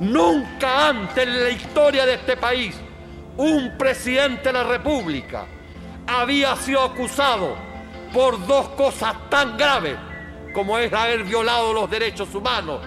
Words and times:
Nunca 0.00 0.88
antes 0.88 1.26
en 1.26 1.42
la 1.42 1.50
historia 1.50 2.04
de 2.04 2.14
este 2.14 2.36
país 2.36 2.76
un 3.38 3.78
presidente 3.78 4.44
de 4.44 4.52
la 4.52 4.64
República 4.64 5.46
había 6.06 6.54
sido 6.56 6.82
acusado 6.82 7.56
por 8.12 8.46
dos 8.46 8.68
cosas 8.70 9.14
tan 9.30 9.56
graves 9.56 9.96
como 10.52 10.78
es 10.78 10.92
haber 10.92 11.24
violado 11.24 11.72
los 11.72 11.90
derechos 11.90 12.34
humanos 12.34 12.80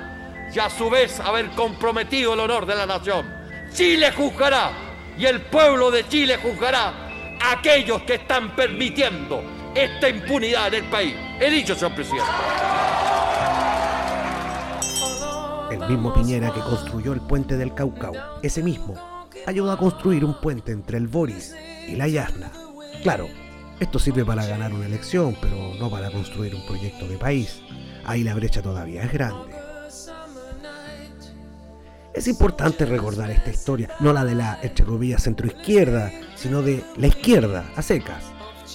y 0.54 0.60
a 0.60 0.70
su 0.70 0.88
vez 0.88 1.20
haber 1.20 1.50
comprometido 1.52 2.36
el 2.36 2.42
honor 2.42 2.68
de 2.68 2.76
la 2.76 2.86
nación. 2.86 3.26
Chile 3.74 4.12
juzgará 4.12 4.72
y 5.18 5.26
el 5.26 5.42
pueblo 5.42 5.90
de 5.90 6.08
Chile 6.08 6.38
juzgará 6.38 6.94
a 7.42 7.52
aquellos 7.54 8.04
que 8.04 8.16
están 8.16 8.56
permitiendo 8.56 9.59
esta 9.84 10.10
impunidad 10.10 10.68
en 10.74 10.84
el 10.84 10.90
país. 10.90 11.16
He 11.40 11.50
dicho, 11.50 11.74
señor 11.74 11.96
presidente. 11.96 12.26
El 15.72 15.80
mismo 15.88 16.14
Piñera 16.14 16.52
que 16.52 16.60
construyó 16.60 17.14
el 17.14 17.22
puente 17.22 17.56
del 17.56 17.74
Caucao, 17.74 18.14
ese 18.42 18.62
mismo, 18.62 18.96
ayudó 19.46 19.72
a 19.72 19.78
construir 19.78 20.26
un 20.26 20.40
puente 20.42 20.72
entre 20.72 20.98
el 20.98 21.08
Boris 21.08 21.56
y 21.88 21.96
la 21.96 22.08
Yasna. 22.08 22.52
Claro, 23.04 23.28
esto 23.80 24.00
sirve 24.00 24.26
para 24.26 24.46
ganar 24.46 24.74
una 24.74 24.88
elección, 24.88 25.38
pero 25.40 25.74
no 25.80 25.90
para 25.90 26.12
construir 26.12 26.56
un 26.56 26.66
proyecto 26.66 27.08
de 27.08 27.18
país. 27.18 27.62
Ahí 28.06 28.24
la 28.24 28.36
brecha 28.36 28.62
todavía 28.62 29.04
es 29.04 29.14
grande. 29.14 29.56
Es 32.14 32.28
importante 32.28 32.86
recordar 32.86 33.32
esta 33.32 33.52
historia, 33.52 33.90
no 34.02 34.12
la 34.12 34.26
de 34.26 34.36
la 34.36 34.60
centro 34.62 35.00
centroizquierda, 35.20 36.12
sino 36.36 36.62
de 36.62 36.84
la 36.98 37.08
izquierda, 37.08 37.64
a 37.76 37.82
secas, 37.82 38.24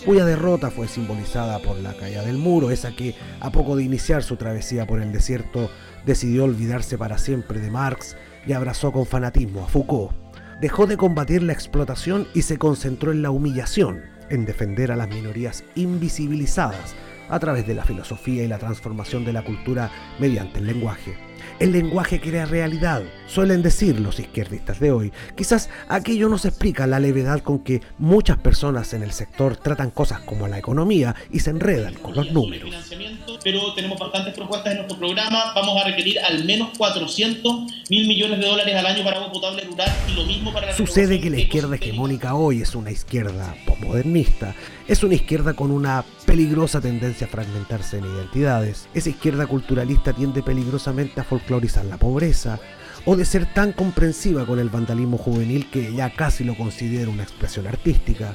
cuya 0.04 0.24
derrota 0.24 0.70
fue 0.70 0.86
simbolizada 0.86 1.58
por 1.60 1.78
la 1.78 1.94
caída 1.94 2.22
del 2.22 2.36
muro, 2.36 2.70
esa 2.70 2.94
que, 2.94 3.14
a 3.40 3.50
poco 3.50 3.76
de 3.76 3.84
iniciar 3.84 4.22
su 4.22 4.36
travesía 4.36 4.86
por 4.86 5.00
el 5.00 5.12
desierto, 5.12 5.70
decidió 6.05 6.44
olvidarse 6.44 6.98
para 6.98 7.19
siempre 7.19 7.61
de 7.61 7.70
Marx 7.70 8.16
y 8.46 8.52
abrazó 8.52 8.92
con 8.92 9.06
fanatismo 9.06 9.64
a 9.64 9.69
Foucault. 9.69 10.12
Dejó 10.61 10.86
de 10.86 10.96
combatir 10.96 11.42
la 11.42 11.52
explotación 11.52 12.28
y 12.34 12.42
se 12.42 12.58
concentró 12.58 13.12
en 13.12 13.22
la 13.22 13.30
humillación, 13.30 14.02
en 14.30 14.44
defender 14.44 14.92
a 14.92 14.96
las 14.96 15.08
minorías 15.08 15.64
invisibilizadas 15.74 16.94
a 17.28 17.39
través 17.39 17.66
de 17.66 17.74
la 17.74 17.84
filosofía 17.84 18.44
y 18.44 18.48
la 18.48 18.58
transformación 18.58 19.24
de 19.24 19.33
la 19.33 19.42
cultura 19.42 19.91
mediante 20.18 20.58
el 20.58 20.66
lenguaje. 20.66 21.16
El 21.58 21.72
lenguaje 21.72 22.20
crea 22.20 22.46
realidad, 22.46 23.02
suelen 23.27 23.62
decir 23.62 24.00
los 24.00 24.19
izquierdistas 24.20 24.80
de 24.80 24.92
hoy. 24.92 25.12
Quizás 25.36 25.70
aquello 25.89 26.28
nos 26.28 26.44
explica 26.44 26.86
la 26.86 27.00
levedad 27.00 27.41
con 27.41 27.61
que 27.61 27.80
muchas 27.98 28.39
personas 28.39 28.92
en 28.94 29.03
el 29.03 29.12
sector 29.12 29.56
tratan 29.56 29.91
cosas 29.91 30.20
como 30.20 30.48
la 30.48 30.58
economía 30.58 31.14
y 31.30 31.41
se 31.41 31.50
enredan 31.50 31.95
con 31.95 32.14
los 32.14 32.30
números. 32.33 32.70
Pero 33.42 33.75
tenemos 33.75 33.98
bastantes 33.98 34.34
propuestas 34.34 34.72
en 34.72 34.78
nuestro 34.78 34.98
programa. 34.98 35.52
Vamos 35.55 35.80
a 35.80 35.86
requerir 35.86 36.19
al 36.20 36.45
menos 36.45 36.77
400 36.77 37.72
mil 37.91 38.08
millones 38.08 38.41
de 38.41 38.47
dólares 38.47 38.75
al 38.75 38.86
año 38.86 39.05
para 39.05 39.17
agua 39.17 39.33
potable 39.33 39.64
rural 39.64 39.91
y 40.08 40.14
lo 40.14 40.25
mismo 40.25 40.52
para 40.52 40.67
la 40.67 40.75
Sucede 40.75 41.20
que 41.20 41.30
la 41.30 41.39
izquierda 41.39 41.77
hegemónica 41.77 42.34
hoy 42.34 42.62
es 42.62 42.75
una 42.75 42.91
izquierda 42.91 43.55
postmodernista. 43.67 44.55
Es 44.86 45.02
una 45.02 45.14
izquierda 45.14 45.55
con 45.55 45.70
una 45.70 46.05
peligrosa 46.27 46.80
tendencia 46.80 47.27
a 47.27 47.30
fragmentarse 47.30 47.98
en 47.98 48.05
identidades. 48.05 48.89
Esa 48.95 49.11
izquierda 49.11 49.47
culturalista 49.47 50.12
tiende 50.12 50.42
peligrosamente 50.42 51.20
a 51.20 51.25
folclorizar 51.25 51.84
la 51.84 51.97
pobreza, 51.97 52.58
o 53.06 53.16
de 53.16 53.24
ser 53.24 53.52
tan 53.52 53.72
comprensiva 53.72 54.47
con 54.47 54.58
el 54.58 54.70
vandalismo 54.70 55.19
juvenil 55.19 55.69
que 55.70 55.92
ya 55.92 56.14
casi 56.14 56.44
lo 56.44 56.56
considera 56.56 57.11
una 57.11 57.22
expresión 57.22 57.66
artística. 57.66 58.34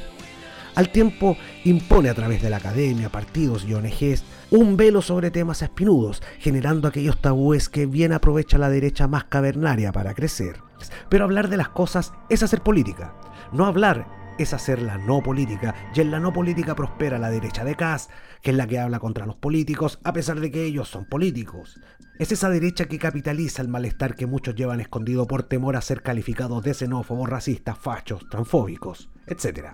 Al 0.75 0.89
tiempo 0.89 1.35
impone 1.65 2.09
a 2.09 2.13
través 2.13 2.41
de 2.41 2.49
la 2.49 2.57
academia, 2.57 3.09
partidos 3.09 3.65
y 3.65 3.73
ONGs 3.73 4.23
un 4.51 4.77
velo 4.77 5.01
sobre 5.01 5.31
temas 5.31 5.61
espinudos, 5.61 6.21
generando 6.39 6.87
aquellos 6.87 7.19
tabúes 7.19 7.69
que 7.69 7.85
bien 7.85 8.13
aprovecha 8.13 8.57
la 8.57 8.69
derecha 8.69 9.07
más 9.07 9.25
cavernaria 9.25 9.91
para 9.91 10.13
crecer. 10.13 10.61
Pero 11.09 11.25
hablar 11.25 11.49
de 11.49 11.57
las 11.57 11.69
cosas 11.69 12.13
es 12.29 12.43
hacer 12.43 12.61
política. 12.61 13.13
No 13.51 13.65
hablar 13.65 14.07
es 14.37 14.53
hacer 14.53 14.81
la 14.81 14.97
no 14.97 15.21
política, 15.21 15.75
y 15.93 15.99
en 15.99 16.11
la 16.11 16.19
no 16.19 16.31
política 16.31 16.75
prospera 16.75 17.19
la 17.19 17.29
derecha 17.29 17.65
de 17.65 17.75
Kass, 17.75 18.09
que 18.41 18.51
es 18.51 18.57
la 18.57 18.67
que 18.67 18.79
habla 18.79 18.99
contra 18.99 19.25
los 19.25 19.35
políticos, 19.35 19.99
a 20.03 20.13
pesar 20.13 20.39
de 20.39 20.49
que 20.49 20.63
ellos 20.63 20.87
son 20.87 21.03
políticos. 21.05 21.79
Es 22.19 22.33
esa 22.33 22.49
derecha 22.49 22.83
que 22.83 22.99
capitaliza 22.99 23.61
el 23.61 23.69
malestar 23.69 24.13
que 24.13 24.25
muchos 24.25 24.53
llevan 24.53 24.81
escondido 24.81 25.25
por 25.25 25.43
temor 25.43 25.77
a 25.77 25.81
ser 25.81 26.01
calificados 26.03 26.61
de 26.61 26.73
xenófobos, 26.73 27.29
racistas, 27.29 27.77
fachos, 27.77 28.27
transfóbicos, 28.29 29.09
etc. 29.25 29.67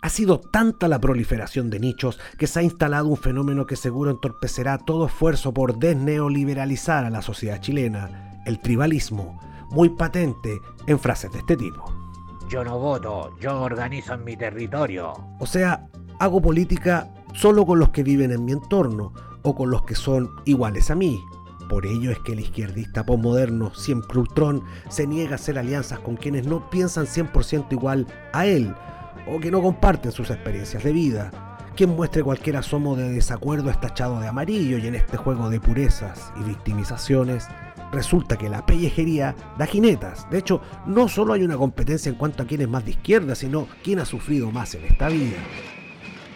Ha 0.00 0.08
sido 0.08 0.40
tanta 0.40 0.88
la 0.88 0.98
proliferación 0.98 1.68
de 1.68 1.78
nichos 1.78 2.18
que 2.38 2.46
se 2.46 2.60
ha 2.60 2.62
instalado 2.62 3.08
un 3.08 3.18
fenómeno 3.18 3.66
que 3.66 3.76
seguro 3.76 4.10
entorpecerá 4.10 4.78
todo 4.78 5.08
esfuerzo 5.08 5.52
por 5.52 5.78
desneoliberalizar 5.78 7.04
a 7.04 7.10
la 7.10 7.20
sociedad 7.20 7.60
chilena, 7.60 8.40
el 8.46 8.60
tribalismo, 8.60 9.38
muy 9.70 9.90
patente 9.90 10.56
en 10.86 10.98
frases 10.98 11.30
de 11.32 11.40
este 11.40 11.58
tipo. 11.58 11.84
Yo 12.48 12.64
no 12.64 12.78
voto, 12.78 13.36
yo 13.40 13.60
organizo 13.60 14.14
en 14.14 14.24
mi 14.24 14.38
territorio. 14.38 15.12
O 15.38 15.44
sea, 15.46 15.86
hago 16.18 16.40
política 16.40 17.12
solo 17.34 17.66
con 17.66 17.78
los 17.78 17.90
que 17.90 18.02
viven 18.02 18.32
en 18.32 18.46
mi 18.46 18.52
entorno 18.52 19.12
o 19.42 19.54
con 19.54 19.70
los 19.70 19.82
que 19.82 19.94
son 19.94 20.30
iguales 20.46 20.90
a 20.90 20.94
mí. 20.94 21.20
Por 21.68 21.86
ello 21.86 22.10
es 22.10 22.18
que 22.20 22.32
el 22.32 22.40
izquierdista 22.40 23.04
postmoderno, 23.04 23.74
siempre 23.74 24.18
ultrón, 24.18 24.62
se 24.88 25.06
niega 25.06 25.32
a 25.32 25.34
hacer 25.34 25.58
alianzas 25.58 26.00
con 26.00 26.16
quienes 26.16 26.46
no 26.46 26.70
piensan 26.70 27.06
100% 27.06 27.66
igual 27.72 28.06
a 28.32 28.46
él 28.46 28.74
o 29.26 29.38
que 29.38 29.50
no 29.50 29.60
comparten 29.60 30.12
sus 30.12 30.30
experiencias 30.30 30.82
de 30.82 30.92
vida. 30.92 31.30
Quien 31.76 31.90
muestre 31.90 32.24
cualquier 32.24 32.56
asomo 32.56 32.96
de 32.96 33.10
desacuerdo 33.10 33.70
está 33.70 33.88
echado 33.88 34.18
de 34.18 34.26
amarillo 34.26 34.78
y 34.78 34.86
en 34.86 34.96
este 34.96 35.16
juego 35.16 35.48
de 35.50 35.60
purezas 35.60 36.32
y 36.40 36.42
victimizaciones 36.42 37.46
resulta 37.92 38.36
que 38.36 38.48
la 38.48 38.66
pellejería 38.66 39.36
da 39.56 39.66
jinetas. 39.66 40.28
De 40.30 40.38
hecho, 40.38 40.60
no 40.86 41.08
solo 41.08 41.34
hay 41.34 41.42
una 41.42 41.56
competencia 41.56 42.10
en 42.10 42.16
cuanto 42.16 42.42
a 42.42 42.46
quién 42.46 42.62
es 42.62 42.68
más 42.68 42.84
de 42.84 42.92
izquierda, 42.92 43.34
sino 43.34 43.68
quién 43.84 44.00
ha 44.00 44.04
sufrido 44.04 44.50
más 44.50 44.74
en 44.74 44.84
esta 44.86 45.08
vida. 45.08 45.36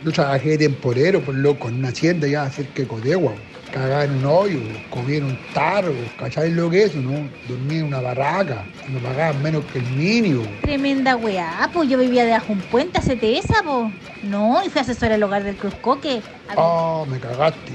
Yo 0.04 0.12
trabajé 0.12 0.58
temporero, 0.58 1.20
por 1.20 1.34
loco, 1.34 1.68
en 1.68 1.76
una 1.76 1.88
hacienda 1.88 2.26
ya 2.28 2.48
cerca 2.50 2.82
de 2.82 2.88
Codegua. 2.88 3.32
Cagaba 3.72 4.04
en 4.04 4.18
un 4.18 4.26
hoyo, 4.26 4.60
comía 4.90 5.16
en 5.16 5.24
un 5.24 5.38
tarro, 5.54 5.94
¿cachai 6.18 6.50
lo 6.50 6.68
que 6.68 6.84
es 6.84 6.90
eso, 6.90 7.00
no? 7.00 7.26
Dormía 7.48 7.78
en 7.78 7.86
una 7.86 8.02
barraca, 8.02 8.64
me 8.92 9.00
pagaban 9.00 9.42
menos 9.42 9.64
que 9.64 9.78
el 9.78 9.90
mínimo. 9.92 10.42
Tremenda 10.60 11.16
weá, 11.16 11.70
pues 11.72 11.88
yo 11.88 11.96
vivía 11.96 12.26
debajo 12.26 12.48
de 12.48 12.52
un 12.52 12.60
puente, 12.60 12.98
hacete 12.98 13.38
esa, 13.38 13.62
pues. 13.62 13.94
No, 14.24 14.62
y 14.62 14.68
fui 14.68 14.82
asesora 14.82 15.12
del 15.12 15.22
hogar 15.22 15.42
del 15.42 15.56
Cruz 15.56 15.74
Coque. 15.76 16.20
Ah, 16.54 17.04
me 17.08 17.18
cagaste. 17.18 17.72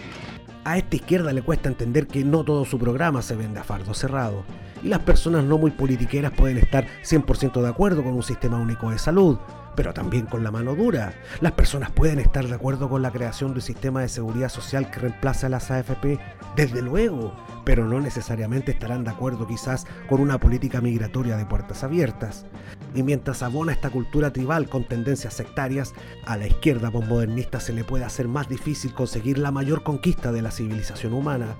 A 0.63 0.77
esta 0.77 0.97
izquierda 0.97 1.33
le 1.33 1.41
cuesta 1.41 1.67
entender 1.67 2.05
que 2.05 2.23
no 2.23 2.43
todo 2.43 2.63
su 2.63 2.77
programa 2.77 3.23
se 3.23 3.35
vende 3.35 3.59
a 3.59 3.63
fardo 3.63 3.95
cerrado. 3.95 4.43
Y 4.83 4.89
las 4.89 4.99
personas 4.99 5.45
no 5.45 5.57
muy 5.57 5.71
politiqueras 5.71 6.31
pueden 6.31 6.59
estar 6.59 6.85
100% 7.03 7.59
de 7.59 7.69
acuerdo 7.69 8.03
con 8.03 8.13
un 8.13 8.21
sistema 8.21 8.57
único 8.57 8.91
de 8.91 8.99
salud, 8.99 9.39
pero 9.77 9.93
también 9.93 10.25
con 10.25 10.43
la 10.43 10.49
mano 10.49 10.75
dura. 10.75 11.13
Las 11.39 11.51
personas 11.51 11.91
pueden 11.91 12.17
estar 12.17 12.47
de 12.47 12.55
acuerdo 12.55 12.89
con 12.89 13.03
la 13.03 13.11
creación 13.11 13.51
de 13.51 13.57
un 13.57 13.61
sistema 13.61 14.01
de 14.01 14.09
seguridad 14.09 14.49
social 14.49 14.89
que 14.89 14.99
reemplace 14.99 15.45
a 15.45 15.49
las 15.49 15.69
AFP, 15.69 16.19
desde 16.55 16.81
luego, 16.81 17.35
pero 17.63 17.85
no 17.85 18.01
necesariamente 18.01 18.71
estarán 18.71 19.03
de 19.03 19.11
acuerdo 19.11 19.45
quizás 19.45 19.85
con 20.09 20.19
una 20.19 20.39
política 20.39 20.81
migratoria 20.81 21.38
de 21.38 21.45
puertas 21.45 21.83
abiertas. 21.83 22.47
Y 22.95 23.03
mientras 23.03 23.43
abona 23.43 23.71
esta 23.71 23.91
cultura 23.91 24.33
tribal 24.33 24.67
con 24.67 24.83
tendencias 24.83 25.35
sectarias, 25.35 25.94
a 26.25 26.38
la 26.38 26.47
izquierda 26.47 26.89
postmodernista 26.89 27.59
se 27.59 27.73
le 27.73 27.83
puede 27.83 28.03
hacer 28.03 28.27
más 28.27 28.49
difícil 28.49 28.95
conseguir 28.95 29.38
la 29.38 29.51
mayor 29.51 29.83
conquista 29.83 30.31
de 30.31 30.41
la 30.41 30.49
civilización 30.49 31.13
humana, 31.13 31.55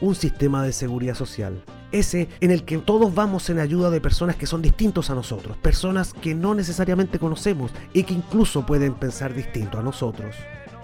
un 0.00 0.14
sistema 0.14 0.62
de 0.62 0.72
seguridad 0.72 1.14
social. 1.14 1.62
Ese 1.92 2.28
en 2.40 2.50
el 2.50 2.64
que 2.64 2.78
todos 2.78 3.14
vamos 3.14 3.50
en 3.50 3.58
ayuda 3.58 3.90
de 3.90 4.00
personas 4.00 4.36
que 4.36 4.46
son 4.46 4.62
distintos 4.62 5.10
a 5.10 5.14
nosotros, 5.14 5.56
personas 5.56 6.12
que 6.14 6.34
no 6.34 6.54
necesariamente 6.54 7.18
conocemos 7.18 7.72
y 7.92 8.04
que 8.04 8.14
incluso 8.14 8.64
pueden 8.64 8.94
pensar 8.94 9.34
distinto 9.34 9.78
a 9.78 9.82
nosotros. 9.82 10.36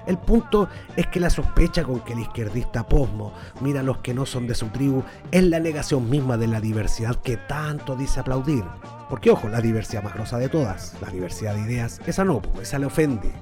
El 0.06 0.19
punto 0.19 0.69
es 0.96 1.06
que 1.08 1.20
la 1.20 1.31
sospecha 1.31 1.82
con 1.82 2.00
que 2.00 2.12
el 2.12 2.20
izquierdista 2.20 2.87
posmo 2.87 3.32
mira 3.61 3.81
a 3.81 3.82
los 3.82 3.99
que 3.99 4.14
no 4.14 4.25
son 4.25 4.46
de 4.46 4.55
su 4.55 4.67
tribu 4.69 5.02
es 5.32 5.43
la 5.43 5.58
negación 5.58 6.08
misma 6.08 6.37
de 6.37 6.46
la 6.46 6.61
diversidad 6.61 7.17
que 7.17 7.37
tanto 7.37 7.96
dice 7.96 8.20
aplaudir. 8.20 8.64
Porque 9.11 9.31
ojo, 9.31 9.49
la 9.49 9.61
diversidad 9.61 10.05
más 10.05 10.14
grosa 10.14 10.38
de 10.38 10.49
todas, 10.49 10.94
la 11.00 11.11
diversidad 11.11 11.55
de 11.55 11.62
ideas, 11.62 12.00
esa 12.06 12.25
no, 12.25 12.40
esa 12.61 12.79
le 12.79 12.87
ofende. 12.87 13.32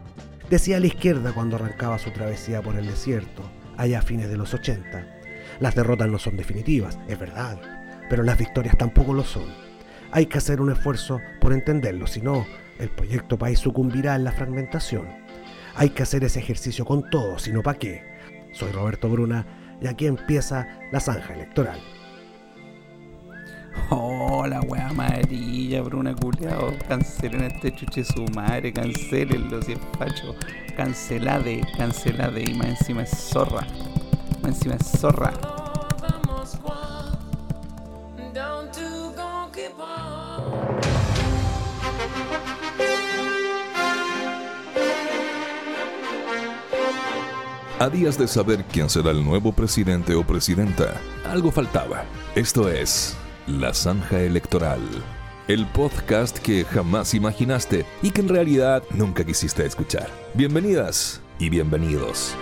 Decía 0.48 0.80
la 0.80 0.86
izquierda 0.86 1.32
cuando 1.32 1.56
arrancaba 1.56 1.98
su 1.98 2.10
travesía 2.10 2.62
por 2.62 2.76
el 2.76 2.86
desierto, 2.86 3.42
allá 3.76 3.98
a 3.98 4.02
fines 4.02 4.28
de 4.28 4.36
los 4.36 4.52
80. 4.52 5.13
Las 5.60 5.74
derrotas 5.74 6.08
no 6.08 6.18
son 6.18 6.36
definitivas, 6.36 6.98
es 7.08 7.18
verdad, 7.18 7.60
pero 8.10 8.22
las 8.22 8.38
victorias 8.38 8.76
tampoco 8.76 9.14
lo 9.14 9.24
son. 9.24 9.44
Hay 10.10 10.26
que 10.26 10.38
hacer 10.38 10.60
un 10.60 10.70
esfuerzo 10.70 11.20
por 11.40 11.52
entenderlo, 11.52 12.06
si 12.06 12.20
no, 12.20 12.46
el 12.78 12.88
proyecto 12.88 13.38
país 13.38 13.58
sucumbirá 13.58 14.16
en 14.16 14.24
la 14.24 14.32
fragmentación. 14.32 15.06
Hay 15.76 15.90
que 15.90 16.02
hacer 16.02 16.24
ese 16.24 16.40
ejercicio 16.40 16.84
con 16.84 17.08
todo, 17.10 17.38
si 17.38 17.52
no, 17.52 17.62
¿para 17.62 17.78
qué? 17.78 18.02
Soy 18.52 18.70
Roberto 18.72 19.08
Bruna 19.08 19.46
y 19.80 19.86
aquí 19.86 20.06
empieza 20.06 20.68
la 20.92 21.00
zanja 21.00 21.34
electoral. 21.34 21.80
Oh, 23.90 24.46
la 24.46 24.60
wea 24.60 24.88
amarilla, 24.88 25.82
Bruna 25.82 26.14
culiao. 26.14 26.72
Cancelen 26.88 27.42
este 27.44 27.74
chuche 27.74 28.04
su 28.04 28.24
madre, 28.34 28.72
cancelenlo 28.72 29.60
si 29.62 29.72
es 29.72 29.78
facho. 29.98 30.34
Cancelade, 30.76 31.60
cancelade. 31.76 32.44
Y 32.44 32.54
más 32.54 32.68
encima 32.68 33.02
es 33.02 33.10
zorra. 33.10 33.66
Encima 34.46 34.74
es 34.74 35.00
zorra. 35.00 35.32
A 47.80 47.88
días 47.88 48.16
de 48.16 48.28
saber 48.28 48.64
quién 48.64 48.88
será 48.88 49.10
el 49.10 49.24
nuevo 49.24 49.52
presidente 49.52 50.14
o 50.14 50.24
presidenta, 50.24 51.00
algo 51.26 51.50
faltaba. 51.50 52.04
Esto 52.34 52.70
es 52.70 53.16
La 53.46 53.74
Zanja 53.74 54.20
Electoral, 54.20 54.80
el 55.48 55.66
podcast 55.66 56.38
que 56.38 56.64
jamás 56.64 57.14
imaginaste 57.14 57.84
y 58.00 58.10
que 58.10 58.20
en 58.20 58.28
realidad 58.28 58.84
nunca 58.90 59.24
quisiste 59.24 59.66
escuchar. 59.66 60.08
Bienvenidas 60.34 61.20
y 61.38 61.50
bienvenidos. 61.50 62.34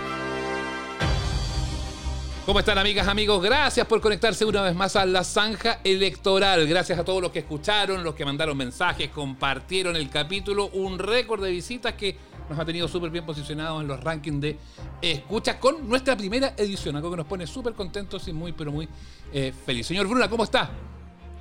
¿Cómo 2.45 2.59
están 2.59 2.77
amigas, 2.77 3.07
amigos? 3.07 3.41
Gracias 3.41 3.87
por 3.87 4.01
conectarse 4.01 4.43
una 4.43 4.61
vez 4.63 4.75
más 4.75 4.97
a 4.97 5.05
la 5.05 5.23
zanja 5.23 5.79
electoral. 5.81 6.67
Gracias 6.67 6.99
a 6.99 7.05
todos 7.05 7.21
los 7.21 7.31
que 7.31 7.39
escucharon, 7.39 8.03
los 8.03 8.15
que 8.15 8.25
mandaron 8.25 8.57
mensajes, 8.57 9.07
compartieron 9.11 9.95
el 9.95 10.09
capítulo. 10.09 10.67
Un 10.73 10.99
récord 10.99 11.41
de 11.41 11.51
visitas 11.51 11.93
que 11.93 12.17
nos 12.49 12.59
ha 12.59 12.65
tenido 12.65 12.89
súper 12.89 13.11
bien 13.11 13.25
posicionados 13.25 13.81
en 13.81 13.87
los 13.87 14.03
rankings 14.03 14.41
de 14.41 14.57
escuchas 15.01 15.55
con 15.55 15.87
nuestra 15.87 16.17
primera 16.17 16.53
edición. 16.57 16.97
Algo 16.97 17.11
que 17.11 17.17
nos 17.17 17.27
pone 17.27 17.47
súper 17.47 17.75
contentos 17.75 18.27
y 18.27 18.33
muy, 18.33 18.51
pero 18.51 18.73
muy 18.73 18.89
eh, 19.31 19.53
feliz. 19.65 19.87
Señor 19.87 20.07
Bruna, 20.07 20.29
¿cómo 20.29 20.43
está? 20.43 20.69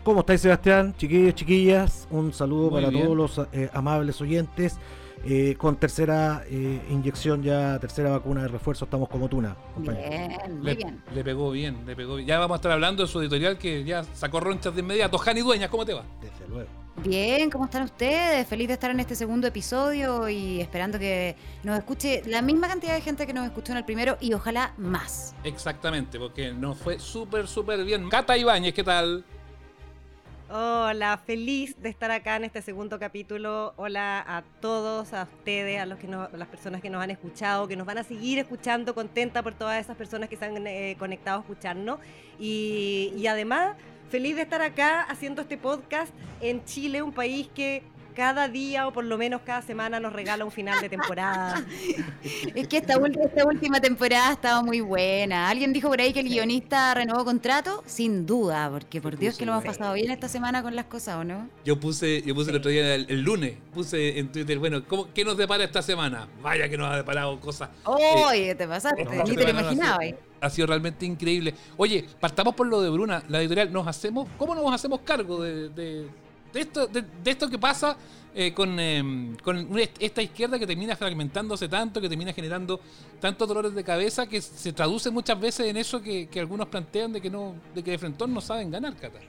¿Cómo 0.05 0.21
estáis, 0.21 0.41
Sebastián? 0.43 0.95
Chiquillos, 0.97 1.35
chiquillas, 1.35 2.07
un 2.11 2.33
saludo 2.33 2.71
Muy 2.71 2.81
para 2.81 2.91
bien. 2.91 3.05
todos 3.05 3.17
los 3.17 3.49
eh, 3.53 3.69
amables 3.73 4.21
oyentes. 4.21 4.77
Eh, 5.25 5.55
con 5.57 5.77
tercera 5.77 6.43
eh, 6.49 6.81
inyección 6.91 7.43
ya, 7.43 7.79
tercera 7.79 8.11
vacuna 8.11 8.43
de 8.43 8.49
refuerzo, 8.49 8.85
estamos 8.87 9.09
como 9.09 9.29
tuna. 9.29 9.57
compañero. 9.75 10.09
Bien, 10.11 10.57
muy 10.57 10.65
Le, 10.65 10.75
bien. 10.75 11.03
le 11.15 11.25
pegó 11.25 11.51
bien, 11.51 11.87
le 11.87 11.95
pegó 11.95 12.17
bien. 12.17 12.27
Ya 12.29 12.39
vamos 12.39 12.55
a 12.55 12.57
estar 12.57 12.73
hablando 12.73 13.03
de 13.05 13.09
su 13.09 13.21
editorial 13.21 13.57
que 13.59 13.85
ya 13.85 14.03
sacó 14.15 14.41
ronchas 14.41 14.75
de 14.75 14.81
inmediato. 14.81 15.19
Jani 15.19 15.41
Dueñas, 15.41 15.71
¿cómo 15.71 15.85
te 15.85 15.95
va? 15.95 16.05
Desde 16.21 16.49
luego. 16.49 16.69
Bien, 17.05 17.49
¿cómo 17.51 17.65
están 17.65 17.85
ustedes? 17.85 18.47
Feliz 18.47 18.69
de 18.69 18.75
estar 18.75 18.91
en 18.91 19.01
este 19.01 19.15
segundo 19.15 19.47
episodio 19.47 20.29
y 20.29 20.61
esperando 20.61 20.99
que 20.99 21.37
nos 21.63 21.79
escuche 21.79 22.23
la 22.27 22.43
misma 22.43 22.69
cantidad 22.69 22.93
de 22.95 23.01
gente 23.01 23.27
que 23.27 23.33
nos 23.33 23.47
escuchó 23.47 23.73
en 23.73 23.79
el 23.79 23.85
primero 23.85 24.19
y 24.21 24.35
ojalá 24.35 24.75
más. 24.77 25.35
Exactamente, 25.43 26.19
porque 26.19 26.53
nos 26.53 26.77
fue 26.77 26.99
súper, 26.99 27.47
súper 27.49 27.83
bien. 27.85 28.09
Cata 28.11 28.37
Ibáñez, 28.37 28.75
¿qué 28.75 28.85
tal? 28.85 29.25
Hola, 30.55 31.17
feliz 31.17 31.81
de 31.81 31.89
estar 31.89 32.11
acá 32.11 32.37
en 32.37 32.45
este 32.45 32.61
segundo 32.61 32.99
capítulo. 32.99 33.73
Hola 33.79 34.21
a 34.21 34.43
todos, 34.61 35.15
a 35.15 35.23
ustedes, 35.23 35.81
a 35.81 35.87
los 35.87 35.99
que 35.99 36.07
nos- 36.07 36.31
a 36.31 36.37
las 36.37 36.47
personas 36.47 36.83
que 36.83 36.91
nos 36.91 37.03
han 37.03 37.11
escuchado, 37.11 37.67
que 37.69 37.75
nos 37.75 37.87
van 37.87 37.97
a 37.97 38.05
seguir 38.05 38.39
escuchando, 38.39 38.95
contenta 38.95 39.43
por 39.43 39.55
todas 39.55 39.81
esas 39.83 39.97
personas 39.97 40.29
que 40.29 40.37
se 40.37 40.45
han 40.45 40.67
eh, 40.67 40.95
conectado 40.99 41.39
a 41.39 41.41
escucharnos. 41.41 42.01
Y, 42.39 43.15
y 43.17 43.27
además, 43.29 43.79
feliz 44.11 44.37
de 44.37 44.43
estar 44.43 44.61
acá 44.61 45.01
haciendo 45.05 45.41
este 45.41 45.57
podcast 45.57 46.13
en 46.43 46.63
Chile, 46.67 47.01
un 47.01 47.13
país 47.13 47.49
que 47.55 47.83
cada 48.15 48.49
día 48.49 48.87
o 48.87 48.93
por 48.93 49.05
lo 49.05 49.19
menos 49.19 49.43
cada 49.45 49.63
semana 49.63 50.01
nos 50.01 50.13
regala 50.13 50.45
un 50.45 50.51
final 50.51 50.81
de 50.81 50.89
temporada. 50.89 51.65
Es 52.55 52.69
que 52.69 52.77
esta, 52.79 52.99
última 52.99 53.81
temporada 53.81 54.29
ha 54.29 54.33
estado 54.33 54.63
muy 54.63 54.81
buena. 54.81 55.49
¿Alguien 55.49 55.73
dijo 55.73 55.89
por 55.89 56.01
ahí 56.01 56.13
que 56.13 56.21
el 56.21 56.29
guionista 56.29 56.95
renovó 56.95 57.25
contrato? 57.25 57.83
Sin 57.87 58.27
duda, 58.27 58.71
porque 58.71 59.01
por 59.01 59.17
Dios 59.17 59.37
que 59.37 59.45
lo 59.47 59.53
hemos 59.53 59.65
pasado 59.65 59.95
bien 59.95 60.11
esta 60.11 60.29
semana 60.29 60.63
con 60.63 60.77
las 60.77 60.85
cosas, 60.87 61.17
¿o 61.17 61.25
no? 61.25 61.49
Yo 61.65 61.81
puse, 61.81 62.23
yo 62.23 62.35
puse 62.35 62.51
el 62.51 62.57
otro 62.57 62.71
día, 62.71 62.95
el, 62.95 63.07
el 63.09 63.23
lunes, 63.23 63.57
puse 63.75 64.19
en 64.19 64.31
Twitter, 64.31 64.59
bueno, 64.59 64.85
¿cómo, 64.87 65.13
¿qué 65.13 65.25
nos 65.25 65.37
depara 65.37 65.65
esta 65.65 65.83
semana? 65.83 66.29
Vaya 66.43 66.69
que 66.69 66.77
nos 66.77 66.89
ha 66.93 66.97
deparado 66.97 67.39
cosas. 67.41 67.71
Oye, 67.85 68.55
te 68.55 68.69
pasaste, 68.69 69.05
No, 69.05 69.11
ni 69.11 69.17
te 69.17 69.35
lo 69.35 69.47
semana 69.47 69.59
ha 69.59 69.63
imaginabas. 69.73 70.07
sido- 70.07 70.19
Ha 70.41 70.51
sido 70.51 70.67
realmente 70.67 71.07
increíble. 71.07 71.55
Oye, 71.77 72.05
partamos 72.21 72.55
por 72.55 72.67
lo 72.67 72.81
de 72.83 72.91
Bruna, 72.91 73.23
la 73.29 73.39
editorial. 73.41 73.73
¿Nos 73.73 73.87
hacemos, 73.87 74.29
¿Cómo 74.37 74.55
nos 74.57 74.73
hacemos 74.75 75.01
cargo 75.01 75.41
de, 75.43 75.69
de- 75.69 76.09
de 76.53 76.61
esto, 76.61 76.87
de, 76.87 77.05
esto 77.25 77.49
que 77.49 77.59
pasa 77.59 77.97
eh, 78.35 78.53
con, 78.53 78.79
eh, 78.79 79.37
con 79.43 79.69
esta 79.99 80.23
izquierda 80.23 80.59
que 80.59 80.67
termina 80.67 80.97
fragmentándose 80.97 81.69
tanto, 81.69 82.01
que 82.01 82.09
termina 82.09 82.33
generando 82.33 82.81
tantos 83.21 83.47
dolores 83.49 83.75
de 83.75 83.85
cabeza, 83.85 84.27
que 84.27 84.41
se 84.41 84.73
traduce 84.73 85.11
muchas 85.11 85.39
veces 85.39 85.67
en 85.67 85.77
eso 85.77 86.01
que, 86.01 86.29
que 86.29 86.41
algunos 86.41 86.69
plantean 86.69 87.13
de 87.13 87.21
que 87.21 87.31
no, 87.31 87.55
de 87.75 87.83
que 87.83 87.93
de 87.93 87.99
frentón 87.99 88.33
no 88.33 88.41
saben 88.41 88.71
ganar, 88.71 88.97
Qatar? 88.97 89.23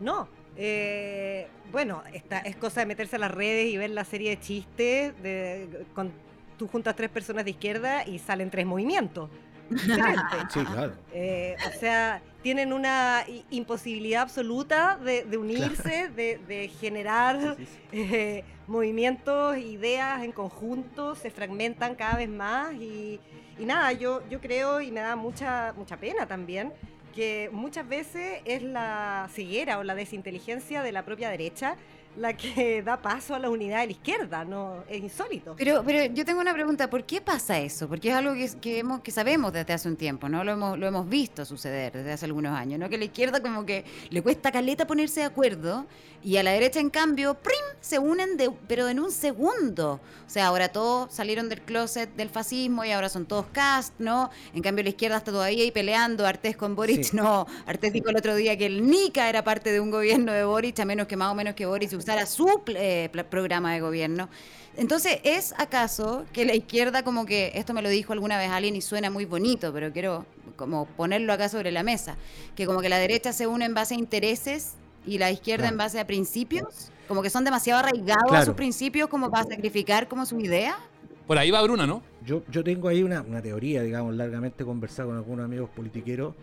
No. 0.00 0.28
eh, 0.56 1.48
bueno, 1.70 2.02
esta 2.12 2.40
es 2.40 2.56
cosa 2.56 2.80
de 2.80 2.86
meterse 2.86 3.16
a 3.16 3.18
las 3.18 3.30
redes 3.30 3.72
y 3.72 3.76
ver 3.76 3.90
la 3.90 4.04
serie 4.04 4.30
de 4.30 4.40
chistes 4.40 5.22
de, 5.22 5.86
con 5.94 6.12
tú 6.58 6.68
juntas 6.68 6.94
tres 6.94 7.10
personas 7.10 7.44
de 7.44 7.52
izquierda 7.52 8.06
y 8.06 8.18
salen 8.18 8.50
tres 8.50 8.66
movimientos. 8.66 9.30
Sí, 9.78 10.64
claro. 10.64 10.92
Eh, 11.12 11.56
o 11.66 11.78
sea, 11.78 12.20
tienen 12.42 12.72
una 12.72 13.24
imposibilidad 13.50 14.22
absoluta 14.22 14.96
de, 14.96 15.24
de 15.24 15.36
unirse, 15.36 16.08
de, 16.08 16.38
de 16.38 16.68
generar 16.68 17.56
eh, 17.92 18.44
movimientos, 18.66 19.56
ideas 19.58 20.22
en 20.22 20.32
conjunto, 20.32 21.14
se 21.14 21.30
fragmentan 21.30 21.94
cada 21.94 22.16
vez 22.16 22.28
más 22.28 22.74
y, 22.74 23.20
y 23.58 23.64
nada, 23.64 23.92
yo, 23.92 24.22
yo 24.28 24.40
creo 24.40 24.80
y 24.80 24.90
me 24.90 25.00
da 25.00 25.16
mucha, 25.16 25.72
mucha 25.76 25.96
pena 25.96 26.26
también 26.26 26.72
que 27.14 27.50
muchas 27.52 27.86
veces 27.86 28.40
es 28.44 28.62
la 28.62 29.28
ceguera 29.32 29.78
o 29.78 29.84
la 29.84 29.94
desinteligencia 29.94 30.82
de 30.82 30.92
la 30.92 31.04
propia 31.04 31.28
derecha 31.28 31.76
la 32.16 32.36
que 32.36 32.82
da 32.84 33.00
paso 33.00 33.34
a 33.34 33.38
la 33.38 33.50
unidad 33.50 33.80
de 33.80 33.86
la 33.86 33.92
izquierda, 33.92 34.44
no 34.44 34.84
es 34.88 35.02
insólito. 35.02 35.54
Pero, 35.56 35.82
pero 35.84 36.12
yo 36.12 36.24
tengo 36.24 36.40
una 36.40 36.52
pregunta, 36.52 36.88
¿por 36.88 37.04
qué 37.04 37.20
pasa 37.20 37.58
eso? 37.58 37.88
Porque 37.88 38.10
es 38.10 38.14
algo 38.14 38.34
que, 38.34 38.50
que, 38.60 38.78
hemos, 38.78 39.00
que 39.00 39.10
sabemos 39.10 39.52
desde 39.52 39.72
hace 39.72 39.88
un 39.88 39.96
tiempo, 39.96 40.28
¿no? 40.28 40.44
Lo 40.44 40.52
hemos, 40.52 40.78
lo 40.78 40.86
hemos 40.86 41.08
visto 41.08 41.44
suceder 41.44 41.92
desde 41.92 42.12
hace 42.12 42.26
algunos 42.26 42.56
años, 42.56 42.78
¿no? 42.78 42.88
Que 42.88 42.96
a 42.96 42.98
la 42.98 43.04
izquierda 43.04 43.40
como 43.40 43.64
que 43.64 43.84
le 44.10 44.22
cuesta 44.22 44.52
caleta 44.52 44.86
ponerse 44.86 45.20
de 45.20 45.26
acuerdo 45.26 45.86
y 46.24 46.36
a 46.36 46.42
la 46.42 46.52
derecha, 46.52 46.78
en 46.78 46.90
cambio, 46.90 47.34
¡prim! 47.34 47.58
se 47.80 47.98
unen, 47.98 48.36
de, 48.36 48.50
pero 48.68 48.88
en 48.88 49.00
un 49.00 49.10
segundo. 49.10 50.00
O 50.26 50.30
sea, 50.30 50.46
ahora 50.46 50.68
todos 50.68 51.12
salieron 51.12 51.48
del 51.48 51.60
closet 51.62 52.14
del 52.14 52.30
fascismo 52.30 52.84
y 52.84 52.92
ahora 52.92 53.08
son 53.08 53.26
todos 53.26 53.46
cast, 53.52 53.92
¿no? 53.98 54.30
En 54.54 54.62
cambio, 54.62 54.84
la 54.84 54.90
izquierda 54.90 55.16
está 55.16 55.32
todavía 55.32 55.64
ahí 55.64 55.72
peleando, 55.72 56.24
Artés 56.24 56.56
con 56.56 56.76
Boric, 56.76 57.02
Sí. 57.02 57.16
no. 57.16 57.46
Artés 57.66 57.92
dijo 57.92 58.10
el 58.10 58.16
otro 58.16 58.36
día 58.36 58.56
que 58.56 58.66
el 58.66 58.88
NICA 58.88 59.28
era 59.28 59.42
parte 59.42 59.72
de 59.72 59.80
un 59.80 59.90
gobierno 59.90 60.32
de 60.32 60.44
Boric, 60.44 60.78
a 60.78 60.84
menos 60.84 61.08
que 61.08 61.16
más 61.16 61.32
o 61.32 61.34
menos 61.34 61.54
que 61.54 61.66
Boric 61.66 61.90
usara 62.02 62.26
su 62.26 62.48
eh, 62.66 63.08
programa 63.30 63.72
de 63.72 63.80
gobierno. 63.80 64.28
Entonces, 64.76 65.18
¿es 65.24 65.54
acaso 65.58 66.24
que 66.32 66.44
la 66.44 66.54
izquierda 66.54 67.02
como 67.02 67.26
que, 67.26 67.52
esto 67.54 67.74
me 67.74 67.82
lo 67.82 67.88
dijo 67.88 68.12
alguna 68.12 68.38
vez 68.38 68.50
alguien 68.50 68.74
y 68.76 68.80
suena 68.80 69.10
muy 69.10 69.24
bonito, 69.24 69.72
pero 69.72 69.92
quiero 69.92 70.24
como 70.56 70.86
ponerlo 70.86 71.32
acá 71.32 71.48
sobre 71.48 71.70
la 71.72 71.82
mesa, 71.82 72.16
que 72.56 72.66
como 72.66 72.80
que 72.80 72.88
la 72.88 72.98
derecha 72.98 73.32
se 73.32 73.46
une 73.46 73.64
en 73.64 73.74
base 73.74 73.94
a 73.94 73.98
intereses 73.98 74.74
y 75.06 75.18
la 75.18 75.30
izquierda 75.30 75.64
Claro. 75.64 75.74
en 75.74 75.78
base 75.78 76.00
a 76.00 76.06
principios? 76.06 76.90
Como 77.08 77.22
que 77.22 77.30
son 77.30 77.44
demasiado 77.44 77.80
arraigados 77.80 78.32
a 78.32 78.44
sus 78.44 78.54
principios 78.54 79.08
como 79.08 79.30
para 79.30 79.44
sacrificar 79.44 80.08
como 80.08 80.24
su 80.24 80.40
idea. 80.40 80.78
Por 81.26 81.36
ahí 81.36 81.50
va 81.50 81.60
Bruna, 81.62 81.86
¿no? 81.86 82.02
Yo, 82.24 82.42
yo 82.50 82.64
tengo 82.64 82.88
ahí 82.88 83.02
una, 83.02 83.20
una 83.22 83.42
teoría, 83.42 83.82
digamos, 83.82 84.14
largamente 84.14 84.64
conversada 84.64 85.08
con 85.08 85.16
algunos 85.16 85.44
amigos 85.44 85.68
politiqueros, 85.74 86.34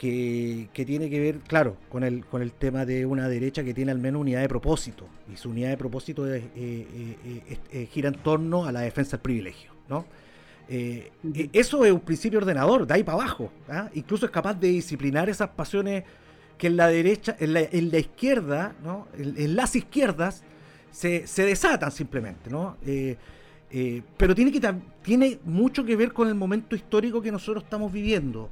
que, 0.00 0.70
que 0.72 0.86
tiene 0.86 1.10
que 1.10 1.20
ver, 1.20 1.40
claro, 1.40 1.76
con 1.90 2.04
el, 2.04 2.24
con 2.24 2.40
el 2.40 2.52
tema 2.52 2.86
de 2.86 3.04
una 3.04 3.28
derecha 3.28 3.62
que 3.62 3.74
tiene 3.74 3.92
al 3.92 3.98
menos 3.98 4.22
unidad 4.22 4.40
de 4.40 4.48
propósito. 4.48 5.06
Y 5.30 5.36
su 5.36 5.50
unidad 5.50 5.68
de 5.68 5.76
propósito 5.76 6.26
es, 6.32 6.42
eh, 6.56 7.16
eh, 7.70 7.86
gira 7.92 8.08
en 8.08 8.14
torno 8.14 8.64
a 8.64 8.72
la 8.72 8.80
defensa 8.80 9.18
del 9.18 9.20
privilegio, 9.20 9.72
¿no? 9.90 10.06
Eh, 10.70 11.12
eh, 11.34 11.50
eso 11.52 11.84
es 11.84 11.92
un 11.92 12.00
principio 12.00 12.38
ordenador, 12.38 12.86
de 12.86 12.94
ahí 12.94 13.02
para 13.02 13.18
abajo. 13.18 13.52
¿ah? 13.68 13.90
Incluso 13.92 14.24
es 14.24 14.32
capaz 14.32 14.54
de 14.54 14.68
disciplinar 14.68 15.28
esas 15.28 15.50
pasiones 15.50 16.04
que 16.56 16.68
en 16.68 16.78
la 16.78 16.86
derecha, 16.86 17.36
en 17.38 17.52
la, 17.52 17.60
en 17.60 17.90
la 17.90 17.98
izquierda, 17.98 18.74
¿no? 18.82 19.06
en, 19.18 19.34
en 19.36 19.54
las 19.54 19.76
izquierdas, 19.76 20.44
se, 20.90 21.26
se 21.26 21.44
desatan 21.44 21.92
simplemente, 21.92 22.48
¿no? 22.48 22.78
Eh, 22.86 23.18
pero 24.16 24.34
tiene, 24.34 24.50
que, 24.50 24.60
tiene 25.02 25.38
mucho 25.44 25.84
que 25.84 25.94
ver 25.94 26.14
con 26.14 26.26
el 26.26 26.34
momento 26.34 26.74
histórico 26.74 27.20
que 27.20 27.30
nosotros 27.30 27.64
estamos 27.64 27.92
viviendo. 27.92 28.48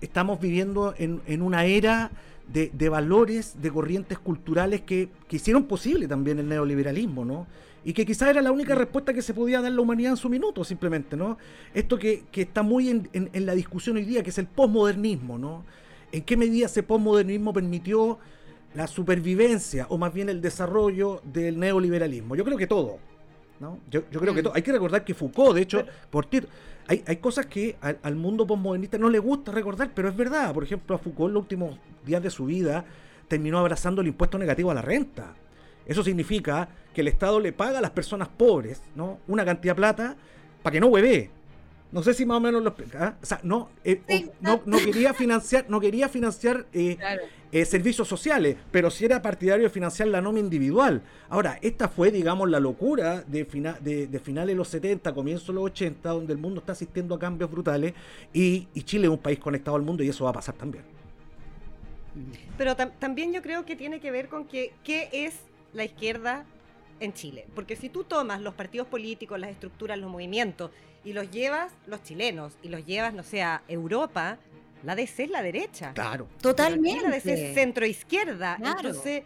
Estamos 0.00 0.40
viviendo 0.40 0.94
en, 0.98 1.20
en 1.26 1.42
una 1.42 1.64
era 1.64 2.10
de, 2.52 2.70
de 2.72 2.88
valores, 2.88 3.60
de 3.60 3.70
corrientes 3.70 4.18
culturales 4.18 4.82
que, 4.82 5.08
que 5.28 5.36
hicieron 5.36 5.64
posible 5.64 6.06
también 6.06 6.38
el 6.38 6.48
neoliberalismo, 6.48 7.24
¿no? 7.24 7.46
Y 7.84 7.92
que 7.92 8.04
quizás 8.04 8.28
era 8.30 8.42
la 8.42 8.50
única 8.50 8.74
respuesta 8.74 9.14
que 9.14 9.22
se 9.22 9.32
podía 9.32 9.60
dar 9.60 9.70
la 9.72 9.80
humanidad 9.80 10.10
en 10.12 10.16
su 10.16 10.28
minuto, 10.28 10.64
simplemente, 10.64 11.16
¿no? 11.16 11.38
Esto 11.72 11.98
que, 11.98 12.24
que 12.32 12.42
está 12.42 12.62
muy 12.62 12.88
en, 12.90 13.08
en- 13.12 13.30
en 13.32 13.46
la 13.46 13.54
discusión 13.54 13.96
hoy 13.96 14.04
día, 14.04 14.22
que 14.22 14.30
es 14.30 14.38
el 14.38 14.46
posmodernismo, 14.46 15.38
¿no? 15.38 15.64
¿En 16.12 16.22
qué 16.22 16.36
medida 16.36 16.66
ese 16.66 16.82
posmodernismo 16.82 17.52
permitió 17.52 18.18
la 18.74 18.86
supervivencia 18.86 19.86
o 19.88 19.98
más 19.98 20.12
bien 20.12 20.28
el 20.28 20.40
desarrollo 20.40 21.20
del 21.24 21.58
neoliberalismo? 21.58 22.36
Yo 22.36 22.44
creo 22.44 22.58
que 22.58 22.66
todo. 22.66 22.98
¿no? 23.58 23.78
Yo, 23.90 24.02
yo 24.10 24.20
creo 24.20 24.34
que 24.34 24.42
to- 24.42 24.52
hay 24.54 24.60
que 24.62 24.70
recordar 24.72 25.02
que 25.04 25.14
Foucault, 25.14 25.54
de 25.54 25.62
hecho, 25.62 25.84
por 26.10 26.26
Tito, 26.26 26.46
hay, 26.88 27.02
hay 27.06 27.16
cosas 27.16 27.46
que 27.46 27.76
al, 27.80 27.98
al 28.02 28.14
mundo 28.16 28.46
postmodernista 28.46 28.98
no 28.98 29.08
le 29.10 29.18
gusta 29.18 29.52
recordar, 29.52 29.90
pero 29.94 30.08
es 30.08 30.16
verdad. 30.16 30.52
Por 30.54 30.64
ejemplo, 30.64 30.94
a 30.96 30.98
Foucault 30.98 31.30
en 31.30 31.34
los 31.34 31.42
últimos 31.42 31.78
días 32.04 32.22
de 32.22 32.30
su 32.30 32.46
vida 32.46 32.84
terminó 33.28 33.58
abrazando 33.58 34.00
el 34.02 34.08
impuesto 34.08 34.38
negativo 34.38 34.70
a 34.70 34.74
la 34.74 34.82
renta. 34.82 35.34
Eso 35.86 36.02
significa 36.02 36.68
que 36.94 37.00
el 37.00 37.08
Estado 37.08 37.40
le 37.40 37.52
paga 37.52 37.78
a 37.78 37.80
las 37.82 37.90
personas 37.90 38.28
pobres 38.28 38.82
¿no? 38.94 39.18
una 39.28 39.44
cantidad 39.44 39.72
de 39.74 39.76
plata 39.76 40.16
para 40.62 40.72
que 40.72 40.80
no 40.80 40.86
hueve. 40.88 41.30
No 41.92 42.02
sé 42.02 42.14
si 42.14 42.26
más 42.26 42.38
o 42.38 42.40
menos 42.40 42.62
lo 42.62 42.70
explica. 42.70 43.06
¿ah? 43.06 43.14
O 43.22 43.26
sea, 43.26 43.40
no, 43.42 43.70
eh, 43.84 44.02
o- 44.28 44.32
no, 44.40 44.60
no 44.66 44.78
quería 44.78 45.14
financiar, 45.14 45.66
no 45.68 45.80
quería 45.80 46.08
financiar 46.08 46.66
eh, 46.72 46.96
eh, 47.60 47.64
servicios 47.64 48.06
sociales, 48.06 48.56
pero 48.70 48.90
sí 48.90 49.04
era 49.04 49.22
partidario 49.22 49.64
de 49.64 49.70
financiar 49.70 50.08
la 50.08 50.20
nómina 50.20 50.44
individual. 50.44 51.00
Ahora, 51.28 51.58
esta 51.62 51.88
fue, 51.88 52.10
digamos, 52.10 52.50
la 52.50 52.60
locura 52.60 53.22
de, 53.22 53.44
fina- 53.44 53.78
de, 53.80 54.06
de 54.06 54.18
finales 54.18 54.48
de 54.54 54.56
los 54.56 54.68
70, 54.68 55.14
comienzos 55.14 55.46
de 55.48 55.52
los 55.54 55.64
80, 55.64 56.08
donde 56.10 56.32
el 56.32 56.38
mundo 56.38 56.60
está 56.60 56.72
asistiendo 56.72 57.14
a 57.14 57.18
cambios 57.18 57.50
brutales 57.50 57.94
y, 58.32 58.68
y 58.74 58.82
Chile 58.82 59.06
es 59.06 59.10
un 59.10 59.18
país 59.18 59.38
conectado 59.38 59.76
al 59.76 59.82
mundo 59.82 60.02
y 60.02 60.08
eso 60.08 60.24
va 60.24 60.30
a 60.30 60.34
pasar 60.34 60.54
también. 60.54 60.84
Pero 62.56 62.76
tam- 62.76 62.92
también 62.98 63.32
yo 63.32 63.42
creo 63.42 63.64
que 63.64 63.76
tiene 63.76 64.00
que 64.00 64.10
ver 64.10 64.28
con 64.28 64.46
que 64.46 64.72
qué 64.84 65.08
es 65.12 65.34
la 65.72 65.84
izquierda 65.84 66.44
en 67.00 67.12
Chile. 67.12 67.46
Porque 67.54 67.76
si 67.76 67.88
tú 67.88 68.04
tomas 68.04 68.40
los 68.40 68.54
partidos 68.54 68.86
políticos, 68.86 69.38
las 69.38 69.50
estructuras, 69.50 69.98
los 69.98 70.10
movimientos, 70.10 70.70
y 71.04 71.12
los 71.12 71.30
llevas, 71.30 71.72
los 71.86 72.02
chilenos, 72.02 72.54
y 72.62 72.68
los 72.68 72.84
llevas, 72.84 73.14
no 73.14 73.22
sé, 73.22 73.42
a 73.42 73.62
Europa, 73.68 74.38
la 74.82 74.94
DC 74.94 75.24
es 75.24 75.30
la 75.30 75.42
derecha. 75.42 75.92
Claro. 75.92 76.28
Totalmente. 76.40 77.02
La 77.02 77.10
DC 77.10 77.32
es 77.32 77.54
centro-izquierda. 77.54 78.56
Claro. 78.56 78.88
Entonces, 78.88 79.22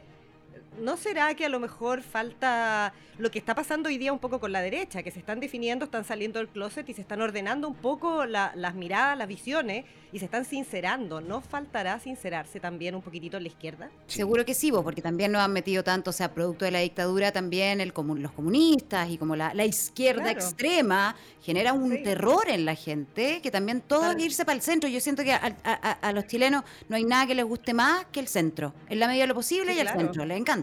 ¿no 0.79 0.97
será 0.97 1.35
que 1.35 1.45
a 1.45 1.49
lo 1.49 1.61
mejor 1.61 2.03
falta 2.03 2.93
lo 3.19 3.31
que 3.31 3.39
está 3.39 3.55
pasando 3.55 3.89
hoy 3.89 3.99
día 3.99 4.13
un 4.13 4.19
poco 4.19 4.41
con 4.41 4.53
la 4.53 4.63
derecha? 4.63 5.03
Que 5.03 5.11
se 5.11 5.19
están 5.19 5.41
definiendo, 5.41 5.85
están 5.85 6.05
saliendo 6.05 6.39
del 6.39 6.49
closet 6.49 6.89
y 6.89 6.95
se 6.95 7.03
están 7.03 7.21
ordenando 7.21 7.69
un 7.69 7.75
poco 7.75 8.25
la- 8.27 8.53
las 8.55 8.75
miradas, 8.75 9.17
las 9.19 9.29
visiones, 9.29 9.85
y 10.13 10.19
se 10.19 10.25
están 10.25 10.45
sincerando. 10.45 11.21
¿No 11.21 11.41
faltará 11.41 12.01
sincerarse 12.01 12.59
también 12.59 12.95
un 12.97 13.03
poquitito 13.03 13.37
en 13.37 13.45
la 13.45 13.49
izquierda? 13.49 13.91
Seguro 14.09 14.45
que 14.45 14.55
sí, 14.55 14.71
vos, 14.73 14.83
porque 14.83 15.03
también 15.03 15.31
nos 15.31 15.41
han 15.43 15.53
metido 15.53 15.85
tanto, 15.85 16.11
o 16.11 16.13
sea, 16.13 16.33
producto 16.35 16.65
de 16.65 16.73
la 16.73 16.81
dictadura 16.81 17.31
también 17.31 17.81
el 17.81 17.93
los 18.17 18.33
comunistas 18.33 19.09
y 19.11 19.19
como 19.19 19.37
la, 19.37 19.55
la 19.55 19.65
izquierda 19.65 20.23
Claro. 20.25 20.39
extrema 20.41 21.15
genera 21.43 21.73
un 21.75 22.03
terror 22.03 22.49
en 22.49 22.65
la 22.65 22.75
gente 22.75 23.41
que 23.41 23.51
también 23.51 23.81
todo 23.83 24.19
irse 24.19 24.45
para 24.45 24.57
el 24.57 24.63
centro. 24.63 24.89
Yo 24.89 25.01
siento 25.01 25.23
que 25.23 25.33
a, 25.33 25.57
a- 25.63 25.73
a- 25.91 25.93
a 26.09 26.13
los 26.13 26.27
chilenos 26.27 26.65
no 26.89 26.97
hay 26.97 27.05
nada 27.05 27.27
que 27.27 27.35
les 27.37 27.45
guste 27.45 27.73
más 27.73 28.05
que 28.11 28.19
el 28.21 28.27
centro, 28.29 28.73
en 28.89 28.99
la 28.99 29.07
medida 29.07 29.25
de 29.25 29.29
lo 29.29 29.35
posible 29.35 29.73
Sí, 29.73 29.77
y 29.79 29.81
el 29.81 29.87
claro. 29.87 30.01
centro, 30.01 30.25
les 30.25 30.39
encanta. 30.39 30.60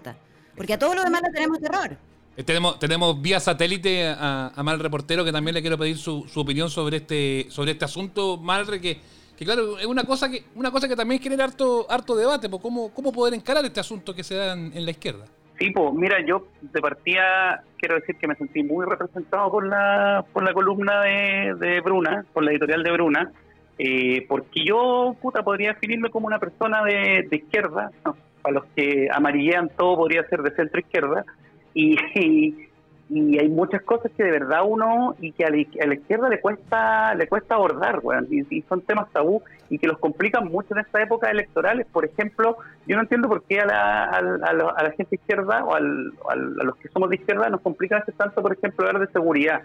Porque 0.55 0.73
a 0.73 0.79
todos 0.79 0.95
los 0.95 1.05
demás 1.05 1.21
le 1.25 1.31
tenemos 1.33 1.59
terror. 1.59 1.97
Eh, 2.35 2.43
Tenemos, 2.43 2.77
tenemos 2.79 3.21
vía 3.21 3.39
satélite 3.39 4.07
a, 4.07 4.51
a 4.55 4.63
Mal 4.63 4.79
Reportero 4.79 5.25
que 5.25 5.31
también 5.31 5.55
le 5.55 5.61
quiero 5.61 5.77
pedir 5.77 5.97
su, 5.97 6.27
su 6.27 6.39
opinión 6.39 6.69
sobre 6.69 6.97
este, 6.97 7.47
sobre 7.49 7.71
este 7.71 7.85
asunto, 7.85 8.37
Malre, 8.37 8.79
que, 8.79 8.99
que 9.35 9.43
claro, 9.43 9.79
es 9.79 9.87
una 9.87 10.03
cosa 10.03 10.29
que, 10.29 10.43
una 10.55 10.69
cosa 10.69 10.87
que 10.87 10.95
también 10.95 11.19
genera 11.21 11.45
harto, 11.45 11.87
harto 11.89 12.15
debate, 12.15 12.47
pues 12.47 12.61
cómo, 12.61 12.93
cómo 12.93 13.11
poder 13.11 13.33
encarar 13.33 13.65
este 13.65 13.79
asunto 13.79 14.13
que 14.13 14.23
se 14.23 14.35
da 14.35 14.53
en, 14.53 14.71
en 14.75 14.85
la 14.85 14.91
izquierda. 14.91 15.25
Sí, 15.57 15.71
pues 15.71 15.91
mira, 15.95 16.23
yo 16.23 16.45
de 16.61 16.79
partida 16.79 17.63
quiero 17.79 17.95
decir 17.95 18.15
que 18.17 18.27
me 18.27 18.35
sentí 18.35 18.61
muy 18.61 18.85
representado 18.85 19.49
por 19.49 19.67
la, 19.67 20.23
por 20.31 20.43
la 20.43 20.53
columna 20.53 21.01
de, 21.01 21.55
de 21.59 21.81
Bruna, 21.81 22.23
por 22.33 22.43
la 22.43 22.51
editorial 22.51 22.83
de 22.83 22.91
Bruna, 22.91 23.31
eh, 23.79 24.25
porque 24.29 24.63
yo, 24.63 25.15
puta, 25.19 25.41
podría 25.41 25.73
definirme 25.73 26.11
como 26.11 26.27
una 26.27 26.37
persona 26.37 26.83
de, 26.83 27.27
de 27.27 27.35
izquierda, 27.37 27.89
¿no? 28.05 28.15
Para 28.47 28.59
los 28.61 28.65
que 28.75 29.09
amarillean 29.11 29.69
todo 29.77 29.97
podría 29.97 30.23
ser 30.29 30.41
de 30.41 30.51
centro 30.51 30.79
izquierda, 30.79 31.25
y, 31.73 31.97
y, 32.15 32.67
y 33.09 33.39
hay 33.39 33.49
muchas 33.49 33.81
cosas 33.83 34.11
que 34.15 34.23
de 34.23 34.31
verdad 34.31 34.61
uno 34.65 35.15
y 35.19 35.31
que 35.33 35.43
a 35.45 35.49
la, 35.49 35.57
a 35.83 35.85
la 35.87 35.93
izquierda 35.95 36.29
le 36.29 36.39
cuesta 36.39 37.13
le 37.15 37.27
cuesta 37.27 37.55
abordar, 37.55 37.99
weón, 38.03 38.27
y, 38.29 38.45
y 38.55 38.61
son 38.63 38.81
temas 38.81 39.11
tabú 39.11 39.41
y 39.69 39.77
que 39.79 39.87
los 39.87 39.97
complican 39.97 40.45
mucho 40.47 40.73
en 40.73 40.79
estas 40.79 41.01
épocas 41.03 41.29
electorales. 41.31 41.85
Por 41.91 42.05
ejemplo, 42.05 42.57
yo 42.85 42.95
no 42.95 43.01
entiendo 43.01 43.27
por 43.27 43.43
qué 43.43 43.59
a 43.59 43.65
la, 43.65 44.03
a, 44.05 44.17
a 44.17 44.53
la- 44.53 44.73
a 44.77 44.83
la 44.83 44.91
gente 44.91 45.15
izquierda 45.15 45.63
o 45.65 45.73
al- 45.75 46.13
a 46.29 46.35
los 46.63 46.75
que 46.77 46.87
somos 46.89 47.09
de 47.09 47.17
izquierda 47.17 47.49
nos 47.49 47.59
complican 47.61 48.01
hace 48.01 48.13
tanto, 48.13 48.41
por 48.41 48.53
ejemplo, 48.53 48.85
hablar 48.87 49.05
de 49.05 49.11
seguridad, 49.11 49.61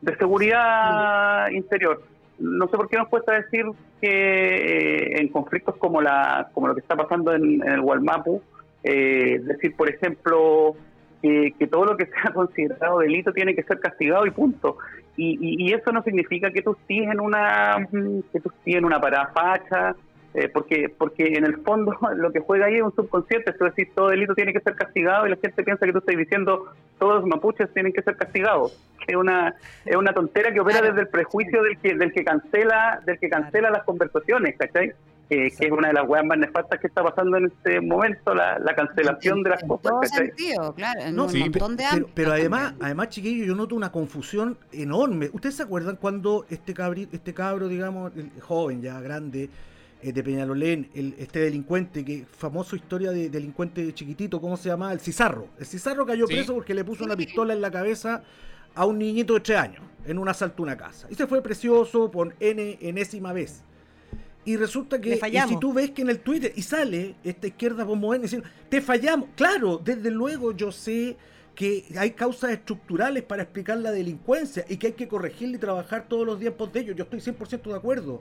de 0.00 0.16
seguridad 0.16 1.48
interior. 1.50 2.02
No 2.38 2.66
sé 2.68 2.76
por 2.76 2.88
qué 2.88 2.96
nos 2.96 3.08
cuesta 3.08 3.34
decir 3.34 3.66
que 4.00 4.08
eh, 4.08 5.20
en 5.20 5.28
conflictos 5.28 5.76
como 5.76 6.00
la 6.00 6.48
como 6.52 6.68
lo 6.68 6.74
que 6.74 6.80
está 6.80 6.96
pasando 6.96 7.32
en, 7.32 7.62
en 7.62 7.72
el 7.72 7.80
Gualmapu, 7.80 8.42
eh, 8.82 9.40
decir, 9.42 9.76
por 9.76 9.88
ejemplo, 9.88 10.74
que, 11.22 11.68
todo 11.70 11.84
lo 11.84 11.96
que 11.96 12.06
sea 12.22 12.32
considerado 12.32 12.98
delito 12.98 13.32
tiene 13.32 13.54
que 13.54 13.62
ser 13.62 13.78
castigado 13.78 14.26
y 14.26 14.30
punto. 14.30 14.78
Y, 15.16 15.66
y, 15.66 15.72
eso 15.74 15.92
no 15.92 16.02
significa 16.02 16.50
que 16.50 16.62
tú 16.62 16.72
estés 16.72 17.06
una 17.20 17.86
que 18.32 18.40
tú 18.40 18.48
estés 18.48 18.76
en 18.76 18.84
una 18.86 18.98
parada 18.98 19.30
facha, 19.34 19.94
eh, 20.34 20.48
porque 20.48 20.88
porque 20.88 21.34
en 21.36 21.44
el 21.44 21.58
fondo 21.58 21.96
lo 22.16 22.32
que 22.32 22.40
juega 22.40 22.66
ahí 22.66 22.76
es 22.76 22.82
un 22.82 22.94
subconsciente, 22.94 23.52
tú 23.52 23.64
decís 23.64 23.88
todo 23.94 24.08
delito 24.08 24.34
tiene 24.34 24.52
que 24.52 24.60
ser 24.60 24.74
castigado 24.74 25.26
y 25.26 25.30
la 25.30 25.36
gente 25.36 25.62
piensa 25.62 25.84
que 25.84 25.92
tú 25.92 25.98
estás 25.98 26.16
diciendo 26.16 26.72
todos 26.98 27.16
los 27.16 27.26
mapuches 27.26 27.72
tienen 27.74 27.92
que 27.92 28.02
ser 28.02 28.16
castigados, 28.16 28.78
que 29.04 29.12
es 29.12 29.16
una 29.16 29.54
es 29.84 29.96
una 29.96 30.12
tontera 30.12 30.52
que 30.52 30.60
opera 30.60 30.80
desde 30.80 31.02
el 31.02 31.08
prejuicio 31.08 31.62
del 31.62 31.78
que 31.78 31.94
del 31.94 32.12
que 32.12 32.24
cancela 32.24 33.00
del 33.04 33.18
que 33.18 33.28
cancela 33.28 33.70
las 33.70 33.82
conversaciones, 33.84 34.56
¿cachai? 34.56 34.92
Eh, 35.30 35.50
que 35.58 35.66
es 35.66 35.72
una 35.72 35.88
de 35.88 35.94
las 35.94 36.06
weas 36.06 36.26
más 36.26 36.36
nefastas 36.36 36.78
que 36.78 36.88
está 36.88 37.02
pasando 37.02 37.38
en 37.38 37.46
este 37.46 37.80
momento, 37.80 38.34
la, 38.34 38.58
la 38.58 38.74
cancelación 38.74 39.42
de 39.42 39.50
las 39.50 39.62
cosas, 39.64 39.82
todo 39.82 40.00
¿cachai? 40.00 40.26
sentido, 40.26 40.74
claro, 40.74 41.00
en 41.00 41.16
No, 41.16 41.24
un 41.24 41.30
sí, 41.30 41.40
montón 41.40 41.76
de 41.76 41.84
pero, 41.90 42.06
pero 42.14 42.32
además, 42.32 42.74
además, 42.82 43.08
chiquillos, 43.08 43.46
yo 43.46 43.54
noto 43.54 43.74
una 43.74 43.90
confusión 43.90 44.58
enorme. 44.72 45.30
¿Ustedes 45.32 45.54
se 45.54 45.62
acuerdan 45.62 45.96
cuando 45.96 46.44
este 46.50 46.74
cabri, 46.74 47.08
este 47.12 47.32
cabro, 47.32 47.68
digamos, 47.68 48.12
el 48.14 48.30
joven 48.42 48.82
ya 48.82 49.00
grande 49.00 49.48
eh, 50.02 50.12
de 50.12 50.22
Peñalolén, 50.22 50.90
el, 50.94 51.14
este 51.18 51.40
delincuente, 51.40 52.04
que 52.04 52.26
famoso 52.30 52.76
historia 52.76 53.10
de 53.12 53.30
delincuente 53.30 53.92
chiquitito, 53.94 54.40
¿cómo 54.40 54.56
se 54.56 54.68
llama? 54.68 54.92
El 54.92 55.00
Cizarro. 55.00 55.48
El 55.58 55.66
Cizarro 55.66 56.04
cayó 56.04 56.26
Sí. 56.26 56.34
preso 56.34 56.54
porque 56.54 56.74
le 56.74 56.84
puso 56.84 57.04
una 57.04 57.16
pistola 57.16 57.54
en 57.54 57.60
la 57.60 57.70
cabeza 57.70 58.22
a 58.74 58.86
un 58.86 58.98
niñito 58.98 59.34
de 59.34 59.40
3 59.40 59.58
años 59.58 59.82
en 60.06 60.18
un 60.18 60.28
asalto 60.28 60.62
a 60.62 60.64
una 60.64 60.76
casa. 60.76 61.06
Y 61.10 61.14
se 61.14 61.26
fue 61.26 61.42
precioso 61.42 62.10
por 62.10 62.34
N 62.40 62.78
enésima 62.80 63.32
vez. 63.32 63.62
Y 64.44 64.56
resulta 64.56 65.00
que 65.00 65.14
y 65.14 65.48
si 65.48 65.56
tú 65.60 65.72
ves 65.72 65.92
que 65.92 66.02
en 66.02 66.10
el 66.10 66.18
Twitter 66.18 66.52
y 66.56 66.62
sale 66.62 67.14
esta 67.22 67.46
izquierda 67.46 67.86
postmoderna 67.86 68.24
diciendo, 68.24 68.48
te 68.68 68.80
fallamos. 68.80 69.28
Claro, 69.36 69.80
desde 69.82 70.10
luego 70.10 70.50
yo 70.52 70.72
sé 70.72 71.16
que 71.54 71.84
hay 71.96 72.12
causas 72.12 72.50
estructurales 72.50 73.22
para 73.22 73.42
explicar 73.42 73.78
la 73.78 73.92
delincuencia 73.92 74.64
y 74.68 74.78
que 74.78 74.88
hay 74.88 74.92
que 74.94 75.06
corregirla 75.06 75.56
y 75.56 75.60
trabajar 75.60 76.08
todos 76.08 76.26
los 76.26 76.40
días 76.40 76.54
por 76.54 76.72
de 76.72 76.80
ello. 76.80 76.92
Yo 76.92 77.04
estoy 77.04 77.20
100% 77.20 77.70
de 77.70 77.76
acuerdo. 77.76 78.20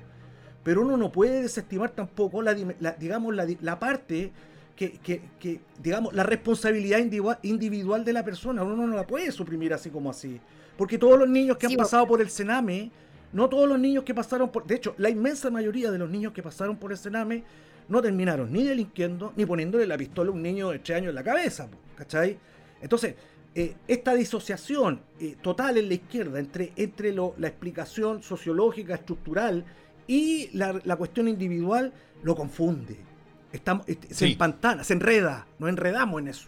Pero 0.63 0.81
uno 0.81 0.95
no 0.97 1.11
puede 1.11 1.41
desestimar 1.41 1.91
tampoco 1.91 2.41
la, 2.41 2.55
la- 2.79 2.91
digamos, 2.93 3.33
la, 3.35 3.47
la 3.61 3.79
parte 3.79 4.31
que, 4.75 4.91
que- 4.93 5.21
que, 5.39 5.59
digamos, 5.81 6.13
la 6.13 6.23
responsabilidad 6.23 6.99
individua- 6.99 7.39
individual 7.43 8.05
de 8.05 8.13
la 8.13 8.23
persona. 8.23 8.63
Uno 8.63 8.87
no 8.87 8.95
la 8.95 9.07
puede 9.07 9.31
suprimir 9.31 9.73
así 9.73 9.89
como 9.89 10.09
así. 10.11 10.39
Porque 10.77 10.97
todos 10.97 11.17
los 11.19 11.27
niños 11.29 11.57
que 11.57 11.65
han 11.67 11.75
pasado 11.75 12.07
por 12.07 12.21
el 12.21 12.29
Sename, 12.29 12.91
no 13.33 13.47
todos 13.49 13.67
los 13.67 13.79
niños 13.79 14.03
que 14.03 14.13
pasaron 14.13 14.49
por... 14.49 14.65
De 14.65 14.75
hecho, 14.75 14.93
la 14.97 15.09
inmensa 15.09 15.49
mayoría 15.49 15.89
de 15.91 15.97
los 15.97 16.09
niños 16.09 16.33
que 16.33 16.43
pasaron 16.43 16.77
por 16.77 16.91
el 16.91 16.97
Sename 16.97 17.43
no 17.87 18.01
terminaron 18.01 18.51
ni 18.51 18.63
delinquiendo 18.63 19.33
ni 19.35 19.45
poniéndole 19.45 19.85
la 19.87 19.97
pistola 19.97 20.29
a 20.29 20.33
un 20.33 20.41
niño 20.41 20.69
de 20.69 20.79
3 20.79 20.97
años 20.97 21.09
en 21.09 21.15
la 21.15 21.23
cabeza. 21.23 21.67
¿Cachai? 21.95 22.37
Entonces, 22.81 23.15
eh, 23.53 23.75
esta 23.87 24.13
disociación 24.15 25.01
eh, 25.19 25.35
total 25.41 25.77
en 25.77 25.87
la 25.89 25.93
izquierda 25.95 26.39
entre, 26.39 26.71
entre 26.75 27.11
lo- 27.13 27.35
la 27.37 27.47
explicación 27.47 28.23
sociológica, 28.23 28.95
estructural 28.95 29.65
y 30.07 30.49
la, 30.53 30.79
la 30.83 30.95
cuestión 30.95 31.27
individual 31.27 31.93
lo 32.23 32.35
confunde. 32.35 32.97
Estamos, 33.51 33.87
este, 33.87 34.07
se 34.09 34.25
Sí. 34.25 34.31
empantana, 34.33 34.83
se 34.83 34.93
enreda, 34.93 35.45
nos 35.59 35.69
enredamos 35.69 36.21
en 36.21 36.27
eso. 36.29 36.47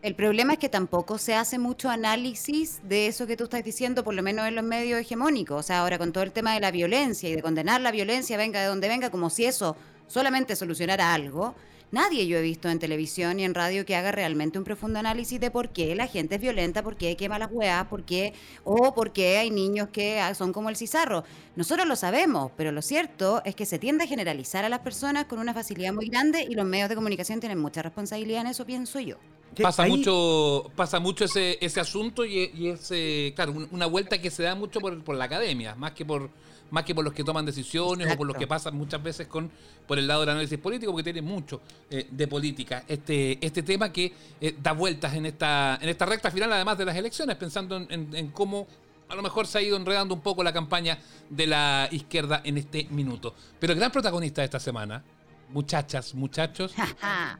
El 0.00 0.14
problema 0.14 0.52
es 0.52 0.58
que 0.60 0.68
tampoco 0.68 1.18
se 1.18 1.34
hace 1.34 1.58
mucho 1.58 1.90
análisis 1.90 2.80
de 2.84 3.08
eso 3.08 3.26
que 3.26 3.36
tú 3.36 3.44
estás 3.44 3.64
diciendo, 3.64 4.04
por 4.04 4.14
lo 4.14 4.22
menos 4.22 4.46
en 4.46 4.54
los 4.54 4.64
medios 4.64 5.00
hegemónicos. 5.00 5.58
O 5.58 5.62
sea, 5.62 5.80
ahora 5.80 5.98
con 5.98 6.12
todo 6.12 6.22
el 6.22 6.30
tema 6.30 6.54
de 6.54 6.60
la 6.60 6.70
violencia 6.70 7.28
y 7.28 7.34
de 7.34 7.42
condenar 7.42 7.80
la 7.80 7.90
violencia, 7.90 8.36
venga 8.36 8.60
de 8.60 8.66
donde 8.66 8.86
venga, 8.88 9.10
como 9.10 9.28
si 9.28 9.44
eso 9.44 9.76
solamente 10.06 10.54
solucionara 10.54 11.12
algo. 11.14 11.54
Nadie 11.90 12.26
yo 12.26 12.36
he 12.36 12.42
visto 12.42 12.68
en 12.68 12.78
televisión 12.78 13.40
y 13.40 13.44
en 13.44 13.54
radio 13.54 13.86
que 13.86 13.96
haga 13.96 14.12
realmente 14.12 14.58
un 14.58 14.64
profundo 14.64 14.98
análisis 14.98 15.40
de 15.40 15.50
por 15.50 15.70
qué 15.70 15.94
la 15.94 16.06
gente 16.06 16.34
es 16.34 16.40
violenta, 16.40 16.82
por 16.82 16.96
qué 16.96 17.16
quema 17.16 17.38
las 17.38 17.50
weas, 17.50 17.86
por 17.86 18.04
qué, 18.04 18.34
o 18.64 18.94
por 18.94 19.12
qué 19.12 19.38
hay 19.38 19.50
niños 19.50 19.88
que 19.90 20.20
ah, 20.20 20.34
son 20.34 20.52
como 20.52 20.68
el 20.68 20.76
cizarro. 20.76 21.24
Nosotros 21.56 21.88
lo 21.88 21.96
sabemos, 21.96 22.52
pero 22.58 22.72
lo 22.72 22.82
cierto 22.82 23.40
es 23.46 23.54
que 23.54 23.64
se 23.64 23.78
tiende 23.78 24.04
a 24.04 24.06
generalizar 24.06 24.66
a 24.66 24.68
las 24.68 24.80
personas 24.80 25.24
con 25.24 25.38
una 25.38 25.54
facilidad 25.54 25.94
muy 25.94 26.08
grande 26.08 26.46
y 26.48 26.54
los 26.54 26.66
medios 26.66 26.90
de 26.90 26.94
comunicación 26.94 27.40
tienen 27.40 27.58
mucha 27.58 27.80
responsabilidad 27.80 28.42
en 28.42 28.48
eso, 28.48 28.66
pienso 28.66 29.00
yo. 29.00 29.16
Pasa 29.62 29.84
ahí- 29.84 29.90
mucho, 29.90 30.70
pasa 30.76 31.00
mucho 31.00 31.24
ese, 31.24 31.56
ese 31.64 31.80
asunto 31.80 32.24
y, 32.26 32.50
y 32.54 32.68
es, 32.68 32.90
eh, 32.90 33.32
claro, 33.34 33.52
un- 33.52 33.66
una 33.72 33.86
vuelta 33.86 34.20
que 34.20 34.30
se 34.30 34.42
da 34.42 34.54
mucho 34.54 34.78
por, 34.78 35.02
por 35.02 35.16
la 35.16 35.24
academia, 35.24 35.74
más 35.74 35.92
que 35.92 36.04
por 36.04 36.28
más 36.70 36.84
que 36.84 36.94
por 36.94 37.04
los 37.04 37.12
que 37.14 37.24
toman 37.24 37.46
decisiones 37.46 38.12
o 38.12 38.16
por 38.16 38.26
los 38.26 38.36
que 38.36 38.46
pasan 38.46 38.76
muchas 38.76 39.02
veces 39.02 39.26
con 39.26 39.50
por 39.86 39.98
el 39.98 40.06
lado 40.06 40.20
del 40.20 40.30
análisis 40.30 40.58
político, 40.58 40.92
porque 40.92 41.04
tiene 41.12 41.22
mucho 41.22 41.60
eh, 41.90 42.06
de 42.10 42.28
política 42.28 42.84
este, 42.86 43.38
este 43.44 43.62
tema 43.62 43.90
que 43.92 44.12
eh, 44.40 44.54
da 44.62 44.72
vueltas 44.72 45.14
en 45.14 45.24
esta, 45.26 45.78
en 45.80 45.88
esta 45.88 46.04
recta 46.06 46.30
final, 46.30 46.52
además 46.52 46.76
de 46.76 46.84
las 46.84 46.96
elecciones, 46.96 47.36
pensando 47.36 47.76
en, 47.76 47.86
en- 47.90 48.14
en 48.14 48.28
cómo 48.30 48.66
a 49.08 49.14
lo 49.14 49.22
mejor 49.22 49.46
se 49.46 49.56
ha 49.58 49.62
ido 49.62 49.76
enredando 49.78 50.14
un 50.14 50.20
poco 50.20 50.42
la 50.42 50.52
campaña 50.52 50.98
de 51.30 51.46
la 51.46 51.88
izquierda 51.90 52.42
en 52.44 52.58
este 52.58 52.86
minuto. 52.90 53.34
Pero 53.58 53.72
el 53.72 53.78
gran 53.78 53.90
protagonista 53.90 54.42
de 54.42 54.44
esta 54.44 54.60
semana, 54.60 55.02
muchachas, 55.48 56.14
muchachos, 56.14 56.74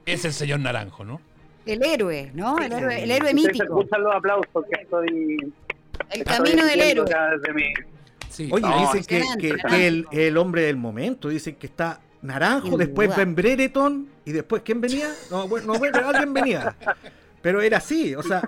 es 0.06 0.24
el 0.24 0.32
señor 0.32 0.60
Naranjo, 0.60 1.04
¿no? 1.04 1.20
El 1.66 1.84
héroe, 1.84 2.30
¿no? 2.32 2.58
El 2.58 2.72
héroe, 2.72 3.02
el 3.02 3.10
héroe 3.10 3.34
mítico. 3.34 3.62
escuchan 3.64 4.02
los 4.02 4.14
aplausos 4.14 4.64
que 4.72 4.80
estoy. 4.80 5.36
El 6.10 6.20
estoy 6.22 6.24
camino 6.24 6.64
del 6.64 6.80
héroe. 6.80 7.04
acá 7.06 7.28
desde 7.36 7.52
mi- 7.52 7.74
Sí. 8.30 8.48
Oye, 8.52 8.66
dicen 8.80 9.04
que, 9.04 9.18
impresionante, 9.18 9.48
que- 9.48 9.56
que 9.76 9.86
el, 9.86 10.06
el 10.12 10.36
hombre 10.36 10.62
del 10.62 10.76
momento, 10.76 11.28
dicen 11.28 11.56
que 11.56 11.66
está 11.66 12.00
Naranjo, 12.22 12.68
Sin 12.68 12.78
después 12.78 13.08
duda. 13.08 13.16
Ben 13.18 13.34
Brereton 13.34 14.08
y 14.24 14.32
después 14.32 14.62
¿quién 14.64 14.80
venía? 14.80 15.08
No, 15.30 15.46
bueno, 15.48 15.72
no, 15.72 15.78
bueno, 15.78 15.98
alguien 16.08 16.32
venía. 16.34 16.74
Pero 17.40 17.62
era 17.62 17.76
así, 17.78 18.14
o 18.16 18.22
sea, 18.22 18.42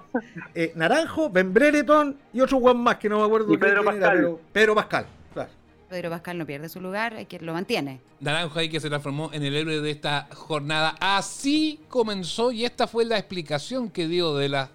eh, 0.54 0.72
Naranjo, 0.74 1.30
Ben 1.30 1.54
Brereton 1.54 2.16
y 2.32 2.40
otro 2.40 2.58
Juan 2.58 2.76
más 2.78 2.96
que 2.96 3.08
no 3.08 3.20
me 3.20 3.24
acuerdo 3.26 3.52
Y 3.54 3.56
Pedro 3.56 3.82
quién 3.82 3.94
era, 3.96 4.00
Pascal. 4.08 4.16
pero 4.18 4.40
Pedro 4.52 4.74
Pascal. 4.74 5.06
claro. 5.32 5.50
Pedro 5.88 6.10
Pascal 6.10 6.38
no 6.38 6.46
pierde 6.46 6.68
su 6.68 6.80
lugar, 6.80 7.14
hay 7.14 7.26
que 7.26 7.38
lo 7.38 7.52
mantiene. 7.52 8.00
Naranjo 8.18 8.58
ahí 8.58 8.68
que 8.68 8.80
se 8.80 8.88
transformó 8.88 9.30
en 9.32 9.44
el 9.44 9.54
héroe 9.54 9.80
de 9.80 9.90
esta 9.92 10.26
jornada. 10.34 10.96
Así 11.00 11.80
comenzó 11.88 12.50
y 12.50 12.64
esta 12.64 12.88
fue 12.88 13.04
la 13.04 13.16
explicación 13.18 13.88
que 13.90 14.08
dio 14.08 14.34
de 14.34 14.48
las 14.48 14.68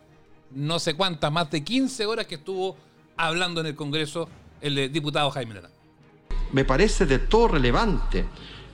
no 0.52 0.80
sé 0.80 0.94
cuántas, 0.94 1.30
más 1.32 1.52
de 1.52 1.62
15 1.66 2.06
horas 2.06 2.26
que 2.28 2.36
estuvo 2.36 2.78
hablando 3.18 3.60
en 3.60 3.68
el 3.68 3.76
Congreso 3.76 4.30
el 4.62 4.92
diputado 4.92 5.30
Jaime 5.32 5.56
Naranjo. 5.56 5.76
me 6.52 6.66
parece 6.66 7.06
de 7.06 7.20
todo 7.20 7.50
relevante 7.50 8.26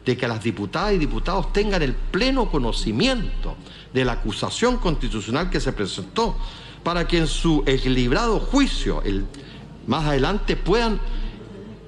de 0.06 0.18
que 0.18 0.28
las 0.28 0.44
diputadas 0.44 0.94
y 0.94 0.98
diputados 0.98 1.54
tengan 1.54 1.82
el 1.82 1.94
pleno 1.94 2.50
conocimiento 2.50 3.56
de 3.94 4.06
la 4.06 4.14
acusación 4.14 4.78
constitucional 4.78 5.50
que 5.50 5.60
se 5.60 5.74
presentó 5.74 6.36
para 6.84 7.08
que 7.08 7.20
en 7.20 7.28
su 7.28 7.64
equilibrado 7.68 8.40
juicio 8.40 9.04
más 9.88 10.06
adelante 10.06 10.56
puedan 10.56 11.00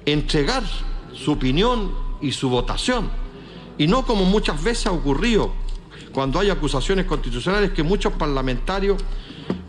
entregar 0.06 0.62
su 1.12 1.32
opinión 1.32 1.92
y 2.20 2.32
su 2.32 2.48
votación. 2.48 3.10
Y 3.78 3.86
no 3.86 4.04
como 4.04 4.24
muchas 4.24 4.62
veces 4.62 4.86
ha 4.86 4.92
ocurrido 4.92 5.52
cuando 6.12 6.38
hay 6.38 6.50
acusaciones 6.50 7.06
constitucionales 7.06 7.72
que 7.72 7.82
muchos 7.82 8.12
parlamentarios 8.12 9.02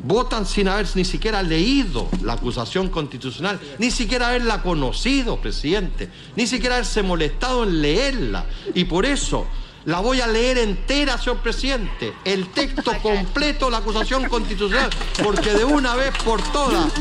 votan 0.06 0.46
sin 0.46 0.68
haber 0.68 0.88
ni 0.96 1.04
siquiera 1.04 1.42
leído 1.42 2.08
la 2.22 2.34
acusación 2.34 2.90
constitucional, 2.90 3.60
ni 3.80 3.90
siquiera 3.90 4.30
haberla 4.30 4.62
conocido, 4.62 5.38
presidente, 5.38 6.10
ni 6.36 6.46
siquiera 6.46 6.76
haberse 6.76 7.02
molestado 7.02 7.64
en 7.64 7.82
leerla. 7.82 8.46
Y 8.76 8.86
por 8.86 9.06
eso 9.06 9.48
la 9.86 10.00
voy 10.00 10.22
a 10.22 10.28
leer 10.28 10.60
entera, 10.60 11.18
señor 11.18 11.40
presidente, 11.40 12.14
el 12.24 12.48
texto 12.50 12.92
completo 13.02 13.66
de 13.66 13.72
la 13.72 13.78
acusación 13.78 14.28
constitucional, 14.30 14.90
porque 15.24 15.52
de 15.52 15.66
una 15.66 15.96
vez 15.96 16.12
por 16.24 16.42
todas 16.52 16.92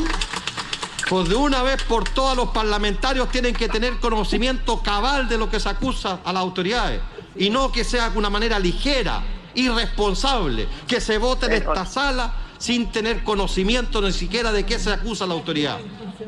pues 1.07 1.29
de 1.29 1.35
una 1.35 1.61
vez 1.61 1.83
por 1.83 2.09
todas 2.09 2.35
los 2.35 2.49
parlamentarios 2.49 3.29
tienen 3.29 3.53
que 3.53 3.69
tener 3.69 3.99
conocimiento 3.99 4.81
cabal 4.81 5.29
de 5.29 5.37
lo 5.37 5.51
que 5.51 5.59
se 5.59 5.69
acusa 5.69 6.19
a 6.25 6.33
las 6.33 6.41
autoridades 6.41 6.99
y 7.35 7.51
no 7.51 7.71
que 7.71 7.83
sea 7.83 8.09
de 8.09 8.17
una 8.17 8.31
manera 8.31 8.57
ligera, 8.57 9.21
irresponsable, 9.53 10.67
que 10.87 10.99
se 10.99 11.19
vote 11.19 11.45
en 11.45 11.53
esta 11.53 11.85
sala 11.85 12.33
sin 12.57 12.91
tener 12.91 13.23
conocimiento 13.23 14.01
ni 14.01 14.11
siquiera 14.11 14.51
de 14.51 14.65
qué 14.65 14.79
se 14.79 14.91
acusa 14.91 15.25
la 15.25 15.33
autoridad. 15.33 15.79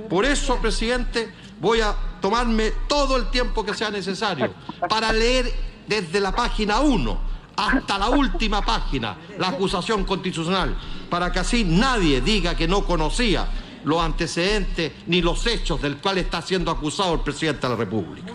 Por 0.10 0.26
eso, 0.26 0.58
presidente, 0.58 1.32
voy 1.60 1.82
a 1.82 1.96
tomarme 2.22 2.72
todo 2.88 3.18
el 3.18 3.30
tiempo 3.30 3.66
que 3.66 3.74
sea 3.74 3.90
necesario 3.90 4.54
para 4.90 5.12
leer 5.12 5.52
desde 5.88 6.20
la 6.20 6.34
página 6.34 6.80
1 6.80 7.38
hasta 7.56 7.98
la 7.98 8.10
última 8.10 8.62
página 8.62 9.18
la 9.40 9.50
acusación 9.50 10.04
constitucional, 10.06 10.78
para 11.10 11.32
que 11.32 11.40
así 11.40 11.64
nadie 11.64 12.22
diga 12.22 12.56
que 12.56 12.68
no 12.68 12.86
conocía 12.86 13.48
los 13.84 14.02
antecedentes 14.02 14.92
ni 15.08 15.22
los 15.22 15.46
hechos 15.48 15.82
del 15.82 15.98
cual 15.98 16.20
está 16.20 16.42
siendo 16.42 16.70
acusado 16.70 17.16
el 17.16 17.22
presidente 17.22 17.62
de 17.62 17.70
la 17.70 17.76
República. 17.76 18.34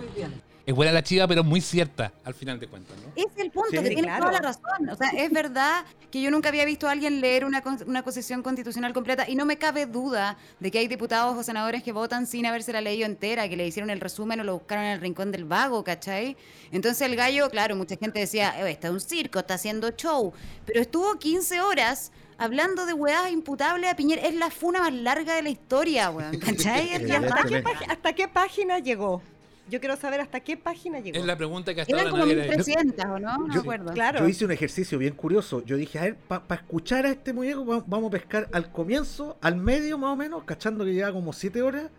Es 0.64 0.74
buena 0.74 0.92
la 0.92 1.02
chiva, 1.02 1.26
pero 1.26 1.42
muy 1.42 1.60
cierta 1.60 2.12
al 2.24 2.34
final 2.34 2.60
de 2.60 2.68
cuentas, 2.68 2.96
¿no? 2.96 3.12
Es 3.16 3.26
el 3.36 3.50
punto, 3.50 3.70
Sí, 3.72 3.78
que 3.78 3.88
tiene 3.88 4.02
claro. 4.02 4.26
toda 4.26 4.32
la 4.32 4.38
razón. 4.40 4.88
O 4.90 4.94
sea, 4.94 5.08
es 5.10 5.30
verdad 5.32 5.84
que 6.10 6.22
yo 6.22 6.30
nunca 6.30 6.50
había 6.50 6.64
visto 6.64 6.86
a 6.86 6.92
alguien 6.92 7.20
leer 7.20 7.44
una, 7.44 7.62
una 7.86 7.98
acusación 8.00 8.42
constitucional 8.42 8.92
completa 8.92 9.28
y 9.28 9.34
no 9.34 9.44
me 9.44 9.56
cabe 9.58 9.86
duda 9.86 10.36
de 10.60 10.70
que 10.70 10.78
hay 10.78 10.86
diputados 10.86 11.36
o 11.36 11.42
senadores 11.42 11.82
que 11.82 11.90
votan 11.90 12.26
sin 12.28 12.46
habérsela 12.46 12.80
leído 12.80 13.06
entera, 13.06 13.48
que 13.48 13.56
le 13.56 13.66
hicieron 13.66 13.90
el 13.90 13.98
resumen 14.00 14.38
o 14.40 14.44
lo 14.44 14.54
buscaron 14.54 14.84
en 14.84 14.92
el 14.92 15.00
rincón 15.00 15.32
del 15.32 15.44
vago, 15.44 15.82
¿cachai? 15.82 16.36
Entonces 16.70 17.00
el 17.02 17.16
gallo, 17.16 17.50
claro, 17.50 17.74
mucha 17.74 17.96
gente 17.96 18.20
decía, 18.20 18.54
"Eh, 18.64 18.70
está 18.70 18.90
un 18.92 19.00
circo, 19.00 19.40
está 19.40 19.54
haciendo 19.54 19.90
show, 19.90 20.32
pero 20.64 20.80
estuvo 20.80 21.18
15 21.18 21.60
horas 21.60 22.12
hablando 22.38 22.86
de 22.86 22.92
weas 22.92 23.30
imputables 23.30 23.90
a 23.90 23.96
Piñera. 23.96 24.22
Es 24.22 24.34
la 24.34 24.50
funa 24.50 24.80
más 24.80 24.92
larga 24.92 25.34
de 25.34 25.42
la 25.42 25.48
historia, 25.50 26.10
weón, 26.10 26.38
¿cachai? 26.38 26.88
Es 26.94 27.02
¿Y 27.02 27.06
la 27.06 27.44
qué, 27.48 27.64
hasta 27.88 28.12
qué 28.12 28.28
página 28.28 28.78
llegó? 28.78 29.22
Yo 29.70 29.80
quiero 29.80 29.96
saber 29.96 30.20
hasta 30.20 30.40
qué 30.40 30.56
página 30.56 31.00
llegó. 31.00 31.16
Es 31.18 31.24
la 31.24 31.36
pregunta 31.36 31.74
que 31.74 31.82
hasta 31.82 31.92
Eran 31.94 32.10
como 32.10 32.24
nadie 32.24 32.34
le- 32.36 32.42
1300, 32.48 33.04
¿o 33.06 33.18
no? 33.18 33.38
No 33.38 33.46
me 33.46 33.54
Yo- 33.54 33.60
acuerdo. 33.60 33.92
Claro. 33.92 34.18
Yo 34.20 34.28
hice 34.28 34.44
un 34.44 34.50
ejercicio 34.50 34.98
bien 34.98 35.14
curioso. 35.14 35.64
Yo 35.64 35.76
dije, 35.76 35.98
a 35.98 36.02
ver, 36.02 36.16
para 36.16 36.60
escuchar 36.60 37.06
a 37.06 37.10
este 37.10 37.32
muñeco 37.32 37.64
va- 37.64 37.84
vamos 37.86 38.08
a 38.08 38.10
pescar 38.10 38.48
al 38.52 38.70
comienzo, 38.72 39.38
al 39.40 39.56
medio 39.56 39.96
más 39.98 40.10
o 40.12 40.16
menos, 40.16 40.44
cachando 40.44 40.84
que 40.84 40.92
lleva 40.92 41.12
como 41.12 41.32
7 41.32 41.62
horas, 41.62 41.90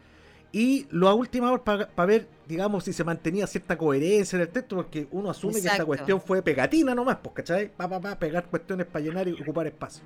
y 0.52 0.86
lo 0.92 1.08
a 1.10 1.16
última 1.16 1.52
hora 1.52 1.64
para 1.64 2.06
ver, 2.06 2.28
digamos, 2.48 2.84
si 2.84 2.94
se 2.94 3.04
mantenía 3.04 3.48
cierta 3.48 3.76
coherencia 3.76 4.36
en 4.36 4.44
el 4.44 4.50
texto, 4.50 4.76
porque 4.76 5.08
uno 5.12 5.32
asume 5.32 5.54
que 5.60 5.68
esta 5.68 5.86
cuestión 5.86 6.22
fue 6.22 6.44
pegatina 6.44 6.94
nomás, 6.94 7.18
pues, 7.24 7.34
¿cachai? 7.34 7.70
Pa, 7.76 7.90
pa, 7.90 8.00
pa, 8.00 8.20
pegar 8.20 8.46
cuestiones 8.46 8.86
para 8.86 9.04
llenar 9.04 9.28
y 9.28 9.32
ocupar 9.42 9.66
espacio. 9.66 10.04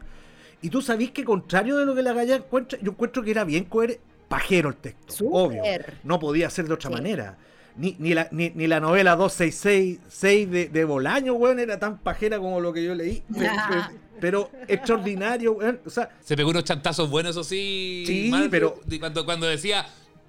Y 0.61 0.69
tú 0.69 0.81
sabís 0.81 1.11
que 1.11 1.25
contrario 1.25 1.75
de 1.77 1.85
lo 1.85 1.93
que 1.93 2.01
la 2.01 2.13
galla 2.13 2.35
encuentra, 2.37 2.79
yo 2.81 2.91
encuentro 2.91 3.23
que 3.23 3.31
era 3.31 3.43
bien 3.43 3.65
coherente, 3.65 4.01
pajero 4.27 4.69
el 4.69 4.75
texto, 4.75 5.25
obvio. 5.31 5.61
No 6.03 6.19
podía 6.19 6.49
ser 6.49 6.67
de 6.67 6.73
otra 6.73 6.89
Sí. 6.89 6.95
manera. 6.95 7.37
Ni, 7.75 7.95
ni, 7.99 8.13
la, 8.15 8.27
ni, 8.31 8.49
ni 8.55 8.65
la 8.65 8.79
novela 8.79 9.15
2666 9.15 10.49
de, 10.49 10.69
de 10.69 10.85
Bolaño, 10.85 11.33
weón, 11.33 11.59
era 11.59 11.77
tan 11.79 11.99
pajera 11.99 12.39
como 12.39 12.59
lo 12.59 12.73
que 12.73 12.83
yo 12.83 12.95
leí. 12.95 13.23
Pero, 13.37 13.51
pero- 13.69 13.87
pero 14.19 14.49
extraordinario, 14.67 15.51
weón. 15.53 15.79
O 15.85 15.89
sea, 15.91 16.09
Se 16.23 16.35
pegó 16.35 16.49
unos 16.49 16.63
chantazos 16.63 17.07
buenos, 17.09 17.31
eso 17.31 17.43
sí. 17.43 18.03
Sí, 18.07 18.29
Marco, 18.31 18.49
pero- 18.49 18.79
de 18.85 18.99
Cuando, 18.99 19.23
cuando 19.25 19.45
decía, 19.45 19.85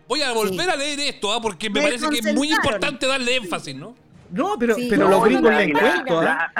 voy 0.06 0.20
a 0.20 0.32
volver 0.32 0.66
Sí. 0.66 0.70
a 0.70 0.76
leer 0.76 1.00
esto, 1.00 1.32
¿ah? 1.32 1.40
porque 1.40 1.70
me 1.70 1.80
Me 1.80 1.86
parece 1.86 2.06
que 2.10 2.18
es 2.18 2.34
muy 2.34 2.50
importante 2.52 3.06
darle 3.06 3.36
énfasis, 3.36 3.74
¿no? 3.74 3.94
No, 4.30 4.54
pero, 4.58 4.74
Sí. 4.74 4.88
pero 4.90 5.04
No, 5.04 5.10
los 5.10 5.24
gringos 5.24 5.50
la- 5.50 5.58
le 5.58 5.64
encuentro, 5.64 6.22
la, 6.22 6.52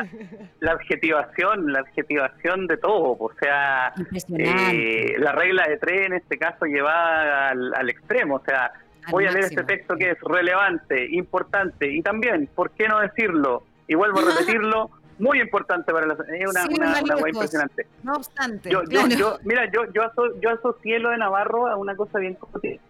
la 0.61 0.73
adjetivación, 0.73 1.73
la 1.73 1.81
adjetivación 1.81 2.67
de 2.67 2.77
todo, 2.77 3.17
o 3.19 3.31
sea, 3.41 3.93
eh, 4.37 5.15
la 5.19 5.33
regla 5.33 5.65
de 5.69 5.77
tres 5.79 6.07
en 6.07 6.15
este 6.15 6.39
caso 6.39 6.65
llevada 6.67 7.51
al, 7.51 7.75
al 7.75 7.91
extremo, 7.91 8.37
o 8.37 8.43
sea, 8.45 8.67
Al 9.07 9.11
voy 9.13 9.27
a 9.27 9.31
leer 9.33 9.45
este 9.47 9.65
texto 9.65 9.97
que 9.97 10.11
es 10.11 10.21
relevante, 10.21 11.07
importante 11.13 11.91
y 11.93 12.03
también, 12.03 12.49
¿por 12.55 12.71
qué 12.73 12.89
no 12.89 13.01
decirlo? 13.01 13.65
Y 13.87 13.95
vuelvo 13.95 14.19
a 14.21 14.23
repetirlo, 14.63 14.91
muy 15.19 15.41
importante 15.41 15.93
para 15.93 16.07
la 16.07 16.15
es 16.15 16.49
una, 16.49 16.63
Sí, 16.63 16.75
una, 16.79 16.91
una 17.03 17.15
lejos. 17.17 17.29
impresionante. 17.29 17.87
No 18.05 18.13
obstante. 18.15 18.71
Yo, 18.71 18.83
yo, 18.85 18.89
claro. 19.03 19.09
yo, 19.17 19.39
mira, 19.45 19.65
yo, 19.73 19.83
yo, 19.93 20.03
aso- 20.03 20.41
yo 20.41 20.51
asocié 20.51 21.01
lo 21.01 21.11
de 21.11 21.19
Navarro 21.19 21.67
a 21.67 21.77
una 21.77 21.97
cosa 21.97 22.19
bien 22.21 22.35
cotidiana. 22.35 22.81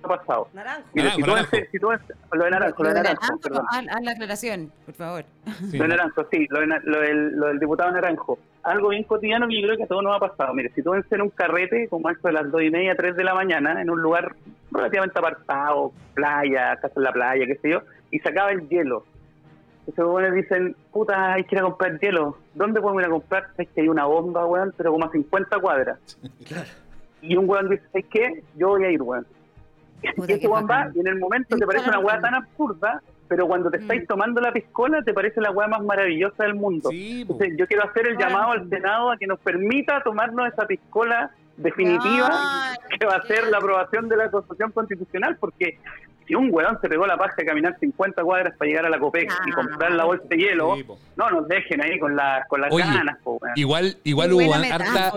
¿Qué 0.00 0.12
ha 0.12 0.16
pasado? 0.18 0.48
Naranjo. 0.52 0.88
Mira, 0.94 1.10
si 1.10 1.20
Naranjo, 1.20 1.26
tú 1.26 1.30
naranjo. 1.32 1.56
ves- 1.56 1.68
si 1.72 1.78
tú 1.78 1.88
ves- 1.88 2.00
lo 2.32 2.44
de 2.44 2.50
naranjo, 2.50 2.82
lo 2.82 2.88
de 2.88 2.94
naranjo, 2.94 3.20
Naranjo, 3.22 3.40
perdón. 3.40 3.64
haz, 3.70 3.84
haz 3.88 4.02
la 4.04 4.10
aclaración, 4.12 4.72
por 4.84 4.94
favor. 4.94 5.24
Sí. 5.70 5.78
Lo 5.78 5.82
de 5.84 5.88
Naranjo, 5.88 6.26
sí, 6.30 6.46
lo, 6.50 6.60
de 6.60 6.66
lo 6.84 7.00
del, 7.00 7.30
lo 7.36 7.46
del 7.48 7.58
diputado 7.58 7.90
Naranjo. 7.92 8.38
Algo 8.62 8.88
bien 8.88 9.04
cotidiano 9.04 9.46
que 9.48 9.60
yo 9.60 9.66
creo 9.68 9.76
que 9.76 9.82
a 9.84 9.86
todos 9.86 10.02
nos 10.02 10.16
ha 10.16 10.20
pasado. 10.20 10.52
Mire, 10.54 10.70
si 10.74 10.82
tú 10.82 10.92
en 10.94 11.22
un 11.22 11.30
carrete, 11.30 11.88
como 11.88 12.10
esto 12.10 12.28
de 12.28 12.34
las 12.34 12.50
dos 12.50 12.62
y 12.62 12.70
media, 12.70 12.94
tres 12.96 13.16
de 13.16 13.24
la 13.24 13.34
mañana, 13.34 13.80
en 13.80 13.88
un 13.90 14.00
lugar 14.02 14.34
relativamente 14.72 15.18
apartado, 15.18 15.92
playa, 16.14 16.76
casa 16.76 16.94
en 16.96 17.02
la 17.02 17.12
playa, 17.12 17.46
qué 17.46 17.56
sé 17.56 17.70
yo, 17.70 17.82
y 18.10 18.18
se 18.18 18.28
acaba 18.28 18.50
el 18.50 18.68
hielo. 18.68 19.04
Entonces 19.80 19.98
los 20.02 20.10
buenos 20.10 20.34
dicen, 20.34 20.76
puta, 20.92 21.34
hay 21.34 21.44
que 21.44 21.54
ir 21.54 21.60
a 21.60 21.64
comprar 21.64 21.98
hielo. 22.00 22.36
¿Dónde 22.54 22.80
podemos 22.80 23.02
ir 23.02 23.06
a 23.06 23.10
comprar? 23.10 23.46
Es 23.56 23.68
que 23.68 23.82
hay 23.82 23.88
una 23.88 24.04
bomba, 24.04 24.44
weón, 24.44 24.74
pero 24.76 24.90
como 24.90 25.04
a 25.06 25.10
50 25.12 25.58
cuadras. 25.60 25.98
Y 27.22 27.36
un 27.36 27.48
weón 27.48 27.68
dice, 27.70 27.84
¿sabes 27.92 28.06
qué? 28.10 28.42
Yo 28.56 28.68
voy 28.70 28.84
a 28.84 28.90
ir, 28.90 29.00
weón. 29.00 29.24
Puta, 30.14 30.32
Y 30.32 30.34
ese 30.34 30.40
qué 30.40 30.46
weón 30.48 30.64
va 30.64 30.76
bacán. 30.78 30.92
y 30.94 31.00
en 31.00 31.06
el 31.08 31.18
momento 31.18 31.56
te 31.56 31.66
parece 31.66 31.88
una 31.88 31.98
weá 31.98 32.20
tan 32.20 32.34
absurda, 32.34 33.02
pero 33.28 33.46
cuando 33.48 33.70
te 33.70 33.78
estáis 33.78 34.02
Mm. 34.02 34.06
tomando 34.06 34.40
la 34.40 34.52
piscola 34.52 35.02
te 35.02 35.12
parece 35.12 35.40
la 35.40 35.50
weá 35.50 35.66
más 35.68 35.82
maravillosa 35.82 36.44
del 36.44 36.54
mundo. 36.54 36.90
Sí. 36.90 37.22
Entonces 37.22 37.54
yo 37.56 37.66
quiero 37.66 37.84
hacer 37.84 38.06
el 38.08 38.16
llamado 38.18 38.52
al. 38.52 38.68
Senado 38.68 39.10
a 39.10 39.16
que 39.16 39.26
nos 39.26 39.38
permita 39.40 40.02
tomarnos 40.02 40.46
esa 40.52 40.66
piscola 40.66 41.30
definitiva 41.56 42.30
que 43.00 43.06
va 43.06 43.16
a 43.16 43.22
ser 43.22 43.46
la 43.48 43.58
aprobación 43.58 44.08
de 44.08 44.16
la 44.16 44.30
Constitución 44.30 44.72
Constitucional, 44.72 45.36
porque 45.40 45.78
si 46.26 46.34
un 46.34 46.48
weón 46.52 46.78
se 46.80 46.88
pegó 46.88 47.06
la 47.06 47.16
paja 47.16 47.34
de 47.36 47.44
caminar 47.44 47.76
50 47.78 48.22
cuadras 48.22 48.56
para 48.56 48.68
llegar 48.68 48.86
a 48.86 48.90
la 48.90 48.98
Copec 48.98 49.32
y 49.46 49.50
comprar 49.52 49.92
la 49.92 50.04
bolsa 50.04 50.24
de 50.28 50.36
hielo, 50.36 50.76
no 51.16 51.30
nos 51.30 51.48
dejen 51.48 51.80
ahí 51.80 51.98
con, 51.98 52.16
la, 52.16 52.44
con 52.48 52.60
las 52.60 52.72
Oye, 52.72 52.84
ganas, 52.84 53.18
po, 53.22 53.38
weón. 53.40 53.54
Igual, 53.56 53.96
igual 54.04 54.32
hubo 54.32 54.54
harta, 54.54 55.12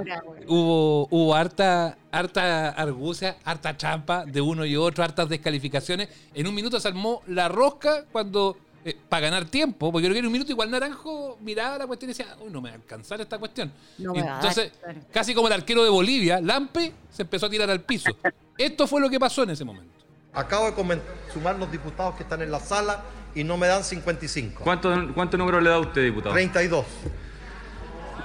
hubo, 0.48 1.08
hubo 1.10 1.36
harta, 1.36 1.98
harta 2.12 2.70
argucia, 2.70 3.38
harta 3.44 3.76
champa 3.76 4.26
de 4.26 4.42
uno 4.42 4.66
y 4.66 4.76
otro, 4.76 5.04
hartas 5.04 5.28
descalificaciones. 5.30 6.10
En 6.34 6.48
un 6.48 6.54
minuto 6.54 6.80
se 6.80 6.88
armó 6.88 7.24
la 7.28 7.50
rosca 7.50 8.06
cuando, 8.12 8.58
eh, 8.86 8.96
para 9.10 9.30
ganar 9.30 9.46
tiempo, 9.46 9.92
porque 9.92 10.04
yo 10.04 10.10
creo 10.10 10.14
que 10.14 10.20
en 10.20 10.26
un 10.28 10.32
minuto 10.32 10.52
igual 10.52 10.70
Naranjo 10.70 11.38
miraba 11.42 11.80
la 11.80 11.88
cuestión 11.88 12.12
y 12.12 12.14
decía, 12.14 12.36
uy, 12.40 12.52
no 12.52 12.62
me 12.62 12.70
va 12.70 12.76
a 12.76 12.78
alcanzar 12.78 13.20
esta 13.20 13.40
cuestión. 13.40 13.72
No 13.98 14.14
Y 14.14 14.20
me 14.20 14.24
va 14.24 14.40
a 14.40 14.42
dar, 14.42 14.46
entonces, 14.46 14.72
casi 15.12 15.34
como 15.34 15.48
el 15.48 15.54
arquero 15.54 15.84
de 15.84 15.90
Bolivia, 15.90 16.40
Lampe 16.40 16.94
se 17.10 17.24
empezó 17.24 17.48
a 17.48 17.50
tirar 17.50 17.70
al 17.70 17.82
piso. 17.82 18.12
Esto 18.58 18.86
fue 18.86 19.02
lo 19.02 19.10
que 19.10 19.20
pasó 19.20 19.44
en 19.44 19.52
ese 19.52 19.66
momento. 19.66 19.99
Acabo 20.34 20.72
de 20.72 21.02
sumar 21.34 21.56
los 21.56 21.72
diputados 21.72 22.16
que 22.16 22.24
están 22.24 22.42
en 22.42 22.52
la 22.52 22.60
sala 22.60 23.02
y 23.36 23.44
no 23.44 23.58
me 23.58 23.68
dan 23.68 23.84
55. 23.84 24.64
¿Cuánto, 24.64 24.94
cuánto 25.14 25.38
número 25.38 25.60
le 25.60 25.70
da 25.70 25.80
usted, 25.80 26.04
diputado? 26.04 26.34
32. 26.34 26.86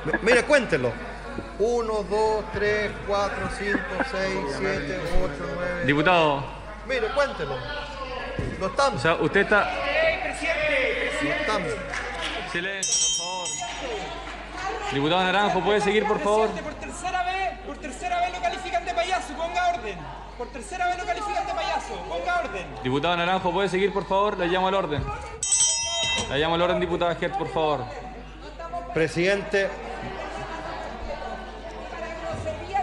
M- 0.07 0.19
Mire, 0.23 0.45
cuéntelo. 0.45 0.93
1, 1.59 1.93
2, 2.03 2.45
3, 2.53 2.90
4, 3.09 3.37
5, 3.59 3.79
6, 4.11 4.35
7, 4.59 5.01
8, 5.25 5.33
9. 5.57 5.85
Diputado, 5.87 6.45
Mire, 6.87 7.09
cuéntelo. 7.14 7.57
No 8.61 8.67
estamos. 8.67 8.99
o 9.01 9.03
sea, 9.03 9.14
usted 9.14 9.40
está... 9.40 9.71
No 11.23 11.31
estamos. 11.31 11.73
Silencio, 12.53 13.25
por 13.25 13.49
favor. 13.49 13.49
Diputado 14.93 15.23
Naranjo, 15.25 15.61
¿puede 15.64 15.81
seguir, 15.81 16.07
por 16.07 16.21
favor? 16.21 16.51
Por 16.51 16.75
tercera 16.75 17.25
vez, 17.25 17.59
por 17.67 17.77
tercera 17.79 18.21
vez 18.21 18.33
lo 18.33 18.40
califican 18.43 18.85
de 18.85 18.95
payaso, 18.95 19.33
ponga 19.35 19.69
orden. 19.75 19.99
Por 20.38 20.49
tercera 20.49 20.88
vez 20.88 20.99
lo 20.99 21.05
califican 21.05 21.47
de 21.47 21.55
payaso, 21.55 21.94
ponga 22.09 22.40
orden. 22.40 22.66
Diputado 22.83 23.16
Naranjo, 23.16 23.53
¿puede 23.53 23.68
seguir, 23.68 23.92
por 23.92 24.05
favor? 24.07 24.37
Le 24.38 24.47
llamo 24.49 24.68
al 24.68 24.75
orden. 24.75 25.03
Le 26.31 26.38
llamo 26.38 26.55
al 26.57 26.62
orden, 26.62 26.81
diputada 26.81 27.16
Hertz, 27.20 27.37
por 27.37 27.49
favor. 27.49 27.85
Presidente, 28.92 29.68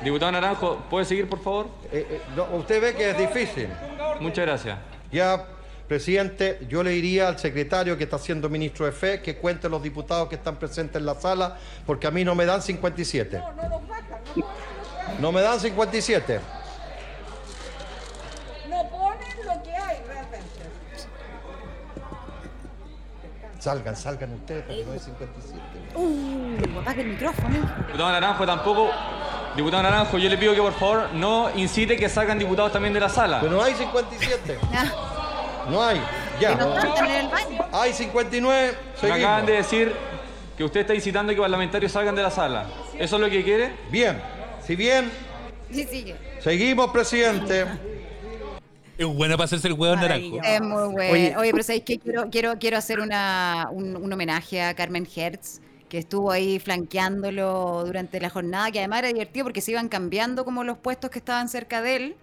Diputado 0.04 0.32
Naranjo, 0.32 0.78
¿puede 0.90 1.06
seguir, 1.06 1.30
por 1.30 1.44
favor? 1.44 1.68
eh, 1.92 2.08
eh, 2.10 2.22
no, 2.36 2.46
usted 2.58 2.82
ve 2.82 2.96
que 2.96 3.12
es 3.12 3.18
difícil. 3.18 3.70
Muchas 4.20 4.46
gracias. 4.46 4.80
Ya, 5.12 5.46
presidente, 5.88 6.60
yo 6.68 6.82
le 6.84 6.92
diría 6.92 7.28
al 7.28 7.38
secretario 7.38 7.98
que 7.98 8.06
está 8.06 8.18
siendo 8.18 8.50
ministro 8.50 8.86
de 8.86 8.94
Fe 8.94 9.22
que 9.22 9.38
cuente 9.38 9.70
los 9.70 9.84
diputados 9.84 10.28
que 10.30 10.36
están 10.36 10.56
presentes 10.56 10.96
en 11.00 11.06
la 11.06 11.16
sala, 11.16 11.58
porque 11.86 12.08
a 12.08 12.12
mí 12.12 12.24
no 12.24 12.34
me 12.34 12.46
dan 12.46 12.62
57. 12.62 13.42
No 15.20 15.32
me 15.32 15.42
dan 15.42 15.60
57. 15.60 16.40
No 18.70 18.90
ponen 18.90 19.46
lo 19.46 19.62
que 19.64 19.76
hay 19.76 19.98
realmente. 20.08 20.48
Salgan, 23.62 23.96
salgan 23.96 24.34
ustedes, 24.34 24.64
porque 24.66 24.84
no 24.86 24.92
hay 24.94 25.00
57. 25.00 25.62
Uh, 25.94 26.80
apaga 26.82 27.02
el 27.02 27.08
micrófono. 27.10 27.50
Diputado 27.86 28.10
Naranjo 28.12 28.46
tampoco... 28.48 28.90
Diputado 29.56 29.84
Naranjo, 29.84 30.18
yo 30.18 30.30
le 30.30 30.38
pido 30.38 30.56
que 30.56 30.62
por 30.62 30.74
favor 30.74 31.10
no 31.14 31.52
incite 31.56 31.96
que 31.96 32.10
salgan 32.10 32.40
diputados 32.40 32.72
también 32.72 32.92
de 32.94 33.00
la 33.02 33.10
sala. 33.10 33.40
Pero 33.40 33.52
no 33.54 33.64
hay 33.64 33.74
57. 33.76 34.58
No 35.70 35.84
hay. 35.84 36.02
Ya. 36.40 36.56
No. 36.56 36.74
Hay 37.72 37.94
59. 37.94 38.72
Me 38.72 39.00
Seguimos. 39.00 39.20
acaban 39.20 39.46
de 39.46 39.54
decir 39.54 39.94
que 40.58 40.64
usted 40.64 40.80
está 40.82 40.96
incitando 40.96 41.32
que 41.36 41.40
parlamentarios 41.40 41.92
salgan 41.92 42.16
de 42.16 42.24
la 42.24 42.32
sala. 42.32 42.66
¿Eso 42.98 43.16
es 43.18 43.22
lo 43.22 43.30
que 43.30 43.44
quiere? 43.44 43.72
Bien. 43.92 44.20
Si 44.66 44.76
bien 44.76 45.12
Sí, 45.72 45.84
sigue. 45.84 46.16
seguimos, 46.40 46.90
presidente. 46.90 47.68
Es 49.02 49.08
bueno 49.08 49.36
para 49.36 49.46
hacerse 49.46 49.68
el 49.68 49.74
huevo 49.74 49.96
naranjo. 49.96 50.40
Es 50.44 50.62
muy 50.62 50.92
bueno. 50.92 51.12
Oye. 51.14 51.36
Oye, 51.38 51.52
pero 51.52 51.64
¿sabéis 51.64 51.84
qué? 51.86 51.98
Quiero, 51.98 52.30
quiero, 52.30 52.60
quiero 52.60 52.78
hacer 52.78 53.00
una, 53.00 53.68
un, 53.72 53.96
un 53.96 54.14
homenaje 54.14 54.62
a 54.62 54.76
Carmen 54.76 55.08
Hertz, 55.16 55.60
que 55.90 55.98
estuvo 55.98 56.32
ahí 56.32 56.60
flanqueándolo 56.60 57.84
durante 57.84 58.20
la 58.22 58.30
jornada, 58.30 58.72
que 58.72 58.78
además 58.78 59.00
era 59.00 59.08
divertido 59.08 59.46
porque 59.46 59.62
se 59.62 59.72
iban 59.72 59.90
cambiando 59.90 60.46
como 60.46 60.64
los 60.64 60.78
puestos 60.78 61.10
que 61.10 61.18
estaban 61.18 61.50
cerca 61.50 61.82
de 61.82 61.96
él. 61.96 62.16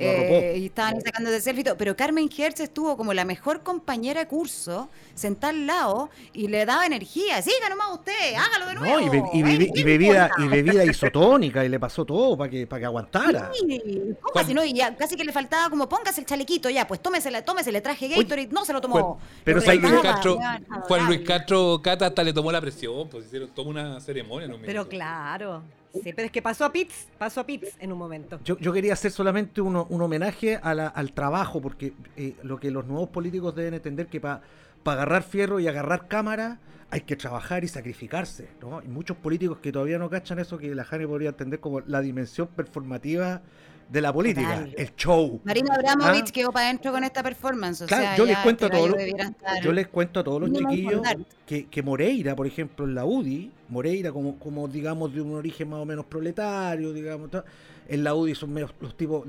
Eh, 0.00 0.58
y 0.58 0.66
estaban 0.66 1.00
sacando 1.00 1.30
de 1.30 1.40
selfie 1.40 1.64
todo. 1.64 1.76
Pero 1.76 1.96
Carmen 1.96 2.28
Hertz 2.36 2.60
estuvo 2.60 2.96
como 2.96 3.12
la 3.12 3.24
mejor 3.24 3.62
compañera 3.62 4.20
de 4.20 4.26
curso, 4.28 4.88
sentada 5.14 5.50
al 5.52 5.66
lado, 5.66 6.10
y 6.32 6.48
le 6.48 6.64
daba 6.64 6.86
energía. 6.86 7.42
Siga 7.42 7.68
nomás 7.68 7.88
usted, 7.92 8.34
hágalo 8.34 8.66
de 8.68 8.74
nuevo. 8.74 9.00
No, 9.00 9.06
y, 9.06 9.08
be- 9.08 9.22
y 9.32 9.42
bebi- 9.42 9.70
y 9.74 9.82
bebida, 9.82 10.30
y 10.38 10.48
bebida 10.48 10.84
isotónica, 10.84 11.64
y 11.64 11.68
le 11.68 11.78
pasó 11.78 12.04
todo 12.04 12.36
para 12.36 12.50
que, 12.50 12.66
para 12.66 12.80
que 12.80 12.86
aguantara. 12.86 13.50
Sí, 13.52 14.14
póngase, 14.22 14.54
¿no? 14.54 14.64
Y 14.64 14.72
ya 14.72 14.96
casi 14.96 15.16
que 15.16 15.24
le 15.24 15.32
faltaba 15.32 15.68
como 15.70 15.88
póngase 15.88 16.20
el 16.22 16.26
chalequito, 16.26 16.70
ya, 16.70 16.86
pues 16.86 17.00
tómesela, 17.00 17.44
tómese, 17.44 17.70
le 17.72 17.80
traje 17.80 18.08
Gatorade, 18.08 18.48
no 18.50 18.64
se 18.64 18.72
lo 18.72 18.80
tomó. 18.80 19.18
Pero 19.44 19.58
Lo 19.58 19.64
Juan 19.64 19.80
Luis 19.80 20.00
Castro, 20.02 20.38
Juan 20.82 21.06
Luis 21.06 21.20
Castro 21.26 21.80
Cata 21.82 22.06
hasta 22.06 22.22
le 22.24 22.32
tomó 22.32 22.50
la 22.50 22.60
presión, 22.60 23.08
pues 23.08 23.26
hicieron 23.26 23.48
toda 23.50 23.68
una 23.68 24.00
ceremonia. 24.00 24.46
en 24.46 24.54
un 24.54 24.62
Pero 24.62 24.88
claro. 24.88 25.62
Sí, 25.92 26.12
pero 26.14 26.26
es 26.26 26.30
que 26.30 26.40
pasó 26.40 26.64
a 26.64 26.70
Pitts, 26.70 27.08
pasó 27.18 27.40
a 27.40 27.44
Pitts 27.44 27.70
en 27.80 27.90
un 27.90 27.98
momento. 27.98 28.38
Yo, 28.44 28.56
yo 28.58 28.72
quería 28.72 28.92
hacer 28.92 29.10
solamente 29.10 29.60
uno- 29.60 29.88
un 29.90 30.00
homenaje 30.02 30.58
a 30.62 30.72
la- 30.74 30.88
al 30.88 31.12
trabajo, 31.12 31.60
porque 31.60 31.92
eh, 32.16 32.34
lo 32.42 32.58
que 32.58 32.70
los 32.70 32.86
nuevos 32.86 33.10
políticos 33.10 33.54
deben 33.54 33.74
entender 33.74 34.06
que 34.06 34.20
para 34.20 34.40
agarrar 34.84 35.22
fierro 35.22 35.60
y 35.60 35.68
agarrar 35.68 36.08
cámara 36.08 36.58
hay 36.92 37.02
que 37.02 37.14
trabajar 37.14 37.62
y 37.62 37.68
sacrificarse, 37.68 38.48
¿no? 38.60 38.78
Hay 38.80 38.88
muchos 38.88 39.16
políticos 39.16 39.58
que 39.62 39.70
todavía 39.70 39.98
no 39.98 40.08
cachan 40.10 40.38
eso 40.40 40.58
que 40.58 40.74
la 40.74 40.84
Jane 40.84 41.06
podría 41.06 41.28
entender 41.28 41.60
como 41.60 41.80
la 41.80 42.00
dimensión 42.00 42.48
performativa 42.48 43.42
de 43.88 44.00
la 44.00 44.12
política, 44.12 44.68
el 44.76 44.94
show. 44.96 45.40
Marina 45.44 45.74
Abramovich 45.74 46.30
quedó 46.30 46.52
para 46.52 46.66
adentro 46.66 46.92
con 46.92 47.02
esta 47.04 47.22
performance. 47.24 47.82
O 47.82 47.84
¿Ah? 47.84 47.88
Claro, 47.88 48.02
sea, 48.04 48.16
yo 48.16 48.24
les 48.24 48.38
cuento 48.38 48.64
a 48.66 48.68
este 48.68 48.78
todos 48.78 49.64
yo 49.64 49.72
les 49.72 49.88
cuento 49.88 50.20
a 50.20 50.24
todos 50.24 50.40
los 50.40 50.52
chiquillos 50.52 51.02
que, 51.46 51.66
que 51.66 51.82
Moreira, 51.82 52.36
por 52.36 52.46
ejemplo, 52.46 52.84
en 52.84 52.94
la 52.94 53.04
UDI, 53.04 53.50
Moreira 53.68 54.12
como, 54.12 54.38
como 54.38 54.66
digamos 54.68 55.12
de 55.12 55.20
un 55.20 55.34
origen 55.34 55.68
más 55.70 55.80
o 55.80 55.84
menos 55.84 56.04
proletario, 56.06 56.92
digamos, 56.92 57.30
ta- 57.32 57.44
en 57.90 58.04
la 58.04 58.14
UDI 58.14 58.34
son 58.36 58.52
medio 58.52 58.70
los 58.80 58.96
tipos, 58.96 59.26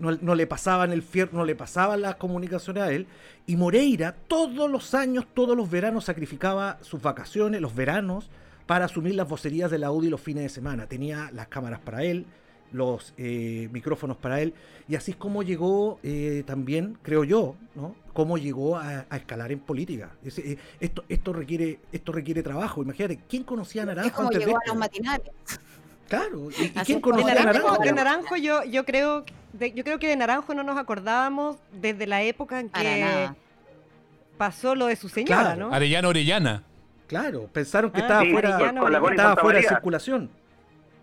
no, 0.00 0.12
no 0.20 0.34
le 0.34 0.46
pasaban 0.46 0.92
el 0.92 1.02
fierro, 1.02 1.32
no 1.38 1.44
le 1.44 1.54
pasaban 1.56 2.02
las 2.02 2.16
comunicaciones 2.16 2.82
a 2.82 2.92
él, 2.92 3.06
y 3.46 3.56
Moreira 3.56 4.14
todos 4.28 4.70
los 4.70 4.94
años, 4.94 5.26
todos 5.34 5.56
los 5.56 5.70
veranos 5.70 6.04
sacrificaba 6.04 6.78
sus 6.82 7.00
vacaciones, 7.00 7.60
los 7.60 7.74
veranos, 7.74 8.28
para 8.66 8.84
asumir 8.84 9.14
las 9.14 9.28
vocerías 9.28 9.70
de 9.70 9.78
la 9.78 9.90
UDI 9.90 10.10
los 10.10 10.20
fines 10.20 10.42
de 10.42 10.48
semana. 10.50 10.86
Tenía 10.86 11.30
las 11.32 11.48
cámaras 11.48 11.80
para 11.80 12.02
él, 12.04 12.26
los 12.72 13.14
eh, 13.16 13.68
micrófonos 13.72 14.16
para 14.16 14.40
él, 14.42 14.52
y 14.88 14.96
así 14.96 15.12
es 15.12 15.16
como 15.16 15.42
llegó 15.42 15.98
eh, 16.02 16.42
también, 16.46 16.98
creo 17.02 17.24
yo, 17.24 17.54
¿no? 17.74 17.94
Cómo 18.12 18.38
llegó 18.38 18.76
a, 18.76 19.06
a 19.08 19.16
escalar 19.16 19.52
en 19.52 19.60
política. 19.60 20.10
Eh, 20.24 20.58
esto, 20.80 21.04
esto 21.08 21.32
requiere, 21.32 21.78
esto 21.92 22.12
requiere 22.12 22.42
trabajo. 22.42 22.82
Imagínate, 22.82 23.20
¿quién 23.28 23.44
conocía 23.44 23.82
a 23.82 23.86
Es 24.02 24.12
Naranjo 24.12 24.12
como 24.12 24.30
antes 24.30 24.42
de 24.42 24.46
llegó 24.46 24.56
a 24.56 24.60
esto? 24.60 24.72
los 24.72 24.76
matinales. 24.78 25.30
Claro, 26.08 26.48
¿y, 26.50 26.68
quién 26.70 27.00
De 27.00 27.10
a 27.10 27.34
naranjo, 27.34 27.52
Naranjo? 27.68 27.82
de 27.82 27.92
naranjo 27.92 28.36
yo, 28.36 28.62
yo 28.64 28.84
creo 28.84 29.24
de- 29.52 29.72
yo 29.72 29.82
creo 29.84 29.98
que 29.98 30.06
de 30.08 30.16
naranjo 30.16 30.54
no 30.54 30.62
nos 30.62 30.76
acordábamos 30.78 31.56
desde 31.72 32.06
la 32.06 32.22
época 32.22 32.60
en 32.60 32.68
que 32.68 33.28
pasó 34.38 34.74
lo 34.74 34.86
de 34.86 34.96
su 34.96 35.08
señora, 35.08 35.42
Claro. 35.54 35.68
¿no? 35.68 35.74
Arellano 35.74 36.08
Orellana. 36.10 36.62
Claro, 37.06 37.48
pensaron 37.52 37.90
que 37.90 37.98
Ah, 38.00 38.02
estaba 38.02 38.22
sí, 38.22 38.32
fuera, 38.32 38.54
Arellano, 38.56 38.80
que 38.82 38.86
Arellano. 38.86 39.10
estaba 39.10 39.36
fuera 39.36 39.60
de 39.60 39.68
circulación. 39.68 40.30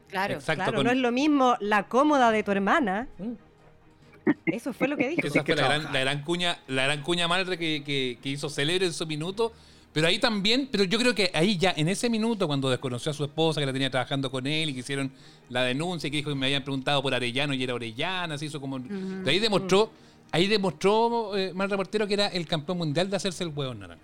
Claro. 0.09 0.33
Exacto, 0.35 0.63
Claro, 0.63 0.77
con- 0.77 0.85
no 0.85 0.91
es 0.91 0.97
lo 0.97 1.11
mismo 1.11 1.57
la 1.59 1.83
cómoda 1.87 2.31
de 2.31 2.43
tu 2.43 2.51
hermana. 2.51 3.07
Eso 4.45 4.71
fue 4.73 4.87
lo 4.87 4.95
que 4.95 5.09
dijo. 5.09 5.27
Esa 5.27 5.43
fue 5.43 5.55
la 5.55 5.63
gran, 5.67 5.91
la 5.91 5.99
gran 5.99 6.21
cuña, 6.23 6.57
la 6.67 6.83
gran 6.83 7.01
cuña 7.01 7.27
madre 7.27 7.57
que, 7.57 7.83
que- 7.83 8.19
que 8.21 8.29
hizo 8.29 8.49
célebre 8.49 8.85
en 8.85 8.93
su 8.93 9.05
minuto. 9.07 9.51
Pero 9.93 10.07
ahí 10.07 10.17
también, 10.19 10.67
pero 10.71 10.83
yo 10.85 10.97
creo 10.97 11.13
que 11.13 11.29
ahí 11.35 11.55
ya, 11.57 11.71
en 11.77 11.87
ese 11.87 12.09
minuto, 12.09 12.47
cuando 12.47 12.69
desconoció 12.69 13.11
a 13.11 13.13
su 13.13 13.23
esposa, 13.25 13.59
que 13.61 13.65
la 13.67 13.73
tenía 13.73 13.91
trabajando 13.91 14.31
con 14.31 14.47
él 14.47 14.69
y 14.69 14.73
que 14.73 14.79
hicieron 14.79 15.11
la 15.49 15.63
denuncia, 15.63 16.09
que 16.09 16.17
dijo 16.17 16.29
que 16.31 16.35
me 16.35 16.47
habían 16.47 16.63
preguntado 16.63 17.01
por 17.03 17.13
Arellano 17.13 17.53
y 17.53 17.63
era 17.63 17.75
Orellana, 17.75 18.37
se 18.37 18.45
hizo 18.45 18.59
como. 18.59 18.79
De 18.79 19.29
ahí 19.29 19.37
demostró, 19.39 19.91
ahí 20.31 20.47
demostró, 20.47 21.37
eh, 21.37 21.51
mal 21.53 21.69
reportero, 21.69 22.07
que 22.07 22.15
era 22.15 22.27
el 22.27 22.47
campeón 22.47 22.79
mundial 22.79 23.09
de 23.09 23.17
hacerse 23.17 23.43
el 23.43 23.51
huevo 23.55 23.73
naranjo. 23.75 24.03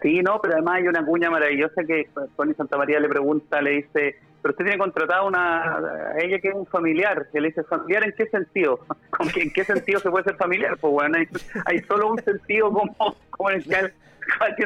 Sí, 0.00 0.20
no, 0.22 0.38
pero 0.40 0.54
además 0.54 0.76
hay 0.76 0.86
una 0.88 1.04
cuña 1.04 1.30
maravillosa 1.30 1.82
que 1.84 2.08
Tony 2.36 2.52
Santamaría 2.54 3.00
le 3.00 3.08
pregunta, 3.08 3.62
le 3.62 3.70
dice, 3.70 4.16
pero 4.42 4.52
usted 4.52 4.64
tiene 4.66 4.78
contratado 4.78 5.26
una, 5.26 5.76
a 5.78 6.18
ella 6.20 6.38
que 6.40 6.48
es 6.48 6.54
un 6.54 6.66
familiar. 6.66 7.26
Y 7.32 7.40
le 7.40 7.48
dice, 7.48 7.64
¿familiar 7.64 8.04
en 8.04 8.12
qué 8.16 8.26
sentido? 8.26 8.78
¿Con 9.10 9.28
qué- 9.30 9.42
¿En 9.42 9.50
qué 9.52 9.64
sentido 9.64 9.98
se 10.00 10.10
puede 10.10 10.24
ser 10.24 10.36
familiar? 10.36 10.76
Pues 10.78 10.92
bueno, 10.92 11.16
hay, 11.18 11.26
hay 11.64 11.78
solo 11.88 12.12
un 12.12 12.22
sentido 12.22 12.70
como, 12.70 12.94
como 13.30 13.50
en 13.50 13.56
el 13.56 13.64
que, 13.64 13.92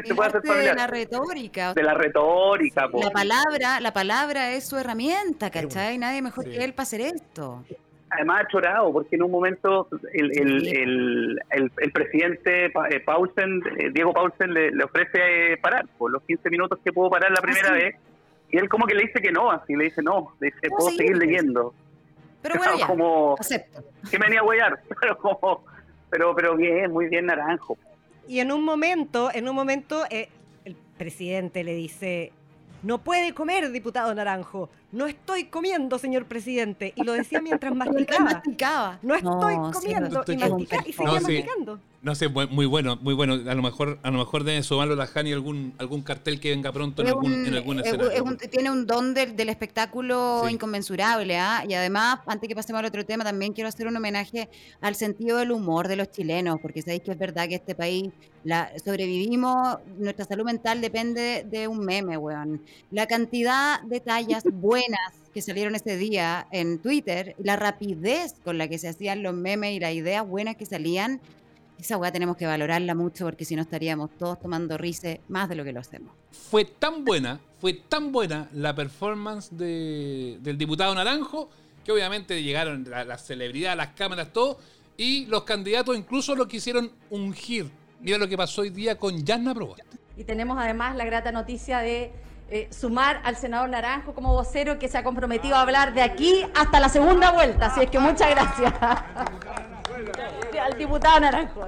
se 0.05 0.15
puede 0.15 0.29
hacer 0.29 0.43
Parte 0.43 0.49
de 0.49 0.55
la 0.75 0.87
familiar. 0.87 0.91
retórica. 0.91 1.75
De 1.75 1.83
la 1.83 1.95
retórica, 1.95 2.89
pues. 2.91 3.05
La 3.05 3.11
palabra, 3.11 3.81
la 3.81 3.93
palabra 3.93 4.53
es 4.53 4.67
su 4.69 4.77
herramienta, 4.77 5.51
¿cachai? 5.51 5.99
Nadie 5.99 6.23
mejor 6.23 6.45
que 6.45 6.65
él 6.65 6.73
para 6.73 6.83
hacer 6.85 7.01
esto. 7.03 7.65
Además 8.11 8.43
ha 8.45 8.49
chorado, 8.49 8.91
porque 8.91 9.17
en 9.17 9.23
un 9.25 9.31
momento 9.31 9.87
el, 10.15 10.31
el, 10.39 10.67
el, 10.67 11.41
el, 11.51 11.73
el 11.77 11.93
presidente 11.93 12.67
eh, 12.67 13.01
Paulsen, 13.05 13.61
eh, 13.79 13.91
Diego 13.93 14.15
Paulsen, 14.15 14.55
le, 14.55 14.71
le 14.71 14.85
ofrece 14.85 15.53
eh, 15.53 15.57
parar 15.59 15.87
por 15.99 16.11
los 16.11 16.23
15 16.23 16.49
minutos 16.49 16.79
que 16.83 16.91
pudo 16.91 17.11
parar 17.11 17.31
la 17.33 17.43
primera 17.43 17.69
sí? 17.69 17.75
vez. 17.75 17.97
Y 18.51 18.57
él 18.57 18.67
como 18.71 18.87
que 18.87 18.95
le 18.95 19.03
dice 19.03 19.21
que 19.21 19.31
no, 19.31 19.51
así 19.51 19.77
le 19.77 19.85
dice 19.85 20.01
no, 20.03 20.33
le 20.41 20.47
dice, 20.47 20.59
¿Cómo 20.71 20.77
puedo 20.79 20.91
seguir, 20.97 20.99
seguir 21.09 21.17
pues? 21.19 21.27
leyendo. 21.29 21.75
Pero 22.41 22.55
bueno, 22.57 22.73
ya. 22.79 22.87
como 22.87 23.37
Acepto. 23.39 23.85
que 24.11 24.19
me 24.19 24.25
venía 24.25 24.41
a 24.41 24.45
huellar, 24.45 24.81
pero 25.01 25.19
como 25.19 25.65
pero, 26.09 26.35
pero 26.35 26.57
bien, 26.57 26.91
muy 26.91 27.09
bien 27.09 27.27
Naranjo. 27.27 27.77
Y 28.29 28.41
en 28.41 28.53
un 28.53 28.63
momento, 28.63 29.31
en 29.33 29.49
un 29.49 29.57
momento, 29.57 30.05
eh, 30.11 30.29
el 30.67 30.77
presidente 30.99 31.65
le 31.65 31.75
dice, 31.75 32.31
no 32.83 32.99
puede 32.99 33.33
comer, 33.33 33.73
diputado 33.73 34.15
Naranjo. 34.15 34.69
No 34.91 35.07
estoy 35.07 35.45
comiendo, 35.45 35.99
señor 35.99 36.25
presidente. 36.27 36.93
Y 36.97 37.05
lo 37.05 37.13
decía 37.13 37.41
mientras 37.43 37.75
masticaba. 38.19 38.99
No 39.03 39.15
estoy 39.15 39.57
No, 39.57 39.73
sí, 39.75 39.81
comiendo. 39.81 40.09
no 40.11 40.21
estoy 40.21 40.35
y, 40.35 40.39
mastica- 40.39 40.85
y 40.87 40.93
seguía 40.93 41.13
No, 41.13 41.19
sí. 41.19 41.23
masticando. 41.35 41.81
No 42.01 42.15
sé, 42.15 42.29
muy 42.29 42.65
bueno, 42.65 42.97
muy 43.03 43.13
bueno. 43.13 43.35
A 43.51 43.55
lo 43.57 43.61
mejor, 43.63 43.99
a 44.05 44.11
lo 44.13 44.19
mejor 44.19 44.45
deben 44.45 44.63
sumarlo 44.63 44.95
la 44.95 45.09
Jani 45.09 45.33
algún, 45.33 45.75
algún 45.79 46.03
cartel 46.03 46.39
que 46.39 46.51
venga 46.51 46.71
pronto 46.73 47.03
en 47.03 47.09
Es 47.09 47.13
algún, 47.13 47.33
un- 47.33 47.47
en 47.47 47.55
algún 47.55 47.81
es- 47.81 47.87
escenario. 47.87 48.11
es 48.13 48.21
un- 48.21 48.37
tiene 48.39 48.71
un 48.71 48.87
don 48.87 49.15
del, 49.15 49.35
del 49.35 49.49
espectáculo 49.49 50.43
Sí. 50.47 50.55
inconmensurable, 50.55 51.37
¿ah? 51.37 51.65
Y 51.69 51.75
además, 51.75 52.21
antes 52.27 52.49
que 52.49 52.55
pasemos 52.55 52.79
al 52.79 52.87
otro 52.87 53.05
tema, 53.05 53.25
también 53.25 53.53
quiero 53.53 53.67
hacer 53.69 53.89
un 53.89 53.97
homenaje 53.97 54.49
al 54.81 54.95
sentido 54.95 55.39
del 55.39 55.51
humor 55.51 55.89
de 55.89 55.97
los 55.97 56.09
chilenos, 56.13 56.59
porque 56.63 56.83
sabéis 56.83 57.03
que 57.03 57.11
es 57.11 57.19
verdad 57.19 57.49
que 57.49 57.57
este 57.57 57.75
país 57.75 58.11
la, 58.45 58.71
sobrevivimos, 58.83 59.79
nuestra 59.99 60.25
salud 60.25 60.45
mental 60.45 60.81
depende 60.81 61.45
de 61.51 61.67
un 61.67 61.81
meme, 61.85 62.17
weón. 62.17 62.63
La 62.93 63.07
cantidad 63.09 63.83
de 63.83 63.99
tallas 63.99 64.45
buenas 64.45 64.78
que 65.35 65.43
salieron 65.43 65.75
ese 65.75 65.97
día 65.97 66.47
en 66.51 66.79
Twitter, 66.79 67.35
la 67.39 67.57
rapidez 67.57 68.35
con 68.45 68.59
la 68.59 68.69
que 68.69 68.79
se 68.79 68.89
hacían 68.89 69.23
los 69.23 69.35
memes 69.35 69.73
y 69.73 69.81
las 69.81 69.93
ideas 69.93 70.27
buenas 70.27 70.57
que 70.57 70.67
salían, 70.67 71.21
esa 71.79 71.97
weá 71.97 72.11
tenemos 72.11 72.37
que 72.37 72.47
valorarla 72.47 72.95
mucho 72.95 73.25
porque 73.25 73.45
si 73.45 73.55
no 73.55 73.63
estaríamos 73.63 74.11
todos 74.19 74.41
tomando 74.41 74.77
risa 74.77 75.17
más 75.29 75.49
de 75.49 75.55
lo 75.55 75.65
que 75.65 75.73
lo 75.73 75.81
hacemos. 75.81 76.13
Fue 76.33 76.65
tan 76.65 77.05
buena, 77.05 77.41
fue 77.61 77.73
tan 77.75 78.11
buena 78.11 78.49
la 78.53 78.75
performance 78.75 79.51
de- 79.57 80.39
del 80.41 80.59
diputado 80.59 80.95
Naranjo, 80.95 81.49
que 81.85 81.93
obviamente 81.93 82.43
llegaron 82.43 82.85
la, 82.91 83.05
la 83.05 83.17
celebridad, 83.17 83.77
las 83.77 83.89
cámaras, 83.89 84.33
todo, 84.33 84.59
y 84.97 85.27
los 85.27 85.45
candidatos 85.45 85.97
incluso 85.97 86.35
lo 86.35 86.49
quisieron 86.49 86.91
ungir. 87.11 87.71
Mira 88.01 88.19
lo 88.19 88.29
que 88.29 88.37
pasó 88.37 88.63
hoy 88.63 88.71
día 88.71 88.99
con 88.99 89.25
Yasna 89.25 89.55
Proboste. 89.55 89.85
Y 90.17 90.25
tenemos 90.25 90.59
además 90.59 90.97
la 90.97 91.05
grata 91.05 91.31
noticia 91.31 91.79
de 91.79 92.11
eh, 92.51 92.69
sumar 92.71 93.21
al 93.25 93.37
senador 93.37 93.69
Naranjo 93.69 94.15
como 94.15 94.33
vocero 94.33 94.79
que 94.79 94.89
se 94.89 94.99
ha 94.99 95.05
comprometido 95.05 95.57
a 95.57 95.63
hablar 95.63 95.95
de 95.95 96.03
aquí 96.03 96.45
hasta 96.55 96.81
la 96.81 96.89
segunda 96.89 97.31
vuelta. 97.31 97.67
Así 97.67 97.83
es 97.83 97.91
que 97.91 97.99
muchas 97.99 98.31
gracias. 98.31 98.73
al 100.59 100.79
diputado 100.79 101.21
Naranjo. 101.21 101.67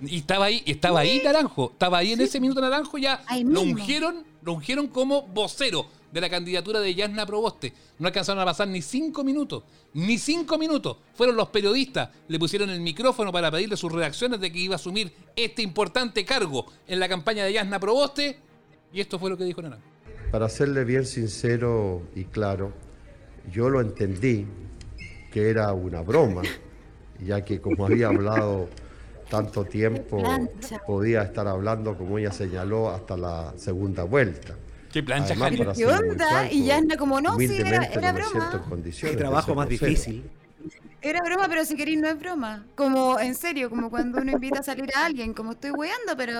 Y 0.00 0.16
estaba 0.18 0.46
ahí, 0.46 0.62
estaba 0.66 1.00
ahí 1.00 1.20
Naranjo, 1.24 1.70
estaba 1.72 1.98
ahí 1.98 2.12
en 2.12 2.20
ese 2.20 2.40
minuto 2.40 2.60
Naranjo, 2.60 2.98
ya 2.98 3.22
lo 3.44 3.60
ungieron, 3.62 4.24
lo 4.42 4.54
ungieron 4.54 4.88
como 4.88 5.22
vocero 5.22 5.86
de 6.12 6.20
la 6.20 6.30
candidatura 6.30 6.80
de 6.80 6.94
Yasna 6.94 7.26
Proboste. 7.26 7.72
No 7.98 8.06
alcanzaron 8.06 8.40
a 8.40 8.44
pasar 8.44 8.68
ni 8.68 8.80
cinco 8.80 9.24
minutos, 9.24 9.64
ni 9.92 10.18
cinco 10.18 10.58
minutos. 10.58 10.96
Fueron 11.14 11.36
los 11.36 11.48
periodistas, 11.48 12.08
le 12.28 12.38
pusieron 12.38 12.70
el 12.70 12.80
micrófono 12.80 13.32
para 13.32 13.50
pedirle 13.50 13.76
sus 13.76 13.92
reacciones 13.92 14.40
de 14.40 14.50
que 14.52 14.58
iba 14.58 14.74
a 14.74 14.76
asumir 14.76 15.12
este 15.36 15.62
importante 15.62 16.24
cargo 16.24 16.66
en 16.86 17.00
la 17.00 17.08
campaña 17.08 17.44
de 17.44 17.52
Yasna 17.54 17.78
Proboste. 17.78 18.47
Y 18.92 19.00
esto 19.00 19.18
fue 19.18 19.30
lo 19.30 19.36
que 19.36 19.44
dijo 19.44 19.62
Naranjo. 19.62 19.84
Para 20.30 20.48
serle 20.48 20.84
bien 20.84 21.06
sincero 21.06 22.02
y 22.14 22.24
claro, 22.24 22.72
yo 23.50 23.70
lo 23.70 23.80
entendí 23.80 24.46
que 25.32 25.50
era 25.50 25.72
una 25.72 26.02
broma, 26.02 26.42
ya 27.18 27.44
que 27.44 27.60
como 27.60 27.86
había 27.86 28.08
hablado 28.08 28.68
tanto 29.30 29.64
tiempo, 29.64 30.22
podía 30.86 31.22
estar 31.22 31.46
hablando, 31.46 31.96
como 31.96 32.18
ella 32.18 32.32
señaló, 32.32 32.90
hasta 32.90 33.16
la 33.16 33.52
segunda 33.56 34.04
vuelta. 34.04 34.54
¿Qué 34.92 35.02
plancha, 35.02 35.34
Además, 35.34 35.76
¿qué 35.76 35.86
onda? 35.86 36.26
franco, 36.28 36.54
Y 36.54 36.64
Yasna 36.64 36.96
como, 36.96 37.20
no, 37.20 37.36
sí, 37.38 37.60
era, 37.60 37.84
era 37.84 38.12
broma. 38.12 38.64
Qué 39.00 39.16
trabajo 39.16 39.54
más 39.54 39.68
difícil. 39.68 40.30
Era 41.00 41.20
broma, 41.22 41.46
pero 41.48 41.64
si 41.64 41.76
queréis 41.76 42.00
no 42.00 42.08
es 42.08 42.18
broma. 42.18 42.64
Como, 42.74 43.20
en 43.20 43.34
serio, 43.36 43.70
como 43.70 43.88
cuando 43.88 44.20
uno 44.20 44.32
invita 44.32 44.60
a 44.60 44.62
salir 44.62 44.88
a 44.96 45.06
alguien, 45.06 45.32
como 45.32 45.52
estoy 45.52 45.70
weando, 45.70 46.16
pero 46.16 46.32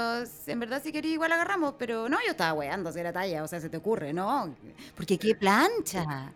en 0.46 0.60
verdad 0.60 0.82
si 0.82 0.90
queréis 0.90 1.14
igual 1.14 1.30
agarramos, 1.30 1.74
pero 1.78 2.08
no, 2.08 2.16
yo 2.24 2.32
estaba 2.32 2.54
weando, 2.54 2.90
si 2.90 2.98
era 2.98 3.12
talla, 3.12 3.44
o 3.44 3.48
sea, 3.48 3.60
se 3.60 3.68
te 3.70 3.76
ocurre, 3.76 4.12
¿no? 4.12 4.52
Porque 4.96 5.16
qué 5.16 5.36
plancha. 5.36 6.32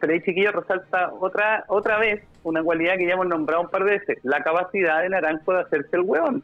Pero 0.00 0.12
ahí, 0.12 0.20
chiquillo, 0.22 0.50
resalta 0.50 1.12
otra 1.20 1.64
otra 1.68 1.98
vez 1.98 2.24
una 2.42 2.64
cualidad 2.64 2.96
que 2.96 3.06
ya 3.06 3.12
hemos 3.12 3.28
nombrado 3.28 3.62
un 3.62 3.68
par 3.68 3.84
de 3.84 3.98
veces, 3.98 4.18
la 4.24 4.42
capacidad 4.42 5.02
de 5.02 5.10
Naranjo 5.10 5.52
de 5.52 5.60
hacerse 5.60 5.96
el 5.96 6.02
hueón. 6.02 6.42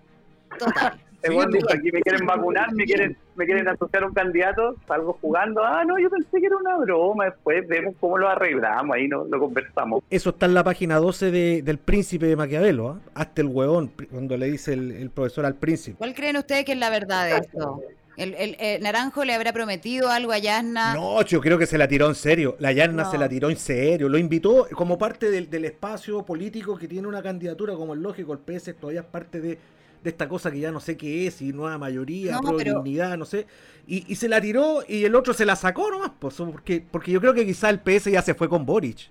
El 0.61 1.14
dijo, 1.29 1.67
aquí 1.73 1.91
me 1.93 2.01
quieren 2.01 2.27
vacunar, 2.27 2.73
me 2.75 2.85
quieren 2.85 3.17
me 3.37 3.47
quieren 3.47 3.67
asociar 3.67 4.05
a 4.05 4.07
un 4.07 4.15
candidato, 4.15 4.77
salgo 4.87 5.19
jugando, 5.21 5.65
ah, 5.65 5.85
no, 5.85 5.99
yo 5.99 6.09
pensé 6.09 6.39
que 6.41 6.47
era 6.47 6.57
una 6.57 6.77
broma, 6.79 7.25
después 7.25 7.67
vemos 7.67 7.95
cómo 7.99 8.17
lo 8.17 8.29
arreglamos, 8.29 8.95
ahí 8.95 9.09
no, 9.09 9.25
lo 9.25 9.41
conversamos. 9.41 10.03
Eso 10.09 10.31
está 10.31 10.47
en 10.47 10.55
la 10.55 10.63
página 10.63 10.97
12 10.99 11.31
de- 11.33 11.63
del 11.63 11.79
príncipe 11.79 12.27
de 12.27 12.37
Maquiavelo, 12.37 12.91
¿ah? 12.91 13.01
Hasta 13.15 13.41
el 13.43 13.49
huevón, 13.49 13.91
cuando 14.11 14.37
le 14.37 14.47
dice 14.47 14.75
el, 14.75 14.93
el 14.93 15.11
profesor 15.11 15.47
al 15.47 15.57
príncipe. 15.57 15.97
¿Cuál 15.99 16.15
creen 16.15 16.37
ustedes 16.37 16.65
que 16.65 16.73
es 16.73 16.79
la 16.79 16.91
verdad 16.91 17.27
de 17.27 17.37
esto? 17.39 17.81
¿El, 18.17 18.35
el- 18.35 18.57
eh, 18.61 18.79
Naranjo 18.81 19.25
le 19.25 19.35
habrá 19.35 19.53
prometido 19.53 20.09
algo 20.11 20.31
a 20.31 20.39
Yasna? 20.39 20.95
No, 20.95 21.21
yo 21.23 21.41
creo 21.41 21.59
que 21.59 21.67
se 21.67 21.77
la 21.77 21.89
tiró 21.89 22.07
en 22.07 22.15
serio. 22.15 22.55
La 22.61 22.71
Yarna 22.71 23.03
No. 23.03 23.11
se 23.11 23.19
la 23.19 23.29
tiró 23.29 23.51
en 23.51 23.57
serio. 23.57 24.09
Lo 24.09 24.17
invitó 24.19 24.69
como 24.73 24.97
parte 24.97 25.33
del, 25.33 25.51
del 25.51 25.65
espacio 25.65 26.23
político 26.25 26.79
que 26.79 26.87
tiene 26.87 27.09
una 27.09 27.21
candidatura, 27.21 27.75
como 27.75 27.95
es 27.95 28.01
lógico, 28.01 28.33
el 28.33 28.39
PS 28.39 28.75
todavía 28.75 29.01
es 29.01 29.07
parte 29.07 29.41
de, 29.41 29.59
de 30.05 30.11
esta 30.11 30.29
cosa 30.29 30.51
que 30.53 30.61
ya 30.61 30.71
no 30.71 30.79
sé 30.81 30.97
qué 30.97 31.27
es, 31.27 31.41
y 31.43 31.53
nueva 31.53 31.79
mayoría, 31.79 32.33
No, 32.33 32.41
pro 32.43 32.57
pero- 32.59 32.75
dignidad, 32.83 33.17
no 33.17 33.25
sé. 33.25 33.47
Y, 33.87 34.05
y 34.11 34.17
se 34.17 34.29
la 34.29 34.41
tiró 34.41 34.83
y 34.87 35.05
el 35.05 35.15
otro 35.15 35.35
se 35.35 35.45
la 35.47 35.57
sacó 35.57 35.91
nomás, 35.91 36.13
pues, 36.19 36.35
porque, 36.37 36.85
porque 36.91 37.11
yo 37.11 37.21
creo 37.21 37.35
que 37.35 37.45
quizá 37.45 37.71
el 37.71 37.81
PS 37.81 38.11
ya 38.11 38.23
se 38.23 38.35
fue 38.35 38.49
con 38.49 38.65
Boric. 38.65 39.11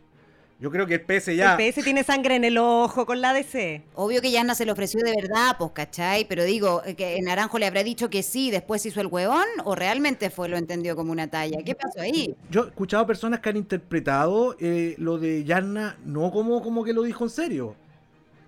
Yo 0.59 0.71
creo 0.71 0.85
que 0.87 0.93
el 0.93 1.01
PS 1.01 1.35
ya... 1.35 1.55
El 1.55 1.73
PS 1.73 1.83
tiene 1.83 2.03
sangre 2.03 2.35
en 2.35 2.45
el 2.45 2.57
ojo 2.57 3.05
con 3.05 3.19
la 3.19 3.33
DC. 3.33 3.81
Obvio 3.95 4.21
que 4.21 4.31
Yasna 4.31 4.55
se 4.55 4.65
lo 4.65 4.71
ofreció 4.71 5.01
de 5.03 5.11
verdad, 5.19 5.57
pues, 5.57 5.71
¿cachai? 5.73 6.25
Pero 6.25 6.43
digo, 6.45 6.81
eh, 6.85 6.95
que 6.95 7.19
Naranjo 7.21 7.59
le 7.59 7.65
habrá 7.65 7.83
dicho 7.83 8.09
que 8.09 8.23
sí, 8.23 8.49
después 8.49 8.85
hizo 8.85 9.01
el 9.01 9.07
huevón, 9.07 9.43
o 9.65 9.75
realmente 9.75 10.29
fue 10.29 10.47
lo 10.47 10.55
entendió 10.55 10.95
como 10.95 11.11
una 11.11 11.27
talla. 11.27 11.57
¿Qué 11.65 11.75
pasó 11.75 11.99
ahí? 11.99 12.33
Yo 12.49 12.63
he 12.63 12.67
escuchado 12.67 13.05
personas 13.05 13.41
que 13.41 13.49
han 13.49 13.57
interpretado 13.57 14.55
eh, 14.59 14.95
lo 14.99 15.17
de 15.17 15.43
Yarna 15.43 15.97
no 16.05 16.31
como, 16.31 16.61
como 16.61 16.83
que 16.85 16.93
lo 16.93 17.01
dijo 17.03 17.23
en 17.25 17.29
serio. 17.31 17.75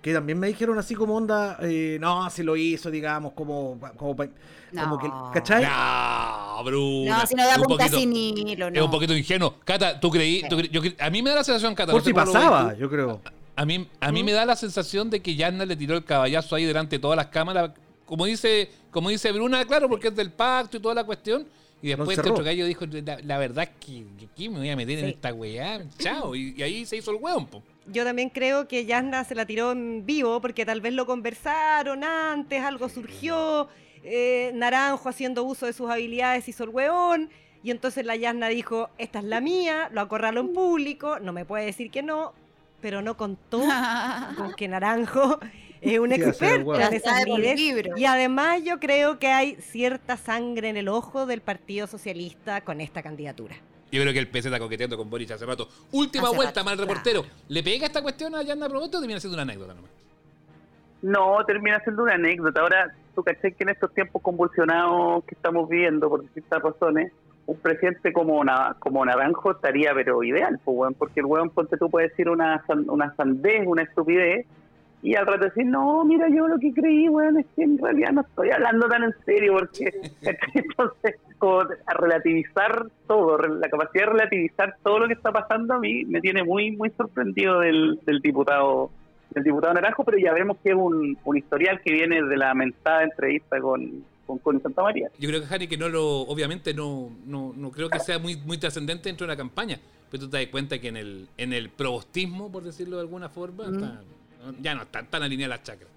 Que 0.05 0.13
también 0.13 0.37
me 0.37 0.45
dijeron 0.45 0.77
así 0.77 0.93
como 0.93 1.15
onda, 1.15 1.57
eh, 1.63 1.97
no, 1.99 2.29
si 2.29 2.43
lo 2.43 2.55
hizo, 2.55 2.91
digamos, 2.91 3.33
como, 3.33 3.79
como, 3.97 4.15
pa- 4.15 4.29
como 4.77 4.99
que, 4.99 5.09
¿cachai? 5.33 5.63
No, 5.63 6.63
Bruna. 6.63 7.17
No, 7.21 7.25
si 7.25 7.33
no 7.33 7.43
da 7.43 7.53
es 7.53 7.57
un 7.57 7.63
poquito- 7.63 7.97
sin 7.97 8.15
hilo, 8.15 8.67
Es 8.67 8.73
no. 8.73 8.85
un 8.85 8.91
poquito 8.91 9.17
ingenuo. 9.17 9.55
Cata, 9.65 9.99
tú 9.99 10.11
creí, 10.11 10.43
tú 10.47 10.57
cre- 10.57 10.69
yo 10.69 10.81
a 10.99 11.09
mí 11.09 11.23
me 11.23 11.31
da 11.31 11.37
la 11.37 11.43
sensación, 11.43 11.73
Cata, 11.73 11.91
Por 11.91 12.01
no 12.01 12.05
si 12.05 12.13
ves 12.13 12.23
pasaba, 12.23 12.75
yo 12.75 12.87
creo. 12.87 13.19
A 13.55 13.65
mí, 13.65 13.87
a 13.99 14.11
mí 14.11 14.23
me 14.23 14.31
da 14.31 14.45
la 14.45 14.55
sensación 14.55 15.09
de 15.09 15.23
que 15.23 15.35
Yarna 15.35 15.65
le 15.65 15.75
tiró 15.75 15.95
el 15.97 16.03
caballazo 16.05 16.55
ahí 16.55 16.65
delante 16.65 16.97
de 16.97 16.99
todas 16.99 17.17
las 17.17 17.25
cámaras. 17.27 17.71
Como 18.05 18.25
dice, 18.25 18.69
como 18.91 19.09
dice 19.09 19.31
Bruna, 19.31 19.65
claro, 19.65 19.89
porque 19.89 20.09
es 20.09 20.15
del 20.15 20.31
pacto 20.31 20.77
y 20.77 20.81
toda 20.81 20.93
la 20.93 21.03
cuestión. 21.03 21.47
Y 21.81 21.87
después 21.87 22.15
este 22.15 22.29
otro 22.29 22.43
gallo 22.43 22.63
dijo, 22.67 22.85
la, 22.85 23.17
la 23.23 23.37
verdad 23.39 23.63
es 23.63 23.69
que 23.83 24.49
me 24.51 24.59
voy 24.59 24.69
a 24.69 24.75
meter 24.75 24.99
en 24.99 25.05
Sí. 25.05 25.11
esta 25.13 25.33
weá. 25.33 25.81
Chao. 25.97 26.35
Y, 26.35 26.53
y 26.57 26.61
ahí 26.61 26.85
se 26.85 26.97
hizo 26.97 27.09
el 27.09 27.17
weón, 27.17 27.47
po. 27.47 27.63
Yo 27.87 28.03
también 28.03 28.29
creo 28.29 28.67
que 28.67 28.85
Yasna 28.85 29.23
se 29.23 29.35
la 29.35 29.45
tiró 29.45 29.71
en 29.71 30.05
vivo 30.05 30.41
porque 30.41 30.65
tal 30.65 30.81
vez 30.81 30.93
lo 30.93 31.05
conversaron 31.05 32.03
antes, 32.03 32.63
algo 32.63 32.89
surgió, 32.89 33.67
eh, 34.03 34.51
Naranjo 34.55 35.09
haciendo 35.09 35.43
uso 35.43 35.65
de 35.65 35.73
sus 35.73 35.89
habilidades 35.89 36.47
hizo 36.47 36.63
el 36.63 36.69
hueón, 36.69 37.29
y 37.63 37.71
entonces 37.71 38.05
la 38.05 38.15
Yasna 38.15 38.47
dijo, 38.47 38.89
esta 38.97 39.19
es 39.19 39.25
la 39.25 39.41
mía, 39.41 39.89
lo 39.91 40.01
acorraló 40.01 40.41
en 40.41 40.53
público, 40.53 41.19
no 41.19 41.33
me 41.33 41.45
puede 41.45 41.65
decir 41.65 41.89
que 41.91 42.03
no, 42.03 42.33
pero 42.81 43.01
no 43.01 43.17
contó 43.17 43.61
con 44.37 44.53
que 44.53 44.67
Naranjo 44.67 45.39
es 45.81 45.99
un 45.99 46.11
experto 46.11 46.79
en 46.79 46.93
esas 46.93 47.25
libro. 47.25 47.97
Y 47.97 48.05
además 48.05 48.61
yo 48.63 48.79
creo 48.79 49.19
que 49.19 49.27
hay 49.27 49.55
cierta 49.55 50.17
sangre 50.17 50.69
en 50.69 50.77
el 50.77 50.87
ojo 50.87 51.25
del 51.25 51.41
Partido 51.41 51.87
Socialista 51.87 52.61
con 52.61 52.81
esta 52.81 53.03
candidatura. 53.03 53.55
Yo 53.91 54.01
creo 54.01 54.13
que 54.13 54.19
el 54.19 54.27
PC 54.27 54.49
está 54.49 54.59
coqueteando 54.59 54.97
con 54.97 55.09
Boric 55.09 55.31
hace 55.31 55.45
rato. 55.45 55.67
Última 55.91 56.27
Hace 56.27 56.35
vuelta, 56.35 56.59
rato, 56.61 56.65
mal 56.69 56.77
reportero. 56.77 57.23
¿Le 57.47 57.63
pega 57.63 57.85
esta 57.85 58.01
cuestión 58.01 58.35
a 58.35 58.41
Yarna 58.43 58.67
Proboste 58.67 58.97
o 58.97 58.99
termina 58.99 59.19
siendo 59.19 59.35
una 59.35 59.43
anécdota 59.43 59.73
nomás? 59.73 59.91
No, 61.01 61.43
termina 61.45 61.79
siendo 61.83 62.03
una 62.03 62.13
anécdota. 62.15 62.61
Ahora, 62.61 62.93
tú 63.13 63.23
caché 63.23 63.51
que 63.53 63.63
en 63.63 63.69
estos 63.69 63.93
tiempos 63.93 64.21
convulsionados 64.21 65.23
que 65.25 65.35
estamos 65.35 65.69
viviendo 65.69 66.09
por 66.09 66.21
distintas 66.23 66.61
razones, 66.61 67.11
un 67.45 67.57
presidente 67.57 68.11
como 68.11 68.43
Na- 68.43 68.75
como 68.79 69.05
Naranjo 69.05 69.51
estaría 69.51 69.93
pero 69.93 70.23
ideal, 70.23 70.59
pues, 70.65 70.77
weón, 70.77 70.93
porque 70.95 71.19
el 71.19 71.27
weón, 71.27 71.51
ponte 71.51 71.77
tú, 71.77 71.89
puede 71.91 72.09
decir 72.09 72.27
una, 72.27 72.65
san- 72.65 72.89
una 72.89 73.15
sandez, 73.15 73.67
una 73.67 73.83
estupidez, 73.83 74.47
y 75.05 75.15
al 75.15 75.25
rato 75.27 75.45
decir, 75.45 75.65
no, 75.65 76.03
mira, 76.03 76.27
yo 76.29 76.47
lo 76.47 76.57
que 76.59 76.73
creí, 76.73 77.07
weón, 77.09 77.37
es 77.39 77.45
que 77.55 77.63
en 77.63 77.77
realidad 77.77 78.11
no 78.11 78.21
estoy 78.21 78.49
hablando 78.51 78.87
tan 78.87 79.03
en 79.03 79.13
serio, 79.25 79.53
porque 79.53 79.91
entonces, 80.53 81.15
como 81.37 81.59
a 81.61 81.93
relativizar 81.93 82.87
todo, 83.07 83.37
la 83.37 83.69
capacidad 83.69 84.05
de 84.05 84.11
relativizar 84.11 84.75
todo 84.83 84.99
lo 84.99 85.07
que 85.07 85.13
está 85.13 85.31
pasando 85.31 85.75
a 85.75 85.79
mí 85.79 86.05
me 86.05 86.21
tiene 86.21 86.43
muy, 86.43 86.71
muy 86.71 86.89
sorprendido 86.91 87.59
del, 87.59 87.99
del 88.05 88.19
diputado 88.21 88.89
del 89.31 89.43
diputado 89.43 89.73
Naranjo, 89.73 90.05
pero 90.05 90.17
ya 90.17 90.31
vemos 90.33 90.57
que 90.63 90.69
es 90.69 90.75
un, 90.75 91.17
un 91.25 91.37
historial 91.37 91.81
que 91.83 91.91
viene 91.91 92.23
de 92.23 92.37
la 92.37 92.53
mentada 92.53 93.03
entrevista 93.03 93.59
con, 93.59 94.05
con 94.25 94.37
Connie 94.39 94.61
Santa 94.61 94.81
María. 94.81 95.09
Yo 95.19 95.27
creo 95.27 95.41
que 95.41 95.47
Jani 95.47 95.67
que 95.67 95.77
no 95.77 95.89
lo, 95.89 96.21
obviamente 96.21 96.73
no, 96.73 97.09
no, 97.25 97.51
no 97.53 97.69
creo 97.71 97.89
que 97.89 97.99
sea 97.99 98.17
muy, 98.17 98.37
muy 98.37 98.57
trascendente 98.57 99.09
dentro 99.09 99.27
de 99.27 99.33
la 99.33 99.37
campaña. 99.37 99.77
Pero 100.09 100.23
tú 100.23 100.29
te 100.29 100.37
das 100.37 100.47
cuenta 100.47 100.79
que 100.79 100.87
en 100.87 100.95
el, 100.97 101.27
en 101.37 101.51
el 101.51 101.69
probostismo, 101.69 102.49
por 102.49 102.63
decirlo 102.63 102.95
de 102.95 103.01
alguna 103.01 103.27
forma, 103.27 103.65
está- 103.65 104.01
Ya 104.61 104.75
no 104.75 104.83
están 104.83 105.07
tan 105.07 105.23
alineadas 105.23 105.57
las 105.59 105.63
chakras. 105.63 105.89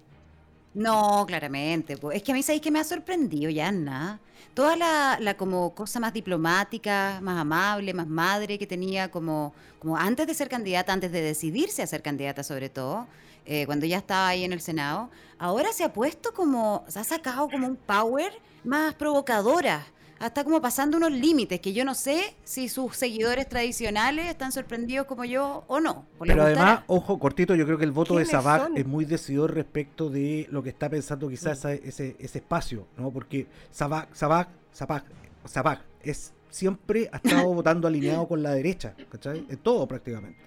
No, 0.73 1.25
claramente. 1.27 1.97
po. 1.97 2.11
Es 2.11 2.23
que 2.23 2.31
a 2.31 2.35
mí 2.35 2.43
sabéis 2.43 2.61
que 2.61 2.71
me 2.71 2.79
ha 2.79 2.83
sorprendido, 2.83 3.49
Yanna. 3.49 4.19
Toda 4.53 4.75
la, 4.75 5.17
la 5.19 5.35
como 5.35 5.73
cosa 5.73 5.99
más 5.99 6.13
diplomática, 6.13 7.19
más 7.21 7.39
amable, 7.39 7.93
más 7.93 8.07
madre 8.07 8.57
que 8.57 8.67
tenía 8.67 9.09
como, 9.09 9.53
como 9.79 9.95
antes 9.97 10.27
de 10.27 10.33
ser 10.33 10.49
candidata, 10.49 10.93
antes 10.93 11.11
de 11.11 11.21
decidirse 11.21 11.81
a 11.81 11.87
ser 11.87 12.01
candidata 12.01 12.43
sobre 12.43 12.69
todo, 12.69 13.07
eh, 13.45 13.65
cuando 13.65 13.85
ya 13.85 13.97
estaba 13.97 14.27
ahí 14.27 14.43
en 14.43 14.53
el 14.53 14.61
Senado, 14.61 15.09
ahora 15.37 15.71
se 15.71 15.83
ha 15.83 15.93
puesto 15.93 16.33
como, 16.33 16.83
se 16.87 16.99
ha 16.99 17.03
sacado 17.03 17.49
como 17.49 17.67
un 17.67 17.75
power 17.75 18.31
más 18.63 18.93
provocadora. 18.95 19.85
Está 20.21 20.43
como 20.43 20.61
pasando 20.61 20.97
unos 20.97 21.11
límites 21.11 21.61
que 21.61 21.71
yo 21.71 21.85
no 21.85 21.95
sé 21.95 22.35
si 22.43 22.67
sus 22.67 22.95
seguidores 22.97 23.47
tradicionales 23.47 24.27
están 24.27 24.51
sorprendidos 24.51 25.07
como 25.07 25.23
yo 25.23 25.63
o 25.67 25.79
no. 25.79 26.05
Pero 26.19 26.43
además, 26.43 26.81
ojo, 26.87 27.17
cortito, 27.19 27.55
yo 27.55 27.65
creo 27.65 27.77
que 27.77 27.85
el 27.85 27.91
voto 27.91 28.15
de 28.17 28.25
¿Quiénes 28.25 28.31
Sabac 28.43 28.63
son? 28.63 28.77
es 28.77 28.85
muy 28.85 29.05
decidor 29.05 29.53
respecto 29.53 30.09
de 30.09 30.45
lo 30.51 30.61
que 30.61 30.69
está 30.69 30.89
pensando 30.89 31.29
quizás 31.29 31.59
esa- 31.59 31.73
ese, 31.73 32.15
ese 32.19 32.39
espacio, 32.39 32.85
¿no? 32.97 33.11
Porque 33.11 33.47
Sabac, 33.71 34.13
Sabac, 34.13 34.49
Sabac, 34.73 35.05
Sabac 35.45 35.81
es 36.03 36.33
siempre 36.49 37.09
ha 37.13 37.17
estado 37.17 37.47
votando 37.53 37.87
alineado 37.87 38.27
con 38.27 38.43
la 38.43 38.51
derecha, 38.51 38.95
¿cachai? 39.09 39.45
En 39.49 39.57
todo 39.57 39.87
prácticamente. 39.87 40.39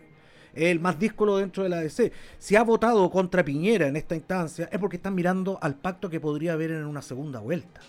Es 0.55 0.65
el 0.65 0.81
más 0.81 0.99
díscolo 0.99 1.39
dentro 1.39 1.63
de 1.63 1.71
la 1.71 1.79
ADC. 1.79 2.13
Si 2.39 2.57
ha 2.57 2.63
votado 2.63 3.11
contra 3.11 3.43
Piñera 3.43 3.87
en 3.87 3.97
esta 3.97 4.15
instancia, 4.15 4.69
es 4.71 4.79
porque 4.79 4.97
están 4.97 5.15
mirando 5.15 5.59
al 5.63 5.77
pacto 5.77 6.11
que 6.11 6.21
podría 6.21 6.53
haber 6.53 6.73
en 6.73 6.85
una 6.85 7.01
segunda 7.01 7.41
vuelta. 7.41 7.81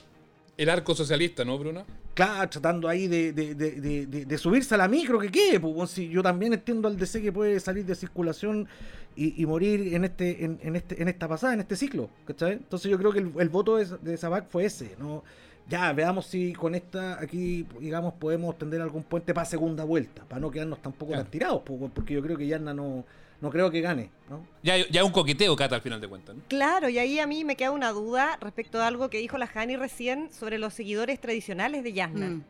El 0.57 0.69
arco 0.69 0.93
socialista, 0.93 1.43
¿no, 1.43 1.57
Bruno? 1.57 1.83
Claro, 2.13 2.47
tratando 2.49 2.87
ahí 2.87 3.07
de, 3.07 3.33
de- 3.33 3.55
de- 3.55 3.71
de- 3.81 4.05
de- 4.05 4.25
de 4.25 4.37
subirse 4.37 4.75
a 4.75 4.77
la 4.77 4.87
micro 4.87 5.17
que 5.19 5.29
quede. 5.31 5.59
Pues, 5.59 5.89
si 5.89 6.09
yo 6.09 6.21
también 6.21 6.53
entiendo 6.53 6.87
al 6.87 6.97
DC 6.97 7.21
que 7.21 7.31
puede 7.31 7.59
salir 7.59 7.85
de 7.85 7.95
circulación 7.95 8.67
y, 9.15 9.41
y 9.41 9.45
morir 9.47 9.95
en 9.95 10.05
este, 10.05 10.45
en, 10.45 10.59
en 10.61 10.75
este, 10.75 11.01
en 11.01 11.07
esta 11.07 11.27
pasada, 11.27 11.53
en 11.55 11.61
este 11.61 11.75
ciclo. 11.75 12.09
¿cachai? 12.25 12.53
Entonces 12.53 12.91
yo 12.91 12.99
creo 12.99 13.11
que 13.11 13.19
el, 13.19 13.31
el 13.39 13.49
voto 13.49 13.77
de, 13.77 14.17
Sabac 14.17 14.47
fue 14.49 14.65
ese. 14.65 14.95
¿no? 14.99 15.23
Ya, 15.69 15.91
veamos 15.93 16.27
si 16.27 16.53
con 16.53 16.75
esta 16.75 17.19
aquí, 17.19 17.65
digamos, 17.79 18.13
podemos 18.13 18.55
tender 18.57 18.81
algún 18.81 19.01
puente 19.03 19.33
para 19.33 19.45
segunda 19.45 19.83
vuelta, 19.85 20.23
para 20.25 20.39
no 20.39 20.51
quedarnos 20.51 20.81
tampoco 20.83 21.13
tan 21.13 21.25
tirados, 21.31 21.61
pues, 21.65 21.79
porque 21.95 22.13
yo 22.13 22.21
creo 22.21 22.37
que 22.37 22.45
Yarna 22.45 22.73
no, 22.75 23.05
no 23.43 23.49
creo 23.51 23.69
que 23.69 23.81
gane. 23.81 24.09
¿no? 24.29 24.39
Ya, 24.63 24.77
ya 24.89 25.03
un 25.03 25.11
coqueteo, 25.11 25.53
Cata, 25.55 25.75
al 25.75 25.81
final 25.81 25.99
de 25.99 26.07
cuentas. 26.07 26.33
¿no? 26.35 26.41
Claro, 26.47 26.87
y 26.87 26.97
ahí 26.97 27.19
a 27.19 27.27
mí 27.27 27.43
me 27.43 27.55
queda 27.57 27.71
una 27.71 27.91
duda 27.91 28.37
respecto 28.39 28.81
a 28.81 28.87
algo 28.87 29.09
que 29.09 29.17
dijo 29.17 29.37
la 29.37 29.47
Jani 29.47 29.75
recién 29.75 30.31
sobre 30.31 30.57
los 30.57 30.73
seguidores 30.73 31.19
tradicionales 31.19 31.83
de 31.83 31.91
Yasna. 31.91 32.27
Mm. 32.27 32.43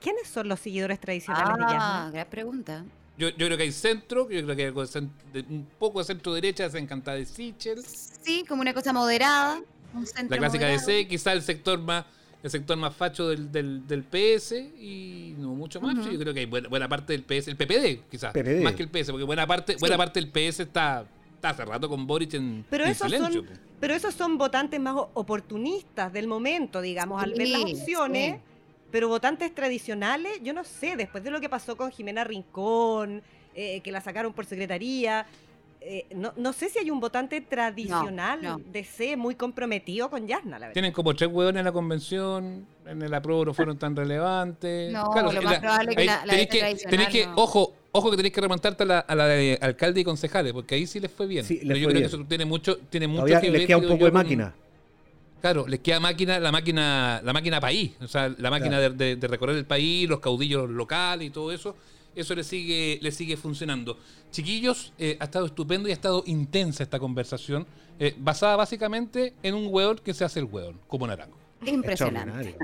¿Quiénes 0.00 0.28
son 0.28 0.48
los 0.48 0.60
seguidores 0.60 1.00
tradicionales 1.00 1.56
de 1.58 1.64
Ah, 1.64 1.72
Yasna? 1.72 2.10
gran 2.12 2.26
pregunta. 2.28 2.84
Yo, 3.18 3.30
yo 3.30 3.46
creo 3.46 3.56
que 3.56 3.64
hay 3.64 3.72
centro, 3.72 4.30
yo 4.30 4.42
creo 4.44 4.54
que 4.56 4.62
hay 4.62 4.68
algo 4.68 4.86
de 4.86 5.00
de- 5.32 5.40
un 5.48 5.66
poco 5.78 5.98
de 5.98 6.04
centro 6.04 6.32
derecha, 6.32 6.70
se 6.70 6.78
encanta 6.78 7.12
de 7.14 7.26
Sichel. 7.26 7.82
Sí, 7.84 8.44
como 8.48 8.60
una 8.62 8.72
cosa 8.72 8.92
moderada. 8.92 9.60
Un 9.94 10.06
centro 10.06 10.36
La 10.36 10.38
clásica 10.38 10.66
moderado. 10.66 10.86
DC, 10.86 11.08
quizá 11.08 11.32
el 11.32 11.42
sector 11.42 11.78
más 11.80 12.04
el 12.46 12.50
sector 12.50 12.76
más 12.76 12.94
facho 12.94 13.28
del, 13.28 13.50
del, 13.52 13.86
del 13.86 14.02
PS 14.04 14.52
y 14.80 15.34
no 15.38 15.48
mucho 15.54 15.80
más. 15.80 15.96
Ujú. 15.98 16.10
Yo 16.12 16.18
creo 16.18 16.32
que 16.34 16.40
hay 16.40 16.46
buena, 16.46 16.68
buena 16.68 16.88
parte 16.88 17.12
del 17.12 17.22
PS, 17.22 17.48
el 17.50 17.56
PPD 17.56 18.08
quizás, 18.10 18.32
PPD. 18.32 18.62
más 18.62 18.74
que 18.74 18.82
el 18.84 18.88
PS, 18.88 19.10
porque 19.10 19.24
buena 19.24 19.46
parte, 19.46 19.72
Sí. 19.74 19.78
buena 19.80 19.96
parte 19.96 20.20
del 20.20 20.30
PS 20.30 20.62
está, 20.62 21.04
está 21.34 21.50
hace 21.50 21.64
rato 21.64 21.88
con 21.88 22.06
Boric 22.06 22.34
en, 22.34 22.64
Pero 22.70 22.84
en 22.84 22.90
esos, 22.90 23.10
silencio. 23.10 23.42
son, 23.44 23.58
pero 23.80 23.94
esos 23.94 24.14
son 24.14 24.38
votantes 24.38 24.80
más 24.80 24.94
o- 24.96 25.10
oportunistas 25.14 26.12
del 26.12 26.26
momento, 26.28 26.80
digamos, 26.80 27.22
al 27.22 27.34
ver 27.34 27.48
las 27.48 27.62
opciones. 27.62 28.36
sí. 28.36 28.40
Pero 28.90 29.08
votantes 29.08 29.52
tradicionales, 29.54 30.40
yo 30.42 30.52
no 30.54 30.62
sé, 30.62 30.96
después 30.96 31.22
de 31.24 31.30
lo 31.32 31.40
que 31.40 31.48
pasó 31.48 31.76
con 31.76 31.90
Jimena 31.90 32.22
Rincón, 32.22 33.20
eh, 33.54 33.80
que 33.80 33.90
la 33.90 34.00
sacaron 34.00 34.32
por 34.32 34.46
secretaría, 34.46 35.26
eh, 35.88 36.06
no, 36.16 36.32
no 36.36 36.52
sé 36.52 36.68
si 36.68 36.80
hay 36.80 36.90
un 36.90 36.98
votante 36.98 37.40
tradicional 37.40 38.40
no. 38.42 38.58
de 38.58 38.82
C 38.82 39.16
muy 39.16 39.36
comprometido 39.36 40.10
con 40.10 40.26
Yasna, 40.26 40.58
la 40.58 40.66
verdad. 40.66 40.72
Tienen 40.72 40.90
como 40.92 41.14
tres 41.14 41.30
hueones 41.32 41.60
en 41.60 41.64
la 41.64 41.70
convención, 41.72 42.66
en 42.86 43.02
el 43.02 43.14
apruebo 43.14 43.44
no 43.44 43.54
fueron 43.54 43.78
tan 43.78 43.94
relevantes. 43.94 44.92
No, 44.92 45.04
lo 45.32 45.42
más 45.42 45.58
probable 45.60 45.92
es 45.92 45.96
que 45.96 46.04
la- 46.04 46.26
la 46.26 46.32
tenéis 46.32 46.50
DC 46.50 47.08
que, 47.10 47.28
ojo, 47.36 47.72
ojo 47.92 48.10
que 48.10 48.16
tenéis 48.16 48.34
que 48.34 48.40
remontarte 48.40 48.82
a 48.82 48.86
la, 48.86 48.98
a 48.98 49.14
la 49.14 49.26
de 49.26 49.58
alcalde 49.62 50.00
y 50.00 50.04
concejales, 50.04 50.52
porque 50.52 50.74
ahí 50.74 50.86
sí 50.88 50.98
les 50.98 51.10
fue 51.12 51.26
bien. 51.28 51.44
Sí, 51.44 51.58
les 51.58 51.68
Pero 51.68 51.76
yo 51.78 51.86
creo 51.88 52.00
bien. 52.00 52.10
que 52.10 52.16
eso 52.16 52.24
tiene 52.28 52.44
mucho, 52.44 52.78
tiene 52.90 53.06
mucho 53.06 53.20
Todavía 53.22 53.40
que 53.40 53.50
les 53.50 53.60
ver, 53.60 53.66
queda 53.68 53.76
un 53.78 53.82
poco 53.84 54.04
de 54.06 54.10
con- 54.10 54.22
máquina. 54.22 54.54
Claro, 55.40 55.68
les 55.68 55.78
queda 55.80 56.00
máquina, 56.00 56.40
la 56.40 56.50
máquina, 56.50 57.20
la 57.22 57.32
máquina 57.32 57.60
país, 57.60 57.92
o 58.00 58.08
sea, 58.08 58.28
la 58.38 58.50
máquina 58.50 58.80
de, 58.80 58.90
de- 58.90 59.16
de 59.16 59.28
recorrer 59.28 59.54
el 59.56 59.66
país, 59.66 60.08
los 60.08 60.18
caudillos 60.18 60.68
locales 60.68 61.28
y 61.28 61.30
todo 61.30 61.52
eso, 61.52 61.76
eso 62.16 62.34
le 62.34 62.42
sigue, 62.42 62.98
le 63.00 63.12
sigue 63.12 63.36
funcionando. 63.36 63.98
Chiquillos, 64.30 64.92
eh, 64.98 65.16
ha 65.20 65.24
estado 65.24 65.46
estupendo 65.46 65.88
y 65.88 65.92
ha 65.92 65.94
estado 65.94 66.22
intensa 66.26 66.82
esta 66.82 66.98
conversación, 66.98 67.66
eh, 67.98 68.14
basada 68.18 68.56
básicamente 68.56 69.34
en 69.42 69.54
un 69.54 69.68
hueón 69.70 70.00
que 70.02 70.14
se 70.14 70.24
hace 70.24 70.40
el 70.40 70.46
hueón, 70.46 70.80
como 70.88 71.06
naranjo. 71.06 71.36
Impresionante. 71.64 72.56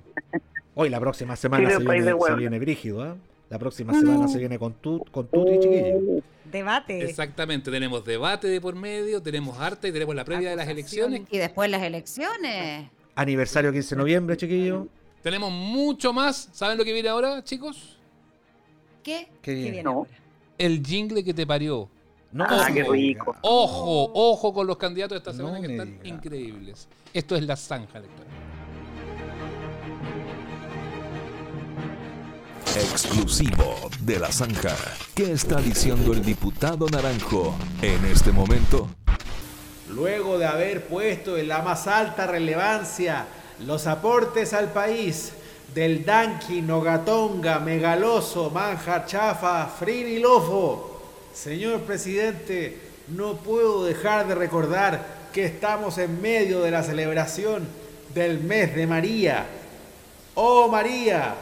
Hoy 0.75 0.89
la 0.89 0.99
próxima 0.99 1.37
semana 1.37 1.71
se 1.71 1.79
viene, 1.79 2.13
se 2.27 2.35
viene 2.35 2.59
brígido, 2.59 3.03
¿ah? 3.03 3.17
La 3.51 3.59
próxima 3.59 3.93
semana 3.93 4.27
se 4.29 4.39
viene 4.39 4.59
con 4.59 4.73
tu, 4.73 5.05
con 5.11 5.27
Tuti, 5.27 5.61
chiquillo. 5.61 6.23
Debate. 6.51 7.05
Exactamente, 7.05 7.71
tenemos 7.71 8.03
debate 8.03 8.49
de 8.49 8.63
por 8.63 8.75
medio, 8.75 9.21
tenemos 9.21 9.59
arte 9.59 9.89
y 9.89 9.93
tenemos 9.93 10.15
la 10.15 10.25
previa 10.25 10.49
de 10.49 10.57
las 10.57 10.69
elecciones. 10.69 11.23
Y 11.31 11.37
después 11.37 11.71
las 11.71 11.83
elecciones. 11.83 12.89
Aniversario 13.15 13.71
15 13.71 13.95
de 13.95 13.99
noviembre, 13.99 14.37
chiquillo. 14.39 14.89
Tenemos 15.23 15.53
mucho 15.53 16.15
más. 16.15 16.49
¿Saben 16.53 16.79
lo 16.79 16.85
que 16.85 16.95
viene 16.95 17.11
ahora, 17.11 17.45
chicos? 17.45 17.92
¿Qué? 19.03 19.29
Qué 19.43 19.53
bien. 19.55 19.65
viene 19.73 19.83
No. 19.83 19.91
ahora? 19.91 20.11
El 20.59 20.85
jingle 20.85 21.25
que 21.25 21.35
te 21.35 21.47
parió. 21.47 21.89
No, 22.33 22.47
Ah, 22.49 22.69
qué 22.73 22.83
rico. 22.85 23.35
Ojo, 23.43 24.11
ojo 24.15 24.55
con 24.55 24.67
los 24.67 24.77
candidatos 24.79 25.17
de 25.17 25.19
esta 25.19 25.33
semana 25.33 25.59
No 25.59 25.67
que 25.67 25.73
están 25.73 25.93
diga. 26.03 26.09
increíbles. 26.17 26.89
Esto 27.13 27.37
es 27.37 27.43
la 27.43 27.57
zanja 27.57 27.99
electoral. 27.99 28.33
Exclusivo 32.75 33.91
de 34.01 34.19
la 34.19 34.33
zanja. 34.33 34.75
¿Qué 35.15 35.33
está 35.33 35.61
diciendo 35.61 36.13
el 36.13 36.25
diputado 36.25 36.87
Naranjo 36.89 37.55
en 37.83 38.03
este 38.07 38.33
momento? 38.33 38.89
Luego 39.91 40.39
de 40.39 40.47
haber 40.47 40.87
puesto 40.87 41.37
en 41.37 41.49
la 41.49 41.61
más 41.61 41.87
alta 41.87 42.27
relevancia 42.27 43.27
los 43.67 43.87
aportes 43.87 44.55
al 44.55 44.73
país 44.73 45.33
del 45.75 46.05
Danqui, 46.05 46.61
Nogatonga, 46.61 47.59
Megaloso, 47.59 48.51
Manja, 48.51 49.07
Chafa, 49.07 49.67
Frini 49.67 50.19
Lofo, 50.19 51.01
señor 51.33 51.81
presidente, 51.81 52.79
no 53.09 53.37
puedo 53.37 53.85
dejar 53.85 54.27
de 54.27 54.35
recordar 54.35 55.23
que 55.33 55.47
estamos 55.47 55.97
en 55.99 56.21
medio 56.21 56.61
de 56.61 56.71
la 56.71 56.83
celebración 56.83 57.67
del 58.15 58.41
mes 58.41 58.75
de 58.75 58.87
María. 58.87 59.47
Oh 60.35 60.69
María, 60.69 61.35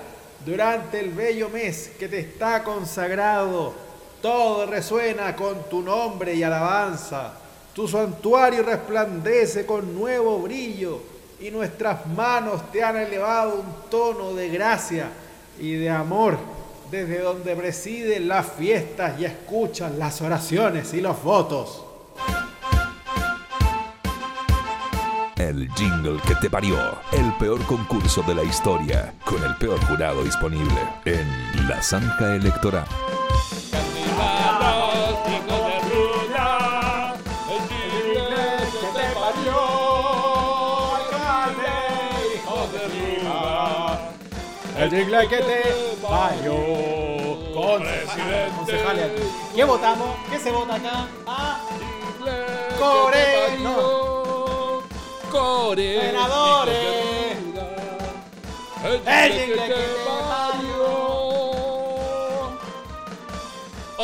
durante 0.47 1.01
el 1.01 1.11
bello 1.11 1.49
mes 1.49 1.93
que 1.99 2.09
te 2.09 2.21
está 2.21 2.63
consagrado, 2.63 3.75
todo 4.23 4.67
resuena 4.67 5.35
con 5.35 5.69
tu 5.69 5.83
nombre 5.83 6.35
y 6.35 6.43
alabanza. 6.43 7.35
Tu 7.75 7.89
santuario 7.89 8.63
resplandece 8.63 9.67
con 9.67 9.95
nuevo 9.95 10.39
brillo 10.39 11.20
y 11.41 11.51
nuestras 11.51 12.07
manos 12.07 12.71
te 12.71 12.85
han 12.85 12.97
elevado 12.97 13.61
un 13.61 13.91
tono 13.91 14.35
de 14.35 14.49
gracia 14.49 15.09
y 15.59 15.73
de 15.73 15.91
amor 15.91 16.39
desde 16.91 17.21
donde 17.21 17.55
presiden 17.57 18.29
las 18.29 18.47
fiestas 18.53 19.19
y 19.19 19.25
escuchan 19.25 19.99
las 19.99 20.21
oraciones 20.21 20.93
y 20.93 21.01
los 21.01 21.23
votos. 21.23 21.85
El 25.37 25.71
jingle 25.73 26.21
que 26.27 26.35
te 26.35 26.51
parió. 26.51 26.77
El 27.13 27.33
peor 27.39 27.65
concurso 27.65 28.23
de 28.23 28.35
la 28.35 28.43
historia. 28.45 29.15
Con 29.25 29.43
el 29.43 29.57
peor 29.57 29.81
jurado 29.87 30.23
disponible 30.23 30.81
en 31.07 31.69
la 31.69 31.83
zanja 31.83 32.35
electoral. 32.35 32.87
Jingle 45.01 45.29
que 45.29 45.37
te 45.39 45.63
parió. 46.03 46.55
Concejales 47.55 49.05
aquí. 49.13 49.23
¿Qué 49.57 49.65
votamos? 49.65 50.09
¿Qué 50.31 50.39
se 50.39 50.51
vota 50.51 50.75
acá? 50.75 51.09
Ah, 51.27 51.59
Core. 52.79 53.59
No. 53.63 54.83
Core. 55.31 56.01
Senadores. 56.03 56.77
El 59.07 59.33
jingle 59.33 59.67
que 59.69 59.73
te 59.73 60.05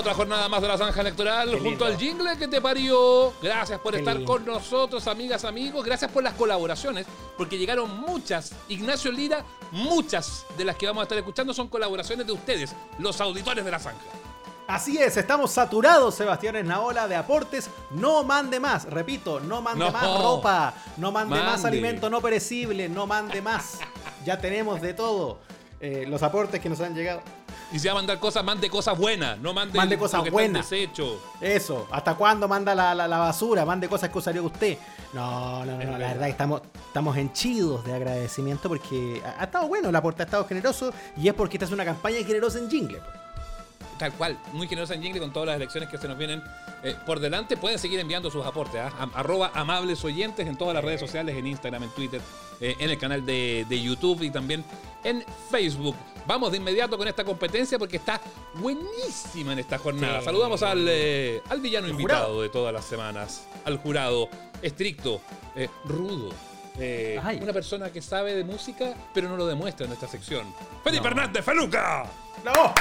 Otra 0.07 0.15
jornada 0.15 0.49
más 0.49 0.63
de 0.63 0.69
la 0.69 0.79
zanja 0.79 1.01
electoral 1.01 1.47
Qué 1.51 1.55
junto 1.57 1.69
lindo. 1.69 1.85
al 1.87 1.97
jingle 1.99 2.39
que 2.39 2.47
te 2.47 2.61
parió. 2.61 3.33
Gracias 3.43 3.81
por 3.81 3.93
Qué 3.93 3.99
estar 3.99 4.15
lindo. 4.15 4.33
con 4.33 4.45
nosotros, 4.45 5.05
amigas, 5.09 5.45
amigos. 5.45 5.85
Gracias 5.85 6.13
por 6.13 6.23
las 6.23 6.35
colaboraciones, 6.35 7.07
porque 7.37 7.59
llegaron 7.59 8.03
muchas. 8.03 8.53
Ignacio 8.69 9.11
Lira, 9.11 9.45
muchas 9.73 10.47
de 10.57 10.65
las 10.65 10.77
que 10.77 10.87
vamos 10.87 11.01
a 11.01 11.03
estar 11.03 11.19
escuchando 11.19 11.53
son 11.53 11.67
colaboraciones 11.67 12.25
de 12.25 12.33
ustedes, 12.33 12.73
los 13.01 13.21
auditores 13.21 13.65
de 13.65 13.71
la 13.73 13.81
zanja. 13.81 13.99
Así 14.69 14.97
es, 14.97 15.17
estamos 15.17 15.51
saturados, 15.51 16.15
Sebastián 16.15 16.55
Esnaola, 16.55 17.09
de 17.09 17.17
aportes. 17.17 17.69
No 17.91 18.23
mande 18.23 18.61
más, 18.61 18.85
repito, 18.85 19.41
no 19.41 19.61
mande 19.61 19.87
No. 19.87 19.91
más 19.91 20.05
ropa, 20.23 20.73
no 20.99 21.11
mande, 21.11 21.35
más 21.41 21.65
alimento 21.65 22.09
no 22.09 22.21
perecible, 22.21 22.89
no 22.89 23.09
mande 23.09 23.43
más. 23.43 23.79
Ya 24.25 24.39
tenemos 24.39 24.81
de 24.81 24.95
todo. 24.95 25.41
Eh, 25.81 26.05
los 26.07 26.23
aportes 26.23 26.61
que 26.61 26.69
nos 26.69 26.81
han 26.81 26.95
llegado. 26.95 27.23
Y 27.73 27.79
si 27.81 27.87
va 27.89 27.93
a 27.93 27.97
mandar 27.97 28.19
cosas, 28.21 28.45
mande 28.45 28.71
cosas 28.71 28.97
buenas, 28.97 29.39
no 29.39 29.53
mande, 29.53 29.77
Mande 29.77 29.99
cosas 29.99 30.31
buenas. 30.31 30.71
desecho. 30.71 31.21
Eso, 31.41 31.89
¿hasta 31.91 32.15
cuándo 32.15 32.47
manda 32.47 32.75
la, 32.75 32.95
la- 32.95 33.09
la 33.09 33.19
basura? 33.19 33.65
Mande 33.65 33.89
cosas 33.89 34.09
que 34.09 34.19
usaría 34.19 34.41
usted. 34.41 34.79
No, 35.13 35.65
no, 35.65 35.77
no, 35.77 35.99
la 35.99 36.09
verdad 36.09 36.27
que 36.27 36.31
estamos, 36.31 36.63
estamos 36.87 37.17
henchidos 37.17 37.85
de 37.85 37.95
agradecimiento 37.95 38.69
porque 38.69 39.21
ha, 39.25 39.41
ha 39.41 39.45
estado 39.45 39.67
bueno, 39.67 39.89
el 39.89 39.97
aporte 39.97 40.23
ha 40.23 40.27
estado 40.27 40.47
generoso 40.47 40.93
y 41.17 41.27
es 41.27 41.35
porque 41.35 41.57
esta 41.57 41.65
es 41.67 41.73
una 41.73 41.85
campaña 41.85 42.19
generosa 42.25 42.59
en 42.59 42.71
jingle. 42.71 42.99
pues. 42.99 43.27
Tal 43.99 44.13
cual, 44.13 44.39
muy 44.53 44.69
generosa 44.69 44.93
en 44.93 45.03
Jingle 45.03 45.21
con 45.23 45.33
todas 45.33 45.47
las 45.47 45.57
elecciones 45.57 45.89
que 45.89 45.97
se 45.97 46.07
nos 46.07 46.19
vienen 46.19 46.43
eh, 46.83 46.95
por 47.07 47.19
delante. 47.19 47.57
Pueden 47.57 47.79
seguir 47.79 47.99
enviando 47.99 48.31
sus 48.31 48.45
aportes. 48.45 48.79
¿ah? 48.85 49.09
Arroba 49.15 49.53
amables 49.55 50.05
oyentes 50.05 50.47
en 50.47 50.55
todas 50.59 50.75
las 50.75 50.85
redes 50.85 51.01
sociales, 51.01 51.35
en 51.35 51.47
Instagram, 51.47 51.83
en 51.85 51.89
Twitter, 51.91 52.21
eh, 52.61 52.77
en 52.79 52.91
el 52.91 52.99
canal 52.99 53.25
de, 53.25 53.65
de 53.67 53.81
YouTube 53.83 54.21
y 54.23 54.29
también 54.31 54.63
en 55.03 55.25
Facebook. 55.51 55.97
Vamos 56.27 56.51
de 56.51 56.57
inmediato 56.59 56.99
con 56.99 57.07
esta 57.07 57.25
competencia 57.25 57.79
porque 57.79 57.99
está 57.99 58.21
buenísima 58.55 59.53
en 59.53 59.61
esta 59.61 59.79
jornada. 59.79 60.19
Sí. 60.21 60.25
Saludamos 60.25 60.63
al, 60.63 60.85
eh, 60.89 61.41
al 61.49 61.61
villano 61.61 61.87
invitado 61.89 62.25
jurado. 62.25 62.43
de 62.43 62.49
todas 62.49 62.73
las 62.75 62.85
semanas, 62.85 63.47
al 63.65 63.79
jurado 63.79 64.29
estricto, 64.61 65.21
eh, 65.55 65.69
rudo. 65.85 66.31
eh, 66.79 67.19
una 67.41 67.53
persona 67.53 67.91
que 67.91 68.03
sabe 68.03 68.35
de 68.35 68.45
música, 68.45 68.95
pero 69.15 69.29
no 69.29 69.37
lo 69.37 69.47
demuestra 69.47 69.87
en 69.87 69.93
esta 69.93 70.07
sección. 70.09 70.45
Felipe 70.85 71.05
No. 71.05 71.09
Hernández, 71.11 71.45
Feluca. 71.45 72.05
¡Bravo! 72.43 72.75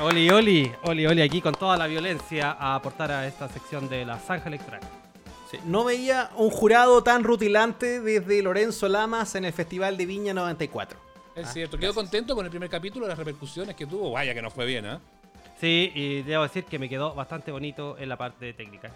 Oli, 0.00 0.28
Oli, 0.30 0.72
Oli, 0.84 1.06
Oli, 1.06 1.22
aquí 1.22 1.40
con 1.40 1.54
toda 1.54 1.76
la 1.76 1.86
violencia 1.86 2.52
a 2.58 2.74
aportar 2.74 3.12
a 3.12 3.26
esta 3.26 3.48
sección 3.48 3.88
de 3.88 4.04
la 4.04 4.18
zanja 4.18 4.48
electoral. 4.48 4.80
Sí, 5.50 5.58
No 5.64 5.84
veía 5.84 6.30
un 6.36 6.50
jurado 6.50 7.02
tan 7.02 7.22
rutilante 7.24 8.00
desde 8.00 8.42
Lorenzo 8.42 8.88
Lamas 8.88 9.34
en 9.36 9.44
el 9.44 9.52
Festival 9.52 9.96
de 9.96 10.06
Viña 10.06 10.32
94. 10.34 10.98
Es 11.34 11.52
cierto, 11.52 11.78
quedó 11.78 11.94
contento 11.94 12.34
con 12.34 12.44
el 12.44 12.50
primer 12.50 12.68
capítulo, 12.68 13.06
las 13.08 13.16
repercusiones 13.18 13.74
que 13.74 13.86
tuvo. 13.86 14.10
Vaya 14.10 14.34
que 14.34 14.42
nos 14.42 14.52
fue 14.52 14.66
bien, 14.66 14.84
¿ah? 14.86 15.00
Sí, 15.60 15.90
y 15.94 16.22
debo 16.22 16.42
decir 16.42 16.64
que 16.64 16.78
me 16.78 16.88
quedó 16.88 17.14
bastante 17.14 17.50
bonito 17.52 17.96
en 17.98 18.08
la 18.08 18.16
parte 18.16 18.52
técnica. 18.52 18.90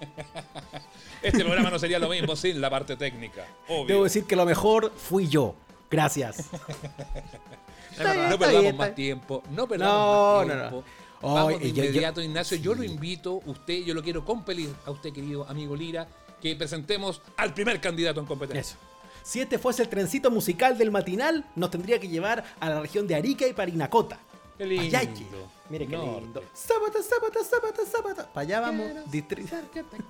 Este 1.22 1.42
programa 1.44 1.70
no 1.70 1.78
sería 1.78 1.98
lo 1.98 2.08
mismo 2.10 2.36
sin 2.36 2.60
la 2.60 2.68
parte 2.68 2.96
técnica. 2.96 3.46
Obvio. 3.68 3.86
Debo 3.86 4.04
decir 4.04 4.24
que 4.26 4.36
lo 4.36 4.44
mejor 4.44 4.92
fui 4.94 5.26
yo. 5.28 5.54
Gracias. 5.90 6.50
no 7.98 8.04
está 8.04 8.38
perdamos 8.38 8.60
bien, 8.62 8.76
más 8.76 8.86
está- 8.88 8.94
tiempo. 8.94 9.42
No 9.50 9.66
perdamos 9.66 9.94
No, 9.94 10.36
más 10.38 10.46
no, 10.46 10.52
tiempo. 10.70 10.84
no. 11.22 11.34
Vamos 11.34 11.58
de 11.60 11.66
y 11.66 11.72
yo- 11.72 11.76
yo- 11.76 11.84
inmediato, 11.84 12.20
Ignacio. 12.20 12.58
Yo 12.58 12.74
lo 12.74 12.84
invito, 12.84 13.40
usted, 13.46 13.82
yo 13.84 13.94
lo 13.94 14.02
quiero 14.02 14.24
compelir 14.24 14.68
a 14.84 14.90
usted, 14.90 15.12
querido 15.12 15.48
amigo 15.48 15.74
Lira, 15.74 16.06
que 16.42 16.54
presentemos 16.56 17.22
al 17.38 17.54
primer 17.54 17.80
candidato 17.80 18.20
en 18.20 18.26
competencia. 18.26 18.60
Eso. 18.60 18.76
Si 19.24 19.40
este 19.40 19.58
fuese 19.58 19.82
el 19.82 19.88
trencito 19.88 20.30
musical 20.30 20.76
del 20.76 20.90
matinal, 20.90 21.46
nos 21.56 21.70
tendría 21.70 21.98
que 21.98 22.08
llevar 22.08 22.44
a 22.60 22.68
la 22.68 22.78
región 22.78 23.06
de 23.06 23.14
Arica 23.14 23.46
y 23.48 23.54
Parinacota. 23.54 24.18
Qué 24.58 24.66
lindo. 24.66 25.50
Mire 25.70 25.86
qué 25.86 25.96
Norte. 25.96 26.20
lindo. 26.20 26.44
Sábata, 26.52 26.98
sábata, 27.02 27.38
sábata, 27.42 27.82
sábata. 27.90 28.32
Para 28.34 28.42
allá 28.42 28.60
vamos. 28.60 29.10
Distrito, 29.10 29.56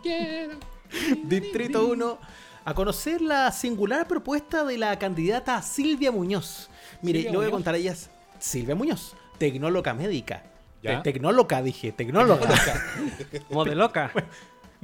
Distrito 1.22 1.86
1. 1.86 2.18
A 2.64 2.74
conocer 2.74 3.20
la 3.22 3.52
singular 3.52 4.08
propuesta 4.08 4.64
de 4.64 4.78
la 4.78 4.98
candidata 4.98 5.62
Silvia 5.62 6.10
Muñoz. 6.10 6.68
Mire, 7.00 7.20
Silvia 7.20 7.30
le 7.30 7.36
voy 7.38 7.46
a 7.46 7.50
contar 7.52 7.74
a 7.74 7.78
ellas. 7.78 8.10
Silvia 8.40 8.74
Muñoz, 8.74 9.14
tecnóloga 9.38 9.94
médica. 9.94 10.42
Tecnóloga, 11.04 11.62
dije, 11.62 11.92
tecnóloga. 11.92 12.48
Modeloca. 13.50 14.12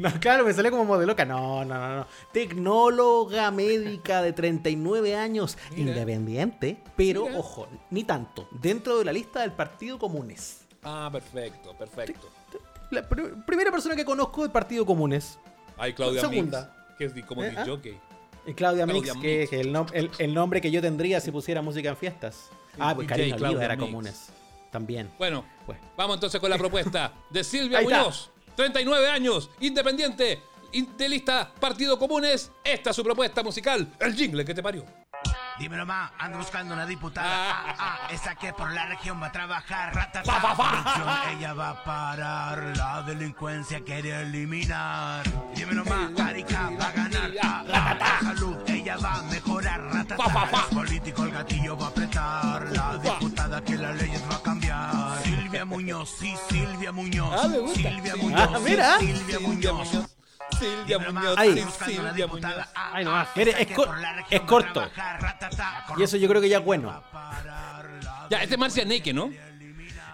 No, 0.00 0.10
claro, 0.20 0.44
me 0.44 0.52
salió 0.52 0.70
como 0.70 0.84
modeloca. 0.84 1.24
No, 1.24 1.64
no, 1.64 1.74
no, 1.78 1.96
no. 1.96 2.06
Tecnóloga 2.32 3.50
médica 3.50 4.22
de 4.22 4.32
39 4.32 5.16
años, 5.16 5.56
independiente, 5.76 6.78
pero 6.96 7.26
Mira. 7.26 7.38
ojo, 7.38 7.68
ni 7.90 8.04
tanto, 8.04 8.48
dentro 8.50 8.98
de 8.98 9.04
la 9.04 9.12
lista 9.12 9.40
del 9.40 9.52
Partido 9.52 9.98
Comunes. 9.98 10.66
Ah, 10.82 11.08
perfecto, 11.12 11.74
perfecto. 11.74 12.28
La 12.90 13.08
pr- 13.08 13.44
primera 13.44 13.70
persona 13.70 13.94
que 13.96 14.04
conozco 14.04 14.42
del 14.42 14.50
Partido 14.50 14.84
Comunes. 14.84 15.38
Hay 15.78 15.92
Claudia 15.94 16.20
Segunda. 16.22 16.74
Mix, 16.98 17.12
que 17.12 17.20
es 17.20 17.24
como 17.26 17.44
¿Eh? 17.44 17.54
¿Ah? 17.56 17.64
jockey. 17.66 17.98
Y 18.46 18.54
Claudia, 18.54 18.84
Claudia 18.86 19.12
Mix, 19.14 19.22
que 19.22 19.42
es 19.44 19.52
el, 19.52 19.72
nom- 19.72 19.90
el- 19.92 20.10
el 20.18 20.34
nombre 20.34 20.60
que 20.60 20.70
yo 20.70 20.80
tendría 20.80 21.20
si 21.20 21.30
pusiera 21.30 21.62
música 21.62 21.88
en 21.90 21.96
fiestas. 21.96 22.50
Ah, 22.78 22.94
pues 22.94 23.06
Karina 23.06 23.36
Oliva 23.36 23.64
era 23.64 23.76
Mix. 23.76 23.86
Comunes. 23.86 24.28
También. 24.70 25.10
Bueno, 25.18 25.44
Bueno. 25.66 25.82
vamos 25.96 26.16
entonces 26.16 26.40
con 26.40 26.48
la 26.50 26.56
propuesta 26.58 27.12
de 27.30 27.42
Silvia. 27.44 27.80
Muñoz, 27.82 28.30
39 28.56 29.08
años, 29.08 29.50
independiente, 29.60 30.42
in- 30.72 30.96
de 30.96 31.08
lista 31.08 31.50
Partido 31.60 31.98
Comunes. 31.98 32.52
Esta 32.64 32.90
es 32.90 32.96
su 32.96 33.02
propuesta 33.04 33.42
musical, 33.42 33.92
el 34.00 34.14
jingle 34.14 34.44
que 34.44 34.54
te 34.54 34.62
parió. 34.62 34.84
Dímelo 35.58 35.84
más, 35.84 36.10
ando 36.18 36.38
buscando 36.38 36.72
una 36.72 36.86
diputada. 36.86 37.28
Ah, 37.28 37.74
ah, 37.78 37.98
esa 38.10 38.34
que 38.34 38.50
por 38.54 38.72
la 38.72 38.86
región 38.86 39.20
va 39.22 39.26
a 39.26 39.32
trabajar. 39.32 39.92
Pa, 39.92 40.40
pa, 40.40 40.56
pa. 40.56 40.70
corrupción, 40.70 41.36
ella 41.38 41.52
va 41.52 41.68
a 41.70 41.84
parar. 41.84 42.72
La 42.78 43.02
delincuencia 43.02 43.80
quiere 43.84 44.22
eliminar. 44.22 45.22
Dímelo 45.54 45.84
más, 45.84 46.18
Arica 46.18 46.70
va 46.80 46.86
a 46.88 46.92
ganar. 46.92 47.30
Ah, 47.42 47.62
la 47.66 48.20
salud, 48.22 48.56
ella 48.68 48.96
va 48.96 49.14
a 49.16 49.22
mejorar. 49.24 49.82
Ratata, 49.92 50.48
los 50.50 50.64
políticos 50.66 51.26
el 51.26 51.32
gatillo 51.32 51.76
va 51.76 51.84
a 51.86 51.88
apretar. 51.90 52.68
La 52.72 52.96
diputada 52.96 53.62
que 53.62 53.76
las 53.76 53.96
leyes 54.00 54.22
va 54.30 54.36
a 54.36 54.42
Muñoz, 55.80 56.10
sí, 56.18 56.34
Silvia 56.48 56.92
Muñoz. 56.92 57.32
Ah, 57.42 57.48
me 57.48 57.58
gusta. 57.58 57.78
Silvia. 57.90 58.16
Muñoz. 58.16 58.40
Ah, 58.54 58.58
mira. 58.62 58.98
sí, 59.00 59.06
Silvia 59.16 59.40
Muñoz. 59.40 59.88
Silvia 60.58 60.98
Muñoz, 60.98 61.38
Ahí. 61.38 61.64
Silvia 61.84 62.26
Muñoz. 62.26 62.52
Ay, 62.74 63.04
nomás. 63.04 63.28
Mire, 63.36 63.54
es, 63.62 63.66
co- 63.76 63.86
es 64.30 64.40
corto. 64.42 64.82
Y 65.96 66.02
eso 66.02 66.16
yo 66.16 66.28
creo 66.28 66.40
que 66.42 66.48
ya 66.48 66.58
es 66.58 66.64
bueno. 66.64 67.02
Ya, 68.30 68.42
este 68.42 68.54
es 68.54 68.58
Marcianeque, 68.58 69.12
¿no? 69.12 69.30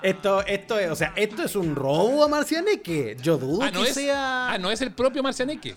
Esto, 0.02 0.42
esto 0.46 0.78
es, 0.78 0.90
o 0.90 0.94
sea, 0.94 1.12
esto 1.16 1.42
es 1.42 1.56
un 1.56 1.74
robo 1.74 2.22
a 2.22 2.28
Marcianeque. 2.28 3.16
Yo 3.20 3.38
dudo 3.38 3.62
Ah, 3.62 3.70
no 3.70 3.82
que 3.82 3.88
es, 3.88 3.94
sea. 3.94 4.52
ah, 4.52 4.58
no 4.58 4.70
es 4.70 4.80
el 4.82 4.92
propio 4.92 5.22
Marcianeque. 5.22 5.76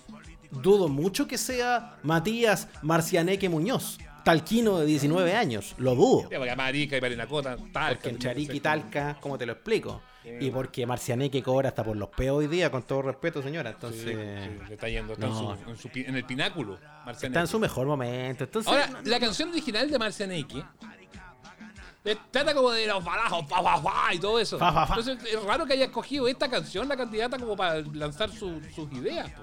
Dudo 0.50 0.88
mucho 0.88 1.26
que 1.26 1.38
sea 1.38 1.96
Matías 2.02 2.68
Marcianeque 2.82 3.48
Muñoz, 3.48 3.98
talquino 4.30 4.78
de 4.78 4.86
19 4.86 5.34
años. 5.34 5.74
Lo 5.78 5.94
dudo. 5.94 6.28
Porque 6.28 6.56
Marica 6.56 6.96
y 6.96 7.00
Parinacota, 7.00 7.56
tal. 7.72 7.94
Porque 7.94 8.08
entre 8.10 8.30
Arica 8.30 8.54
y 8.54 8.60
Talca, 8.60 9.16
¿cómo 9.20 9.36
te 9.38 9.46
lo 9.46 9.52
explico? 9.52 10.00
Y 10.38 10.50
porque 10.50 10.86
Marcianeque 10.86 11.42
cobra 11.42 11.70
hasta 11.70 11.82
por 11.82 11.96
los 11.96 12.10
peos 12.10 12.36
hoy 12.38 12.46
día, 12.46 12.70
con 12.70 12.82
todo 12.82 13.02
respeto, 13.02 13.42
señora. 13.42 13.70
Entonces. 13.70 14.04
le 14.04 14.74
está 14.74 14.88
yendo 14.88 15.14
está 15.14 15.26
en, 15.26 15.32
su- 15.34 15.56
en 15.70 15.76
su 15.76 15.90
en 15.94 16.14
el 16.16 16.24
pináculo. 16.24 16.78
Marcianeque. 17.06 17.26
Está 17.26 17.40
en 17.40 17.46
su 17.46 17.58
mejor 17.58 17.86
momento. 17.86 18.44
Entonces, 18.44 18.70
Ahora, 18.72 18.86
no- 18.86 18.98
la 19.02 19.18
canción 19.18 19.48
original 19.48 19.90
de 19.90 19.98
Marcianeque 19.98 20.62
eh, 22.04 22.16
trata 22.30 22.54
como 22.54 22.70
de 22.70 22.86
los 22.86 23.04
balajos, 23.04 23.46
fa, 23.48 23.62
fa, 23.62 23.78
fa, 23.78 24.14
y 24.14 24.18
todo 24.18 24.38
eso. 24.38 24.58
Entonces, 24.58 25.18
es 25.24 25.42
raro 25.42 25.66
que 25.66 25.72
haya 25.74 25.86
escogido 25.86 26.28
esta 26.28 26.48
canción, 26.48 26.86
la 26.88 26.96
candidata, 26.96 27.38
como 27.38 27.56
para 27.56 27.80
lanzar 27.80 28.30
su- 28.30 28.60
sus 28.74 28.90
ideas. 28.92 29.30
po. 29.32 29.42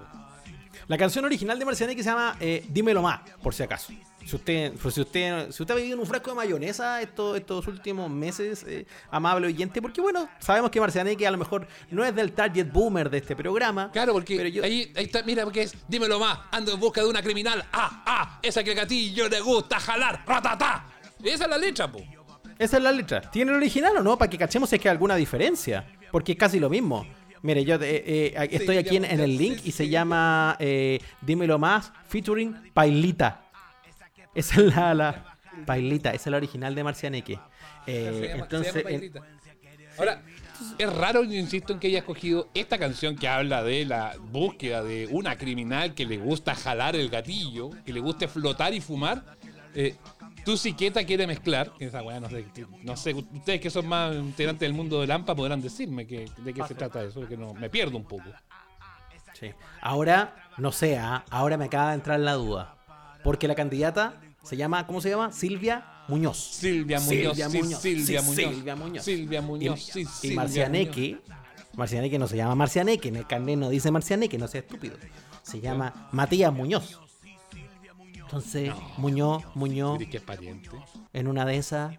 La 0.88 0.98
canción 0.98 1.26
original 1.26 1.60
de 1.60 1.66
Marcianeque 1.66 2.02
se 2.04 2.10
llama 2.10 2.38
eh, 2.40 2.64
Dímelo 2.70 3.02
más, 3.02 3.22
por 3.44 3.54
si 3.54 3.62
acaso. 3.64 3.92
Si 4.28 4.36
usted, 4.36 4.74
pues, 4.74 4.94
si 4.94 5.00
usted, 5.00 5.52
si 5.52 5.64
usted 5.64 5.74
ha 5.74 5.78
vivido 5.78 5.94
en 5.94 6.02
un 6.02 6.06
frasco 6.06 6.32
de 6.32 6.36
mayonesa 6.36 7.02
estos, 7.02 7.38
estos 7.38 7.66
últimos 7.66 8.12
meses, 8.12 8.66
eh, 8.68 8.86
amable 9.10 9.48
oyente, 9.48 9.82
porque 9.82 10.02
bueno, 10.02 10.28
sabemos 10.40 10.70
que 10.70 10.82
Marcianeque 10.82 11.26
a 11.26 11.32
lo 11.32 11.38
mejor 11.38 11.66
no 11.92 12.04
es 12.04 12.14
del 12.14 12.34
target 12.34 12.70
boomer 12.70 13.10
de 13.10 13.20
este 13.20 13.38
programa. 13.38 13.90
Claro, 13.90 14.12
porque 14.12 14.38
ahí, 14.42 14.92
ahí 14.94 15.06
está, 15.06 15.24
mira, 15.24 15.46
porque 15.46 15.62
es, 15.62 15.78
dímelo 15.88 16.20
más, 16.20 16.40
ando 16.52 16.74
en 16.74 16.80
busca 16.82 17.00
de 17.00 17.08
una 17.08 17.22
criminal, 17.22 17.64
ah, 17.72 18.04
ah, 18.06 18.40
esa 18.44 18.66
que 18.66 18.72
el 18.72 18.76
gatillo 18.76 19.30
le 19.30 19.40
gusta 19.40 19.80
jalar, 19.80 20.22
ratatá. 20.28 20.88
Esa 21.24 21.46
es 21.46 21.50
la 21.50 21.58
letra, 21.58 21.90
po. 21.90 22.00
Esa 22.60 22.76
es 22.76 22.84
la 22.84 22.92
letra. 22.92 23.22
¿Tiene 23.22 23.52
el 23.52 23.58
original 23.58 23.96
o 23.96 24.04
no? 24.04 24.18
Para 24.18 24.30
que 24.30 24.38
cachemos 24.38 24.70
si 24.70 24.76
es 24.76 24.82
que 24.82 24.90
hay 24.90 24.92
alguna 24.92 25.16
diferencia. 25.16 25.88
Porque 26.12 26.34
es 26.34 26.38
casi 26.38 26.60
lo 26.60 26.70
mismo. 26.70 27.08
Mire, 27.44 27.64
yo 27.64 27.76
eh, 27.76 28.34
eh, 28.36 28.50
estoy 28.52 28.78
aquí 28.78 28.98
en, 28.98 29.06
en 29.06 29.22
el 29.22 29.38
link 29.38 29.60
y 29.64 29.72
se 29.72 29.88
llama 29.88 30.58
eh, 30.60 31.00
Dímelo 31.22 31.58
más 31.58 31.94
featuring 32.08 32.74
Pailita. 32.74 33.47
Esa 34.38 34.62
es 34.62 34.76
la, 34.76 34.94
la 34.94 35.38
Pailita, 35.66 36.12
esa 36.12 36.30
es 36.30 36.32
la 36.32 36.38
original 36.38 36.76
de 36.76 36.84
Marcianeque. 36.84 37.40
Eh, 37.88 38.36
entonces, 38.38 38.76
en-. 38.86 39.12
Ahora, 39.98 40.22
es 40.78 40.94
raro, 40.94 41.24
yo 41.24 41.34
insisto, 41.34 41.74
en 41.74 41.80
que 41.80 41.88
haya 41.88 42.00
escogido 42.00 42.48
esta 42.54 42.78
canción 42.78 43.16
que 43.16 43.28
habla 43.28 43.64
de 43.64 43.86
la 43.86 44.16
búsqueda 44.20 44.84
de 44.84 45.08
una 45.08 45.38
criminal 45.38 45.96
que 45.96 46.06
le 46.06 46.18
gusta 46.18 46.54
jalar 46.54 46.96
el 46.96 47.10
gatillo, 47.10 47.72
que 47.84 47.92
le 47.94 48.00
guste 48.00 48.28
flotar 48.28 48.74
y 48.76 48.82
fumar. 48.82 49.24
Eh, 49.74 49.96
tu 50.46 50.56
siqueta 50.56 51.04
quiere 51.04 51.26
mezclar, 51.26 51.72
que 51.78 51.86
esa 51.86 52.04
weá 52.04 52.20
no 52.20 52.30
sé, 52.30 52.46
no 52.84 52.96
sé, 52.96 53.14
ustedes 53.14 53.60
que 53.60 53.70
son 53.70 53.88
más 53.88 54.16
integrantes 54.16 54.62
del 54.62 54.74
mundo 54.74 55.02
del 55.02 55.12
AMPA 55.12 55.36
podrán 55.36 55.62
decirme 55.62 56.06
que, 56.06 56.30
de 56.38 56.54
qué 56.54 56.64
se 56.64 56.76
trata 56.76 57.04
eso, 57.04 57.22
porque 57.22 57.36
no, 57.36 57.54
me 57.54 57.70
pierdo 57.70 57.98
un 57.98 58.06
poco. 58.06 58.30
Sí. 59.34 59.52
Ahora, 59.82 60.36
no 60.58 60.72
sé, 60.72 60.98
ah, 60.98 61.26
ahora 61.32 61.58
me 61.58 61.66
acaba 61.66 61.90
de 61.90 61.96
entrar 61.96 62.20
la 62.20 62.34
duda. 62.34 62.76
Porque 63.24 63.48
la 63.48 63.56
candidata 63.56 64.22
se 64.48 64.58
llama, 64.58 64.88
¿cómo 64.88 65.02
se 65.02 65.10
llama? 65.10 65.32
Silvia 65.32 66.04
Muñoz. 66.08 66.38
Silvia 66.38 67.00
Muñoz, 67.00 67.36
sí, 67.38 67.44
Silvia 67.44 67.50
sí, 67.50 67.58
Muñoz. 67.62 67.82
Silvia 67.82 68.76
Muñoz. 68.76 69.04
Silvia 69.06 69.42
Muñoz, 69.42 69.80
Y, 69.90 69.92
sí, 69.92 70.00
y 70.02 70.06
Silvia 70.06 70.36
Marcianeque, 70.38 71.18
Marcianeque 71.76 72.18
no 72.20 72.28
se 72.28 72.38
llama 72.38 72.56
Marcianeque, 72.56 73.10
en 73.10 73.18
el 73.18 73.28
carnet 73.28 73.58
no 73.58 73.70
dice 73.70 73.92
Marcianeque, 73.92 74.38
no 74.38 74.48
sea 74.48 74.62
estúpido. 74.62 74.98
Se 75.44 75.60
llama 75.62 76.10
Matías 76.12 76.52
Muñoz. 76.54 77.00
Entonces, 78.14 78.74
Muñoz, 78.98 79.44
Muñoz, 79.56 79.98
¿Crees 79.98 80.12
que 80.12 80.18
es 80.18 80.24
pariente? 80.24 80.70
en 81.14 81.28
una 81.28 81.46
de 81.46 81.58
esas. 81.58 81.96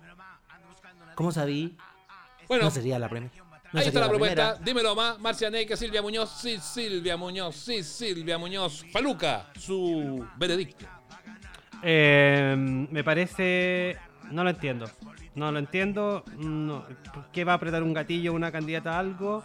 ¿Cómo 1.14 1.32
sabí? 1.32 1.76
Bueno, 2.48 2.64
no 2.64 2.70
sería 2.70 2.98
la 2.98 3.08
primera. 3.08 3.32
No 3.72 3.80
Ahí 3.80 3.86
está 3.86 4.00
la 4.00 4.08
propuesta. 4.08 4.54
primera. 4.54 4.64
Dímelo 4.64 4.94
más. 4.94 5.18
Marcianeque, 5.20 5.76
Silvia 5.76 6.00
Muñoz. 6.02 6.30
Sí, 6.40 6.58
Silvia 6.62 7.16
Muñoz. 7.16 7.54
Sí, 7.56 7.82
Silvia 7.82 8.38
Muñoz. 8.38 8.84
Faluca, 8.92 9.50
su 9.58 10.26
veredicto. 10.38 10.86
Eh, 11.82 12.54
me 12.56 13.04
parece. 13.04 13.96
No 14.30 14.44
lo 14.44 14.50
entiendo. 14.50 14.86
No 15.34 15.52
lo 15.52 15.58
entiendo. 15.58 16.24
No. 16.36 16.84
¿Por 17.14 17.30
qué 17.30 17.44
va 17.44 17.52
a 17.52 17.56
apretar 17.56 17.82
un 17.82 17.94
gatillo 17.94 18.32
una 18.32 18.50
candidata 18.52 18.94
a 18.96 18.98
algo? 18.98 19.44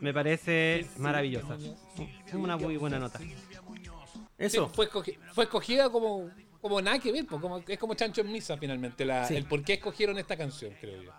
Me 0.00 0.12
parece 0.14 0.86
maravillosa. 0.98 1.56
Una 2.32 2.56
muy 2.56 2.76
buena 2.76 2.98
nota. 2.98 3.18
Eso. 4.38 4.66
Sí, 4.68 4.72
fue, 4.74 4.88
escogi- 4.90 5.18
fue 5.34 5.44
escogida 5.44 5.90
como, 5.90 6.30
como 6.60 6.80
nada 6.80 6.98
que 6.98 7.12
ver. 7.12 7.26
como, 7.26 7.58
es 7.66 7.78
como 7.78 7.94
Chancho 7.94 8.22
en 8.22 8.32
Misa 8.32 8.56
finalmente. 8.56 9.04
La, 9.04 9.26
Sí. 9.26 9.36
El 9.36 9.44
por 9.44 9.62
qué 9.62 9.74
escogieron 9.74 10.18
esta 10.18 10.36
canción, 10.36 10.72
creo 10.80 11.02
yo. 11.02 11.12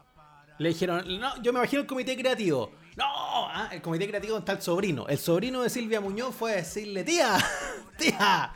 Le 0.58 0.70
dijeron, 0.70 1.04
no, 1.20 1.41
yo 1.41 1.54
me 1.54 1.60
imagino 1.60 1.82
el 1.82 1.88
comité 1.88 2.16
creativo. 2.18 2.72
No, 2.97 3.06
ah, 3.08 3.70
el 3.72 3.82
comité 3.82 4.08
creativo 4.08 4.39
está 4.39 4.52
el 4.54 4.62
sobrino. 4.62 5.08
El 5.08 5.18
sobrino 5.18 5.62
de 5.64 5.70
Silvia 5.70 6.02
Muñoz 6.02 6.36
fue 6.36 6.54
a 6.54 6.56
decirle, 6.58 7.04
tía, 7.04 7.38
tía, 7.97 8.52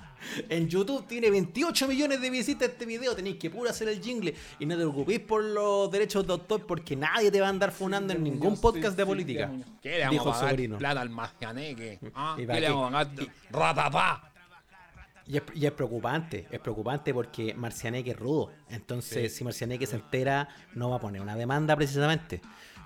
en 0.49 0.67
YouTube 0.67 1.05
tiene 1.07 1.29
28 1.29 1.87
millones 1.87 2.21
de 2.21 2.29
visitas 2.29 2.69
este 2.69 2.85
video, 2.85 3.15
tenéis 3.15 3.37
que 3.37 3.49
puro 3.49 3.69
hacer 3.69 3.87
el 3.89 4.01
jingle 4.01 4.33
y 4.59 4.65
no 4.65 4.75
te 4.75 4.81
preocupéis 4.81 5.19
por 5.21 5.43
los 5.43 5.89
derechos 5.91 6.25
de 6.27 6.33
autor 6.33 6.65
porque 6.65 6.95
nadie 6.95 7.31
te 7.31 7.39
va 7.41 7.47
a 7.47 7.49
andar 7.49 7.71
funando 7.71 8.13
en 8.13 8.23
ningún 8.23 8.59
podcast 8.59 8.97
de 8.97 9.05
política. 9.05 9.51
¿Qué 9.81 9.97
le 9.99 10.05
vamos 10.05 10.19
a 10.19 10.29
el 10.29 10.33
pagar 10.33 10.49
sobrino. 10.51 10.77
plata 10.77 11.01
al 11.01 11.09
Marcianeque? 11.09 11.99
Ah, 12.15 12.35
¿Y 12.37 12.45
¿Qué 12.45 12.53
le 12.53 12.61
qué? 12.61 12.69
vamos 12.69 12.93
a 12.93 13.05
pagar? 13.09 13.27
Ratatá. 13.51 14.31
Y 15.27 15.37
es, 15.37 15.43
y 15.55 15.65
es 15.65 15.71
preocupante, 15.71 16.47
es 16.51 16.59
preocupante 16.59 17.11
porque 17.13 17.53
Marcianeque 17.55 18.11
es 18.11 18.17
rudo. 18.19 18.51
Entonces, 18.69 19.31
Sí. 19.31 19.39
si 19.39 19.43
Marcianeque 19.43 19.87
se 19.87 19.95
entera, 19.95 20.47
no 20.75 20.91
va 20.91 20.97
a 20.97 20.99
poner 20.99 21.19
una 21.21 21.35
demanda 21.35 21.75
precisamente. 21.75 22.41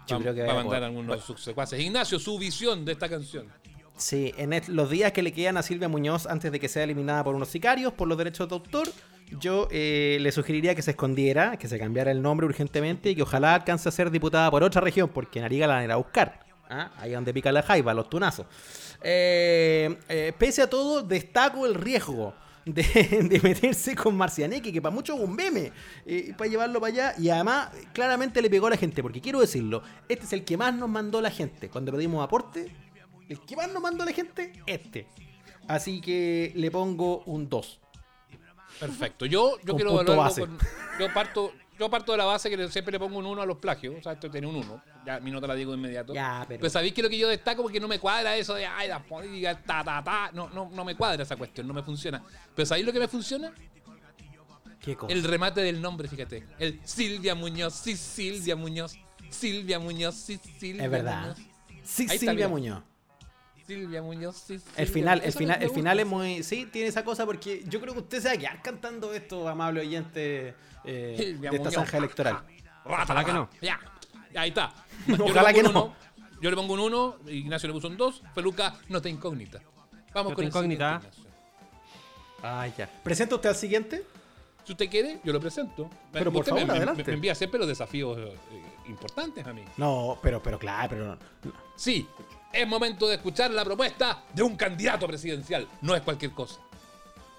Yo 0.07 0.15
Va, 0.15 0.21
creo 0.21 0.33
que 0.33 0.41
va 0.43 0.51
a 0.51 0.53
va 0.55 0.59
a 0.61 0.63
mandar 0.63 0.83
algunos 0.85 1.17
de 1.17 1.21
sus 1.21 1.41
secuaces. 1.43 1.79
Ignacio, 1.81 2.17
su 2.17 2.39
visión 2.39 2.85
de 2.85 2.93
esta 2.93 3.09
canción. 3.09 3.47
Sí, 3.99 4.33
en 4.37 4.59
los 4.69 4.89
días 4.89 5.11
que 5.11 5.21
le 5.21 5.33
quedan 5.33 5.57
a 5.57 5.61
Silvia 5.61 5.89
Muñoz 5.89 6.25
antes 6.25 6.51
de 6.51 6.59
que 6.59 6.69
sea 6.69 6.83
eliminada 6.83 7.23
por 7.23 7.35
unos 7.35 7.49
sicarios 7.49 7.93
por 7.93 8.07
los 8.07 8.17
derechos 8.17 8.47
de 8.47 8.55
autor, 8.55 8.87
yo 9.39 9.67
eh, 9.71 10.17
le 10.21 10.31
sugeriría 10.31 10.73
que 10.73 10.81
se 10.81 10.91
escondiera, 10.91 11.57
que 11.57 11.67
se 11.67 11.77
cambiara 11.77 12.09
el 12.09 12.21
nombre 12.21 12.47
urgentemente 12.47 13.11
y 13.11 13.15
que 13.15 13.23
ojalá 13.23 13.55
alcance 13.55 13.89
a 13.89 13.91
ser 13.91 14.09
diputada 14.09 14.49
por 14.49 14.63
otra 14.63 14.81
región, 14.81 15.09
porque 15.09 15.39
en 15.39 15.45
Arica 15.45 15.67
la 15.67 15.73
van 15.73 15.81
a 15.81 15.85
ir 15.85 15.91
a 15.91 15.97
buscar. 15.97 16.39
¿ah? 16.69 16.91
Ahí 16.97 17.11
donde 17.11 17.33
pica 17.33 17.51
la 17.51 17.61
jaiba, 17.61 17.93
los 17.93 18.09
tunazos. 18.09 18.45
Eh, 19.01 19.97
eh, 20.07 20.33
pese 20.37 20.61
a 20.61 20.69
todo, 20.69 21.01
destaco 21.03 21.65
el 21.65 21.75
riesgo. 21.75 22.33
De, 22.65 22.83
de 23.29 23.39
meterse 23.41 23.95
con 23.95 24.15
Marcianeque, 24.15 24.71
que 24.71 24.81
para 24.81 24.93
muchos 24.93 25.17
es 25.17 25.23
un 25.23 25.33
meme, 25.33 25.71
eh, 26.05 26.33
para 26.37 26.49
llevarlo 26.49 26.79
para 26.79 26.93
allá. 26.93 27.13
Y 27.17 27.29
además, 27.29 27.69
claramente 27.93 28.41
le 28.41 28.49
pegó 28.49 28.67
a 28.67 28.71
la 28.71 28.77
gente, 28.77 29.01
porque 29.01 29.21
quiero 29.21 29.39
decirlo, 29.39 29.81
este 30.07 30.25
es 30.25 30.33
el 30.33 30.43
que 30.43 30.55
más 30.55 30.75
nos 30.75 30.87
mandó 30.87 31.19
la 31.19 31.31
gente. 31.31 31.69
Cuando 31.69 31.91
pedimos 31.91 32.23
aporte, 32.23 32.71
el 33.30 33.39
que 33.41 33.55
más 33.55 33.69
mandó 33.82 34.03
la 34.05 34.11
gente, 34.11 34.51
este. 34.65 35.07
Así 35.67 36.01
que 36.01 36.51
le 36.55 36.71
pongo 36.71 37.19
un 37.25 37.47
2. 37.47 37.80
Perfecto. 38.80 39.25
Yo, 39.25 39.57
yo 39.59 39.73
Con 39.73 39.75
quiero 39.75 39.91
con- 40.05 40.57
yo 40.99 41.13
parto, 41.13 41.53
yo 41.77 41.89
parto 41.89 42.11
de 42.13 42.17
la 42.17 42.25
base 42.25 42.49
que 42.49 42.69
siempre 42.69 42.91
le 42.93 42.99
pongo 42.99 43.17
un 43.19 43.25
1 43.25 43.41
a 43.41 43.45
los 43.45 43.57
plagios. 43.57 43.95
O 43.99 44.01
sea, 44.01 44.13
esto 44.13 44.30
tiene 44.32 44.47
un 44.47 44.55
1. 44.57 44.82
Ya 45.05 45.19
mi 45.19 45.32
nota 45.32 45.47
la 45.47 45.55
digo 45.55 45.71
de 45.71 45.77
inmediato. 45.77 46.13
Ya, 46.13 46.45
pero- 46.47 46.59
Pero 46.59 46.69
sabéis 46.69 46.93
que 46.93 47.01
lo 47.01 47.09
que 47.09 47.17
yo 47.17 47.27
destaco 47.27 47.61
porque 47.61 47.80
no 47.80 47.88
me 47.88 47.99
cuadra 47.99 48.36
eso 48.36 48.53
de 48.55 48.65
ay, 48.65 48.88
la 48.88 49.03
política, 49.03 49.61
ta, 49.61 49.84
ta, 49.84 50.03
ta. 50.03 50.32
No, 50.34 50.49
no, 50.49 50.69
no 50.71 50.86
me 50.86 50.95
cuadra 50.95 51.23
esa 51.23 51.36
cuestión, 51.36 51.67
no 51.67 51.73
me 51.73 51.84
funciona. 51.84 52.23
Pero 52.55 52.65
¿sabéis 52.65 52.86
lo 52.86 52.93
que 52.93 52.99
me 52.99 53.07
funciona? 53.07 53.53
¿Qué 54.82 54.95
cosa? 54.95 55.11
El 55.13 55.23
remate 55.23 55.61
del 55.61 55.82
nombre, 55.82 56.07
fíjate. 56.07 56.45
El 56.57 56.80
Silvia 56.84 57.36
Muñoz, 57.36 57.73
sí, 57.75 57.95
Silvia 57.97 58.55
Muñoz. 58.55 58.97
Silvia 59.30 59.77
Muñoz, 59.80 60.15
sí, 60.15 60.39
Silvia 60.57 60.86
Es 60.86 60.91
verdad. 60.91 61.21
Muñoz. 61.21 61.38
Sí, 61.84 62.07
Ahí 62.09 62.17
Silvia. 62.17 62.47
Muñoz. 62.47 62.82
Silvia 63.70 64.01
Muñoz, 64.01 64.36
sí, 64.36 64.53
El 64.53 64.59
Silvia 64.61 64.86
final, 64.88 65.17
Muñoz. 65.20 65.26
el 65.28 65.34
final, 65.39 65.59
me 65.59 65.65
el 65.65 65.72
final 65.72 65.99
es 65.99 66.05
muy. 66.07 66.43
Sí, 66.43 66.65
tiene 66.72 66.88
esa 66.89 67.03
cosa 67.03 67.26
porque 67.26 67.63
yo 67.67 67.80
creo 67.80 67.93
que 67.93 67.99
usted 67.99 68.20
se 68.22 68.28
va 68.30 68.34
a 68.34 68.38
quedar 68.38 68.61
cantando 68.61 69.13
esto, 69.13 69.47
amable 69.47 69.82
oyente, 69.82 70.55
eh, 70.84 71.15
Silvia 71.17 71.51
de 71.51 71.57
esta 71.57 71.72
zanja 71.72 71.97
electoral. 71.97 72.43
Ojalá 72.86 73.24
que 73.24 73.34
no. 73.34 73.49
Ya, 73.61 73.80
ahí 74.36 74.49
está. 74.49 74.74
Ojalá 75.20 75.49
le 75.49 75.53
que 75.55 75.63
pongo 75.63 75.67
un 75.70 75.74
no. 75.74 75.84
uno, 75.86 75.95
yo 76.41 76.49
le 76.49 76.55
pongo 76.55 76.74
un 76.74 76.80
1, 76.80 77.17
Ignacio 77.28 77.67
le 77.67 77.74
puso 77.74 77.88
un 77.88 77.97
2, 77.97 78.24
Feluca, 78.34 78.76
nota 78.89 79.07
incógnita. 79.09 79.59
Vamos 80.13 80.32
Nota 80.32 80.36
con 80.36 80.45
incógnita. 80.45 81.01
el. 81.03 81.30
Ah, 82.41 82.67
ya. 82.76 82.88
¿Presenta 83.03 83.36
usted 83.36 83.49
al 83.49 83.55
siguiente? 83.55 84.03
Si 84.63 84.72
usted 84.74 84.89
quiere, 84.89 85.20
yo 85.24 85.34
lo 85.34 85.39
presento. 85.39 85.89
Pero 86.11 86.32
por 86.32 86.41
Usted 86.41 86.53
me- 86.53 86.59
favor, 86.61 86.74
me, 86.74 86.78
adelante. 86.78 87.03
Me, 87.05 87.13
envía 87.13 87.36
siempre 87.36 87.59
los 87.59 87.67
desafíos 87.67 88.17
eh, 88.17 88.34
importantes 88.88 89.45
a 89.45 89.53
mí. 89.53 89.63
No, 89.78 90.17
pero, 90.22 90.41
pero 90.41 90.57
claro, 90.59 90.89
pero. 90.89 91.17
Sí, 91.76 92.07
es 92.51 92.67
momento 92.67 93.07
de 93.07 93.15
escuchar 93.15 93.51
la 93.51 93.63
propuesta 93.63 94.23
de 94.33 94.43
un 94.43 94.55
candidato 94.55 95.07
presidencial. 95.07 95.67
No 95.81 95.95
es 95.95 96.01
cualquier 96.01 96.31
cosa. 96.31 96.59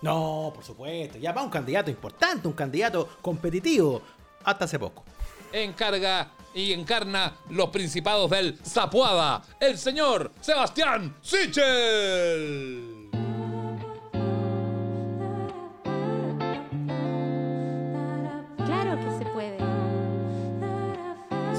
No, 0.03 0.53
por 0.55 0.65
supuesto. 0.65 1.19
Ya 1.19 1.33
va 1.33 1.43
un 1.43 1.51
candidato 1.51 1.91
importante, 1.91 2.49
un 2.49 2.55
candidato 2.55 3.09
competitivo. 3.21 4.03
Hasta 4.45 4.65
hace 4.65 4.79
poco. 4.79 5.05
Encarga 5.53 6.31
y 6.55 6.73
encarna 6.73 7.37
los 7.51 7.71
principados 7.71 8.31
del 8.31 8.59
Zapuada, 8.65 9.43
el 9.59 9.79
señor 9.79 10.33
Sebastián 10.41 11.17
Sichel. 11.21 13.00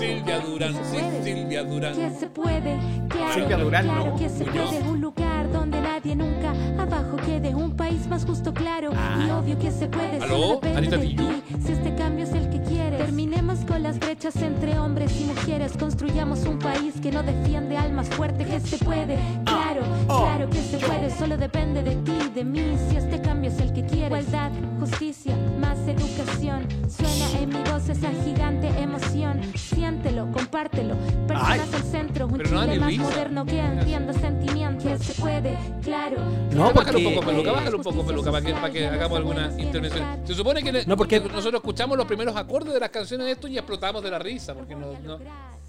Silvia 0.02 0.40
Durán, 0.40 0.74
sí, 0.74 0.98
Silvia 1.24 1.64
Durán. 1.64 1.94
Que 1.96 2.10
se 2.10 2.26
puede. 2.28 2.80
Claro, 3.08 3.34
Silvia 3.36 3.58
Durán, 3.58 3.84
claro 3.86 4.06
no. 4.08 4.16
que 4.16 4.30
se 4.30 4.46
Muñoz. 4.46 4.70
puede. 4.72 4.90
Un 4.90 5.02
lugar 5.02 5.52
donde 5.52 5.80
nadie 5.80 6.16
nunca 6.16 6.54
abajo 6.80 7.18
quede. 7.18 7.54
Un 7.54 7.76
país 7.78 8.08
más 8.08 8.26
justo, 8.26 8.52
claro. 8.52 8.92
Y 9.24 9.30
obvio 9.30 9.60
que 9.60 9.70
se 9.70 9.86
puede. 9.88 10.18
¿Aló? 10.20 10.60
Anita 10.76 10.98
de 10.98 11.08
ti. 11.08 11.44
Si 11.64 11.72
este 11.74 11.94
cambio 11.96 12.26
es 12.26 12.34
el 12.34 12.50
que 12.50 12.62
quieres. 12.64 12.98
Terminemos 12.98 13.60
con 13.60 13.84
las 13.84 14.00
brechas 14.00 14.36
entre 14.38 14.80
hombres 14.80 15.12
y 15.22 15.26
mujeres. 15.26 15.74
Construyamos 15.78 16.46
un 16.46 16.58
país 16.58 16.96
que 17.00 17.12
no 17.12 17.22
defiende 17.22 17.78
al 17.78 17.94
más 17.94 18.10
fuerte. 18.10 18.44
Que 18.44 18.60
se 18.60 18.84
puede. 18.84 19.20
Claro, 19.46 19.71
claro 20.08 20.50
que 20.50 20.62
se 20.62 20.78
puede. 20.78 21.10
Solo 21.12 21.38
depende 21.38 21.84
de 21.84 21.96
ti, 21.98 22.18
de 22.34 22.44
mí. 22.44 22.76
Si 22.90 22.98
este 22.98 23.22
cambio 23.22 23.50
es 23.52 23.60
el 23.60 23.74
que 23.74 23.86
quieres. 23.86 24.02
Igualdad, 24.02 24.52
justicia, 24.80 25.36
más 25.60 25.78
educación. 25.88 26.68
Suena 26.90 27.40
en 27.40 27.50
mi 27.50 27.70
voz 27.72 27.88
esa 27.88 28.10
gigante 28.24 28.68
emoción. 28.82 29.42
Siéntelo, 29.56 30.30
compártelo. 30.32 30.96
Personas 31.28 31.60
Ay. 31.62 31.76
al 31.76 31.84
centro. 31.84 32.28
Un 32.28 32.38
Pero 32.38 32.50
no 32.52 32.58
da 32.58 32.66
Chile 32.74 32.80
más 32.80 32.98
moderno 32.98 33.46
que 33.46 33.60
entienda 33.60 34.14
sentimientos. 34.14 34.84
Que 34.84 34.98
se 34.98 35.22
puede, 35.22 35.58
claro. 35.84 36.18
No, 36.52 36.74
Bájalo 36.74 36.98
un 36.98 37.04
porque- 37.04 37.16
poco, 37.16 37.26
Peluca, 37.28 37.52
bájalo 37.52 37.78
un 37.78 37.84
poco, 37.84 38.06
Peluca, 38.06 38.32
para 38.32 38.46
que, 38.46 38.54
para 38.54 38.70
que 38.72 38.88
hagamos 38.88 39.18
alguna 39.18 39.52
intervención. 39.60 40.06
Se 40.26 40.34
supone 40.34 40.64
que, 40.64 40.86
No, 40.86 40.98
porque- 40.98 41.22
que 41.22 41.28
nosotros 41.30 41.56
escuchamos 41.62 41.98
los 41.98 42.06
primeros 42.08 42.36
acordes 42.36 42.74
de 42.74 42.80
las 42.80 42.90
canciones 42.90 43.26
de 43.28 43.34
esto 43.34 43.48
y 43.48 43.58
explotamos 43.58 44.04
de 44.04 44.12
la 44.12 44.20
risa. 44.20 44.54
Porque 44.54 44.76
no, 44.76 44.88
no- 45.06 45.20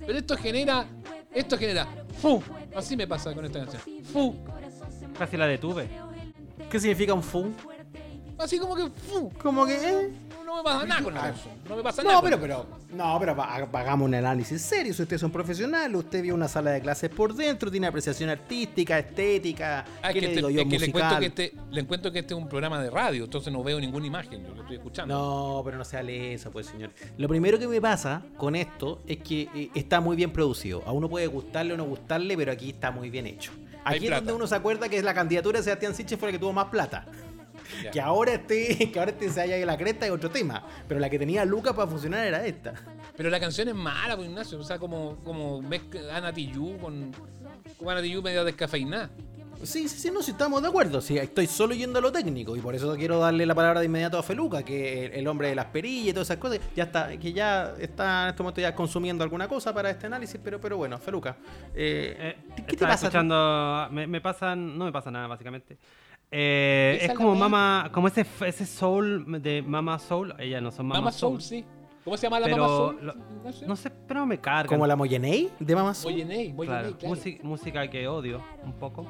Pero 0.04 0.18
esto 0.18 0.36
genera. 0.36 0.86
Esto 1.34 1.56
genera. 1.58 1.86
¡Fu! 2.20 2.42
Así 2.74 2.96
me 2.96 3.06
pasa 3.06 3.34
con 3.34 3.44
esta 3.44 3.60
canción. 3.60 3.82
¡Fu! 4.04 4.34
Casi 5.18 5.36
la 5.36 5.46
detuve. 5.46 5.88
¿Qué 6.70 6.80
significa 6.80 7.14
un 7.14 7.22
fu? 7.22 7.52
Así 8.38 8.58
como 8.58 8.74
que. 8.74 8.88
¡Fu! 8.90 9.30
Como 9.42 9.66
que. 9.66 9.74
eh. 9.74 10.12
No 10.53 10.59
me 10.59 10.62
pasa 10.64 10.86
nada 10.86 11.03
con 11.03 11.14
la 11.14 11.20
canción. 11.22 11.55
No 11.68 11.76
me 11.76 11.82
pasa 11.82 12.03
nada. 12.03 12.14
No, 12.16 12.20
con 12.20 12.30
pero, 12.30 12.40
pero, 12.42 12.66
no, 12.94 13.16
pero 13.18 13.42
ha- 13.42 13.55
hagamos 13.57 14.07
un 14.07 14.14
análisis 14.14 14.61
serio. 14.61 14.92
Si 14.92 15.03
ustedes 15.03 15.20
son 15.20 15.30
profesionales, 15.30 15.96
usted 15.96 16.22
vio 16.22 16.34
una 16.34 16.46
sala 16.48 16.70
de 16.72 16.80
clases 16.80 17.09
por 17.11 17.34
dentro, 17.34 17.70
tiene 17.70 17.86
apreciación 17.86 18.28
artística, 18.30 18.98
estética, 18.98 19.84
Ah, 20.03 20.09
es 20.11 20.14
¿qué 20.14 20.14
que, 20.14 20.20
le 20.20 20.26
este- 20.26 20.36
digo 20.36 20.50
yo? 20.50 20.61
es 20.62 20.68
que 20.68 20.78
le, 20.78 20.86
encuentro 20.86 21.18
que 21.18 21.26
este, 21.26 21.53
le 21.70 21.80
encuentro 21.80 22.12
que 22.12 22.18
este 22.18 22.34
es 22.34 22.38
un 22.38 22.48
programa 22.48 22.82
de 22.82 22.90
radio, 22.90 23.24
entonces 23.24 23.53
no 23.53 23.62
veo 23.62 23.80
ninguna 23.80 24.07
imagen, 24.07 24.44
yo 24.46 24.55
lo 24.55 24.61
estoy 24.62 24.76
escuchando. 24.76 25.14
No, 25.14 25.62
pero 25.64 25.78
no 25.78 25.84
se 25.84 25.96
hable 25.96 26.34
eso, 26.34 26.50
pues, 26.50 26.66
señor. 26.66 26.90
Lo 27.16 27.28
primero 27.28 27.59
que 27.59 27.66
me 27.66 27.80
pasa 27.80 28.22
con 28.36 28.55
esto 28.55 29.03
es 29.07 29.18
que 29.18 29.48
eh, 29.55 29.70
está 29.74 30.00
muy 30.00 30.16
bien 30.16 30.32
producido. 30.32 30.82
A 30.86 30.92
uno 30.92 31.09
puede 31.09 31.26
gustarle 31.28 31.72
o 31.74 31.76
no 31.76 31.84
gustarle, 31.84 32.36
pero 32.36 32.53
aquí 32.53 32.70
está 32.70 32.90
muy 32.90 33.09
bien 33.11 33.26
hecho. 33.26 33.53
Hay 33.84 33.96
Aquí 33.96 34.05
es 34.05 34.11
plata. 34.11 34.20
donde 34.20 34.32
uno 34.34 34.46
se 34.46 34.55
acuerda 34.55 34.88
que 34.88 35.03
la 35.03 35.12
candidatura 35.14 35.59
de 35.59 35.64
Sebastián 35.64 35.94
Siche 35.94 36.16
fue 36.16 36.28
la 36.28 36.32
que 36.32 36.38
tuvo 36.38 36.53
más 36.53 36.66
plata. 36.66 37.05
Ya. 37.82 37.90
Que 37.90 38.00
ahora 38.00 38.34
este, 38.34 38.90
que 38.92 38.98
ahora 38.98 39.10
este 39.10 39.30
se 39.30 39.40
haya 39.40 39.64
la 39.64 39.76
cresta 39.76 40.06
es 40.06 40.12
otro 40.12 40.30
tema. 40.30 40.66
Pero 40.88 41.00
la 41.00 41.10
que 41.10 41.18
tenía 41.18 41.44
Lucas 41.44 41.74
para 41.74 41.88
funcionar 41.88 42.26
era 42.26 42.44
esta. 42.46 42.74
Pero 43.16 43.30
la 43.30 43.40
canción 43.40 43.68
es 43.68 43.74
mala, 43.74 44.16
pues 44.16 44.28
Ignacio. 44.28 44.58
O 44.58 44.64
sea, 44.64 44.78
como, 44.78 45.16
como 45.24 45.60
Ana 46.12 46.32
Tijoux 46.32 46.80
con, 46.80 47.12
con 47.78 47.88
Ana 47.88 48.02
Tijoux 48.02 48.22
medio 48.22 48.44
descafeinada. 48.44 49.10
Sí, 49.62 49.88
sí, 49.88 49.96
sí, 49.96 50.10
no, 50.10 50.22
sí 50.22 50.32
estamos 50.32 50.60
de 50.60 50.68
acuerdo. 50.68 51.00
Sí, 51.00 51.16
estoy 51.18 51.46
solo 51.46 51.72
yendo 51.72 52.00
a 52.00 52.02
lo 52.02 52.10
técnico 52.10 52.56
y 52.56 52.60
por 52.60 52.74
eso 52.74 52.96
quiero 52.96 53.20
darle 53.20 53.46
la 53.46 53.54
palabra 53.54 53.78
de 53.78 53.86
inmediato 53.86 54.18
a 54.18 54.22
Feluca, 54.22 54.64
que 54.64 55.06
el, 55.06 55.12
el 55.12 55.28
hombre 55.28 55.48
de 55.48 55.54
las 55.54 55.66
perillas 55.66 56.08
y 56.08 56.12
todas 56.12 56.26
esas 56.28 56.38
cosas, 56.38 56.58
ya 56.74 56.84
está, 56.84 57.16
que 57.16 57.32
ya 57.32 57.74
está 57.78 58.24
en 58.24 58.30
este 58.30 58.42
momento 58.42 58.60
ya 58.60 58.74
consumiendo 58.74 59.22
alguna 59.22 59.46
cosa 59.46 59.72
para 59.72 59.90
este 59.90 60.06
análisis, 60.06 60.40
pero, 60.42 60.60
pero 60.60 60.76
bueno, 60.76 60.98
Feluca, 60.98 61.36
eh, 61.74 62.36
¿qué 62.66 62.76
te 62.76 62.84
pasa? 62.84 63.06
escuchando. 63.06 63.88
Me, 63.92 64.08
me 64.08 64.20
pasan. 64.20 64.76
No 64.76 64.84
me 64.84 64.92
pasa 64.92 65.12
nada, 65.12 65.28
básicamente. 65.28 65.78
Eh, 66.32 66.98
es 67.02 67.12
como 67.12 67.34
Mama. 67.34 67.90
Como 67.92 68.08
ese, 68.08 68.24
ese 68.46 68.64
soul 68.66 69.40
de 69.42 69.62
Mama 69.62 69.98
Soul. 69.98 70.34
Ellas 70.38 70.62
no 70.62 70.70
son 70.70 70.86
Mama, 70.86 71.00
Mama 71.00 71.12
Soul, 71.12 71.42
sí. 71.42 71.64
¿Cómo 72.04 72.16
se 72.16 72.22
llama 72.26 72.40
la 72.40 72.46
pero 72.46 72.56
Mama 72.56 72.68
Soul? 72.68 72.98
lo- 73.02 73.14
No 73.44 73.52
sé. 73.52 73.66
no 73.66 73.76
sé, 73.76 73.90
pero 73.90 74.26
me 74.26 74.38
carga. 74.38 74.68
¿Como 74.68 74.86
la 74.86 74.96
Moyenei 74.96 75.50
de 75.60 75.74
Mama 75.76 75.94
Soul? 75.94 76.14
Moyenei, 76.14 76.52
Moyenei, 76.52 76.94
claro. 76.94 77.16
música 77.42 77.88
que 77.88 78.08
odio 78.08 78.42
un 78.64 78.72
poco. 78.72 79.06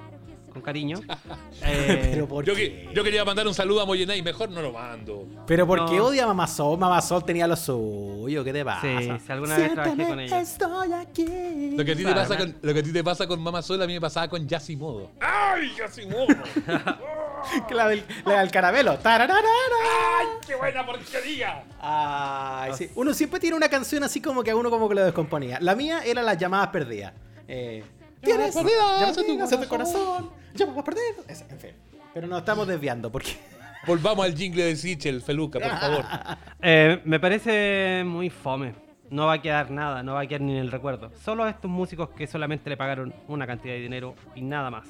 Con 0.53 0.63
cariño. 0.63 1.01
Pero 1.61 2.29
¿por 2.29 2.45
yo, 2.45 2.55
que- 2.55 2.89
yo 2.95 3.03
quería 3.03 3.25
mandar 3.25 3.47
un 3.47 3.55
saludo 3.55 3.81
a 3.83 3.87
Moyenei, 3.87 4.23
mejor 4.23 4.51
no 4.51 4.61
lo 4.63 4.73
mando. 4.73 5.27
Pero 5.47 5.67
¿por 5.67 5.87
qué 5.89 5.97
No. 5.97 6.07
odia 6.07 6.25
a 6.25 6.27
Mama 6.29 6.47
Sol? 6.47 6.79
Mama 6.79 7.01
Sol 7.01 7.25
tenía 7.25 7.47
lo 7.47 7.57
suyo, 7.57 8.45
¿qué 8.45 8.53
te 8.53 8.65
pasa? 8.65 8.83
Sí, 8.83 9.11
si 9.25 9.33
alguna 9.33 9.57
vez 9.57 9.73
trabajé 9.73 10.07
con 10.07 10.21
ella. 10.21 10.41
Estoy 10.41 10.93
aquí. 10.93 11.75
Lo 11.77 11.85
que, 11.85 11.93
a 11.93 11.97
ti 11.97 12.05
te 12.05 12.15
pasa 12.15 12.37
con, 12.37 12.57
lo 12.61 12.75
que 12.75 12.81
a 12.81 12.83
ti 12.83 12.93
te 12.93 13.05
pasa 13.05 13.27
con 13.27 13.41
Mama 13.43 13.63
Soul, 13.63 13.83
a 13.83 13.87
mí 13.87 13.95
me 13.95 14.01
pasaba 14.01 14.29
con 14.29 14.47
Yasimodo. 14.47 15.11
¡Ay, 15.21 15.73
Yasimodo! 15.79 16.27
la, 17.71 17.89
del, 17.89 18.05
la 18.25 18.41
del 18.41 18.51
caramelo. 18.51 18.99
Tararara. 18.99 19.41
¡Ay, 19.41 20.27
qué 20.47 20.55
buena 20.55 20.85
porquería! 20.85 21.65
Ay, 21.81 22.73
sí. 22.75 22.91
Uno 22.95 23.15
siempre 23.15 23.41
tiene 23.41 23.57
una 23.57 23.69
canción 23.69 24.05
así 24.05 24.21
como 24.21 24.43
que 24.43 24.51
a 24.51 24.57
uno 24.57 24.71
como 24.71 24.89
que 24.89 24.95
lo 24.95 25.05
descomponía. 25.05 25.59
La 25.61 25.75
mía 25.75 26.03
era 26.05 26.23
las 26.23 26.37
llamadas 26.39 26.69
perdidas. 26.69 27.13
Eh, 27.49 27.83
Tienes 28.23 28.55
perdidas 28.55 29.17
llamadas 29.17 29.53
en 29.53 29.61
tu 29.61 29.69
corazón. 29.69 30.31
Llamadas 30.55 30.85
perdidas. 30.85 31.29
Esa, 31.29 31.47
En 31.51 31.59
fin. 31.59 31.71
Pero 32.15 32.27
nos 32.27 32.41
estamos 32.41 32.67
desviando 32.67 33.11
porque. 33.11 33.33
Volvamos 33.87 34.25
al 34.25 34.37
jingle 34.37 34.65
de 34.65 34.77
Sichel, 34.77 35.21
Feluca, 35.21 35.59
por 35.59 35.79
favor. 35.79 36.05
Eh, 36.65 37.01
me 37.05 37.19
parece 37.19 38.05
muy 38.07 38.31
fome. 38.31 38.75
No 39.11 39.27
va 39.27 39.35
a 39.35 39.43
quedar 39.43 39.73
nada, 39.73 40.05
no 40.05 40.15
va 40.15 40.21
a 40.21 40.27
quedar 40.29 40.41
ni 40.43 40.53
en 40.53 40.59
el 40.59 40.71
recuerdo. 40.71 41.11
Solo 41.25 41.43
a 41.43 41.51
estos 41.51 41.69
músicos 41.69 42.11
que 42.11 42.29
solamente 42.29 42.71
le 42.71 42.77
pagaron 42.77 43.13
una 43.27 43.49
cantidad 43.49 43.75
de 43.75 43.81
dinero 43.81 44.15
y 44.37 44.43
nada 44.43 44.71
más. 44.71 44.87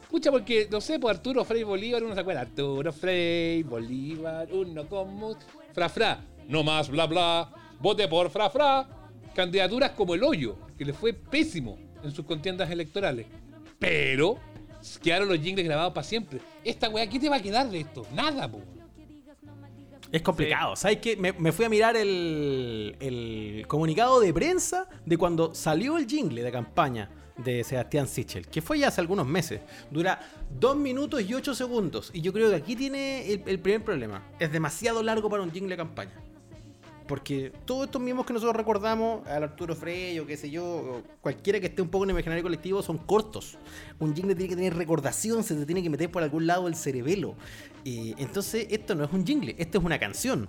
Escucha, 0.00 0.30
porque, 0.30 0.68
no 0.70 0.80
sé, 0.80 1.00
por 1.00 1.10
Arturo 1.10 1.44
Frei 1.44 1.64
Bolívar, 1.64 2.04
uno 2.04 2.14
se 2.14 2.20
acuerda. 2.20 2.42
Arturo 2.42 2.92
Frei 2.92 3.64
Bolívar, 3.64 4.48
uno 4.52 4.86
como... 4.86 5.36
Fra 5.72 5.88
Fra, 5.88 6.20
no 6.48 6.62
más 6.62 6.88
bla 6.88 7.06
bla, 7.06 7.50
vote 7.80 8.06
por 8.06 8.30
Fra 8.30 8.48
Fra. 8.48 8.86
Candidaturas 9.34 9.90
como 9.90 10.14
el 10.14 10.22
hoyo, 10.22 10.56
que 10.78 10.84
le 10.84 10.92
fue 10.92 11.12
pésimo 11.12 11.89
en 12.02 12.12
sus 12.12 12.24
contiendas 12.24 12.70
electorales. 12.70 13.26
Pero 13.78 14.38
quedaron 15.02 15.28
los 15.28 15.38
jingles 15.38 15.66
grabados 15.66 15.92
para 15.92 16.06
siempre. 16.06 16.40
Esta 16.64 16.88
weá, 16.88 17.08
¿qué 17.08 17.18
te 17.18 17.28
va 17.28 17.36
a 17.36 17.42
quedar 17.42 17.68
de 17.70 17.80
esto? 17.80 18.06
Nada, 18.14 18.50
po. 18.50 18.60
Es 20.12 20.22
complicado. 20.22 20.74
¿Sabes 20.74 20.98
qué? 20.98 21.16
Me, 21.16 21.32
me 21.32 21.52
fui 21.52 21.64
a 21.64 21.68
mirar 21.68 21.96
el, 21.96 22.96
el 23.00 23.64
comunicado 23.68 24.20
de 24.20 24.32
prensa 24.34 24.88
de 25.06 25.16
cuando 25.16 25.54
salió 25.54 25.96
el 25.98 26.06
jingle 26.06 26.42
de 26.42 26.50
campaña 26.50 27.10
de 27.36 27.64
Sebastián 27.64 28.06
Sichel, 28.06 28.46
que 28.48 28.60
fue 28.60 28.80
ya 28.80 28.88
hace 28.88 29.00
algunos 29.00 29.26
meses. 29.26 29.60
Dura 29.90 30.20
2 30.58 30.76
minutos 30.76 31.22
y 31.22 31.32
8 31.32 31.54
segundos. 31.54 32.10
Y 32.12 32.20
yo 32.22 32.32
creo 32.32 32.50
que 32.50 32.56
aquí 32.56 32.74
tiene 32.74 33.32
el, 33.32 33.42
el 33.46 33.58
primer 33.60 33.84
problema. 33.84 34.22
Es 34.38 34.50
demasiado 34.50 35.02
largo 35.02 35.30
para 35.30 35.42
un 35.42 35.52
jingle 35.52 35.70
de 35.70 35.76
campaña. 35.76 36.12
Porque 37.10 37.52
todos 37.64 37.86
estos 37.86 38.00
mismos 38.00 38.24
que 38.24 38.32
nosotros 38.32 38.54
recordamos, 38.54 39.26
al 39.26 39.42
Arturo 39.42 39.74
Frey 39.74 40.16
o 40.20 40.26
qué 40.26 40.36
sé 40.36 40.48
yo, 40.48 41.02
cualquiera 41.20 41.58
que 41.58 41.66
esté 41.66 41.82
un 41.82 41.88
poco 41.88 42.04
en 42.04 42.10
el 42.10 42.14
imaginario 42.14 42.44
colectivo, 42.44 42.84
son 42.84 42.98
cortos. 42.98 43.58
Un 43.98 44.14
jingle 44.14 44.36
tiene 44.36 44.48
que 44.48 44.54
tener 44.54 44.76
recordación, 44.76 45.42
se 45.42 45.56
te 45.56 45.66
tiene 45.66 45.82
que 45.82 45.90
meter 45.90 46.08
por 46.08 46.22
algún 46.22 46.46
lado 46.46 46.68
el 46.68 46.76
cerebelo. 46.76 47.34
Eh, 47.84 48.14
entonces, 48.16 48.68
esto 48.70 48.94
no 48.94 49.02
es 49.02 49.12
un 49.12 49.26
jingle, 49.26 49.56
esto 49.58 49.78
es 49.78 49.84
una 49.84 49.98
canción. 49.98 50.46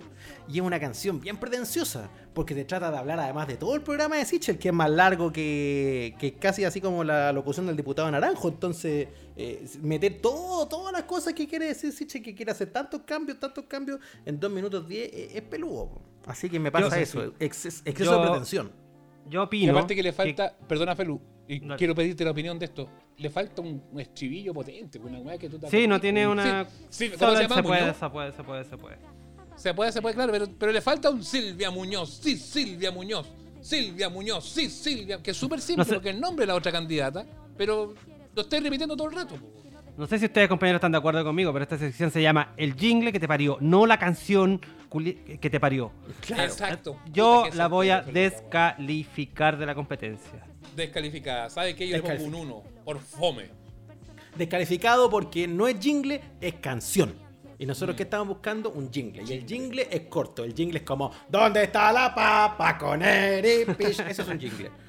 Y 0.48 0.60
es 0.60 0.64
una 0.64 0.78
canción 0.78 1.20
bien 1.20 1.36
pretenciosa, 1.36 2.08
porque 2.32 2.54
te 2.54 2.64
trata 2.64 2.92
de 2.92 2.98
hablar 2.98 3.18
además 3.18 3.48
de 3.48 3.56
todo 3.56 3.74
el 3.74 3.82
programa 3.82 4.18
de 4.18 4.24
Sichel, 4.24 4.56
que 4.56 4.68
es 4.68 4.74
más 4.74 4.88
largo 4.88 5.32
que, 5.32 6.14
que 6.20 6.34
casi 6.34 6.62
así 6.62 6.80
como 6.80 7.02
la 7.02 7.32
locución 7.32 7.66
del 7.66 7.76
diputado 7.76 8.08
Naranjo. 8.08 8.46
Entonces, 8.46 9.08
eh, 9.34 9.68
meter 9.80 10.20
todo, 10.20 10.68
todas 10.68 10.92
las 10.92 11.02
cosas 11.02 11.34
que 11.34 11.48
quiere 11.48 11.66
decir 11.66 11.90
Sichel, 11.90 12.22
que 12.22 12.36
quiere 12.36 12.52
hacer 12.52 12.70
tantos 12.70 13.00
cambios, 13.04 13.40
tantos 13.40 13.64
cambios, 13.64 13.98
en 14.24 14.38
2 14.38 14.52
minutos 14.52 14.86
10, 14.86 15.12
eh, 15.12 15.30
es 15.34 15.42
peludo. 15.42 16.11
Así 16.26 16.48
que 16.48 16.58
me 16.60 16.70
pasa 16.70 16.88
Yo- 16.96 17.02
eso, 17.02 17.20
sí. 17.22 17.32
exces- 17.40 17.82
exceso 17.84 18.12
Yo- 18.12 18.20
de 18.22 18.26
pretensión. 18.28 18.72
Yo 19.28 19.40
Y 19.40 19.44
opino. 19.44 19.72
aparte 19.72 19.94
que 19.94 20.02
le 20.02 20.12
falta, 20.12 20.56
perdona 20.68 20.96
Felu, 20.96 21.20
y 21.48 21.60
quiero 21.76 21.94
pedirte 21.94 22.24
la 22.24 22.30
opinión 22.32 22.58
de 22.58 22.66
esto, 22.66 22.88
le 23.16 23.30
falta 23.30 23.62
un, 23.62 23.82
un 23.92 24.00
estribillo 24.00 24.52
potente, 24.52 24.98
una 24.98 25.18
weá 25.20 25.38
que 25.38 25.48
tú 25.48 25.58
te 25.58 25.68
Sí, 25.70 25.86
no 25.86 26.00
tiene 26.00 26.26
una. 26.26 26.64
Sí, 26.64 26.70
sí, 26.90 27.08
¿cómo 27.10 27.18
Solo 27.18 27.36
se 27.36 27.42
él 27.42 27.48
llama? 27.48 27.56
se 27.56 27.68
puede, 27.68 27.94
se 27.94 28.10
puede, 28.10 28.32
se 28.32 28.42
puede, 28.44 28.64
se 28.64 28.76
puede. 28.76 28.98
Se 29.56 29.74
puede, 29.74 29.92
se 29.92 30.02
puede, 30.02 30.14
claro, 30.14 30.32
pero, 30.32 30.46
pero 30.58 30.72
le 30.72 30.80
falta 30.80 31.10
un 31.10 31.22
Silvia 31.22 31.70
Muñoz. 31.70 32.18
Sí, 32.22 32.36
Silvia 32.36 32.90
Muñoz. 32.90 33.28
Silvia 33.60 34.08
Muñoz. 34.08 34.48
Sí, 34.48 34.68
Silvia. 34.68 35.22
Que 35.22 35.30
es 35.32 35.36
súper 35.36 35.60
simple 35.60 35.84
No 35.84 35.88
sé. 35.88 35.94
porque 35.94 36.10
el 36.10 36.20
nombre 36.20 36.42
de 36.44 36.46
la 36.48 36.54
otra 36.56 36.72
candidata, 36.72 37.24
pero 37.56 37.94
lo 38.34 38.42
estoy 38.42 38.58
repitiendo 38.60 38.96
todo 38.96 39.08
el 39.08 39.14
rato. 39.14 39.36
No 39.96 40.06
sé 40.06 40.18
si 40.18 40.24
ustedes, 40.24 40.48
compañeros, 40.48 40.78
están 40.78 40.92
de 40.92 40.98
acuerdo 40.98 41.22
conmigo, 41.22 41.52
pero 41.52 41.62
esta 41.64 41.76
sección 41.76 42.10
se 42.10 42.22
llama 42.22 42.54
El 42.56 42.74
jingle 42.74 43.12
que 43.12 43.20
te 43.20 43.28
parió, 43.28 43.58
no 43.60 43.86
la 43.86 43.98
canción 43.98 44.60
que 45.40 45.50
te 45.50 45.60
parió. 45.60 45.92
Exacto. 46.28 46.98
Yo 47.12 47.44
la 47.54 47.66
voy 47.68 47.90
a 47.90 48.00
descalificar 48.02 49.58
de 49.58 49.66
la 49.66 49.74
competencia. 49.74 50.44
Descalificada. 50.76 51.50
¿Sabe 51.50 51.74
qué? 51.74 51.88
Yo 51.88 51.96
le 51.98 52.02
pongo 52.02 52.24
un 52.24 52.34
1 52.34 52.62
por 52.84 52.98
fome. 53.00 53.50
Descalificado 54.36 55.10
porque 55.10 55.46
no 55.46 55.68
es 55.68 55.78
jingle, 55.78 56.20
es 56.40 56.54
canción. 56.54 57.14
Y 57.58 57.64
Mm. 57.64 57.68
nosotros 57.68 57.94
que 57.96 58.04
estamos 58.04 58.28
buscando 58.28 58.70
un 58.70 58.90
jingle. 58.90 59.22
Y 59.24 59.32
el 59.34 59.46
jingle 59.46 59.86
es 59.90 60.00
corto. 60.02 60.42
El 60.42 60.54
jingle 60.54 60.78
es 60.78 60.84
como 60.84 61.12
¿Dónde 61.28 61.64
está 61.64 61.92
la 61.92 62.14
papa 62.14 62.76
con 62.78 63.02
Eripish? 63.02 64.00
Eso 64.00 64.22
es 64.22 64.28
un 64.28 64.38
jingle. 64.40 64.70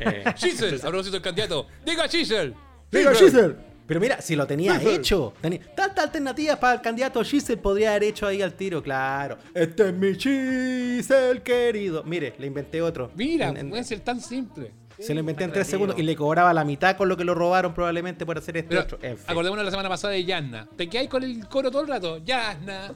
Eh, 0.00 0.22
Giselle, 0.36 0.76
a 0.76 0.80
propósito 0.90 1.14
del 1.14 1.22
candidato. 1.22 1.66
Diga 1.84 2.06
Giselle. 2.06 2.54
Diga 2.88 3.12
Giselle. 3.16 3.56
Pero 3.88 3.98
mira, 4.00 4.20
si 4.20 4.36
lo 4.36 4.46
tenía 4.46 4.80
hecho. 4.82 5.32
Tenía 5.40 5.60
tantas 5.74 6.04
alternativas 6.04 6.58
para 6.58 6.74
el 6.74 6.80
candidato 6.82 7.24
Giselle 7.24 7.60
podría 7.60 7.90
haber 7.90 8.04
hecho 8.04 8.26
ahí 8.26 8.42
al 8.42 8.52
tiro, 8.52 8.82
claro. 8.82 9.38
Este 9.54 9.88
es 9.88 9.94
mi 9.94 10.14
Giselle 10.14 11.42
querido. 11.42 12.04
Mire, 12.04 12.34
le 12.38 12.46
inventé 12.46 12.82
otro. 12.82 13.10
Mira, 13.16 13.48
En- 13.48 13.56
en- 13.56 13.70
puede 13.70 13.82
ser 13.84 14.00
tan 14.00 14.20
simple. 14.20 14.72
se 14.98 15.14
lo 15.14 15.20
inventé 15.20 15.44
en 15.44 15.52
tres 15.52 15.66
segundos 15.68 15.98
y 15.98 16.02
le 16.02 16.14
cobraba 16.14 16.52
la 16.52 16.64
mitad 16.64 16.96
con 16.96 17.08
lo 17.08 17.16
que 17.16 17.24
lo 17.24 17.34
robaron 17.34 17.72
probablemente 17.72 18.26
por 18.26 18.36
hacer 18.36 18.56
este 18.58 18.68
Pero, 18.68 18.82
otro. 18.82 18.98
En 19.00 19.16
fin. 19.16 19.24
acordémonos 19.30 19.62
de 19.62 19.64
la 19.64 19.70
semana 19.70 19.88
pasada 19.88 20.12
de 20.12 20.24
Yasna. 20.24 20.68
¿Te 20.76 20.88
quedáis 20.88 21.08
con 21.08 21.22
el 21.24 21.48
coro 21.48 21.70
todo 21.70 21.82
el 21.82 21.88
rato? 21.88 22.18
Yasna. 22.18 22.92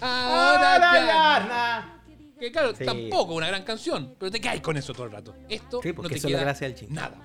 Ahora 0.00 0.78
Yasna. 0.78 1.94
Que 2.38 2.52
claro, 2.52 2.74
Sí. 2.76 2.84
tampoco 2.84 3.34
una 3.34 3.48
gran 3.48 3.62
canción, 3.64 4.14
pero 4.18 4.30
te 4.30 4.40
quedáis 4.40 4.60
con 4.60 4.76
eso 4.76 4.92
todo 4.92 5.06
el 5.06 5.12
rato. 5.12 5.34
Esto 5.48 5.80
Sí, 5.82 5.88
no 5.88 5.94
porque 5.94 6.10
te 6.14 6.18
eso 6.18 6.28
es 6.28 6.32
la 6.32 6.38
queda 6.38 6.44
gracia 6.44 6.68
del. 6.68 6.92
Nada. 6.94 7.16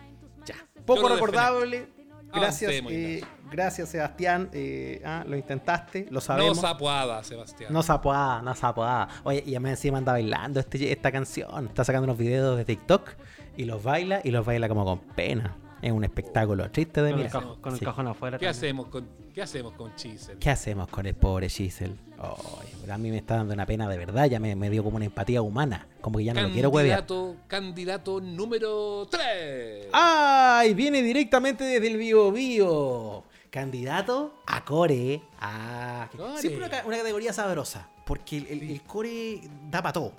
Poco 0.85 1.01
Yo 1.03 1.09
lo 1.09 1.15
recordable. 1.15 1.87
Gracias, 2.33 2.69
Avancemos, 2.69 2.91
eh, 2.91 3.23
gracias 3.51 3.89
Sebastián. 3.89 4.49
eh, 4.53 5.01
ah, 5.05 5.23
lo 5.27 5.37
intentaste, 5.37 6.07
lo 6.09 6.19
sabemos. 6.21 6.57
No 6.57 6.61
sapuada, 6.61 7.23
Sebastián. 7.23 7.71
No 7.71 7.83
se 7.83 7.97
pueda, 7.99 8.41
no 8.41 8.55
se 8.55 8.73
pueda. 8.73 9.07
Oye, 9.23 9.43
y 9.45 9.55
a 9.55 9.59
mí 9.59 9.69
encima 9.69 9.97
anda 9.97 10.13
bailando 10.13 10.59
este, 10.59 10.91
esta 10.91 11.11
canción. 11.11 11.67
Está 11.67 11.83
sacando 11.83 12.05
unos 12.05 12.17
videos 12.17 12.57
de 12.57 12.65
TikTok 12.65 13.11
y 13.55 13.65
los 13.65 13.83
baila 13.83 14.21
y 14.23 14.31
los 14.31 14.45
baila 14.45 14.67
como 14.67 14.83
con 14.85 14.99
pena. 14.99 15.55
Es 15.83 15.91
un 15.91 16.03
espectáculo 16.05 16.71
triste 16.71 17.01
de 17.01 17.11
Con 17.11 17.19
el 17.19 17.25
mirar. 17.25 17.41
cajo- 17.43 17.57
con 17.61 17.73
el 17.73 17.79
cajón 17.81 18.07
afuera 18.07 18.37
¿Qué 18.39 18.45
también. 18.45 18.57
hacemos 18.57 18.87
con, 18.87 19.05
qué 19.33 19.41
hacemos 19.41 19.73
con 19.73 19.93
Chisel? 19.95 20.37
¿Qué 20.39 20.49
hacemos 20.49 20.87
con 20.87 21.05
el 21.05 21.13
pobre? 21.13 21.47
Ay, 21.47 22.69
pero 22.79 22.93
a 22.93 22.97
mí 22.97 23.09
me 23.11 23.17
está 23.17 23.35
dando 23.35 23.53
una 23.53 23.65
pena 23.65 23.89
de 23.89 23.97
verdad. 23.97 24.25
Ya 24.27 24.39
me, 24.39 24.55
me 24.55 24.69
dio 24.69 24.81
como 24.81 24.95
una 24.95 25.03
empatía 25.05 25.41
humana. 25.41 25.87
Como 25.99 26.19
que 26.19 26.23
ya 26.23 26.33
no 26.33 26.41
lo 26.43 26.51
quiero 26.51 26.69
huevear. 26.69 26.99
Candidato, 27.05 27.35
candidato 27.47 28.21
número 28.21 29.07
3. 29.11 29.87
¡Ay! 29.91 30.73
Viene 30.73 31.01
directamente 31.03 31.65
desde 31.65 31.85
el 31.87 31.97
Bio 31.97 32.31
Bio. 32.31 33.25
Candidato 33.49 34.35
a 34.47 34.63
Core. 34.63 35.21
Ah, 35.41 36.09
Core. 36.15 36.37
siempre 36.39 36.59
una, 36.59 36.69
ca- 36.69 36.83
una 36.87 36.97
categoría 36.97 37.33
sabrosa. 37.33 37.89
Porque 38.05 38.37
el, 38.37 38.47
el- 38.47 38.71
el 38.71 38.81
Core 38.83 39.41
da 39.69 39.81
para 39.81 39.91
todo. 39.93 40.13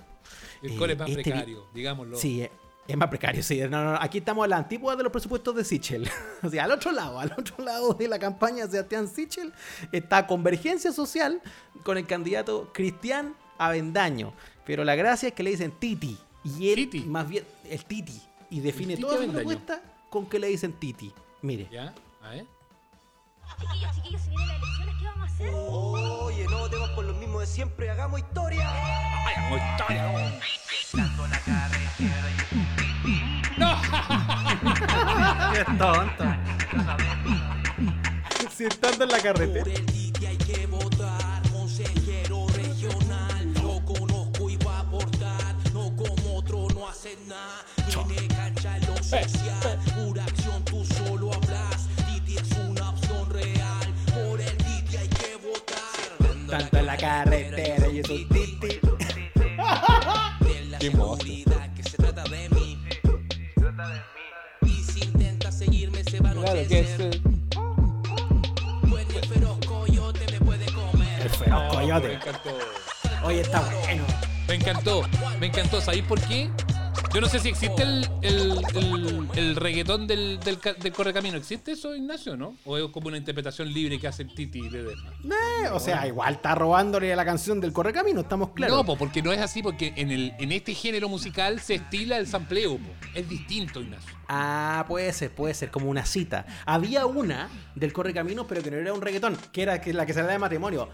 El 0.63 0.73
Eh, 0.73 0.77
core 0.77 0.93
es 0.93 0.99
más 0.99 1.09
este 1.09 1.23
vi- 1.23 1.31
precario, 1.31 1.67
digámoslo. 1.75 2.17
Sí, 2.17 2.43
eh, 2.43 2.51
es 2.87 2.97
más 2.97 3.09
precario, 3.09 3.43
sí. 3.43 3.61
No, 3.61 3.69
no, 3.83 3.93
no, 3.93 3.99
Aquí 4.01 4.19
estamos 4.19 4.45
a 4.45 4.49
la 4.49 4.59
antípoda 4.59 4.97
de 4.97 5.03
los 5.03 5.13
presupuestos 5.13 5.55
de 5.55 5.65
Sichel. 5.65 6.09
o 6.43 6.49
sea, 6.49 6.65
al 6.65 6.73
otro 6.73 6.93
lado, 6.93 7.19
al 7.19 7.33
otro 7.33 7.65
lado 7.65 7.95
de 7.95 8.09
la 8.09 8.19
campaña 8.19 8.67
de 8.67 8.73
Sebastián 8.73 9.09
Sichel 9.09 9.53
está 9.93 10.27
Convergencia 10.27 10.93
Social 10.93 11.41
con 11.83 11.97
el 11.97 12.07
candidato 12.07 12.71
Cristian 12.73 13.35
Avendaño. 13.59 14.35
Pero 14.67 14.85
la 14.85 14.95
gracia 14.95 15.29
es 15.29 15.35
que 15.35 15.43
le 15.43 15.51
dicen 15.51 15.73
Titi. 15.73 16.19
Y 16.45 16.73
él, 16.73 17.07
más 17.07 17.29
bien, 17.29 17.45
el 17.71 17.85
Titi. 17.85 18.21
Y 18.51 18.61
define 18.61 18.97
Titi 18.97 19.09
toda 19.09 19.25
su 19.25 19.33
propuesta 19.33 19.83
con 20.11 20.27
que 20.27 20.39
le 20.39 20.49
dicen 20.49 20.73
Titi. 20.75 21.13
Mire. 21.41 21.69
¿Ya? 21.71 21.95
A 22.23 22.31
ver. 22.31 22.47
Chiquillos, 23.61 23.95
chiquillos, 23.95 24.23
si 24.23 24.31
vienen 24.31 24.49
las 24.49 24.63
elecciones, 24.63 24.95
¿qué 24.99 25.05
vamos 25.07 25.31
a 25.31 25.35
hacer? 25.35 25.51
Oye, 25.55 26.45
no 26.49 26.59
votemos 26.59 26.91
por 26.91 27.05
lo 27.05 27.15
mismo 27.15 27.41
de 27.41 27.47
siempre, 27.47 27.91
hagamos 27.91 28.21
historia. 28.21 28.71
Hagamos 29.27 29.61
historia. 29.73 30.41
Nada. 47.29 47.65
Tiene 47.89 48.29
cancha 48.29 48.77
en 48.77 48.87
lo 48.87 48.97
social, 49.03 49.79
pura 49.95 50.25
acción, 50.25 50.65
tú 50.65 50.85
solo 50.85 51.33
hablas. 51.33 51.89
Es 52.27 52.51
una 52.69 52.91
opción 52.91 53.31
real, 53.31 53.95
por 54.13 54.41
el 54.41 54.57
hay 54.99 55.09
que 55.09 55.37
votar. 55.37 56.49
Tanto 56.51 56.79
en 56.79 56.87
la 56.87 56.97
carretera 56.97 57.89
y 57.89 57.99
eso 58.01 58.13
titi. 58.13 58.81
Qué 60.81 60.91
me 72.01 72.15
encantó. 72.15 72.51
Oye, 73.25 73.41
está 73.41 73.61
bueno. 73.61 74.05
Me 74.49 74.55
encantó, 74.57 75.03
me 75.41 75.47
encantó. 75.47 75.81
¿Sabéis 75.81 76.05
por 76.05 76.21
qué? 76.21 76.51
Yo 77.15 77.21
no 77.21 77.29
sé 77.29 77.39
si 77.39 77.49
existe 77.49 77.83
el, 77.83 78.09
el, 78.23 78.61
el, 78.75 79.29
el 79.37 79.57
reggaetón 79.57 80.07
del, 80.07 80.39
del, 80.41 80.59
ca- 80.59 80.75
del 80.75 80.93
correcamino. 80.93 81.37
¿Existe 81.39 81.73
eso, 81.73 81.95
Ignacio, 81.95 82.37
no? 82.37 82.57
¿O 82.65 82.77
es 82.77 82.85
como 82.91 83.07
una 83.07 83.17
interpretación 83.17 83.73
libre 83.73 84.01
que 84.01 84.09
hace 84.09 84.25
el 84.25 84.35
Titi 84.35 84.69
de? 84.69 84.81
Eh, 84.91 85.69
o 85.73 85.79
sea, 85.79 86.07
igual 86.09 86.35
está 86.35 86.55
robándole 86.57 87.13
a 87.13 87.17
la 87.17 87.25
canción 87.25 87.61
del 87.61 87.73
Correcamino, 87.73 88.21
estamos 88.23 88.51
claros. 88.51 88.77
No, 88.79 88.85
po, 88.85 88.97
porque 88.97 89.23
no 89.23 89.33
es 89.33 89.41
así, 89.41 89.63
porque 89.63 89.93
en, 89.97 90.11
el, 90.11 90.35
en 90.39 90.51
este 90.53 90.75
género 90.75 91.09
musical 91.09 91.61
se 91.61 91.75
estila 91.75 92.17
el 92.19 92.27
sampleo. 92.27 92.79
po. 92.79 92.91
Es 93.15 93.29
distinto, 93.29 93.81
Ignacio. 93.81 94.13
Ah, 94.29 94.85
puede 94.89 95.13
ser, 95.13 95.31
puede 95.31 95.55
ser, 95.55 95.71
como 95.71 95.89
una 95.89 96.05
cita. 96.07 96.47
Había 96.67 97.07
una 97.07 97.49
del 97.75 97.93
Correcaminos, 97.93 98.47
pero 98.49 98.63
que 98.63 98.71
no 98.71 98.77
era 98.79 98.93
un 98.93 99.01
reggaetón, 99.01 99.37
que 99.53 99.63
era 99.63 99.81
la 99.85 100.07
que 100.07 100.13
se 100.13 100.23
da 100.23 100.33
de 100.33 100.39
matrimonio. 100.39 100.89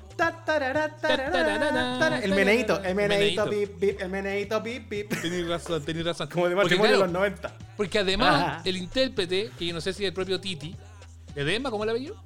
El 2.23 2.35
meneito, 2.35 2.83
el 2.83 2.95
meneito, 2.95 3.47
Meneíto. 3.47 3.51
pip, 3.51 3.81
pip, 3.81 4.01
el 4.01 4.09
meneito, 4.11 4.63
pip, 4.63 4.89
pip. 4.89 5.21
Tenéis 5.21 5.49
razón, 5.49 5.85
tenéis 5.85 6.07
razón. 6.07 6.29
Como 6.29 6.49
de 6.49 6.55
Porque, 6.55 6.77
matrimonio 6.77 6.97
de 6.97 7.03
los 7.05 7.13
90. 7.13 7.57
Porque 7.77 7.99
además, 7.99 8.35
Ajá. 8.35 8.63
el 8.65 8.77
intérprete, 8.77 9.51
que 9.59 9.67
yo 9.67 9.75
no 9.75 9.81
sé 9.81 9.93
si 9.93 10.05
es 10.05 10.09
el 10.09 10.15
propio 10.15 10.41
Titi, 10.41 10.75
¿Edema? 11.35 11.71
¿Cómo 11.71 11.85
le 11.85 11.93
apellido? 11.93 12.17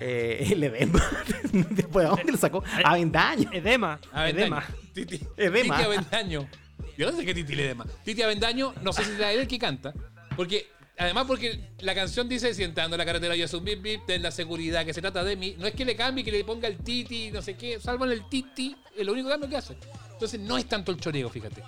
Eh, 0.00 0.48
el 0.52 0.62
edema. 0.62 1.04
Después, 1.70 2.06
¿a 2.06 2.10
dónde 2.10 2.32
lo 2.32 2.38
sacó? 2.38 2.62
Avendaño. 2.84 3.50
Edema. 3.52 3.98
Avendaño. 4.12 4.62
Titi, 4.92 5.20
Edema. 5.36 5.76
Titi 5.76 5.86
Avendaño. 5.86 6.48
Yo 6.96 7.10
no 7.10 7.16
sé 7.16 7.24
qué 7.24 7.34
Titi 7.34 7.54
le 7.54 7.64
edema. 7.66 7.84
Titi 8.04 8.22
Avendaño, 8.22 8.74
no 8.82 8.92
sé 8.92 9.04
si 9.04 9.12
será 9.12 9.32
él 9.32 9.40
el 9.40 9.48
que 9.48 9.58
canta. 9.58 9.92
Porque, 10.38 10.68
además, 10.96 11.24
porque 11.26 11.58
la 11.80 11.94
canción 11.94 12.28
dice: 12.28 12.54
Si 12.54 12.62
entrando 12.62 12.94
en 12.94 12.98
la 12.98 13.04
carretera 13.04 13.34
yo 13.36 13.46
soy 13.48 13.58
un 13.58 13.64
bip 13.66 13.82
bip, 13.82 14.06
ten 14.06 14.22
la 14.22 14.30
seguridad 14.30 14.86
que 14.86 14.94
se 14.94 15.00
trata 15.02 15.24
de 15.24 15.34
mí. 15.36 15.56
No 15.58 15.66
es 15.66 15.74
que 15.74 15.84
le 15.84 15.96
cambie, 15.96 16.24
que 16.24 16.30
le 16.32 16.44
ponga 16.44 16.68
el 16.68 16.76
Titi, 16.78 17.30
no 17.32 17.42
sé 17.42 17.56
qué. 17.56 17.80
Salvan 17.80 18.10
el 18.12 18.28
Titi, 18.28 18.76
es 18.96 19.04
lo 19.04 19.12
único 19.12 19.28
cambio 19.28 19.48
que 19.50 19.56
hace. 19.56 19.76
Entonces, 20.12 20.38
no 20.40 20.56
es 20.56 20.66
tanto 20.68 20.92
el 20.92 20.98
choreo, 20.98 21.28
fíjate. 21.28 21.62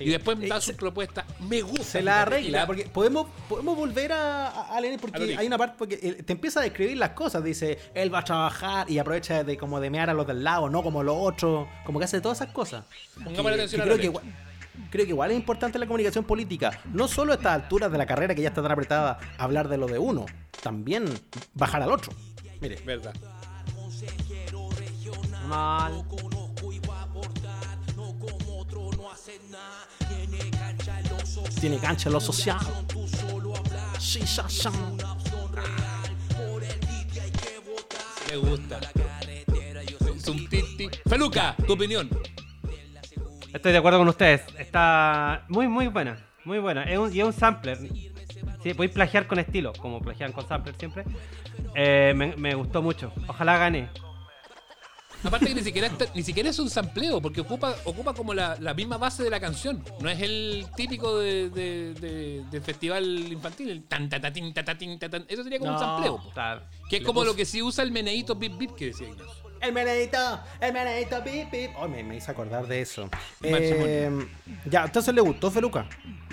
Y 0.00 0.10
después 0.10 0.36
da 0.48 0.60
su 0.60 0.74
propuesta. 0.74 1.24
Me 1.48 1.62
gusta. 1.62 1.84
Se 1.84 2.02
la 2.02 2.22
arregla, 2.22 2.58
la- 2.60 2.66
porque 2.66 2.84
podemos, 2.86 3.28
podemos 3.48 3.76
volver 3.76 4.12
a, 4.12 4.48
a, 4.48 4.76
a 4.76 4.80
leer, 4.80 4.98
porque 5.00 5.24
que- 5.28 5.36
hay 5.38 5.46
una 5.46 5.56
parte, 5.56 5.76
porque 5.78 5.98
él 6.02 6.24
te 6.24 6.32
empieza 6.32 6.58
a 6.60 6.64
describir 6.64 6.96
las 6.98 7.10
cosas, 7.10 7.44
dice, 7.44 7.78
él 7.94 8.12
va 8.12 8.18
a 8.18 8.24
trabajar 8.24 8.90
y 8.90 8.98
aprovecha 8.98 9.44
de 9.44 9.56
como 9.56 9.78
de 9.80 9.90
mear 9.90 10.10
a 10.10 10.14
los 10.14 10.26
del 10.26 10.42
lado, 10.42 10.68
no 10.68 10.82
como 10.82 11.02
los 11.04 11.16
otros, 11.16 11.68
como 11.86 12.00
que 12.00 12.06
hace 12.06 12.20
todas 12.20 12.40
esas 12.40 12.52
cosas. 12.52 12.84
Pongámosle 13.22 13.56
Que- 13.56 13.62
atención 13.62 13.78
que 13.78 13.82
a 13.82 13.84
creo 13.84 13.96
la 13.96 14.00
que 14.00 14.06
igual, 14.06 14.24
creo 14.90 15.04
que 15.04 15.10
igual 15.10 15.30
es 15.30 15.36
importante 15.36 15.78
la 15.78 15.86
comunicación 15.86 16.24
política, 16.24 16.80
no 16.92 17.08
solo 17.08 17.32
a 17.32 17.36
estas 17.36 17.54
alturas 17.54 17.90
de 17.90 17.98
la 17.98 18.06
carrera 18.06 18.34
que 18.34 18.42
ya 18.42 18.48
está 18.48 18.62
tan 18.62 18.72
apretada, 18.72 19.18
hablar 19.38 19.68
de 19.68 19.76
lo 19.76 19.86
de 19.86 19.98
uno, 19.98 20.26
también 20.62 21.04
bajar 21.54 21.82
al 21.82 21.92
otro. 21.92 22.12
Mire. 22.60 22.80
Verdad. 22.84 23.14
Mal. 25.48 26.04
Tiene 31.60 31.78
cancha 31.78 32.08
en 32.08 32.12
lo 32.12 32.20
social. 32.20 32.58
Sí, 33.98 34.20
ya, 34.20 34.46
ya. 34.48 34.70
Me 38.30 38.36
gusta. 38.36 38.80
Es 40.00 40.28
un 40.28 40.48
Titi. 40.48 40.88
Feluca, 41.06 41.56
tu 41.66 41.72
opinión. 41.74 42.08
Estoy 43.54 43.72
de 43.72 43.78
acuerdo 43.78 43.98
con 44.00 44.08
ustedes. 44.08 44.42
Está 44.58 45.44
muy, 45.48 45.68
muy 45.68 45.86
buena. 45.88 46.18
Muy 46.44 46.58
buena. 46.58 46.82
Es 46.84 46.98
un, 46.98 47.14
y 47.14 47.20
es 47.20 47.24
un 47.24 47.32
sampler. 47.32 47.78
Sí, 48.62 48.74
podéis 48.74 48.92
plagiar 48.92 49.26
con 49.26 49.38
estilo, 49.38 49.72
como 49.74 50.00
plagian 50.00 50.32
con 50.32 50.46
sampler 50.46 50.74
siempre. 50.76 51.04
Eh, 51.74 52.12
me, 52.16 52.34
me 52.36 52.54
gustó 52.54 52.82
mucho. 52.82 53.12
Ojalá 53.28 53.56
gane. 53.58 53.88
Aparte 55.22 55.46
que 55.46 55.54
ni 55.54 55.62
siquiera, 55.62 55.86
está- 55.86 56.04
ni 56.14 56.22
siquiera 56.22 56.50
es 56.50 56.58
un 56.58 56.68
sampleo, 56.68 57.18
porque 57.22 57.40
ocupa, 57.40 57.74
ocupa 57.84 58.12
como 58.12 58.34
la, 58.34 58.56
la 58.60 58.74
misma 58.74 58.98
base 58.98 59.22
de 59.22 59.30
la 59.30 59.40
canción. 59.40 59.82
No 60.00 60.10
es 60.10 60.20
el 60.20 60.66
típico 60.76 61.18
de, 61.18 61.48
de- 61.48 62.60
festival 62.60 63.04
infantil, 63.32 63.70
el 63.70 63.84
tan 63.84 64.08
ta 64.10 64.20
ta 64.20 64.30
tin, 64.32 64.52
ta 64.52 64.62
ta 64.64 64.76
tin, 64.76 64.98
ta 64.98 65.08
tan. 65.08 65.24
Eso 65.28 65.42
sería 65.42 65.58
como 65.58 65.72
un 65.72 65.78
sampleo. 65.78 66.20
Que 66.90 66.96
es 66.98 67.02
como 67.04 67.24
lo 67.24 67.34
que 67.34 67.44
sí 67.46 67.62
usa 67.62 67.84
el 67.84 67.90
meneíto 67.92 68.34
bip 68.34 68.58
bip 68.58 68.72
que 68.74 68.86
decía 68.86 69.08
Ignacio. 69.08 69.43
El 69.64 69.72
meneito, 69.72 70.18
el 70.60 70.72
meneito, 70.74 71.24
pip, 71.24 71.50
pip. 71.50 71.70
Oh, 71.78 71.88
me, 71.88 72.02
me 72.02 72.16
hice 72.16 72.30
acordar 72.30 72.66
de 72.66 72.82
eso. 72.82 73.08
Eh, 73.42 74.10
ya, 74.66 74.84
entonces 74.84 75.14
le 75.14 75.22
gustó 75.22 75.50
Feluca. 75.50 75.86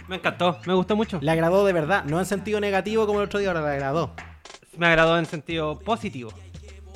Me 0.10 0.18
encantó, 0.18 0.60
me 0.66 0.74
gustó 0.74 0.98
mucho. 0.98 1.18
Le 1.22 1.32
agradó 1.32 1.66
de 1.66 1.72
verdad, 1.72 2.04
no 2.04 2.20
en 2.20 2.26
sentido 2.26 2.60
negativo 2.60 3.08
como 3.08 3.22
el 3.22 3.28
otro 3.28 3.40
día, 3.40 3.48
ahora 3.50 3.62
le 3.62 3.70
agradó. 3.76 4.14
Me 4.78 4.88
agradó 4.88 5.18
en 5.18 5.26
sentido 5.26 5.80
positivo. 5.80 6.34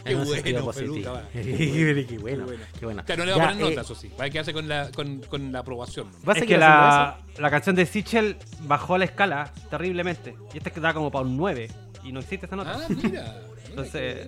Qué 0.04 0.12
En 0.12 0.26
bueno, 0.26 0.74
Feluca, 0.74 1.12
va. 1.14 1.24
qué 1.34 2.18
bueno, 2.20 2.46
qué 2.78 2.86
bueno. 2.86 3.04
Claro, 3.06 3.24
no 3.24 3.32
le 3.32 3.38
va 3.38 3.46
a 3.46 3.50
poner 3.52 3.66
eh, 3.66 3.70
notas, 3.70 3.86
eso 3.86 3.96
sí. 3.96 4.12
Va 4.20 4.26
a 4.26 4.30
quedarse 4.30 4.52
con 4.52 4.68
la, 4.68 4.92
con, 4.92 5.22
con 5.22 5.52
la 5.54 5.60
aprobación. 5.60 6.12
¿no? 6.12 6.28
¿Va 6.28 6.34
a 6.34 6.38
Es 6.38 6.46
que 6.46 6.58
la, 6.58 7.18
la 7.38 7.50
canción 7.50 7.78
de 7.78 7.86
Sichel 7.86 8.36
bajó 8.62 8.98
la 8.98 9.06
escala 9.06 9.52
terriblemente. 9.70 10.36
Y 10.54 10.58
esta 10.58 10.70
da 10.82 10.94
como 10.94 11.10
para 11.12 11.24
un 11.26 11.38
9. 11.38 11.72
Y 12.04 12.12
no 12.12 12.20
existe 12.20 12.46
esa 12.46 12.58
nota. 12.58 12.78
Ah, 12.78 12.88
mira. 12.90 13.42
Entonces, 13.70 14.28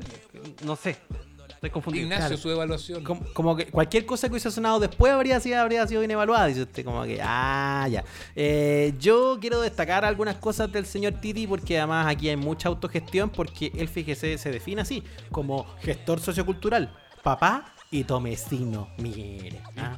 no 0.64 0.76
sé. 0.76 0.96
Estoy 1.58 1.70
confundido. 1.72 2.04
Ignacio, 2.06 2.28
Claro. 2.28 2.38
su 2.42 2.50
evaluación. 2.52 3.04
Como, 3.04 3.22
como 3.34 3.56
que 3.56 3.66
cualquier 3.68 4.06
cosa 4.06 4.28
que 4.28 4.34
hubiese 4.34 4.52
sonado 4.52 4.80
después 4.80 5.12
habría 5.12 5.40
sido, 5.40 5.60
habría 5.60 5.86
sido 5.88 6.02
bien 6.02 6.12
evaluada, 6.12 6.46
dice 6.46 6.62
usted, 6.62 6.86
como 6.86 7.04
que, 7.04 7.20
ah, 7.22 7.88
ya. 7.90 8.04
Eh, 8.36 8.94
yo 9.00 9.38
quiero 9.42 9.60
destacar 9.62 10.06
algunas 10.06 10.36
cosas 10.36 10.72
del 10.72 10.86
señor 10.86 11.14
Titi 11.14 11.48
porque 11.48 11.78
además 11.80 12.08
aquí 12.08 12.30
hay 12.30 12.38
mucha 12.38 12.70
autogestión 12.70 13.30
porque 13.32 13.72
él, 13.76 13.88
fíjese, 13.88 14.38
se 14.38 14.52
define 14.52 14.82
así, 14.82 15.04
como 15.32 15.66
gestor 15.82 16.20
sociocultural, 16.20 16.96
papá 17.24 17.74
y 17.90 18.04
tomecino, 18.04 18.90
mire. 18.98 19.62
ah, 19.78 19.98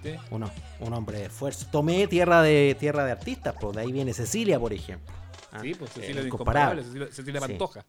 un 0.80 0.93
hombre 0.93 1.20
de 1.20 1.26
esfuerzo. 1.26 1.68
Tomé 1.72 2.07
tierra 2.07 2.41
de, 2.41 2.78
tierra 2.80 3.03
de 3.03 3.12
artistas, 3.12 3.53
pues 3.60 3.76
de 3.76 3.82
ahí 3.82 3.91
viene 3.91 4.14
Cecilia, 4.14 4.60
por 4.60 4.72
ejemplo. 4.72 5.14
Ah, 5.51 5.60
Sí, 5.62 5.74
pues 5.74 5.89
eh, 5.91 5.93
Cecilia 6.01 6.22
de 6.22 6.28
incomparable. 6.28 6.82
Incomparable, 6.82 6.84
Cecilia, 6.84 7.07
Cecilia 7.12 7.41
Sí. 7.41 7.47
Pantoja. 7.47 7.86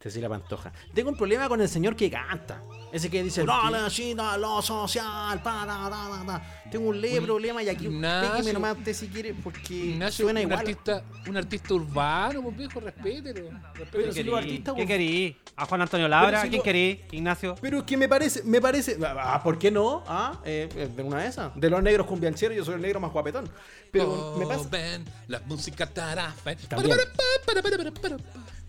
Cecilia 0.00 0.28
Pantoja. 0.28 0.72
Tengo 0.94 1.10
un 1.10 1.16
problema 1.16 1.48
con 1.48 1.60
el 1.60 1.68
señor 1.68 1.96
que 1.96 2.08
canta. 2.08 2.62
Ese 2.92 3.10
que 3.10 3.22
dice, 3.22 3.40
¿Por 3.44 3.48
no, 3.54 3.62
qué? 3.64 3.70
la 3.72 3.90
china, 3.90 4.36
lo 4.38 4.62
social, 4.62 5.42
pa, 5.42 5.66
da, 5.66 5.90
da, 5.90 6.08
da, 6.08 6.24
da". 6.24 6.62
Tengo 6.70 6.88
un 6.90 7.00
leve 7.00 7.18
Un- 7.18 7.24
problema 7.26 7.62
y 7.62 7.68
aquí 7.68 7.88
déjeme 7.88 8.52
nomás 8.52 8.76
usted 8.78 8.92
si 8.94 9.08
quiere, 9.08 9.34
porque 9.34 9.74
Ignacio, 9.74 10.24
suena 10.24 10.38
un 10.40 10.46
igual. 10.46 10.60
artista, 10.60 11.02
un 11.26 11.36
artista 11.36 11.74
urbano, 11.74 12.42
pues 12.42 12.56
viejo, 12.56 12.78
respételo. 12.80 13.48
Pero 13.74 13.84
respételo. 13.84 14.12
si 14.12 14.22
los 14.22 14.38
artistas, 14.38 14.74
¿Qué 14.76 14.86
querí? 14.86 15.36
¿A 15.56 15.66
Juan 15.66 15.82
Antonio 15.82 16.06
Labra? 16.06 16.42
Si 16.42 16.48
¿Quién 16.48 16.58
lo- 16.60 16.64
querí? 16.64 17.00
¿Ignacio? 17.10 17.54
Pero 17.60 17.78
es 17.78 17.84
que 17.84 17.96
me 17.96 18.08
parece, 18.08 18.44
me 18.44 18.60
parece, 18.60 18.96
ah, 19.04 19.40
¿por 19.42 19.58
qué 19.58 19.70
no? 19.72 20.04
Ah, 20.06 20.38
eh, 20.44 20.68
eh, 20.76 20.88
de 20.94 21.02
una 21.02 21.18
de 21.22 21.26
esas. 21.28 21.50
De 21.56 21.68
los 21.68 21.82
negros 21.82 22.06
cumbiancheros, 22.06 22.56
yo 22.56 22.64
soy 22.64 22.74
el 22.76 22.80
negro 22.82 23.00
más 23.00 23.10
guapetón. 23.12 23.50
Pero 23.90 24.36
me 24.38 24.46
pasa. 24.46 24.60
Joven, 24.64 25.04
la 25.26 25.40
música 25.40 25.86
tarafa. 25.86 26.54
También. 26.68 26.96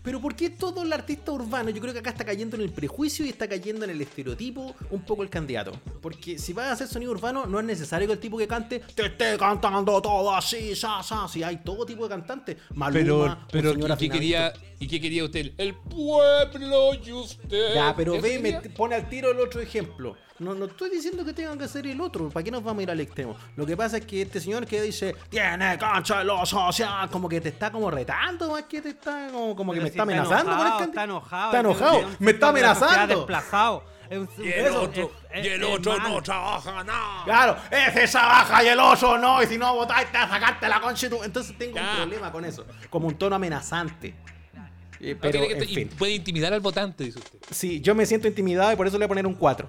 Pero 0.02 0.20
¿por 0.20 0.34
qué 0.34 0.48
todo 0.50 0.82
el 0.82 0.92
artista 0.92 1.30
urbano? 1.32 1.68
Yo 1.70 1.80
creo 1.80 1.92
que 1.92 1.98
acá 1.98 2.10
está 2.10 2.24
cayendo 2.24 2.56
en 2.56 2.62
el 2.62 2.70
prejuicio 2.70 3.24
y 3.26 3.28
está 3.28 3.46
cayendo 3.46 3.84
en 3.84 3.90
el 3.90 4.00
estereotipo 4.00 4.74
un 4.90 5.02
poco 5.02 5.22
el 5.22 5.28
candidato. 5.28 5.72
Porque 6.00 6.38
si 6.38 6.52
vas 6.54 6.68
a 6.68 6.72
hacer 6.72 6.88
sonido 6.88 7.12
urbano, 7.12 7.44
no 7.46 7.58
es 7.60 7.66
necesario 7.66 8.06
que 8.06 8.14
el 8.14 8.18
tipo 8.18 8.38
que 8.38 8.48
cante 8.48 8.80
te 8.94 9.06
esté 9.06 9.36
cantando 9.36 10.00
todo 10.00 10.34
así, 10.34 10.74
ya, 10.74 11.00
ya. 11.02 11.28
Si 11.28 11.42
hay 11.42 11.58
todo 11.58 11.84
tipo 11.84 12.04
de 12.04 12.08
cantantes. 12.08 12.56
Maluma, 12.74 12.92
Pero, 12.92 13.24
un 13.24 13.36
pero 13.52 13.72
señor 13.72 13.84
¿y 13.84 13.86
qué 13.88 13.92
afinadito. 13.92 14.14
quería, 14.14 14.52
¿y 14.80 14.88
qué 14.88 15.00
quería 15.00 15.22
usted? 15.24 15.52
El 15.58 15.74
pueblo 15.76 16.94
y 16.94 17.12
usted. 17.12 17.74
Ya, 17.74 17.94
pero 17.94 18.14
¿Eso 18.14 18.22
ve, 18.22 18.38
me 18.40 18.52
pone 18.70 18.96
al 18.96 19.08
tiro 19.08 19.30
el 19.30 19.38
otro 19.38 19.60
ejemplo. 19.60 20.16
No, 20.40 20.54
no 20.54 20.64
estoy 20.64 20.88
diciendo 20.88 21.22
que 21.22 21.34
tengan 21.34 21.58
que 21.58 21.64
hacer 21.64 21.86
el 21.86 22.00
otro. 22.00 22.30
¿Para 22.30 22.42
qué 22.42 22.50
nos 22.50 22.64
vamos 22.64 22.80
a 22.80 22.82
ir 22.84 22.90
al 22.90 22.98
extremo? 23.00 23.36
Lo 23.56 23.66
que 23.66 23.76
pasa 23.76 23.98
es 23.98 24.06
que 24.06 24.22
este 24.22 24.40
señor 24.40 24.66
que 24.66 24.80
dice, 24.80 25.14
tiene 25.28 25.76
cancha 25.78 26.24
lo 26.24 26.44
social, 26.46 27.10
como 27.10 27.28
que 27.28 27.42
te 27.42 27.50
está 27.50 27.70
como 27.70 27.90
retando 27.90 28.50
más 28.52 28.62
que 28.62 28.80
te 28.80 28.88
está 28.88 29.28
como, 29.30 29.54
como 29.54 29.72
que 29.74 29.80
me 29.80 29.84
si 29.86 29.90
está 29.90 30.02
amenazando 30.04 30.50
con 30.56 30.60
el 30.60 30.66
enojado, 30.66 30.84
Está 30.88 31.04
enojado. 31.04 31.46
Está 31.50 31.60
enojado. 31.60 31.98
es 32.00 32.04
un 32.06 32.16
Me 32.20 32.30
está 32.30 32.48
amenazando. 32.48 33.16
desplazado. 33.16 33.84
Es 34.08 34.18
un- 34.18 34.28
Y 34.44 34.48
el 34.48 34.66
eso, 34.66 34.82
otro, 34.82 35.12
es- 35.30 35.44
y 35.44 35.48
el 35.50 35.62
es- 35.62 35.68
otro 35.68 35.92
es 35.96 36.02
no 36.02 36.22
trabaja 36.22 36.84
nada. 36.84 37.24
Claro, 37.24 37.56
ese 37.70 38.08
trabaja 38.08 38.64
y 38.64 38.68
el 38.68 38.80
oso 38.80 39.18
no, 39.18 39.42
y 39.42 39.46
si 39.46 39.58
no 39.58 39.74
votáis 39.74 40.10
te 40.10 40.16
vas 40.18 40.26
a 40.26 40.30
sacarte 40.40 40.68
la 40.68 40.80
concha 40.80 41.06
y 41.06 41.10
tú. 41.10 41.22
Entonces 41.22 41.56
tengo 41.58 41.76
Ya. 41.76 41.90
un 41.90 41.96
problema 41.96 42.32
con 42.32 42.44
eso. 42.46 42.64
Como 42.88 43.06
un 43.08 43.14
tono 43.18 43.36
amenazante. 43.36 44.14
Eh, 45.00 45.16
pero, 45.20 45.46
que 45.46 45.52
en 45.54 45.68
fin. 45.68 45.90
puede 45.98 46.12
intimidar 46.14 46.52
al 46.52 46.60
votante, 46.60 47.04
dice 47.04 47.18
usted. 47.18 47.38
Sí, 47.50 47.80
yo 47.80 47.94
me 47.94 48.04
siento 48.06 48.28
intimidado 48.28 48.72
y 48.72 48.76
por 48.76 48.86
eso 48.86 48.98
le 48.98 49.04
voy 49.04 49.06
a 49.06 49.08
poner 49.08 49.26
un 49.26 49.34
4. 49.34 49.68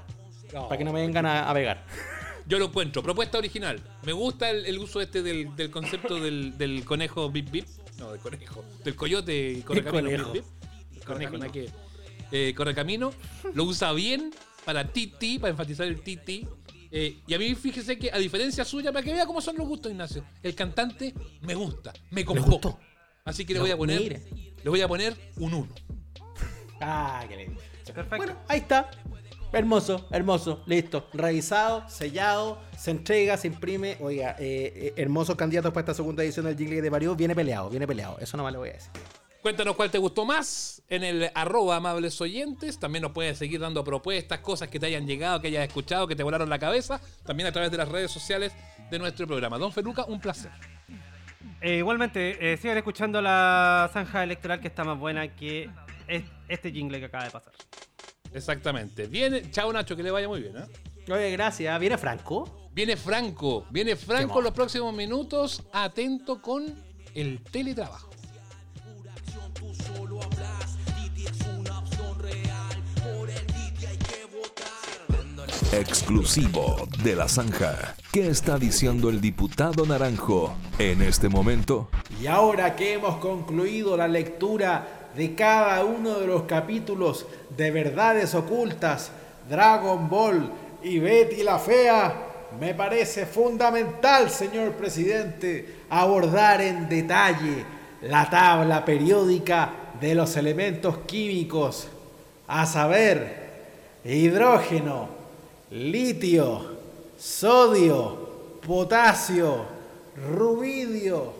No. 0.53 0.67
Para 0.67 0.77
que 0.77 0.83
no 0.83 0.91
me 0.91 1.01
vengan 1.01 1.25
a, 1.25 1.49
a 1.49 1.53
pegar. 1.53 1.85
Yo 2.47 2.59
lo 2.59 2.65
encuentro. 2.65 3.01
Propuesta 3.01 3.37
original. 3.37 3.79
Me 4.03 4.11
gusta 4.13 4.49
el, 4.49 4.65
el 4.65 4.77
uso 4.79 4.99
este 4.99 5.21
del, 5.23 5.55
del 5.55 5.69
concepto 5.71 6.19
del, 6.19 6.57
del 6.57 6.83
conejo 6.83 7.29
bip 7.29 7.49
bip. 7.49 7.65
No, 7.97 8.11
del 8.11 8.19
conejo. 8.19 8.65
Del 8.83 8.95
coyote 8.95 9.51
y 9.51 9.61
correcamino 9.61 10.09
bip 10.09 10.17
conejo. 10.21 10.31
bip. 10.33 10.43
El 10.97 11.03
conejo, 11.05 11.37
nada 11.37 11.51
que. 11.51 11.69
Eh, 12.31 12.53
correcamino. 12.55 13.13
Lo 13.53 13.63
usa 13.63 13.93
bien 13.93 14.33
para 14.65 14.87
titi, 14.91 15.39
para 15.39 15.51
enfatizar 15.51 15.87
el 15.87 16.01
titi. 16.01 16.45
Eh, 16.91 17.19
y 17.25 17.33
a 17.33 17.39
mí 17.39 17.55
fíjese 17.55 17.97
que 17.97 18.11
a 18.11 18.17
diferencia 18.17 18.65
suya, 18.65 18.91
para 18.91 19.05
que 19.05 19.13
vea 19.13 19.25
cómo 19.25 19.39
son 19.39 19.55
los 19.55 19.65
gustos, 19.67 19.91
Ignacio, 19.91 20.25
el 20.43 20.53
cantante 20.55 21.13
me 21.41 21.55
gusta, 21.55 21.93
me 22.09 22.25
convocó. 22.25 22.79
Así 23.25 23.45
que 23.45 23.53
le 23.53 23.59
No, 23.59 23.63
voy 23.65 23.71
a 23.71 23.77
poner, 23.77 23.99
mire. 23.99 24.21
le 24.63 24.69
voy 24.69 24.81
a 24.81 24.87
poner 24.87 25.15
un 25.37 25.53
1. 25.53 25.67
Ah, 26.81 27.23
qué 27.29 27.37
lindo. 27.37 27.61
Bueno, 28.17 28.37
ahí 28.47 28.59
está. 28.59 28.89
Hermoso, 29.53 30.07
hermoso, 30.11 30.63
listo. 30.65 31.07
Revisado, 31.13 31.87
sellado, 31.89 32.61
se 32.77 32.91
entrega, 32.91 33.35
se 33.37 33.47
imprime. 33.47 33.97
Oiga, 33.99 34.35
eh, 34.39 34.71
eh, 34.75 34.93
hermosos 34.95 35.35
candidatos 35.35 35.73
para 35.73 35.81
esta 35.81 35.93
segunda 35.93 36.23
edición 36.23 36.45
del 36.45 36.57
Jingle 36.57 36.81
de 36.81 36.89
Varió. 36.89 37.15
Viene 37.15 37.35
peleado, 37.35 37.69
viene 37.69 37.85
peleado. 37.85 38.17
Eso 38.19 38.37
no 38.37 38.45
me 38.45 38.51
lo 38.51 38.59
voy 38.59 38.69
a 38.69 38.73
decir. 38.73 38.91
Cuéntanos 39.41 39.75
cuál 39.75 39.91
te 39.91 39.97
gustó 39.97 40.23
más 40.23 40.81
en 40.87 41.03
el 41.03 41.31
arroba 41.35 41.75
amables 41.75 42.21
oyentes. 42.21 42.79
También 42.79 43.01
nos 43.01 43.11
puedes 43.11 43.37
seguir 43.37 43.59
dando 43.59 43.83
propuestas, 43.83 44.39
cosas 44.39 44.69
que 44.69 44.79
te 44.79 44.85
hayan 44.85 45.05
llegado, 45.05 45.41
que 45.41 45.47
hayas 45.47 45.67
escuchado, 45.67 46.07
que 46.07 46.15
te 46.15 46.23
volaron 46.23 46.49
la 46.49 46.59
cabeza. 46.59 47.01
También 47.25 47.47
a 47.47 47.51
través 47.51 47.71
de 47.71 47.77
las 47.77 47.89
redes 47.89 48.09
sociales 48.11 48.53
de 48.89 48.99
nuestro 48.99 49.27
programa. 49.27 49.57
Don 49.57 49.73
Feluca, 49.73 50.05
un 50.05 50.21
placer. 50.21 50.51
Eh, 51.61 51.77
igualmente, 51.77 52.53
eh, 52.53 52.57
sigan 52.57 52.77
escuchando 52.77 53.21
la 53.21 53.89
zanja 53.93 54.23
electoral 54.23 54.59
que 54.59 54.67
está 54.67 54.83
más 54.83 54.97
buena 54.97 55.27
que 55.35 55.69
es- 56.07 56.23
este 56.47 56.71
jingle 56.71 56.99
que 56.99 57.05
acaba 57.05 57.23
de 57.25 57.31
pasar. 57.31 57.53
Exactamente. 58.33 59.07
Viene, 59.07 59.49
chao 59.51 59.71
Nacho, 59.73 59.95
que 59.95 60.03
le 60.03 60.11
vaya 60.11 60.27
muy 60.27 60.41
bien. 60.41 60.55
¿eh? 60.57 61.11
Oye, 61.11 61.31
gracias. 61.31 61.79
¿Viene 61.79 61.97
Franco? 61.97 62.69
Viene 62.73 62.95
Franco, 62.95 63.65
viene 63.69 63.95
Franco 63.97 64.37
en 64.39 64.43
los 64.45 64.53
próximos 64.53 64.93
minutos. 64.93 65.63
Atento 65.73 66.41
con 66.41 66.73
el 67.13 67.41
teletrabajo. 67.43 68.10
Exclusivo 75.71 76.85
de 77.01 77.15
la 77.15 77.29
zanja. 77.29 77.95
¿Qué 78.11 78.27
está 78.27 78.57
diciendo 78.57 79.09
el 79.09 79.21
diputado 79.21 79.85
Naranjo 79.85 80.53
en 80.77 81.01
este 81.01 81.29
momento? 81.29 81.87
Y 82.21 82.27
ahora 82.27 82.75
que 82.75 82.95
hemos 82.95 83.15
concluido 83.19 83.95
la 83.95 84.09
lectura 84.09 85.09
de 85.15 85.33
cada 85.33 85.85
uno 85.85 86.19
de 86.19 86.27
los 86.27 86.41
capítulos 86.41 87.25
de 87.55 87.71
Verdades 87.71 88.35
Ocultas, 88.35 89.11
Dragon 89.49 90.09
Ball 90.09 90.51
y 90.83 90.99
Betty 90.99 91.41
la 91.41 91.57
Fea, 91.57 92.15
me 92.59 92.73
parece 92.73 93.25
fundamental, 93.25 94.29
señor 94.29 94.73
presidente, 94.73 95.83
abordar 95.89 96.59
en 96.59 96.89
detalle 96.89 97.63
la 98.01 98.29
tabla 98.29 98.83
periódica 98.83 99.71
de 100.01 100.15
los 100.15 100.35
elementos 100.35 100.97
químicos, 101.07 101.87
a 102.45 102.65
saber, 102.65 104.01
hidrógeno, 104.03 105.20
litio, 105.71 106.77
sodio, 107.17 108.57
potasio, 108.65 109.65
rubidio, 110.35 111.33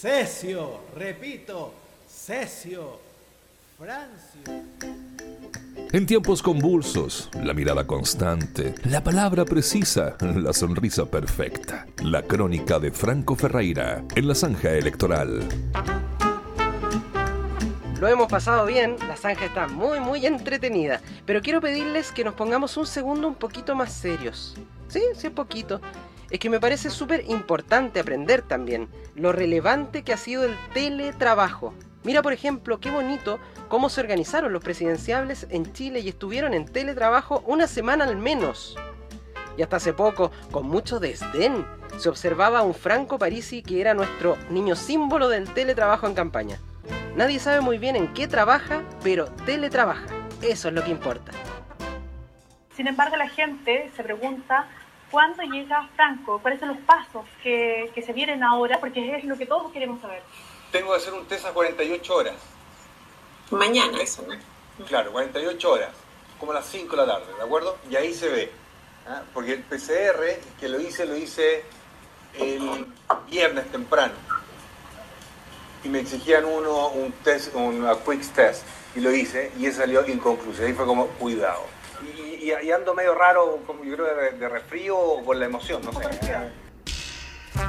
cesio, 0.00 0.80
repito, 0.94 1.72
cesio, 2.06 2.98
francio. 3.78 4.62
En 5.92 6.06
tiempos 6.06 6.42
convulsos, 6.42 7.30
la 7.42 7.54
mirada 7.54 7.86
constante, 7.86 8.74
la 8.84 9.02
palabra 9.02 9.44
precisa, 9.44 10.16
la 10.20 10.52
sonrisa 10.52 11.06
perfecta. 11.06 11.86
La 12.02 12.22
crónica 12.22 12.78
de 12.78 12.90
Franco 12.90 13.36
Ferreira 13.36 14.04
en 14.14 14.28
la 14.28 14.34
zanja 14.34 14.72
electoral. 14.72 15.48
Lo 18.02 18.08
hemos 18.08 18.26
pasado 18.26 18.66
bien, 18.66 18.96
la 19.06 19.16
zanja 19.16 19.44
está 19.44 19.68
muy 19.68 20.00
muy 20.00 20.26
entretenida, 20.26 21.00
pero 21.24 21.40
quiero 21.40 21.60
pedirles 21.60 22.10
que 22.10 22.24
nos 22.24 22.34
pongamos 22.34 22.76
un 22.76 22.84
segundo 22.84 23.28
un 23.28 23.36
poquito 23.36 23.76
más 23.76 23.92
serios. 23.92 24.56
Sí, 24.88 25.00
sí, 25.14 25.28
es 25.28 25.32
poquito. 25.32 25.80
Es 26.28 26.40
que 26.40 26.50
me 26.50 26.58
parece 26.58 26.90
súper 26.90 27.22
importante 27.30 28.00
aprender 28.00 28.42
también 28.42 28.88
lo 29.14 29.30
relevante 29.30 30.02
que 30.02 30.12
ha 30.12 30.16
sido 30.16 30.42
el 30.42 30.56
teletrabajo. 30.74 31.74
Mira, 32.02 32.22
por 32.22 32.32
ejemplo, 32.32 32.80
qué 32.80 32.90
bonito 32.90 33.38
cómo 33.68 33.88
se 33.88 34.00
organizaron 34.00 34.52
los 34.52 34.64
presidenciables 34.64 35.46
en 35.50 35.72
Chile 35.72 36.00
y 36.00 36.08
estuvieron 36.08 36.54
en 36.54 36.64
teletrabajo 36.64 37.44
una 37.46 37.68
semana 37.68 38.02
al 38.02 38.16
menos. 38.16 38.76
Y 39.56 39.62
hasta 39.62 39.76
hace 39.76 39.92
poco, 39.92 40.32
con 40.50 40.66
mucho 40.66 40.98
desdén, 40.98 41.64
se 41.98 42.08
observaba 42.08 42.58
a 42.58 42.62
un 42.62 42.74
Franco 42.74 43.16
Parisi 43.16 43.62
que 43.62 43.80
era 43.80 43.94
nuestro 43.94 44.36
niño 44.50 44.74
símbolo 44.74 45.28
del 45.28 45.54
teletrabajo 45.54 46.08
en 46.08 46.14
campaña. 46.14 46.58
Nadie 47.16 47.38
sabe 47.38 47.60
muy 47.60 47.76
bien 47.76 47.94
en 47.94 48.14
qué 48.14 48.26
trabaja, 48.26 48.82
pero 49.02 49.26
teletrabaja. 49.44 50.06
Eso 50.40 50.68
es 50.68 50.74
lo 50.74 50.82
que 50.82 50.90
importa. 50.90 51.30
Sin 52.74 52.86
embargo, 52.86 53.16
la 53.16 53.28
gente 53.28 53.90
se 53.94 54.02
pregunta 54.02 54.66
cuándo 55.10 55.42
llega 55.42 55.88
Franco, 55.94 56.40
cuáles 56.40 56.58
son 56.58 56.70
los 56.70 56.78
pasos 56.78 57.26
que, 57.42 57.90
que 57.94 58.00
se 58.00 58.14
vienen 58.14 58.42
ahora, 58.42 58.80
porque 58.80 59.16
es 59.16 59.24
lo 59.24 59.36
que 59.36 59.44
todos 59.44 59.70
queremos 59.72 60.00
saber. 60.00 60.22
Tengo 60.72 60.90
que 60.90 60.96
hacer 60.96 61.12
un 61.12 61.26
test 61.26 61.44
a 61.44 61.52
48 61.52 62.14
horas. 62.14 62.34
Mañana, 63.50 64.00
eso, 64.00 64.24
¿no? 64.26 64.34
Claro, 64.86 65.12
48 65.12 65.70
horas, 65.70 65.90
como 66.40 66.52
a 66.52 66.54
las 66.56 66.66
5 66.66 66.96
de 66.96 67.06
la 67.06 67.12
tarde, 67.12 67.26
¿de 67.36 67.42
acuerdo? 67.44 67.76
Y 67.90 67.96
ahí 67.96 68.14
se 68.14 68.28
ve. 68.30 68.50
¿ah? 69.06 69.22
Porque 69.34 69.52
el 69.52 69.62
PCR, 69.62 70.40
que 70.58 70.68
lo 70.70 70.80
hice, 70.80 71.04
lo 71.04 71.14
hice 71.14 71.62
el 72.38 72.86
viernes 73.30 73.70
temprano. 73.70 74.14
Y 75.84 75.88
me 75.88 76.00
exigían 76.00 76.44
uno 76.44 76.88
un 76.88 77.12
test, 77.24 77.54
un 77.54 77.86
quick 78.06 78.22
test. 78.32 78.62
Y 78.94 79.00
lo 79.00 79.12
hice 79.12 79.50
y 79.58 79.66
ese 79.66 79.78
salió 79.78 80.06
inconcluso. 80.06 80.62
Ahí 80.62 80.72
fue 80.72 80.86
como, 80.86 81.06
cuidado. 81.06 81.62
Y, 82.40 82.50
ando 82.72 82.94
medio 82.94 83.14
raro, 83.14 83.60
como 83.66 83.84
yo 83.84 83.94
creo, 83.94 84.06
de, 84.14 84.30
de 84.32 84.48
resfrío 84.48 84.98
o 84.98 85.22
por 85.22 85.36
la 85.36 85.46
emoción, 85.46 85.80
no 85.84 85.92
sé. 85.92 86.08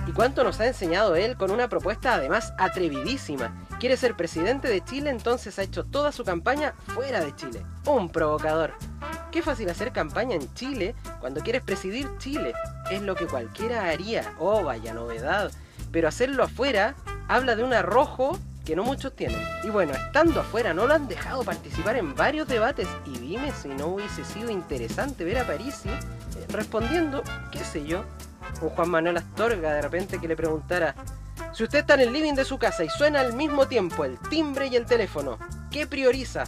¿Y 0.08 0.12
cuánto 0.12 0.44
nos 0.44 0.60
ha 0.60 0.68
enseñado 0.68 1.16
él 1.16 1.38
con 1.38 1.52
una 1.52 1.68
propuesta 1.68 2.16
además 2.16 2.54
atrevidísima? 2.58 3.66
Quiere 3.80 3.98
ser 3.98 4.16
presidente 4.16 4.68
de 4.68 4.84
Chile, 4.84 5.10
entonces 5.10 5.60
ha 5.60 5.64
hecho 5.64 5.86
toda 5.86 6.12
su 6.12 6.24
campaña 6.24 6.74
fuera 6.88 7.24
de 7.24 7.36
Chile. 7.36 7.66
Un 7.86 8.10
provocador. 8.10 8.74
Qué 9.32 9.42
fácil 9.42 9.70
hacer 9.70 9.92
campaña 9.92 10.36
en 10.36 10.54
Chile 10.54 10.96
cuando 11.20 11.42
quieres 11.42 11.64
presidir 11.64 12.10
Chile. 12.18 12.54
Es 12.92 13.02
lo 13.02 13.16
que 13.16 13.28
cualquiera 13.28 13.90
haría. 13.90 14.34
Oh, 14.40 14.64
vaya 14.64 14.94
novedad. 14.94 15.52
Pero 15.92 16.08
hacerlo 16.08 16.44
afuera 16.44 16.96
habla 17.28 17.56
de 17.56 17.64
un 17.64 17.74
arrojo 17.74 18.38
que 18.66 18.76
no 18.76 18.84
muchos 18.84 19.16
tienen. 19.16 19.42
Y 19.64 19.70
bueno, 19.70 19.94
estando 19.94 20.40
afuera 20.40 20.74
no 20.74 20.88
lo 20.88 20.94
han 20.94 21.08
dejado 21.08 21.44
participar 21.44 21.98
en 21.98 22.16
varios 22.16 22.48
debates. 22.48 22.88
Y 23.06 23.18
dime 23.18 23.52
si 23.52 23.70
no 23.70 23.88
hubiese 23.88 24.24
sido 24.24 24.50
interesante 24.50 25.24
ver 25.24 25.40
a 25.40 25.48
Parisi 25.48 25.90
eh, 25.90 26.00
respondiendo, 26.50 27.24
qué 27.52 27.60
sé 27.60 27.86
yo, 27.86 28.06
un 28.62 28.70
Juan 28.70 28.90
Manuel 28.90 29.18
Astorga 29.18 29.74
de 29.74 29.82
repente 29.82 30.20
que 30.20 30.28
le 30.28 30.36
preguntara, 30.36 30.96
si 31.54 31.64
usted 31.64 31.80
está 31.80 31.96
en 31.96 32.02
el 32.02 32.14
living 32.14 32.34
de 32.34 32.46
su 32.46 32.58
casa 32.58 32.84
y 32.84 32.90
suena 32.90 33.20
al 33.20 33.34
mismo 33.34 33.68
tiempo 33.68 34.06
el 34.06 34.18
timbre 34.30 34.68
y 34.68 34.76
el 34.76 34.86
teléfono, 34.86 35.38
¿qué 35.72 35.86
prioriza? 35.88 36.46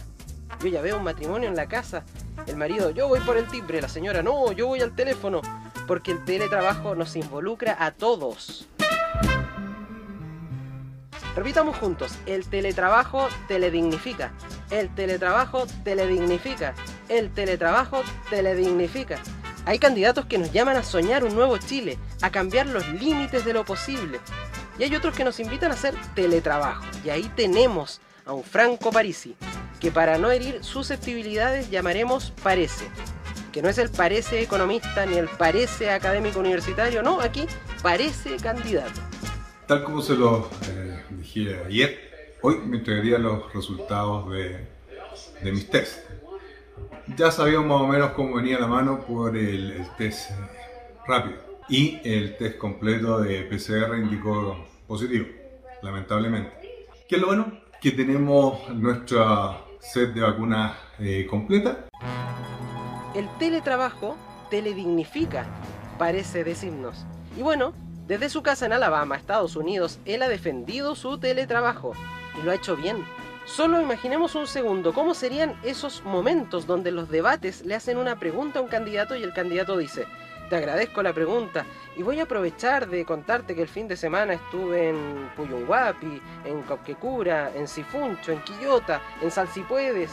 Yo 0.60 0.68
ya 0.68 0.80
veo 0.80 0.96
un 0.96 1.04
matrimonio 1.04 1.48
en 1.48 1.56
la 1.56 1.66
casa, 1.66 2.04
el 2.46 2.56
marido, 2.56 2.90
yo 2.90 3.08
voy 3.08 3.20
por 3.20 3.36
el 3.36 3.46
timbre, 3.46 3.82
la 3.82 3.88
señora, 3.88 4.22
no, 4.22 4.52
yo 4.52 4.66
voy 4.66 4.80
al 4.80 4.94
teléfono, 4.94 5.42
porque 5.86 6.12
el 6.12 6.24
teletrabajo 6.24 6.94
nos 6.94 7.14
involucra 7.16 7.76
a 7.78 7.90
todos. 7.90 8.68
Repitamos 11.36 11.76
juntos, 11.76 12.12
el 12.24 12.46
teletrabajo 12.46 13.28
teledignifica, 13.46 14.32
el 14.70 14.88
teletrabajo 14.94 15.66
teledignifica, 15.84 16.74
el 17.10 17.30
teletrabajo 17.30 18.02
teledignifica. 18.30 19.18
Hay 19.66 19.78
candidatos 19.78 20.24
que 20.24 20.38
nos 20.38 20.50
llaman 20.50 20.78
a 20.78 20.82
soñar 20.82 21.24
un 21.24 21.34
nuevo 21.34 21.58
Chile, 21.58 21.98
a 22.22 22.30
cambiar 22.30 22.66
los 22.66 22.88
límites 22.88 23.44
de 23.44 23.52
lo 23.52 23.66
posible. 23.66 24.18
Y 24.78 24.84
hay 24.84 24.96
otros 24.96 25.14
que 25.14 25.24
nos 25.24 25.38
invitan 25.38 25.72
a 25.72 25.74
hacer 25.74 25.94
teletrabajo. 26.14 26.84
Y 27.04 27.10
ahí 27.10 27.30
tenemos 27.36 28.00
a 28.24 28.32
un 28.32 28.42
Franco 28.42 28.90
Parisi, 28.90 29.36
que 29.78 29.90
para 29.90 30.16
no 30.16 30.30
herir 30.30 30.64
susceptibilidades 30.64 31.68
llamaremos 31.68 32.32
parece. 32.42 32.86
Que 33.56 33.62
no 33.62 33.70
es 33.70 33.78
el 33.78 33.88
parece 33.88 34.42
economista 34.42 35.06
ni 35.06 35.16
el 35.16 35.28
parece 35.28 35.88
académico 35.88 36.40
universitario, 36.40 37.02
no, 37.02 37.22
aquí 37.22 37.46
parece 37.82 38.36
candidato. 38.36 39.00
Tal 39.66 39.82
como 39.82 40.02
se 40.02 40.14
lo 40.14 40.50
eh, 40.68 41.02
dije 41.12 41.62
ayer, 41.66 42.36
hoy 42.42 42.58
me 42.66 42.76
entregaría 42.76 43.16
los 43.16 43.50
resultados 43.54 44.30
de, 44.30 44.60
mis 45.50 45.70
test. 45.70 46.00
Ya 47.16 47.30
sabíamos 47.30 47.66
más 47.66 47.80
o 47.80 47.86
menos 47.86 48.10
cómo 48.10 48.36
venía 48.36 48.58
la 48.58 48.66
mano 48.66 49.00
por 49.00 49.34
el, 49.34 49.70
el 49.70 49.88
test 49.96 50.32
eh, 50.32 50.34
rápido. 51.08 51.38
Y 51.70 51.98
el 52.04 52.36
test 52.36 52.58
completo 52.58 53.20
de 53.20 53.42
PCR 53.44 53.96
indicó 53.96 54.66
positivo, 54.86 55.28
lamentablemente. 55.80 56.52
¿Qué 57.08 57.14
es 57.16 57.22
lo 57.22 57.28
bueno? 57.28 57.66
que 57.80 57.92
tenemos 57.92 58.68
nuestra 58.70 59.60
set 59.80 60.12
de 60.12 60.20
vacunas 60.20 60.76
eh, 60.98 61.26
completa. 61.28 61.86
El 63.16 63.30
teletrabajo 63.38 64.14
teledignifica, 64.50 65.46
parece 65.98 66.44
decirnos. 66.44 67.06
Y 67.34 67.40
bueno, 67.40 67.72
desde 68.06 68.28
su 68.28 68.42
casa 68.42 68.66
en 68.66 68.74
Alabama, 68.74 69.16
Estados 69.16 69.56
Unidos, 69.56 69.98
él 70.04 70.20
ha 70.20 70.28
defendido 70.28 70.94
su 70.94 71.16
teletrabajo 71.16 71.94
y 72.38 72.44
lo 72.44 72.50
ha 72.50 72.56
hecho 72.56 72.76
bien. 72.76 73.02
Solo 73.46 73.80
imaginemos 73.80 74.34
un 74.34 74.46
segundo 74.46 74.92
cómo 74.92 75.14
serían 75.14 75.58
esos 75.62 76.04
momentos 76.04 76.66
donde 76.66 76.90
los 76.90 77.08
debates 77.08 77.64
le 77.64 77.74
hacen 77.74 77.96
una 77.96 78.18
pregunta 78.18 78.58
a 78.58 78.62
un 78.62 78.68
candidato 78.68 79.16
y 79.16 79.22
el 79.22 79.32
candidato 79.32 79.78
dice, 79.78 80.04
te 80.50 80.56
agradezco 80.56 81.02
la 81.02 81.14
pregunta 81.14 81.64
y 81.96 82.02
voy 82.02 82.20
a 82.20 82.24
aprovechar 82.24 82.86
de 82.86 83.06
contarte 83.06 83.54
que 83.54 83.62
el 83.62 83.68
fin 83.68 83.88
de 83.88 83.96
semana 83.96 84.34
estuve 84.34 84.90
en 84.90 85.30
Puyunhuapi, 85.36 86.20
en 86.44 86.60
Copquecura, 86.64 87.50
en 87.54 87.66
Sifuncho, 87.66 88.32
en 88.32 88.42
Quillota, 88.42 89.00
en 89.22 89.30
Salsipuedes. 89.30 90.10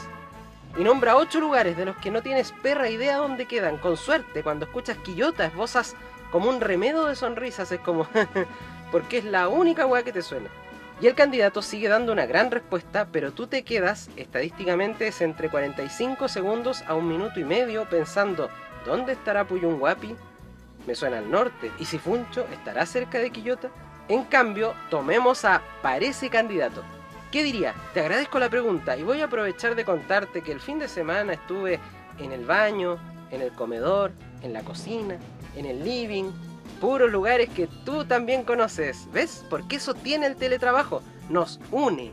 Y 0.76 0.82
nombra 0.82 1.16
ocho 1.16 1.40
lugares 1.40 1.76
de 1.76 1.84
los 1.84 1.96
que 1.96 2.10
no 2.10 2.22
tienes 2.22 2.52
perra 2.52 2.90
idea 2.90 3.18
dónde 3.18 3.46
quedan. 3.46 3.78
Con 3.78 3.96
suerte, 3.96 4.42
cuando 4.42 4.64
escuchas 4.64 4.98
Quillota, 4.98 5.46
esbozas 5.46 5.94
como 6.32 6.48
un 6.48 6.60
remedo 6.60 7.06
de 7.06 7.14
sonrisas. 7.14 7.70
Es 7.70 7.80
como, 7.80 8.08
porque 8.92 9.18
es 9.18 9.24
la 9.24 9.48
única 9.48 9.86
weá 9.86 10.02
que 10.02 10.12
te 10.12 10.22
suena. 10.22 10.50
Y 11.00 11.06
el 11.06 11.14
candidato 11.14 11.62
sigue 11.62 11.88
dando 11.88 12.12
una 12.12 12.26
gran 12.26 12.50
respuesta, 12.50 13.08
pero 13.10 13.32
tú 13.32 13.46
te 13.46 13.62
quedas, 13.62 14.10
estadísticamente 14.16 15.08
es 15.08 15.20
entre 15.20 15.48
45 15.48 16.28
segundos 16.28 16.82
a 16.86 16.94
un 16.94 17.08
minuto 17.08 17.40
y 17.40 17.44
medio 17.44 17.88
pensando, 17.88 18.48
¿dónde 18.84 19.12
estará 19.12 19.44
Puyunhuapi? 19.44 20.14
Me 20.86 20.94
suena 20.94 21.18
al 21.18 21.30
norte. 21.30 21.72
¿Y 21.78 21.84
si 21.84 21.98
Funcho 21.98 22.46
estará 22.52 22.86
cerca 22.86 23.18
de 23.18 23.30
Quillota? 23.30 23.70
En 24.08 24.24
cambio, 24.24 24.74
tomemos 24.90 25.44
a 25.44 25.62
Parece 25.82 26.30
Candidato. 26.30 26.82
¿Qué 27.34 27.42
diría? 27.42 27.74
Te 27.92 27.98
agradezco 27.98 28.38
la 28.38 28.48
pregunta 28.48 28.96
y 28.96 29.02
voy 29.02 29.20
a 29.20 29.24
aprovechar 29.24 29.74
de 29.74 29.84
contarte 29.84 30.40
que 30.40 30.52
el 30.52 30.60
fin 30.60 30.78
de 30.78 30.86
semana 30.86 31.32
estuve 31.32 31.80
en 32.20 32.30
el 32.30 32.44
baño, 32.44 32.96
en 33.32 33.42
el 33.42 33.50
comedor, 33.50 34.12
en 34.42 34.52
la 34.52 34.62
cocina, 34.62 35.18
en 35.56 35.66
el 35.66 35.82
living, 35.82 36.30
puros 36.80 37.10
lugares 37.10 37.48
que 37.50 37.66
tú 37.84 38.04
también 38.04 38.44
conoces. 38.44 39.08
¿Ves? 39.12 39.44
Porque 39.50 39.74
eso 39.74 39.94
tiene 39.94 40.26
el 40.26 40.36
teletrabajo. 40.36 41.02
Nos 41.28 41.58
une. 41.72 42.12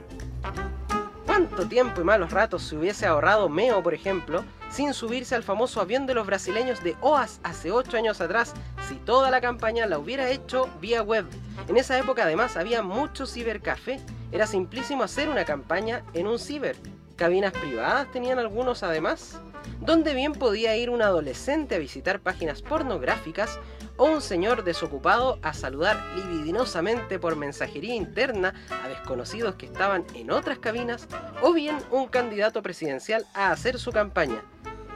¿Cuánto 1.27 1.67
tiempo 1.67 2.01
y 2.01 2.03
malos 2.03 2.31
ratos 2.31 2.63
se 2.63 2.75
hubiese 2.75 3.05
ahorrado 3.05 3.47
Meo, 3.47 3.83
por 3.83 3.93
ejemplo, 3.93 4.43
sin 4.71 4.91
subirse 4.91 5.35
al 5.35 5.43
famoso 5.43 5.81
avión 5.81 6.07
de 6.07 6.15
los 6.15 6.25
brasileños 6.25 6.81
de 6.83 6.95
OAS 6.99 7.41
hace 7.43 7.69
8 7.69 7.95
años 7.95 8.21
atrás, 8.21 8.55
si 8.89 8.95
toda 8.95 9.29
la 9.29 9.39
campaña 9.39 9.85
la 9.85 9.99
hubiera 9.99 10.31
hecho 10.31 10.67
vía 10.81 11.03
web? 11.03 11.27
En 11.67 11.77
esa 11.77 11.95
época 11.99 12.23
además 12.23 12.57
había 12.57 12.81
mucho 12.81 13.27
cibercafé. 13.27 13.99
Era 14.31 14.47
simplísimo 14.47 15.03
hacer 15.03 15.29
una 15.29 15.45
campaña 15.45 16.03
en 16.13 16.27
un 16.27 16.39
ciber. 16.39 16.77
Cabinas 17.15 17.51
privadas 17.51 18.11
tenían 18.11 18.39
algunos 18.39 18.81
además, 18.81 19.39
donde 19.79 20.13
bien 20.13 20.33
podía 20.33 20.75
ir 20.77 20.89
un 20.89 21.01
adolescente 21.01 21.75
a 21.75 21.79
visitar 21.79 22.21
páginas 22.21 22.61
pornográficas 22.61 23.59
o 23.97 24.05
un 24.05 24.21
señor 24.21 24.63
desocupado 24.63 25.37
a 25.43 25.53
saludar 25.53 26.01
libidinosamente 26.15 27.19
por 27.19 27.35
mensajería 27.35 27.93
interna 27.93 28.53
a 28.83 28.87
desconocidos 28.87 29.55
que 29.55 29.67
estaban 29.67 30.05
en 30.15 30.31
otras 30.31 30.59
cabinas, 30.59 31.07
o 31.41 31.53
bien 31.53 31.77
un 31.91 32.07
candidato 32.07 32.63
presidencial 32.63 33.27
a 33.33 33.51
hacer 33.51 33.77
su 33.77 33.91
campaña. 33.91 34.43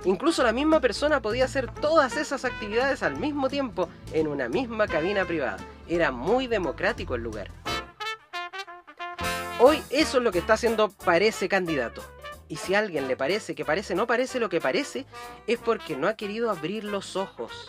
Incluso 0.06 0.44
la 0.44 0.54
misma 0.54 0.80
persona 0.80 1.22
podía 1.22 1.46
hacer 1.46 1.72
todas 1.72 2.16
esas 2.16 2.46
actividades 2.46 3.04
al 3.04 3.18
mismo 3.18 3.50
tiempo 3.50 3.90
en 4.14 4.28
una 4.28 4.48
misma 4.48 4.88
cabina 4.88 5.26
privada. 5.26 5.58
Era 5.88 6.12
muy 6.12 6.48
democrático 6.48 7.16
el 7.16 7.24
lugar. 7.24 7.52
Hoy 9.58 9.82
eso 9.90 10.18
es 10.18 10.24
lo 10.24 10.34
que 10.34 10.40
está 10.40 10.54
haciendo 10.54 10.90
Parece 10.90 11.48
Candidato. 11.48 12.04
Y 12.50 12.58
si 12.58 12.76
a 12.76 12.80
alguien 12.80 13.08
le 13.08 13.16
parece 13.16 13.56
que 13.56 13.64
parece 13.64 13.96
no 13.96 14.06
parece 14.06 14.42
lo 14.42 14.50
que 14.50 14.60
parece, 14.60 15.06
es 15.48 15.60
porque 15.60 15.96
no 15.96 16.10
ha 16.10 16.18
querido 16.18 16.52
abrir 16.52 16.84
los 16.84 17.16
ojos. 17.16 17.66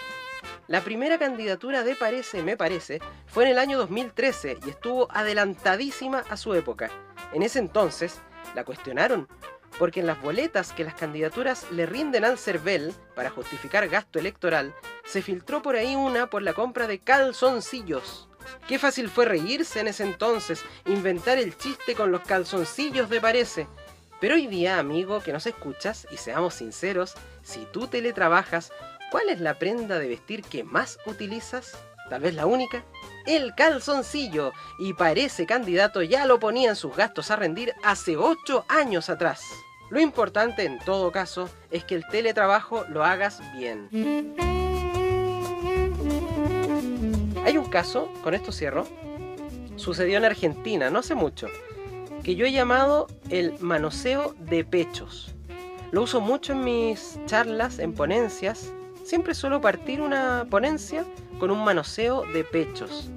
La 0.66 0.80
primera 0.80 1.16
candidatura 1.16 1.84
de 1.84 1.94
Parece 1.94 2.42
Me 2.42 2.56
Parece 2.56 3.00
fue 3.26 3.44
en 3.44 3.50
el 3.50 3.58
año 3.58 3.78
2013 3.78 4.58
y 4.66 4.70
estuvo 4.70 5.06
adelantadísima 5.12 6.24
a 6.28 6.36
su 6.36 6.54
época. 6.54 6.90
En 7.32 7.42
ese 7.42 7.60
entonces 7.60 8.18
la 8.56 8.64
cuestionaron 8.64 9.28
porque 9.78 10.00
en 10.00 10.08
las 10.08 10.20
boletas 10.20 10.72
que 10.72 10.82
las 10.82 10.94
candidaturas 10.94 11.70
le 11.70 11.86
rinden 11.86 12.24
al 12.24 12.36
CERVEL 12.36 12.94
para 13.14 13.30
justificar 13.30 13.88
gasto 13.88 14.18
electoral, 14.18 14.74
se 15.04 15.22
filtró 15.22 15.62
por 15.62 15.76
ahí 15.76 15.94
una 15.94 16.30
por 16.30 16.42
la 16.42 16.52
compra 16.52 16.88
de 16.88 16.98
calzoncillos. 16.98 18.28
Qué 18.68 18.78
fácil 18.78 19.08
fue 19.08 19.24
reírse 19.24 19.80
en 19.80 19.88
ese 19.88 20.04
entonces, 20.04 20.64
inventar 20.86 21.38
el 21.38 21.56
chiste 21.56 21.94
con 21.94 22.12
los 22.12 22.22
calzoncillos 22.22 23.08
de 23.08 23.20
Parece. 23.20 23.66
Pero 24.20 24.34
hoy 24.34 24.46
día, 24.46 24.78
amigo, 24.78 25.20
que 25.20 25.32
nos 25.32 25.46
escuchas, 25.46 26.06
y 26.10 26.16
seamos 26.16 26.54
sinceros, 26.54 27.14
si 27.42 27.66
tú 27.72 27.86
teletrabajas, 27.86 28.72
¿cuál 29.10 29.28
es 29.28 29.40
la 29.40 29.58
prenda 29.58 29.98
de 29.98 30.08
vestir 30.08 30.42
que 30.42 30.64
más 30.64 30.98
utilizas? 31.06 31.76
Tal 32.08 32.22
vez 32.22 32.34
la 32.34 32.46
única. 32.46 32.84
El 33.26 33.54
calzoncillo. 33.54 34.52
Y 34.78 34.94
parece 34.94 35.44
candidato 35.44 36.02
ya 36.02 36.24
lo 36.24 36.38
ponía 36.38 36.70
en 36.70 36.76
sus 36.76 36.94
gastos 36.96 37.30
a 37.30 37.36
rendir 37.36 37.74
hace 37.82 38.16
8 38.16 38.64
años 38.68 39.10
atrás. 39.10 39.42
Lo 39.90 40.00
importante 40.00 40.64
en 40.64 40.78
todo 40.78 41.12
caso 41.12 41.50
es 41.70 41.84
que 41.84 41.94
el 41.94 42.06
teletrabajo 42.08 42.84
lo 42.88 43.04
hagas 43.04 43.40
bien. 43.56 44.55
Con 48.22 48.32
esto 48.32 48.52
cierro, 48.52 48.86
sucedió 49.76 50.16
en 50.16 50.24
Argentina, 50.24 50.88
no 50.88 51.00
hace 51.00 51.14
mucho, 51.14 51.48
que 52.22 52.34
yo 52.34 52.46
he 52.46 52.52
llamado 52.52 53.06
el 53.28 53.52
manoseo 53.60 54.34
de 54.38 54.64
pechos. 54.64 55.34
Lo 55.92 56.02
uso 56.02 56.22
mucho 56.22 56.54
en 56.54 56.64
mis 56.64 57.20
charlas, 57.26 57.78
en 57.78 57.92
ponencias. 57.92 58.72
Siempre 59.04 59.34
suelo 59.34 59.60
partir 59.60 60.00
una 60.00 60.46
ponencia 60.48 61.04
con 61.38 61.50
un 61.50 61.62
manoseo 61.64 62.24
de 62.32 62.44
pechos. 62.44 63.10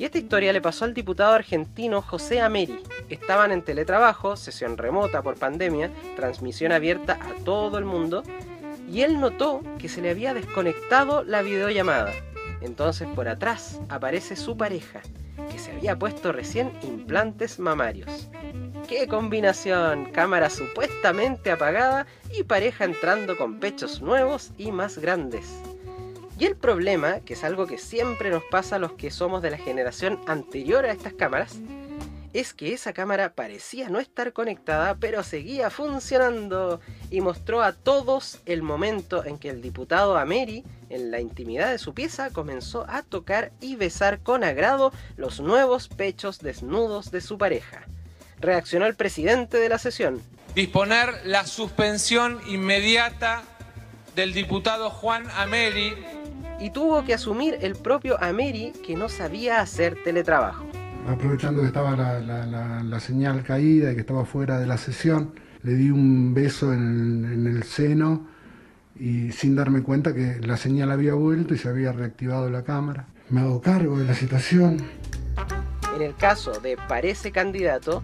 Y 0.00 0.04
esta 0.04 0.18
historia 0.18 0.52
le 0.52 0.60
pasó 0.60 0.84
al 0.84 0.94
diputado 0.94 1.34
argentino 1.34 2.02
José 2.02 2.40
Ameri. 2.40 2.82
Estaban 3.08 3.52
en 3.52 3.62
teletrabajo, 3.62 4.34
sesión 4.34 4.76
remota 4.76 5.22
por 5.22 5.36
pandemia, 5.36 5.92
transmisión 6.16 6.72
abierta 6.72 7.20
a 7.22 7.44
todo 7.44 7.78
el 7.78 7.84
mundo, 7.84 8.24
y 8.90 9.02
él 9.02 9.20
notó 9.20 9.62
que 9.78 9.88
se 9.88 10.02
le 10.02 10.10
había 10.10 10.34
desconectado 10.34 11.22
la 11.22 11.42
videollamada. 11.42 12.10
Entonces 12.62 13.08
por 13.14 13.28
atrás 13.28 13.80
aparece 13.88 14.36
su 14.36 14.56
pareja, 14.56 15.00
que 15.50 15.58
se 15.58 15.72
había 15.72 15.98
puesto 15.98 16.32
recién 16.32 16.72
implantes 16.82 17.58
mamarios. 17.58 18.28
¡Qué 18.88 19.06
combinación! 19.08 20.06
Cámara 20.06 20.50
supuestamente 20.50 21.50
apagada 21.50 22.06
y 22.32 22.44
pareja 22.44 22.84
entrando 22.84 23.36
con 23.36 23.58
pechos 23.58 24.02
nuevos 24.02 24.52
y 24.58 24.72
más 24.72 24.98
grandes. 24.98 25.46
Y 26.38 26.46
el 26.46 26.56
problema, 26.56 27.20
que 27.20 27.34
es 27.34 27.44
algo 27.44 27.66
que 27.66 27.78
siempre 27.78 28.30
nos 28.30 28.42
pasa 28.44 28.76
a 28.76 28.78
los 28.78 28.92
que 28.92 29.10
somos 29.10 29.42
de 29.42 29.50
la 29.50 29.58
generación 29.58 30.20
anterior 30.26 30.84
a 30.84 30.92
estas 30.92 31.12
cámaras, 31.12 31.60
es 32.32 32.54
que 32.54 32.72
esa 32.72 32.92
cámara 32.92 33.34
parecía 33.34 33.88
no 33.88 34.00
estar 34.00 34.32
conectada, 34.32 34.96
pero 34.98 35.22
seguía 35.22 35.70
funcionando 35.70 36.80
y 37.10 37.20
mostró 37.20 37.62
a 37.62 37.72
todos 37.72 38.40
el 38.46 38.62
momento 38.62 39.24
en 39.24 39.38
que 39.38 39.50
el 39.50 39.60
diputado 39.60 40.16
Ameri, 40.16 40.64
en 40.88 41.10
la 41.10 41.20
intimidad 41.20 41.70
de 41.70 41.78
su 41.78 41.92
pieza, 41.92 42.30
comenzó 42.30 42.86
a 42.88 43.02
tocar 43.02 43.52
y 43.60 43.76
besar 43.76 44.20
con 44.20 44.44
agrado 44.44 44.92
los 45.16 45.40
nuevos 45.40 45.88
pechos 45.88 46.38
desnudos 46.38 47.10
de 47.10 47.20
su 47.20 47.36
pareja. 47.36 47.82
Reaccionó 48.40 48.86
el 48.86 48.94
presidente 48.94 49.58
de 49.58 49.68
la 49.68 49.78
sesión. 49.78 50.22
Disponer 50.54 51.08
la 51.24 51.46
suspensión 51.46 52.40
inmediata 52.46 53.42
del 54.16 54.32
diputado 54.32 54.90
Juan 54.90 55.26
Ameri. 55.36 55.94
Y 56.60 56.70
tuvo 56.70 57.04
que 57.04 57.14
asumir 57.14 57.58
el 57.60 57.74
propio 57.76 58.22
Ameri 58.22 58.72
que 58.86 58.94
no 58.94 59.08
sabía 59.08 59.60
hacer 59.60 60.02
teletrabajo 60.04 60.71
aprovechando 61.06 61.60
que 61.60 61.68
estaba 61.68 61.96
la, 61.96 63.00
señal 63.00 63.42
caída 63.42 63.92
y 63.92 63.94
que 63.94 64.00
estaba 64.00 64.24
fuera 64.24 64.58
de 64.58 64.66
la 64.66 64.78
sesión, 64.78 65.34
le 65.62 65.74
di 65.74 65.90
un 65.90 66.34
beso 66.34 66.72
en 66.72 67.24
el, 67.24 67.32
en 67.32 67.46
el, 67.46 67.62
seno 67.62 68.26
y 68.98 69.32
sin 69.32 69.56
darme 69.56 69.82
cuenta 69.82 70.14
que 70.14 70.40
la 70.40 70.56
señal 70.56 70.90
había 70.90 71.14
vuelto 71.14 71.54
y 71.54 71.58
se 71.58 71.68
había 71.68 71.92
reactivado 71.92 72.50
la 72.50 72.62
cámara. 72.62 73.06
Me 73.30 73.40
hago 73.40 73.60
cargo 73.60 73.98
de 73.98 74.04
la 74.04 74.14
situación. 74.14 74.78
En 75.96 76.02
el 76.02 76.14
caso 76.16 76.52
de 76.60 76.76
Parece 76.88 77.32
Candidato, 77.32 78.02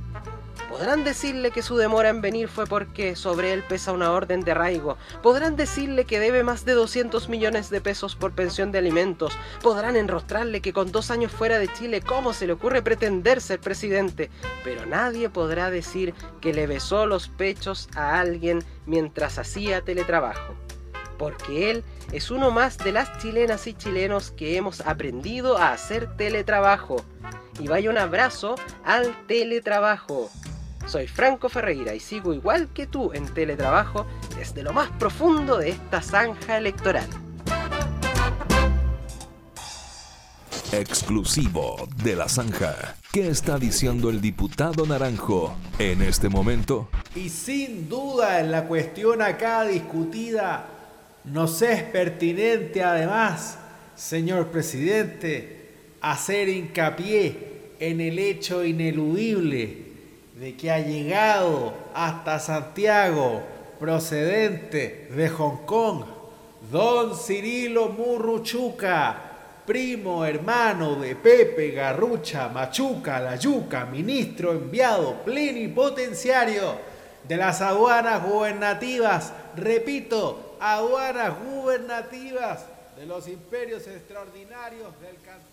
Podrán 0.68 1.02
decirle 1.02 1.50
que 1.50 1.62
su 1.62 1.78
demora 1.78 2.10
en 2.10 2.20
venir 2.20 2.46
fue 2.46 2.66
porque 2.66 3.16
sobre 3.16 3.54
él 3.54 3.62
pesa 3.62 3.92
una 3.92 4.12
orden 4.12 4.42
de 4.42 4.50
arraigo. 4.50 4.98
Podrán 5.22 5.56
decirle 5.56 6.04
que 6.04 6.20
debe 6.20 6.44
más 6.44 6.66
de 6.66 6.74
200 6.74 7.30
millones 7.30 7.70
de 7.70 7.80
pesos 7.80 8.16
por 8.16 8.32
pensión 8.32 8.70
de 8.70 8.78
alimentos. 8.78 9.32
Podrán 9.62 9.96
enrostrarle 9.96 10.60
que 10.60 10.74
con 10.74 10.92
dos 10.92 11.10
años 11.10 11.32
fuera 11.32 11.58
de 11.58 11.72
Chile, 11.72 12.02
¿cómo 12.02 12.34
se 12.34 12.46
le 12.46 12.52
ocurre 12.52 12.82
pretender 12.82 13.40
ser 13.40 13.60
presidente? 13.60 14.30
Pero 14.62 14.84
nadie 14.84 15.30
podrá 15.30 15.70
decir 15.70 16.12
que 16.42 16.52
le 16.52 16.66
besó 16.66 17.06
los 17.06 17.28
pechos 17.28 17.88
a 17.96 18.20
alguien 18.20 18.62
mientras 18.84 19.38
hacía 19.38 19.80
teletrabajo. 19.80 20.54
Porque 21.16 21.70
él 21.70 21.84
es 22.12 22.30
uno 22.30 22.50
más 22.50 22.76
de 22.76 22.92
las 22.92 23.16
chilenas 23.18 23.66
y 23.66 23.72
chilenos 23.72 24.32
que 24.32 24.56
hemos 24.56 24.82
aprendido 24.82 25.56
a 25.56 25.72
hacer 25.72 26.14
teletrabajo. 26.18 27.02
Y 27.58 27.68
vaya 27.68 27.88
un 27.88 27.98
abrazo 27.98 28.54
al 28.84 29.26
teletrabajo. 29.26 30.30
Soy 30.88 31.06
Franco 31.06 31.50
Ferreira 31.50 31.94
y 31.94 32.00
sigo 32.00 32.32
igual 32.32 32.70
que 32.72 32.86
tú 32.86 33.12
en 33.12 33.26
teletrabajo 33.26 34.06
desde 34.38 34.62
lo 34.62 34.72
más 34.72 34.90
profundo 34.92 35.58
de 35.58 35.68
esta 35.68 36.00
zanja 36.00 36.56
electoral. 36.56 37.06
Exclusivo 40.72 41.86
de 42.02 42.16
la 42.16 42.26
zanja. 42.26 42.96
¿Qué 43.12 43.28
está 43.28 43.58
diciendo 43.58 44.08
el 44.08 44.22
diputado 44.22 44.86
Naranjo 44.86 45.54
en 45.78 46.00
este 46.00 46.30
momento? 46.30 46.88
Y 47.14 47.28
sin 47.28 47.90
duda 47.90 48.40
en 48.40 48.50
la 48.50 48.64
cuestión 48.64 49.20
acá 49.20 49.64
discutida, 49.64 50.68
nos 51.24 51.60
es 51.60 51.82
pertinente 51.82 52.82
además, 52.82 53.58
señor 53.94 54.48
presidente, 54.48 55.68
hacer 56.00 56.48
hincapié 56.48 57.74
en 57.78 58.00
el 58.00 58.18
hecho 58.18 58.64
ineludible 58.64 59.87
de 60.38 60.56
que 60.56 60.70
ha 60.70 60.78
llegado 60.78 61.74
hasta 61.94 62.38
Santiago, 62.38 63.42
procedente 63.80 65.08
de 65.10 65.28
Hong 65.30 65.66
Kong, 65.66 66.04
don 66.70 67.16
Cirilo 67.16 67.88
Murruchuca, 67.88 69.20
primo 69.66 70.24
hermano 70.24 70.94
de 70.94 71.16
Pepe 71.16 71.72
Garrucha 71.72 72.48
Machuca 72.48 73.18
La 73.18 73.34
Yuca, 73.34 73.84
ministro 73.86 74.52
enviado 74.52 75.24
plenipotenciario 75.24 76.76
de 77.26 77.36
las 77.36 77.60
aduanas 77.60 78.22
gubernativas, 78.22 79.32
repito, 79.56 80.56
aduanas 80.60 81.34
gubernativas 81.44 82.64
de 82.96 83.06
los 83.06 83.26
imperios 83.26 83.88
extraordinarios 83.88 84.88
del 85.00 85.16
cantón. 85.16 85.47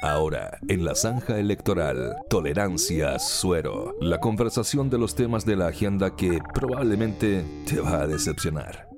Ahora, 0.00 0.60
en 0.68 0.84
la 0.84 0.94
zanja 0.94 1.40
electoral, 1.40 2.14
tolerancia, 2.30 3.18
suero, 3.18 3.96
la 4.00 4.20
conversación 4.20 4.90
de 4.90 4.98
los 4.98 5.16
temas 5.16 5.44
de 5.44 5.56
la 5.56 5.66
agenda 5.66 6.14
que 6.14 6.38
probablemente 6.54 7.44
te 7.66 7.80
va 7.80 8.02
a 8.02 8.06
decepcionar. 8.06 8.88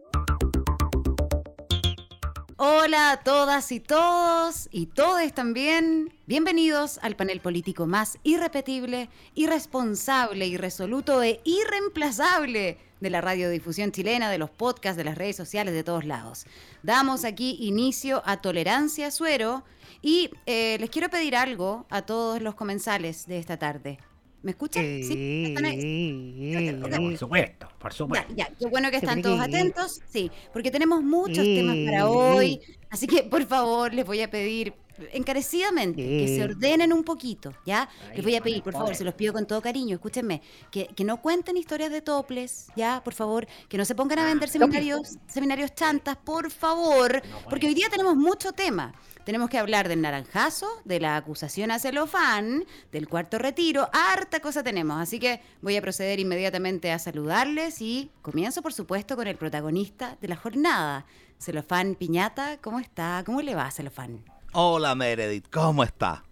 Hola 2.58 3.12
a 3.12 3.16
todas 3.22 3.72
y 3.72 3.80
todos 3.80 4.68
y 4.70 4.86
todes 4.86 5.32
también. 5.32 6.12
Bienvenidos 6.26 6.98
al 7.00 7.16
panel 7.16 7.40
político 7.40 7.86
más 7.86 8.18
irrepetible, 8.22 9.08
irresponsable, 9.34 10.46
irresoluto 10.48 11.22
e 11.22 11.40
irreemplazable 11.44 12.76
de 13.00 13.10
la 13.10 13.22
radiodifusión 13.22 13.90
chilena, 13.92 14.30
de 14.30 14.36
los 14.36 14.50
podcasts, 14.50 14.98
de 14.98 15.04
las 15.04 15.16
redes 15.16 15.36
sociales, 15.36 15.72
de 15.72 15.82
todos 15.82 16.04
lados. 16.04 16.44
Damos 16.82 17.24
aquí 17.24 17.56
inicio 17.60 18.22
a 18.26 18.42
Tolerancia 18.42 19.10
Suero 19.10 19.64
y 20.02 20.30
eh, 20.46 20.76
les 20.78 20.90
quiero 20.90 21.08
pedir 21.08 21.36
algo 21.36 21.86
a 21.90 22.02
todos 22.02 22.40
los 22.40 22.54
comensales 22.54 23.26
de 23.26 23.38
esta 23.38 23.58
tarde. 23.58 23.98
¿Me 24.42 24.52
escuchan? 24.52 24.82
¿Sí? 24.82 25.44
¿Están 25.48 25.66
ahí? 25.66 26.76
Por 26.80 27.18
supuesto, 27.18 27.68
por 27.78 27.92
supuesto. 27.92 28.34
Ya, 28.34 28.48
ya, 28.48 28.54
qué 28.58 28.66
bueno 28.66 28.90
que 28.90 28.96
están 28.96 29.20
todos 29.20 29.38
atentos. 29.38 30.00
Sí, 30.08 30.30
porque 30.52 30.70
tenemos 30.70 31.02
muchos 31.02 31.44
temas 31.44 31.76
para 31.84 32.08
hoy. 32.08 32.60
Así 32.90 33.06
que, 33.06 33.22
por 33.22 33.44
favor, 33.46 33.94
les 33.94 34.04
voy 34.04 34.20
a 34.20 34.30
pedir 34.30 34.74
encarecidamente 35.12 36.02
que 36.02 36.28
se 36.28 36.42
ordenen 36.44 36.92
un 36.92 37.04
poquito, 37.04 37.54
¿ya? 37.64 37.88
Les 38.14 38.22
voy 38.22 38.36
a 38.36 38.42
pedir, 38.42 38.62
por 38.62 38.72
favor, 38.72 38.94
se 38.94 39.04
los 39.04 39.14
pido 39.14 39.32
con 39.32 39.46
todo 39.46 39.60
cariño, 39.62 39.94
escúchenme, 39.94 40.42
que, 40.70 40.88
que 40.88 41.04
no 41.04 41.20
cuenten 41.20 41.56
historias 41.56 41.90
de 41.90 42.02
toples, 42.02 42.66
¿ya? 42.76 43.02
Por 43.02 43.14
favor, 43.14 43.46
que 43.68 43.78
no 43.78 43.84
se 43.84 43.94
pongan 43.94 44.18
a 44.18 44.26
vender 44.26 44.48
seminarios, 44.48 45.18
seminarios 45.26 45.74
chantas, 45.74 46.16
por 46.16 46.50
favor, 46.50 47.22
porque 47.48 47.66
hoy 47.66 47.74
día 47.74 47.88
tenemos 47.88 48.16
mucho 48.16 48.52
tema. 48.52 48.92
Tenemos 49.24 49.50
que 49.50 49.58
hablar 49.58 49.88
del 49.88 50.00
naranjazo, 50.00 50.66
de 50.84 50.98
la 50.98 51.16
acusación 51.16 51.70
a 51.70 51.78
celofán, 51.78 52.64
del 52.90 53.06
cuarto 53.06 53.38
retiro, 53.38 53.88
harta 53.92 54.40
cosa 54.40 54.62
tenemos. 54.62 55.00
Así 55.00 55.18
que 55.18 55.40
voy 55.60 55.76
a 55.76 55.82
proceder 55.82 56.18
inmediatamente 56.18 56.90
a 56.90 56.98
saludarles 56.98 57.80
y 57.82 58.10
comienzo, 58.22 58.62
por 58.62 58.72
supuesto, 58.72 59.16
con 59.16 59.26
el 59.28 59.36
protagonista 59.36 60.16
de 60.20 60.28
la 60.28 60.36
jornada. 60.36 61.06
Celofán 61.40 61.94
Piñata, 61.94 62.58
¿cómo 62.58 62.80
está? 62.80 63.22
¿Cómo 63.24 63.40
le 63.40 63.54
va, 63.54 63.70
Celofán? 63.70 64.22
Hola 64.52 64.94
Meredith, 64.94 65.48
¿cómo 65.50 65.82
está? 65.82 66.22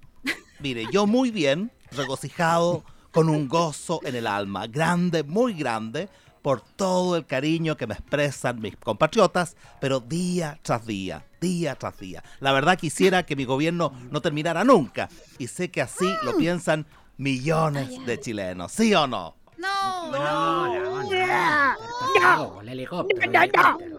Mire, 0.60 0.86
yo 0.92 1.06
muy 1.06 1.30
bien, 1.30 1.72
regocijado, 1.92 2.84
con 3.10 3.30
un 3.30 3.48
gozo 3.48 4.00
en 4.04 4.16
el 4.16 4.26
alma, 4.26 4.66
grande, 4.66 5.22
muy 5.22 5.54
grande, 5.54 6.10
por 6.42 6.60
todo 6.60 7.16
el 7.16 7.24
cariño 7.24 7.78
que 7.78 7.86
me 7.86 7.94
expresan 7.94 8.60
mis 8.60 8.76
compatriotas, 8.76 9.56
pero 9.80 10.00
día 10.00 10.58
tras 10.60 10.84
día, 10.84 11.24
día 11.40 11.74
tras 11.76 11.98
día. 11.98 12.22
La 12.40 12.52
verdad 12.52 12.76
quisiera 12.78 13.24
que 13.24 13.34
mi 13.34 13.46
gobierno 13.46 13.94
no 14.10 14.20
terminara 14.20 14.62
nunca, 14.62 15.08
y 15.38 15.46
sé 15.46 15.70
que 15.70 15.80
así 15.80 16.12
lo 16.22 16.36
piensan 16.36 16.86
millones 17.16 18.04
de 18.04 18.20
chilenos, 18.20 18.72
¿sí 18.72 18.94
o 18.94 19.06
no? 19.06 19.36
No, 19.56 20.12
no, 20.12 20.66
no, 20.74 21.02
no, 21.02 22.60
el 22.60 23.97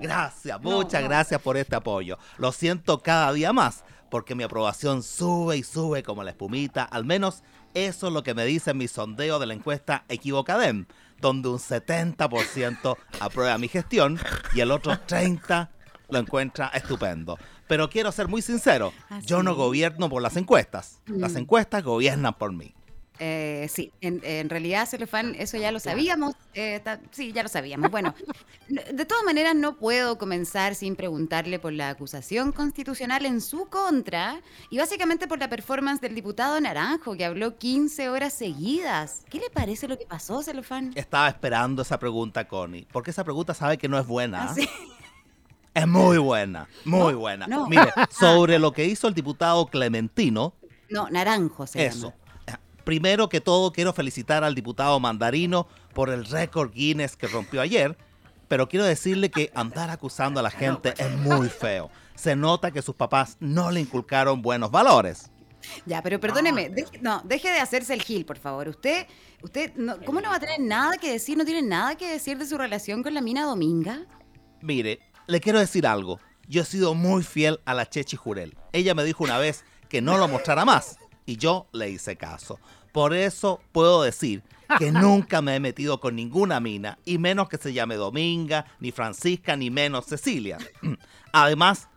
Gracias, 0.00 0.60
muchas 0.62 1.02
gracias 1.04 1.40
por 1.40 1.56
este 1.56 1.76
apoyo. 1.76 2.18
Lo 2.38 2.52
siento 2.52 3.02
cada 3.02 3.32
día 3.32 3.52
más, 3.52 3.84
porque 4.10 4.34
mi 4.34 4.42
aprobación 4.44 5.02
sube 5.02 5.56
y 5.56 5.62
sube 5.62 6.02
como 6.02 6.22
la 6.24 6.30
espumita. 6.30 6.84
Al 6.84 7.04
menos 7.04 7.42
eso 7.74 8.08
es 8.08 8.12
lo 8.12 8.22
que 8.22 8.34
me 8.34 8.44
dice 8.44 8.74
mi 8.74 8.88
sondeo 8.88 9.38
de 9.38 9.46
la 9.46 9.54
encuesta 9.54 10.04
Equivocadem, 10.08 10.86
donde 11.20 11.48
un 11.48 11.58
70% 11.58 12.96
aprueba 13.20 13.58
mi 13.58 13.68
gestión 13.68 14.18
y 14.54 14.60
el 14.60 14.70
otro 14.70 14.92
30% 14.92 15.68
lo 16.08 16.18
encuentra 16.18 16.68
estupendo. 16.74 17.38
Pero 17.68 17.88
quiero 17.88 18.10
ser 18.10 18.26
muy 18.26 18.42
sincero, 18.42 18.92
yo 19.24 19.44
no 19.44 19.54
gobierno 19.54 20.08
por 20.08 20.22
las 20.22 20.36
encuestas. 20.36 21.00
Las 21.06 21.34
Mm. 21.34 21.38
encuestas 21.38 21.84
gobiernan 21.84 22.34
por 22.34 22.52
mí. 22.52 22.74
Eh, 23.22 23.68
sí, 23.70 23.92
en, 24.00 24.20
en 24.24 24.48
realidad, 24.48 24.88
Celofán, 24.88 25.34
eso 25.38 25.58
ya 25.58 25.70
lo 25.72 25.78
sabíamos. 25.78 26.34
eh, 26.54 26.82
sí, 27.10 27.32
ya 27.32 27.42
lo 27.42 27.50
sabíamos. 27.50 27.90
Bueno, 27.90 28.14
de 28.68 29.04
todas 29.04 29.22
maneras, 29.24 29.54
no 29.54 29.76
puedo 29.76 30.16
comenzar 30.16 30.74
sin 30.74 30.96
preguntarle 30.96 31.58
por 31.58 31.74
la 31.74 31.90
acusación 31.90 32.50
constitucional 32.50 33.26
en 33.26 33.42
su 33.42 33.66
contra 33.68 34.40
y 34.70 34.78
básicamente 34.78 35.28
por 35.28 35.38
la 35.38 35.50
performance 35.50 36.00
del 36.00 36.14
diputado 36.14 36.58
Naranjo, 36.60 37.14
que 37.14 37.26
habló 37.26 37.58
15 37.58 38.08
horas 38.08 38.32
seguidas. 38.32 39.22
¿Qué 39.28 39.38
le 39.38 39.50
parece 39.50 39.86
lo 39.86 39.98
que 39.98 40.06
pasó, 40.06 40.42
Celofán? 40.42 40.92
Estaba 40.94 41.28
esperando 41.28 41.82
esa 41.82 41.98
pregunta, 41.98 42.48
Connie, 42.48 42.86
porque 42.90 43.10
esa 43.10 43.22
pregunta 43.22 43.52
sabe 43.52 43.76
que 43.76 43.86
no 43.88 43.98
es 43.98 44.06
buena. 44.06 44.44
Ah, 44.44 44.54
sí. 44.54 44.66
Es 45.74 45.86
muy 45.86 46.18
buena, 46.18 46.68
muy 46.84 47.12
No, 47.12 47.18
buena. 47.18 47.46
no. 47.46 47.68
Mire, 47.68 47.92
sobre 48.10 48.58
lo 48.58 48.72
que 48.72 48.86
hizo 48.86 49.06
el 49.08 49.14
diputado 49.14 49.66
Clementino, 49.66 50.54
No, 50.88 51.08
Naranjo 51.10 51.66
se 51.66 51.84
eso. 51.86 52.08
llama. 52.10 52.19
Primero 52.90 53.28
que 53.28 53.40
todo, 53.40 53.72
quiero 53.72 53.92
felicitar 53.92 54.42
al 54.42 54.56
diputado 54.56 54.98
Mandarino 54.98 55.68
por 55.94 56.10
el 56.10 56.24
récord 56.24 56.72
Guinness 56.72 57.14
que 57.14 57.28
rompió 57.28 57.60
ayer, 57.60 57.96
pero 58.48 58.68
quiero 58.68 58.84
decirle 58.84 59.30
que 59.30 59.52
andar 59.54 59.90
acusando 59.90 60.40
a 60.40 60.42
la 60.42 60.50
gente 60.50 60.94
es 60.98 61.08
muy 61.18 61.48
feo. 61.48 61.88
Se 62.16 62.34
nota 62.34 62.72
que 62.72 62.82
sus 62.82 62.96
papás 62.96 63.36
no 63.38 63.70
le 63.70 63.78
inculcaron 63.78 64.42
buenos 64.42 64.72
valores. 64.72 65.30
Ya, 65.86 66.02
pero 66.02 66.18
perdóneme, 66.18 66.68
deje, 66.68 66.98
no, 67.00 67.22
deje 67.24 67.52
de 67.52 67.60
hacerse 67.60 67.94
el 67.94 68.02
gil, 68.02 68.26
por 68.26 68.38
favor. 68.38 68.66
Usted, 68.66 69.06
usted, 69.40 69.72
no, 69.76 70.00
¿cómo 70.04 70.20
no 70.20 70.30
va 70.30 70.34
a 70.34 70.40
tener 70.40 70.58
nada 70.58 70.98
que 70.98 71.12
decir? 71.12 71.38
¿No 71.38 71.44
tiene 71.44 71.62
nada 71.62 71.94
que 71.94 72.10
decir 72.10 72.38
de 72.38 72.46
su 72.46 72.58
relación 72.58 73.04
con 73.04 73.14
la 73.14 73.20
mina 73.20 73.44
Dominga? 73.44 74.04
Mire, 74.62 74.98
le 75.28 75.40
quiero 75.40 75.60
decir 75.60 75.86
algo. 75.86 76.18
Yo 76.48 76.62
he 76.62 76.64
sido 76.64 76.94
muy 76.94 77.22
fiel 77.22 77.60
a 77.66 77.72
la 77.72 77.88
Chechi 77.88 78.16
Jurel. 78.16 78.58
Ella 78.72 78.96
me 78.96 79.04
dijo 79.04 79.22
una 79.22 79.38
vez 79.38 79.64
que 79.88 80.02
no 80.02 80.18
lo 80.18 80.26
mostrara 80.26 80.64
más 80.64 80.98
y 81.30 81.36
yo 81.36 81.68
le 81.72 81.88
hice 81.88 82.16
caso. 82.16 82.58
Por 82.92 83.14
eso 83.14 83.60
puedo 83.72 84.02
decir 84.02 84.42
que 84.78 84.92
nunca 84.92 85.42
me 85.42 85.56
he 85.56 85.60
metido 85.60 86.00
con 86.00 86.16
ninguna 86.16 86.60
mina 86.60 86.98
y 87.04 87.18
menos 87.18 87.48
que 87.48 87.58
se 87.58 87.72
llame 87.72 87.96
Dominga, 87.96 88.66
ni 88.80 88.92
Francisca, 88.92 89.56
ni 89.56 89.70
menos 89.70 90.06
Cecilia. 90.06 90.58
Además, 91.32 91.88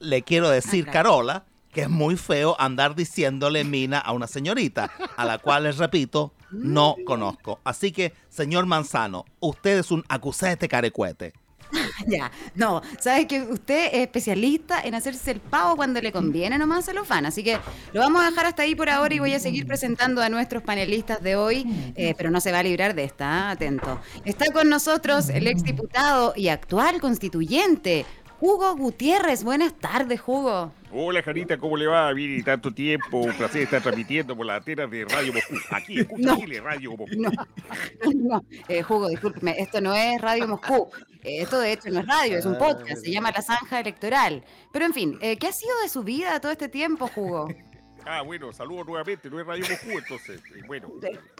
le 0.00 0.22
quiero 0.22 0.48
decir, 0.48 0.86
Carola, 0.86 1.44
que 1.72 1.82
es 1.82 1.90
muy 1.90 2.16
feo 2.16 2.56
andar 2.58 2.94
diciéndole 2.94 3.64
mina 3.64 3.98
a 3.98 4.12
una 4.12 4.26
señorita, 4.26 4.90
a 5.16 5.24
la 5.24 5.38
cual 5.38 5.64
les 5.64 5.78
repito, 5.78 6.32
no 6.50 6.96
conozco. 7.04 7.60
Así 7.64 7.90
que, 7.90 8.14
señor 8.28 8.66
Manzano, 8.66 9.24
usted 9.40 9.78
es 9.78 9.90
un 9.90 10.04
acusete 10.08 10.68
carecuete. 10.68 11.32
Ya, 12.06 12.30
no, 12.54 12.82
sabes 13.00 13.26
que 13.26 13.42
usted 13.42 13.86
es 13.92 14.00
especialista 14.00 14.80
en 14.82 14.94
hacerse 14.94 15.30
el 15.30 15.40
pavo 15.40 15.76
cuando 15.76 16.00
le 16.00 16.12
conviene 16.12 16.58
nomás 16.58 16.84
celofán, 16.84 17.26
así 17.26 17.42
que 17.42 17.58
lo 17.92 18.00
vamos 18.00 18.22
a 18.22 18.30
dejar 18.30 18.46
hasta 18.46 18.62
ahí 18.62 18.74
por 18.74 18.90
ahora 18.90 19.14
y 19.14 19.18
voy 19.18 19.32
a 19.32 19.40
seguir 19.40 19.66
presentando 19.66 20.22
a 20.22 20.28
nuestros 20.28 20.62
panelistas 20.62 21.22
de 21.22 21.36
hoy, 21.36 21.66
eh, 21.96 22.14
pero 22.16 22.30
no 22.30 22.40
se 22.40 22.52
va 22.52 22.58
a 22.58 22.62
librar 22.62 22.94
de 22.94 23.04
esta, 23.04 23.48
¿ah? 23.48 23.50
atento. 23.52 24.00
Está 24.24 24.52
con 24.52 24.68
nosotros 24.68 25.28
el 25.28 25.46
exdiputado 25.46 26.34
y 26.36 26.48
actual 26.48 27.00
constituyente, 27.00 28.04
Hugo 28.40 28.76
Gutiérrez. 28.76 29.44
Buenas 29.44 29.72
tardes, 29.74 30.20
Hugo. 30.26 30.72
Hola, 30.96 31.22
Janita, 31.24 31.58
¿cómo 31.58 31.76
le 31.76 31.88
va? 31.88 32.12
Viene 32.12 32.40
tanto 32.44 32.72
tiempo, 32.72 33.18
un 33.18 33.32
placer 33.36 33.62
estar 33.62 33.82
transmitiendo 33.82 34.36
por 34.36 34.46
la 34.46 34.56
antena 34.56 34.86
de 34.86 35.04
Radio 35.04 35.32
Moscú. 35.32 35.54
Aquí, 35.72 35.98
escucha 36.00 36.22
No. 36.22 36.36
Chile, 36.36 36.60
Radio 36.60 36.92
Moscú. 36.96 37.16
No, 37.20 37.30
no, 38.14 38.44
eh, 38.68 38.84
Hugo, 38.88 39.08
discúlpeme, 39.08 39.56
esto 39.58 39.80
no 39.80 39.92
es 39.92 40.20
Radio 40.20 40.46
Moscú. 40.46 40.88
Eh, 41.24 41.42
Esto 41.42 41.58
de 41.58 41.72
hecho 41.72 41.90
no 41.90 41.98
es 42.00 42.06
radio, 42.06 42.38
es 42.38 42.44
un 42.46 42.56
podcast, 42.58 43.02
se 43.02 43.10
llama 43.10 43.32
La 43.32 43.42
Zanja 43.42 43.80
Electoral. 43.80 44.44
Pero 44.72 44.84
en 44.84 44.92
fin, 44.94 45.18
eh, 45.20 45.36
¿qué 45.36 45.48
ha 45.48 45.52
sido 45.52 45.72
de 45.82 45.88
su 45.88 46.04
vida 46.04 46.38
todo 46.40 46.52
este 46.52 46.68
tiempo, 46.68 47.10
Hugo? 47.16 47.48
Ah, 48.06 48.20
bueno, 48.20 48.52
saludos 48.52 48.86
nuevamente, 48.86 49.30
no 49.30 49.40
es 49.40 49.46
Radio 49.46 49.64
Moscú, 49.66 49.88
entonces. 49.98 50.38
eh, 50.54 50.60
bueno, 50.66 50.92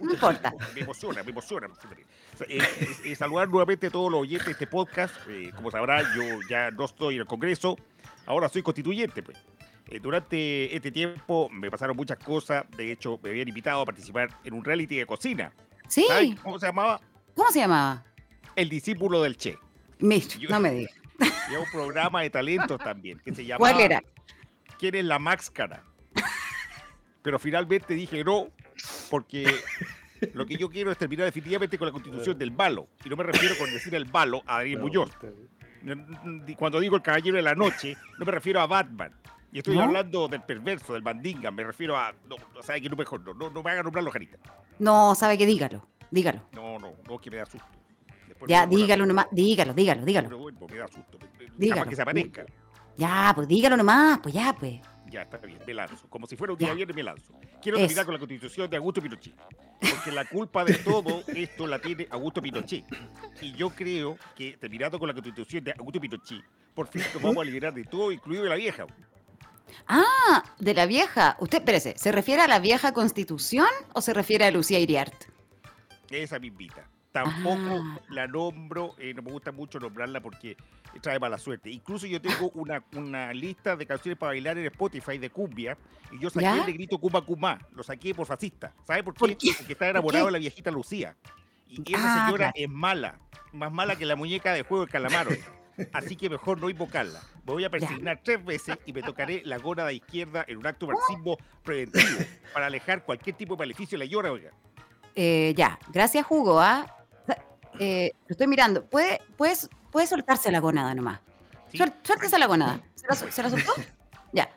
No 0.03 0.11
importa. 0.15 0.55
me 0.75 0.81
emociona, 0.81 1.23
me 1.23 1.31
emociona. 1.31 1.67
Eh, 2.49 2.57
eh, 2.59 2.89
eh, 3.05 3.15
saludar 3.17 3.51
nuevamente 3.51 3.89
a 3.89 3.91
todos 3.91 4.11
los 4.11 4.23
oyentes 4.23 4.47
de 4.47 4.53
este 4.53 4.67
podcast. 4.67 5.15
Eh, 5.29 5.51
como 5.55 5.71
sabrá, 5.71 6.01
yo 6.17 6.23
ya 6.49 6.71
no 6.71 6.87
estoy 6.87 7.17
en 7.17 7.21
el 7.21 7.27
Congreso, 7.27 7.77
ahora 8.27 8.49
soy 8.49 8.63
constituyente, 8.63 9.23
pues. 9.23 9.39
Eh, 9.89 10.01
durante 10.01 10.75
este 10.75 10.91
tiempo 10.91 11.49
me 11.51 11.71
pasaron 11.71 11.97
muchas 11.97 12.19
cosas. 12.19 12.65
De 12.77 12.91
hecho, 12.91 13.19
me 13.23 13.31
habían 13.31 13.49
invitado 13.49 13.83
a 13.83 13.85
participar 13.85 14.31
en 14.45 14.55
un 14.55 14.65
reality 14.65 14.97
de 14.97 15.07
cocina. 15.07 15.53
Sí. 15.89 16.07
¿Sabes 16.09 16.41
cómo 16.41 16.59
se 16.59 16.67
llamaba? 16.67 17.01
¿Cómo 17.35 17.51
se 17.51 17.61
llamaba? 17.61 18.05
El 18.57 18.69
discípulo 18.69 19.23
del 19.23 19.37
Che. 19.37 19.59
No 19.99 20.61
me 20.61 20.71
digas. 20.71 20.95
Y 21.49 21.53
era 21.53 21.61
un 21.61 21.71
programa 21.71 22.23
de 22.23 22.31
talentos 22.31 22.79
también, 22.79 23.21
que 23.21 23.35
se 23.35 23.45
llamaba... 23.45 23.71
¿Cuál 23.71 23.85
era? 23.85 24.03
¿Quién 24.79 24.95
es 24.95 25.05
la 25.05 25.19
máscara? 25.19 25.85
Pero 27.23 27.39
finalmente 27.39 27.95
dije 27.95 28.25
no, 28.25 28.49
porque 29.11 29.47
lo 30.33 30.45
que 30.45 30.57
yo 30.57 30.69
quiero 30.69 30.91
es 30.91 30.99
terminar 30.99 31.27
definitivamente 31.27 31.79
con 31.79 31.87
la 31.87 31.93
constitución 31.93 32.39
del 32.39 32.51
balo. 32.51 32.89
Y 33.05 33.09
no 33.09 33.17
me 33.17 33.25
refiero 33.25 33.57
con 33.59 33.71
decir 33.71 33.95
el 33.95 34.05
balo 34.05 34.43
a 34.47 34.59
Daniel 34.59 34.81
Muñoz. 34.81 35.11
Cuando 36.57 36.81
digo 36.81 36.97
el 36.97 37.03
caballero 37.03 37.37
de 37.37 37.43
la 37.43 37.55
noche, 37.55 37.97
no 38.19 38.25
me 38.25 38.33
refiero 38.33 38.61
a 38.61 38.67
Batman. 38.67 39.13
Y 39.53 39.59
estoy 39.59 39.77
¿No? 39.77 39.85
hablando 39.85 40.27
del 40.27 40.43
perverso, 40.43 40.95
del 40.95 41.03
bandinga. 41.03 41.51
Me 41.51 41.63
refiero 41.63 41.97
a. 41.97 42.13
No, 42.29 42.37
no 42.55 42.63
sabe 42.63 42.81
que 42.81 42.89
no 42.91 42.97
mejor. 42.97 43.21
No, 43.21 43.35
no, 43.35 43.51
no 43.51 43.63
me 43.63 43.71
hagan 43.71 43.85
nombrarlo, 43.85 44.11
Jarita. 44.11 44.37
No, 44.81 45.15
sabe 45.15 45.39
que 45.39 45.47
dígalo. 45.47 45.87
Dígalo. 46.11 46.43
No, 46.53 46.79
no, 46.79 46.95
no, 47.09 47.19
que 47.19 47.31
me 47.31 47.37
da 47.37 47.47
susto. 47.47 47.67
Después 48.27 48.49
Ya, 48.51 48.67
dígalo 48.67 49.07
nomás. 49.07 49.27
Dígalo, 49.31 49.73
dígalo, 49.73 50.05
dígalo. 50.05 50.29
Pero 50.29 50.39
bueno, 50.41 50.59
me 50.69 50.77
da 50.77 50.89
susto. 50.89 51.19
Capaz 51.19 51.53
Dígalo. 51.57 51.87
que 51.89 51.97
se 51.97 52.03
aparezca. 52.03 52.45
Ya, 52.97 53.33
pues 53.35 53.47
dígalo 53.47 53.77
nomás. 53.77 54.19
Pues 54.21 54.35
ya, 54.35 54.55
pues. 54.59 54.81
Ya, 55.15 55.23
está 55.23 55.39
bien, 55.39 55.61
me 55.65 55.73
lanzo. 55.73 56.09
Como 56.11 56.27
si 56.27 56.35
fuera 56.35 56.55
un 56.55 56.59
día 56.59 56.75
viernes, 56.75 56.97
me 56.97 57.05
lanzo. 57.05 57.33
Quiero 57.63 57.79
Eso. 57.79 57.87
terminar 57.87 58.05
con 58.05 58.15
la 58.15 58.19
constitución 58.19 58.69
de 58.69 58.77
Augusto 58.79 59.01
Pinochet. 59.01 59.33
Porque 59.79 60.11
la 60.11 60.25
culpa 60.25 60.65
de 60.65 60.75
todo 60.75 61.23
esto 61.29 61.69
la 61.69 61.79
tiene 61.79 62.09
Augusto 62.11 62.43
Pinochet. 62.43 62.85
Y 63.41 63.53
yo 63.53 63.71
creo 63.71 64.19
que 64.35 64.57
terminando 64.57 64.99
con 64.99 65.07
la 65.07 65.15
constitución 65.15 65.63
de 65.63 65.73
Augusto 65.79 66.01
Pinochet, 66.01 66.43
por 66.75 66.89
fin 66.89 67.01
nos 67.15 67.23
vamos 67.23 67.43
a 67.43 67.45
liberar 67.45 67.73
de 67.73 67.85
todo, 67.85 68.11
incluido 68.11 68.43
de 68.43 68.49
la 68.49 68.57
vieja. 68.57 68.89
Ah, 69.87 70.43
de 70.59 70.75
la 70.75 70.87
vieja. 70.87 71.37
Usted, 71.39 71.59
espérese, 71.59 71.97
¿se 71.97 72.11
refiere 72.11 72.43
a 72.43 72.49
la 72.49 72.59
vieja 72.59 72.93
constitución 72.93 73.69
o 73.93 74.01
se 74.01 74.15
refiere 74.15 74.47
a 74.47 74.51
Lucía 74.51 74.81
Iriart? 74.81 75.15
Esa 76.11 76.41
me 76.41 76.49
invita. 76.49 76.91
Tampoco 77.15 77.81
Ah. 77.81 78.01
la 78.09 78.27
nombro, 78.27 78.97
eh, 78.99 79.15
no 79.15 79.23
me 79.23 79.31
gusta 79.31 79.53
mucho 79.53 79.79
nombrarla 79.79 80.21
porque 80.21 80.57
trae 81.01 81.21
mala 81.21 81.39
suerte. 81.39 81.71
Incluso 81.71 82.09
yo 82.09 82.21
tengo 82.21 82.51
una, 82.55 82.83
una 82.97 83.33
lista 83.33 83.77
de 83.77 83.87
canciones 83.87 84.19
para 84.19 84.31
bailar 84.31 84.59
en 84.59 84.67
Spotify 84.67 85.19
de 85.19 85.31
cumbia 85.31 85.79
y 86.11 86.19
yo 86.19 86.29
saqué 86.29 86.47
¿Ya? 86.47 86.57
el 86.59 86.67
negrito 86.67 86.99
Cuba 86.99 87.25
Cumá, 87.25 87.57
lo 87.73 87.85
saqué 87.85 88.13
por 88.17 88.27
fascista. 88.27 88.73
¿Sabe 88.85 89.05
por 89.05 89.15
qué? 89.15 89.19
¿Por 89.21 89.37
qué? 89.37 89.53
Porque 89.57 89.73
está 89.75 89.89
enamorado 89.91 90.27
de 90.27 90.33
la 90.33 90.39
viejita 90.39 90.73
Lucía. 90.73 91.15
Y 91.69 91.95
esa 91.95 92.03
Ah, 92.03 92.27
señora 92.27 92.51
claro. 92.51 92.53
es 92.57 92.69
mala, 92.69 93.19
más 93.53 93.71
mala 93.71 93.95
que 93.95 94.07
la 94.07 94.17
muñeca 94.17 94.53
de 94.53 94.63
juego 94.65 94.85
de 94.87 94.91
calamaro. 94.91 95.31
Así 95.93 96.17
que 96.17 96.29
mejor 96.29 96.61
no 96.61 96.69
invocarla. 96.69 97.21
Me 97.47 97.53
voy 97.53 97.65
a 97.65 97.71
persignar 97.71 98.21
tres 98.25 98.45
veces 98.45 98.77
y 98.87 98.93
me 98.93 99.03
tocaré 99.03 99.41
la 99.45 99.59
gónada 99.59 99.93
izquierda 99.93 100.45
en 100.49 100.59
un 100.59 100.67
acto 100.67 100.87
de 100.87 100.95
marxismo 100.95 101.37
preventivo 101.63 102.19
para 102.53 102.67
alejar 102.67 103.05
cualquier 103.05 103.37
tipo 103.37 103.55
de 103.55 103.59
maleficio 103.61 103.97
de 103.97 104.05
la 104.05 104.11
llora, 104.11 104.33
oiga. 104.33 104.51
Eh, 105.15 105.55
ya, 105.57 105.79
gracias, 105.93 106.27
Hugo. 106.29 106.61
¿ah? 106.61 106.87
Eh, 106.89 107.04
lo 107.79 108.11
estoy 108.29 108.47
mirando. 108.47 108.85
¿Puede, 108.85 109.21
puedes, 109.37 109.69
puede 109.91 110.07
soltarse 110.07 110.51
la 110.51 110.61
gonada 110.61 110.95
nomás. 110.95 111.21
Suel- 111.73 111.95
suéltese 112.03 112.39
la 112.39 112.47
gonada. 112.47 112.81
¿Se 112.95 113.07
la, 113.09 113.15
se 113.33 113.43
la 113.43 113.51
soltó? 113.51 113.73
Ya. 114.33 114.49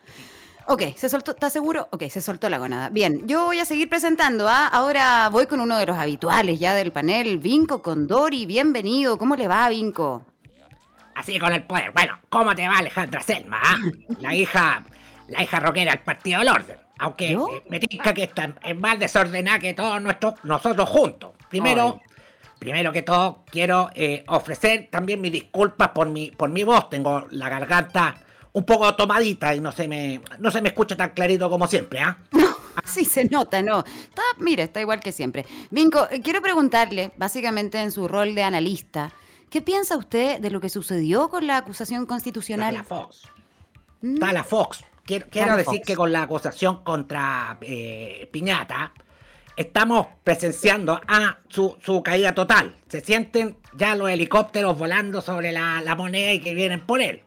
Ok, 0.65 0.81
¿se 0.95 1.07
soltó? 1.07 1.31
¿Está 1.31 1.49
seguro? 1.51 1.87
Ok, 1.91 2.05
se 2.09 2.19
soltó 2.19 2.49
la 2.49 2.57
gonada. 2.57 2.89
Bien, 2.89 3.27
yo 3.27 3.45
voy 3.45 3.59
a 3.59 3.65
seguir 3.65 3.87
presentando. 3.87 4.47
¿ah? 4.49 4.67
Ahora 4.67 5.29
voy 5.29 5.45
con 5.45 5.61
uno 5.61 5.77
de 5.77 5.85
los 5.85 5.95
habituales 5.97 6.59
ya 6.59 6.73
del 6.73 6.91
panel, 6.91 7.37
Vinco 7.37 7.81
Condori. 7.83 8.45
Bienvenido. 8.47 9.17
¿Cómo 9.19 9.35
le 9.35 9.47
va, 9.47 9.69
Vinco? 9.69 10.25
Así 11.15 11.39
con 11.39 11.53
el 11.53 11.63
poder. 11.63 11.91
Bueno, 11.91 12.17
¿cómo 12.29 12.55
te 12.55 12.67
va 12.67 12.79
Alejandra 12.79 13.21
Selma? 13.21 13.59
ah? 13.63 13.77
La 14.19 14.33
hija, 14.35 14.83
la 15.27 15.43
hija 15.43 15.59
rockera 15.59 15.91
del 15.91 16.01
Partido 16.01 16.39
del 16.39 16.49
Orden. 16.49 16.77
Aunque 16.99 17.31
eh, 17.33 17.37
me 17.69 17.79
tinca 17.79 18.13
que 18.13 18.23
está 18.23 18.53
es 18.63 18.77
más 18.77 18.97
desordenada 18.99 19.59
que 19.59 19.73
todos 19.75 20.01
nuestros, 20.01 20.33
nosotros 20.43 20.89
juntos. 20.89 21.31
Primero, 21.49 22.01
primero 22.59 22.91
que 22.91 23.01
todo, 23.01 23.43
quiero 23.49 23.89
eh, 23.93 24.23
ofrecer 24.27 24.89
también 24.91 25.21
mis 25.21 25.31
disculpas 25.31 25.89
por 25.89 26.09
mi, 26.09 26.31
por 26.31 26.49
mi 26.49 26.63
voz. 26.63 26.89
Tengo 26.89 27.27
la 27.31 27.49
garganta 27.49 28.15
un 28.53 28.63
poco 28.65 28.93
tomadita 28.95 29.53
y 29.55 29.59
no 29.59 29.71
se 29.71 29.87
me, 29.87 30.21
no 30.39 30.49
se 30.49 30.61
me 30.61 30.69
escucha 30.69 30.95
tan 30.95 31.11
clarito 31.11 31.49
como 31.49 31.67
siempre, 31.67 31.99
¿ah? 31.99 32.17
Sí, 32.85 33.05
se 33.05 33.25
nota, 33.25 33.61
¿no? 33.61 33.79
Está, 33.79 34.21
mire, 34.37 34.63
está 34.63 34.79
igual 34.79 34.99
que 34.99 35.11
siempre. 35.11 35.45
Vinco, 35.71 36.07
eh, 36.09 36.21
quiero 36.21 36.41
preguntarle, 36.41 37.11
básicamente 37.17 37.79
en 37.81 37.91
su 37.91 38.07
rol 38.07 38.35
de 38.35 38.43
analista, 38.43 39.11
¿qué 39.49 39.61
piensa 39.61 39.97
usted 39.97 40.39
de 40.39 40.49
lo 40.51 40.61
que 40.61 40.69
sucedió 40.69 41.27
con 41.29 41.47
la 41.47 41.57
acusación 41.57 42.05
constitucional? 42.05 42.75
La 42.75 42.83
Fox. 42.83 43.23
Está 44.01 44.31
la 44.31 44.43
Fox. 44.43 44.83
Quiero, 45.05 45.55
decir 45.55 45.65
Fox. 45.65 45.87
que 45.87 45.95
con 45.95 46.11
la 46.11 46.23
acusación 46.23 46.83
contra 46.83 47.57
eh, 47.61 48.29
Piñata 48.31 48.91
estamos 49.57 50.07
presenciando 50.23 51.01
a 51.07 51.37
su, 51.49 51.75
su 51.83 52.01
caída 52.03 52.33
total. 52.33 52.75
Se 52.87 53.01
sienten 53.01 53.57
ya 53.73 53.95
los 53.95 54.09
helicópteros 54.09 54.77
volando 54.77 55.21
sobre 55.21 55.51
la, 55.51 55.81
la 55.81 55.95
moneda 55.95 56.31
y 56.31 56.39
que 56.39 56.53
vienen 56.53 56.79
por 56.81 57.01
él. 57.01 57.21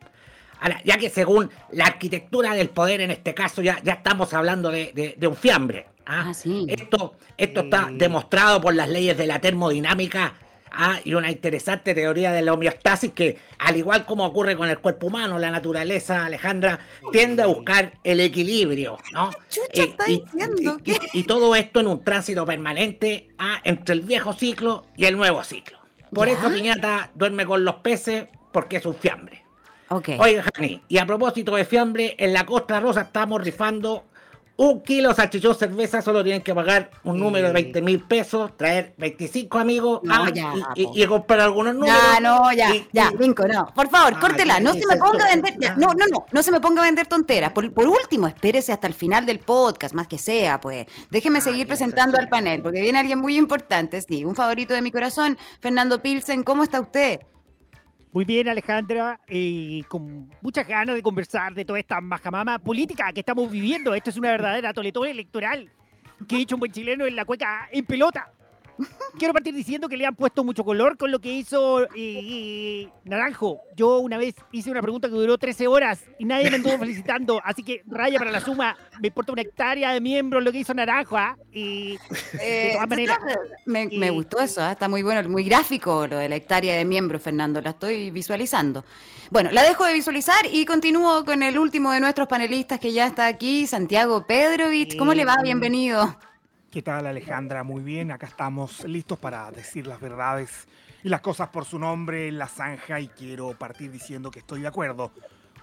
Ahora, 0.60 0.80
ya 0.84 0.96
que 0.98 1.10
según 1.10 1.50
la 1.72 1.86
arquitectura 1.86 2.54
del 2.54 2.68
poder 2.70 3.00
en 3.00 3.10
este 3.10 3.34
caso 3.34 3.62
ya, 3.62 3.80
ya 3.82 3.94
estamos 3.94 4.32
hablando 4.34 4.70
de, 4.70 4.92
de- 4.94 5.14
de 5.18 5.26
un 5.26 5.36
fiambre. 5.36 5.86
¿ah? 6.06 6.30
Esto, 6.68 7.14
esto 7.36 7.60
está 7.60 7.88
demostrado 7.92 8.60
por 8.60 8.74
las 8.74 8.88
leyes 8.88 9.16
de 9.16 9.26
la 9.26 9.38
termodinámica 9.40 10.34
¿ah? 10.72 10.98
y 11.04 11.14
una 11.14 11.30
interesante 11.30 11.94
teoría 11.94 12.32
de 12.32 12.42
la 12.42 12.52
homeostasis 12.54 13.12
que, 13.12 13.38
al 13.58 13.76
igual 13.76 14.04
como 14.06 14.24
ocurre 14.26 14.56
con 14.56 14.68
el 14.68 14.78
cuerpo 14.78 15.08
humano, 15.08 15.38
la 15.38 15.50
naturaleza, 15.50 16.24
Alejandra, 16.26 16.80
tiende 17.12 17.42
a 17.42 17.46
buscar 17.46 17.92
el 18.04 18.20
equilibrio. 18.20 18.98
¿no? 19.12 19.30
Eh, 19.72 19.94
y, 20.06 20.12
y- 20.12 20.22
y- 20.84 20.98
y 21.20 21.22
todo 21.24 21.54
esto 21.54 21.80
en 21.80 21.86
un 21.86 22.02
tránsito 22.04 22.44
permanente 22.46 23.28
¿ah? 23.38 23.60
entre 23.64 23.94
el 23.94 24.00
viejo 24.02 24.32
ciclo 24.32 24.86
y 24.96 25.04
el 25.06 25.16
nuevo 25.16 25.42
ciclo. 25.44 25.78
Por 26.12 26.26
¿Ya? 26.28 26.34
eso 26.34 26.50
Piñata 26.52 27.10
duerme 27.14 27.46
con 27.46 27.64
los 27.64 27.76
peces 27.76 28.26
porque 28.52 28.78
es 28.78 28.86
un 28.86 28.94
fiambre. 28.94 29.44
Ok. 29.88 30.10
Oiga, 30.18 30.44
Jani, 30.54 30.80
y 30.88 30.98
a 30.98 31.06
propósito 31.06 31.56
de 31.56 31.64
fiambre, 31.64 32.14
en 32.18 32.32
la 32.32 32.46
Costa 32.46 32.78
Rosa 32.80 33.02
estamos 33.02 33.42
rifando 33.42 34.04
un 34.62 34.82
kilo 34.82 35.08
de 35.08 35.14
salchichón 35.14 35.54
cerveza, 35.54 36.02
solo 36.02 36.22
tienen 36.22 36.42
que 36.42 36.54
pagar 36.54 36.90
un 37.04 37.18
número 37.18 37.46
de 37.46 37.54
20 37.54 37.80
mil 37.80 38.02
pesos, 38.02 38.54
traer 38.58 38.92
25 38.98 39.58
amigos 39.58 40.00
No, 40.02 40.14
ah, 40.24 40.30
ya, 40.34 40.52
y, 40.74 40.82
y- 40.82 41.02
y 41.02 41.06
comprar 41.06 41.40
algunos 41.40 41.74
números. 41.74 41.96
Ya, 42.14 42.20
no, 42.20 42.52
ya, 42.52 42.74
y- 42.74 42.86
ya, 42.92 43.10
Vinco, 43.18 43.48
no. 43.48 43.66
Por 43.74 43.88
favor, 43.88 44.12
Ah, 44.16 44.20
córtela. 44.20 44.60
No 44.60 44.74
se 44.74 44.86
me 44.86 44.98
ponga 44.98 45.24
a 45.24 45.28
vender. 45.30 45.56
ya, 45.58 45.74
No, 45.76 45.86
no, 45.94 46.04
no. 46.12 46.26
No 46.30 46.42
se 46.42 46.52
me 46.52 46.60
ponga 46.60 46.82
a 46.82 46.84
vender 46.84 47.06
tonteras. 47.06 47.52
Por, 47.52 47.72
por 47.72 47.88
último, 47.88 48.26
espérese 48.26 48.70
hasta 48.72 48.86
el 48.86 48.92
final 48.92 49.24
del 49.24 49.38
podcast, 49.38 49.94
más 49.94 50.06
que 50.08 50.18
sea, 50.18 50.60
pues. 50.60 50.86
Déjeme 51.10 51.40
seguir 51.40 51.66
presentando 51.66 52.18
al 52.18 52.28
panel, 52.28 52.60
porque 52.62 52.82
viene 52.82 52.98
alguien 52.98 53.18
muy 53.18 53.38
importante, 53.38 54.02
sí. 54.02 54.26
Un 54.26 54.34
favorito 54.34 54.74
de 54.74 54.82
mi 54.82 54.90
corazón, 54.90 55.38
Fernando 55.60 56.02
Pilsen. 56.02 56.42
¿Cómo 56.42 56.64
está 56.64 56.80
usted? 56.82 57.20
Muy 58.12 58.24
bien, 58.24 58.48
Alejandra, 58.48 59.20
y 59.28 59.84
con 59.84 60.28
muchas 60.40 60.66
ganas 60.66 60.96
de 60.96 61.02
conversar 61.02 61.54
de 61.54 61.64
toda 61.64 61.78
esta 61.78 62.00
majamama 62.00 62.58
política 62.58 63.12
que 63.12 63.20
estamos 63.20 63.48
viviendo. 63.48 63.94
Esto 63.94 64.10
es 64.10 64.16
una 64.16 64.32
verdadera 64.32 64.72
toletón 64.72 65.06
electoral 65.06 65.70
que 66.26 66.36
ha 66.36 66.38
hecho 66.40 66.56
un 66.56 66.60
buen 66.60 66.72
chileno 66.72 67.06
en 67.06 67.14
la 67.14 67.24
cueca 67.24 67.68
en 67.70 67.86
pelota. 67.86 68.32
Quiero 69.18 69.34
partir 69.34 69.54
diciendo 69.54 69.88
que 69.88 69.96
le 69.96 70.06
han 70.06 70.14
puesto 70.14 70.44
mucho 70.44 70.64
color 70.64 70.96
con 70.96 71.10
lo 71.10 71.18
que 71.18 71.32
hizo 71.32 71.86
eh, 71.94 72.88
Naranjo. 73.04 73.60
Yo 73.76 73.98
una 73.98 74.16
vez 74.18 74.34
hice 74.52 74.70
una 74.70 74.80
pregunta 74.82 75.08
que 75.08 75.14
duró 75.14 75.36
13 75.36 75.66
horas 75.66 76.00
y 76.18 76.24
nadie 76.24 76.50
me 76.50 76.56
anduvo 76.56 76.78
felicitando, 76.78 77.40
así 77.44 77.62
que 77.62 77.82
raya 77.86 78.18
para 78.18 78.30
la 78.30 78.40
suma. 78.40 78.76
Me 79.00 79.08
importa 79.08 79.32
una 79.32 79.42
hectárea 79.42 79.92
de 79.92 80.00
miembros 80.00 80.42
lo 80.42 80.52
que 80.52 80.58
hizo 80.58 80.72
Naranjo, 80.74 81.16
¿ah? 81.16 81.36
Y 81.52 81.92
de 81.92 81.98
Eh, 82.40 82.70
todas 82.74 82.88
maneras. 82.88 83.18
Me, 83.66 83.88
me 83.88 84.10
gustó 84.10 84.40
eso, 84.40 84.62
¿ah? 84.62 84.72
está 84.72 84.88
muy 84.88 85.02
bueno, 85.02 85.28
muy 85.28 85.44
gráfico 85.44 86.06
lo 86.06 86.18
de 86.18 86.28
la 86.28 86.36
hectárea 86.36 86.76
de 86.76 86.84
miembros, 86.84 87.22
Fernando, 87.22 87.60
la 87.60 87.70
estoy 87.70 88.10
visualizando. 88.10 88.84
Bueno, 89.30 89.50
la 89.52 89.62
dejo 89.62 89.84
de 89.84 89.92
visualizar 89.92 90.46
y 90.50 90.64
continúo 90.64 91.24
con 91.24 91.42
el 91.42 91.58
último 91.58 91.92
de 91.92 92.00
nuestros 92.00 92.26
panelistas 92.26 92.80
que 92.80 92.92
ya 92.92 93.06
está 93.06 93.26
aquí, 93.26 93.66
Santiago 93.66 94.26
Pedrovich. 94.26 94.96
¿Cómo 94.96 95.14
le 95.14 95.24
va? 95.24 95.36
Bienvenido. 95.42 96.16
¿Qué 96.70 96.82
tal 96.82 97.04
Alejandra? 97.04 97.64
Muy 97.64 97.82
bien, 97.82 98.12
acá 98.12 98.28
estamos 98.28 98.84
listos 98.84 99.18
para 99.18 99.50
decir 99.50 99.88
las 99.88 100.00
verdades 100.00 100.68
y 101.02 101.08
las 101.08 101.20
cosas 101.20 101.48
por 101.48 101.64
su 101.64 101.80
nombre 101.80 102.28
en 102.28 102.38
la 102.38 102.46
zanja 102.46 103.00
y 103.00 103.08
quiero 103.08 103.58
partir 103.58 103.90
diciendo 103.90 104.30
que 104.30 104.38
estoy 104.38 104.60
de 104.60 104.68
acuerdo 104.68 105.10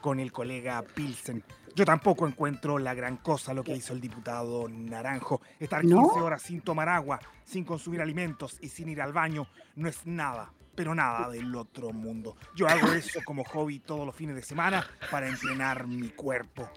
con 0.02 0.20
el 0.20 0.34
colega 0.34 0.82
Pilsen. 0.82 1.46
Yo 1.74 1.86
tampoco 1.86 2.28
encuentro 2.28 2.78
la 2.78 2.94
gran 2.94 3.16
cosa 3.16 3.54
lo 3.54 3.64
que 3.64 3.74
hizo 3.74 3.94
el 3.94 4.02
diputado 4.02 4.68
Naranjo. 4.68 5.40
Estar 5.58 5.80
15 5.80 5.96
¿No? 5.96 6.08
horas 6.08 6.42
sin 6.42 6.60
tomar 6.60 6.90
agua, 6.90 7.22
sin 7.46 7.64
consumir 7.64 8.02
alimentos 8.02 8.58
y 8.60 8.68
sin 8.68 8.90
ir 8.90 9.02
al 9.02 9.14
baño 9.14 9.48
no 9.78 9.88
es 9.88 10.06
nada, 10.06 10.52
pero 10.76 10.94
nada 10.94 11.30
del 11.30 11.56
otro 11.56 11.94
mundo. 11.94 12.36
Yo 12.54 12.68
hago 12.68 12.92
eso 12.92 13.22
como 13.24 13.46
hobby 13.46 13.80
todos 13.80 14.06
los 14.06 14.14
fines 14.14 14.36
de 14.36 14.44
semana 14.44 14.86
para 15.10 15.30
entrenar 15.30 15.88
mi 15.88 16.10
cuerpo. 16.10 16.70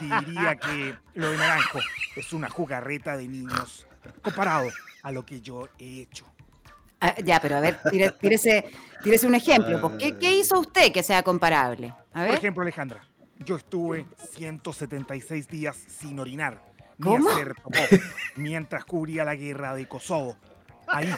Diría 0.00 0.56
que 0.56 0.96
lo 1.14 1.30
de 1.30 1.36
Naranjo 1.36 1.78
es 2.14 2.32
una 2.32 2.48
jugarreta 2.48 3.16
de 3.16 3.28
niños 3.28 3.86
comparado 4.22 4.68
a 5.02 5.12
lo 5.12 5.24
que 5.24 5.40
yo 5.40 5.68
he 5.78 6.02
hecho. 6.02 6.26
Ah, 7.00 7.14
ya, 7.22 7.40
pero 7.40 7.56
a 7.56 7.60
ver, 7.60 7.78
tírese, 8.20 8.64
tírese 9.02 9.26
un 9.26 9.34
ejemplo. 9.34 9.80
pues. 9.80 9.96
¿Qué, 9.98 10.16
qué 10.18 10.36
hizo 10.36 10.58
usted 10.58 10.92
que 10.92 11.02
sea 11.02 11.22
comparable? 11.22 11.94
A 12.12 12.26
Por 12.26 12.34
ejemplo, 12.34 12.62
Alejandra, 12.62 13.06
yo 13.38 13.56
estuve 13.56 14.06
176 14.34 15.46
días 15.48 15.76
sin 15.76 16.18
orinar 16.18 16.62
ni 16.98 17.04
¿Cómo? 17.04 17.30
hacer 17.30 17.54
popó 17.62 17.78
mientras 18.36 18.84
cubría 18.84 19.24
la 19.24 19.34
guerra 19.34 19.74
de 19.74 19.86
Kosovo. 19.86 20.36
Ahí 20.88 21.12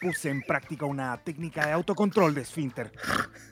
puse 0.00 0.30
en 0.30 0.42
práctica 0.42 0.86
una 0.86 1.16
técnica 1.18 1.66
de 1.66 1.72
autocontrol 1.72 2.34
de 2.34 2.42
esfínter 2.42 2.92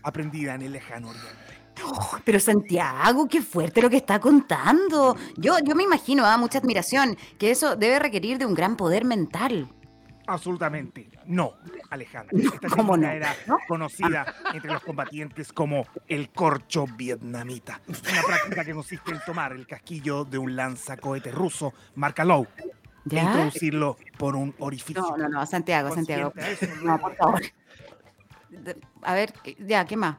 aprendida 0.03 0.55
en 0.55 0.62
el 0.62 0.73
lejano 0.73 1.09
oriente. 1.09 1.61
Oh, 1.85 2.19
pero 2.24 2.39
Santiago, 2.39 3.27
qué 3.28 3.43
fuerte 3.43 3.82
lo 3.82 3.90
que 3.90 3.97
está 3.97 4.20
contando. 4.20 5.16
Yo, 5.36 5.59
yo 5.65 5.74
me 5.74 5.85
imagino, 5.85 6.24
ah, 6.24 6.36
mucha 6.36 6.59
admiración, 6.59 7.16
que 7.39 7.51
eso 7.51 7.77
debe 7.77 7.99
requerir 7.99 8.39
de 8.39 8.47
un 8.47 8.55
gran 8.55 8.77
poder 8.77 9.05
mental. 9.05 9.69
Absolutamente 10.27 11.12
no, 11.27 11.55
Alejandra. 11.90 12.39
Esta 12.39 12.69
¿Cómo 12.69 12.97
no? 12.97 13.09
era 13.09 13.35
conocida 13.69 14.35
entre 14.53 14.73
los 14.73 14.82
combatientes 14.82 15.53
como 15.53 15.86
el 16.09 16.31
corcho 16.31 16.86
vietnamita. 16.97 17.81
Una 17.86 18.23
práctica 18.27 18.65
que 18.65 18.74
consiste 18.74 19.12
en 19.12 19.20
tomar 19.24 19.53
el 19.53 19.66
casquillo 19.66 20.24
de 20.24 20.39
un 20.39 20.57
lanzacohete 20.57 21.31
ruso 21.31 21.73
marca 21.94 22.24
Low 22.24 22.47
e 23.11 23.16
introducirlo 23.16 23.97
por 24.19 24.36
un 24.36 24.55
orificio. 24.59 25.03
No, 25.03 25.16
no, 25.16 25.28
no, 25.28 25.47
Santiago, 25.47 25.94
Santiago. 25.94 26.32
Eso, 26.36 26.66
No, 26.82 26.99
por 26.99 27.16
favor. 27.16 27.43
A 29.03 29.15
ver, 29.15 29.32
ya, 29.59 29.85
¿qué 29.86 29.97
más? 29.97 30.19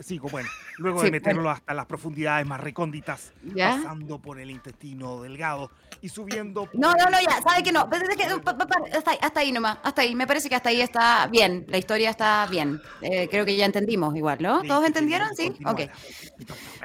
Sigo, 0.00 0.28
bueno. 0.28 0.48
Luego 0.78 1.00
Sí, 1.00 1.06
de 1.06 1.10
meterlo 1.12 1.42
bueno. 1.42 1.56
hasta 1.56 1.74
las 1.74 1.86
profundidades 1.86 2.46
más 2.46 2.60
recónditas, 2.60 3.32
¿Ya? 3.42 3.70
pasando 3.76 4.18
por 4.18 4.38
el 4.40 4.50
intestino 4.50 5.22
delgado 5.22 5.70
y 6.02 6.08
subiendo. 6.08 6.64
por 6.70 6.74
No, 6.80 6.92
no, 6.94 7.10
no, 7.10 7.18
ya, 7.20 7.40
¿sabe 7.42 7.62
que 7.62 7.72
no? 7.72 7.88
Pero 7.88 8.08
es 8.08 8.16
que, 8.16 8.24
pa- 8.40 8.56
pa- 8.56 8.66
pa- 8.66 8.82
Hasta 8.96 9.10
ahí, 9.12 9.18
hasta 9.20 9.40
ahí 9.40 9.52
nomás, 9.52 9.78
hasta 9.82 10.02
ahí. 10.02 10.14
Me 10.14 10.26
parece 10.26 10.48
que 10.48 10.54
hasta 10.54 10.68
ahí 10.70 10.80
está 10.80 11.26
bien, 11.28 11.64
la 11.68 11.78
historia 11.78 12.10
está 12.10 12.46
bien. 12.50 12.80
Eh, 13.02 13.28
creo 13.30 13.44
que 13.44 13.56
ya 13.56 13.66
entendimos 13.66 14.14
igual, 14.16 14.38
¿no? 14.40 14.62
¿Todos 14.62 14.86
entendieron? 14.86 15.28
Sí, 15.36 15.52
ok. 15.64 15.80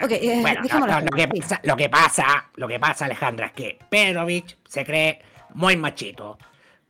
Ok, 0.03 0.11
eh, 0.11 0.39
Bueno, 0.41 0.59
no, 0.59 0.63
dejémoslo 0.63 0.93
no, 0.93 1.01
lo, 1.01 1.11
que 1.17 1.27
pasa, 1.27 1.59
lo 1.63 1.75
que 1.77 1.89
pasa, 1.89 2.49
lo 2.55 2.67
que 2.67 2.79
pasa, 2.79 3.05
Alejandra, 3.05 3.47
es 3.47 3.53
que 3.53 3.79
Pedrovich 3.89 4.57
se 4.67 4.85
cree 4.85 5.21
muy 5.53 5.75
machito. 5.77 6.37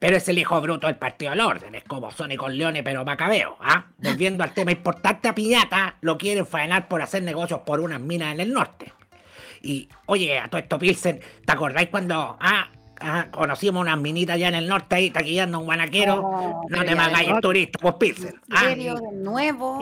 Pero 0.01 0.17
es 0.17 0.27
el 0.29 0.39
hijo 0.39 0.59
bruto 0.59 0.87
del 0.87 0.95
Partido 0.95 1.29
del 1.29 1.41
Orden, 1.41 1.75
es 1.75 1.83
como 1.83 2.09
Sonny 2.09 2.35
con 2.35 2.57
Leone, 2.57 2.81
pero 2.81 3.05
macabeo, 3.05 3.55
¿ah? 3.61 3.85
Volviendo 3.99 4.43
al 4.43 4.51
tema 4.51 4.71
importante 4.71 5.27
a 5.27 5.35
Piñata, 5.35 5.95
lo 6.01 6.17
quieren 6.17 6.47
faenar 6.47 6.87
por 6.87 7.03
hacer 7.03 7.21
negocios 7.21 7.59
por 7.59 7.79
unas 7.79 8.01
minas 8.01 8.33
en 8.33 8.39
el 8.39 8.51
norte. 8.51 8.91
Y, 9.61 9.87
oye, 10.07 10.39
a 10.39 10.47
todo 10.47 10.59
esto, 10.59 10.79
Pilsen, 10.79 11.19
¿te 11.45 11.51
acordáis 11.53 11.89
cuando, 11.89 12.35
ah, 12.39 12.67
ah, 12.99 13.27
conocimos 13.29 13.79
unas 13.79 13.99
minitas 13.99 14.37
allá 14.37 14.47
en 14.47 14.55
el 14.55 14.67
norte 14.67 14.95
ahí, 14.95 15.11
taquillando 15.11 15.59
un 15.59 15.65
guanaquero? 15.65 16.15
No, 16.67 16.79
te 16.81 16.87
ya, 16.87 16.95
me 16.95 17.01
hagáis 17.03 17.29
no. 17.29 17.35
el 17.35 17.41
turista, 17.41 17.77
pues, 17.79 17.93
Pilsen. 17.99 18.41
¿En 18.49 18.57
serio? 18.57 18.95
¿De 18.95 19.17
nuevo? 19.17 19.81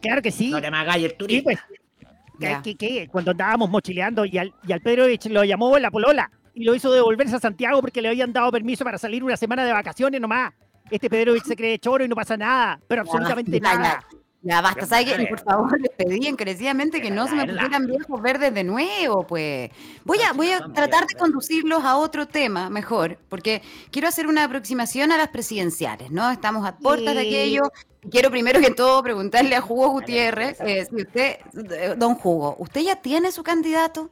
Claro 0.00 0.22
que 0.22 0.32
sí. 0.32 0.50
No 0.50 0.60
te 0.60 0.72
me 0.72 0.78
hagáis 0.78 1.04
el 1.04 1.10
Sí, 1.12 1.16
turista. 1.18 1.42
pues. 1.44 2.58
Que, 2.64 2.74
que 2.76 3.06
cuando 3.06 3.30
andábamos 3.30 3.70
mochileando 3.70 4.24
y 4.24 4.38
al, 4.38 4.52
y 4.66 4.72
al 4.72 4.80
Pedrovich 4.80 5.26
lo 5.26 5.44
llamó 5.44 5.78
la 5.78 5.92
polola 5.92 6.28
y 6.54 6.64
lo 6.64 6.74
hizo 6.74 6.92
devolverse 6.92 7.36
a 7.36 7.40
Santiago 7.40 7.80
porque 7.80 8.00
le 8.00 8.08
habían 8.08 8.32
dado 8.32 8.50
permiso 8.52 8.84
para 8.84 8.96
salir 8.96 9.24
una 9.24 9.36
semana 9.36 9.64
de 9.64 9.72
vacaciones 9.72 10.20
nomás. 10.20 10.54
Este 10.90 11.10
Pedrovich 11.10 11.44
se 11.44 11.56
cree 11.56 11.78
choro 11.78 12.04
y 12.04 12.08
no 12.08 12.14
pasa 12.14 12.36
nada, 12.36 12.80
pero 12.86 13.02
absolutamente 13.02 13.60
Ya, 13.60 13.74
nada. 13.74 14.04
Ya 14.46 14.60
basta, 14.60 14.84
¿sabe 14.84 15.06
qué? 15.06 15.26
Por 15.26 15.40
favor, 15.40 15.80
les 15.80 15.90
pedí 15.90 16.26
encarecidamente 16.26 17.00
que 17.00 17.10
no 17.10 17.26
se 17.26 17.34
me 17.34 17.46
pusieran 17.46 17.86
viejos 17.86 18.20
verdes 18.20 18.52
de 18.52 18.62
nuevo, 18.62 19.26
pues. 19.26 19.70
Voy 20.04 20.18
a, 20.20 20.34
voy 20.34 20.50
a 20.50 20.60
tratar 20.70 21.06
de 21.06 21.14
conducirlos 21.14 21.82
a 21.82 21.96
otro 21.96 22.28
tema 22.28 22.68
mejor, 22.68 23.18
porque 23.30 23.62
quiero 23.90 24.06
hacer 24.06 24.26
una 24.26 24.44
aproximación 24.44 25.12
a 25.12 25.16
las 25.16 25.28
presidenciales, 25.28 26.10
¿no? 26.10 26.30
Estamos 26.30 26.66
a 26.66 26.76
puertas 26.76 27.14
de 27.14 27.22
aquello. 27.22 27.62
Quiero 28.10 28.30
primero 28.30 28.60
que 28.60 28.70
todo 28.70 29.02
preguntarle 29.02 29.56
a 29.56 29.64
Hugo 29.64 29.88
Gutiérrez, 29.88 30.60
eh, 30.60 30.86
si 30.90 30.96
usted, 30.96 31.38
eh, 31.70 31.94
don 31.96 32.18
Hugo, 32.22 32.54
¿usted 32.58 32.82
ya 32.82 32.96
tiene 32.96 33.32
su 33.32 33.42
candidato? 33.42 34.10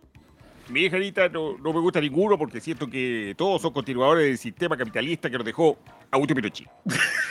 Mi 0.73 0.87
hija 0.87 0.97
no, 1.29 1.59
no 1.59 1.73
me 1.73 1.81
gusta 1.81 2.01
ninguno 2.01 2.39
porque 2.39 2.59
siento 2.59 2.89
que 2.89 3.35
todos 3.37 3.61
son 3.61 3.75
continuadores 3.75 4.25
del 4.25 4.39
sistema 4.39 4.75
capitalista 4.75 5.29
que 5.29 5.37
nos 5.37 5.45
dejó 5.45 5.77
Augusto 6.11 6.35
Pinochet. 6.35 6.67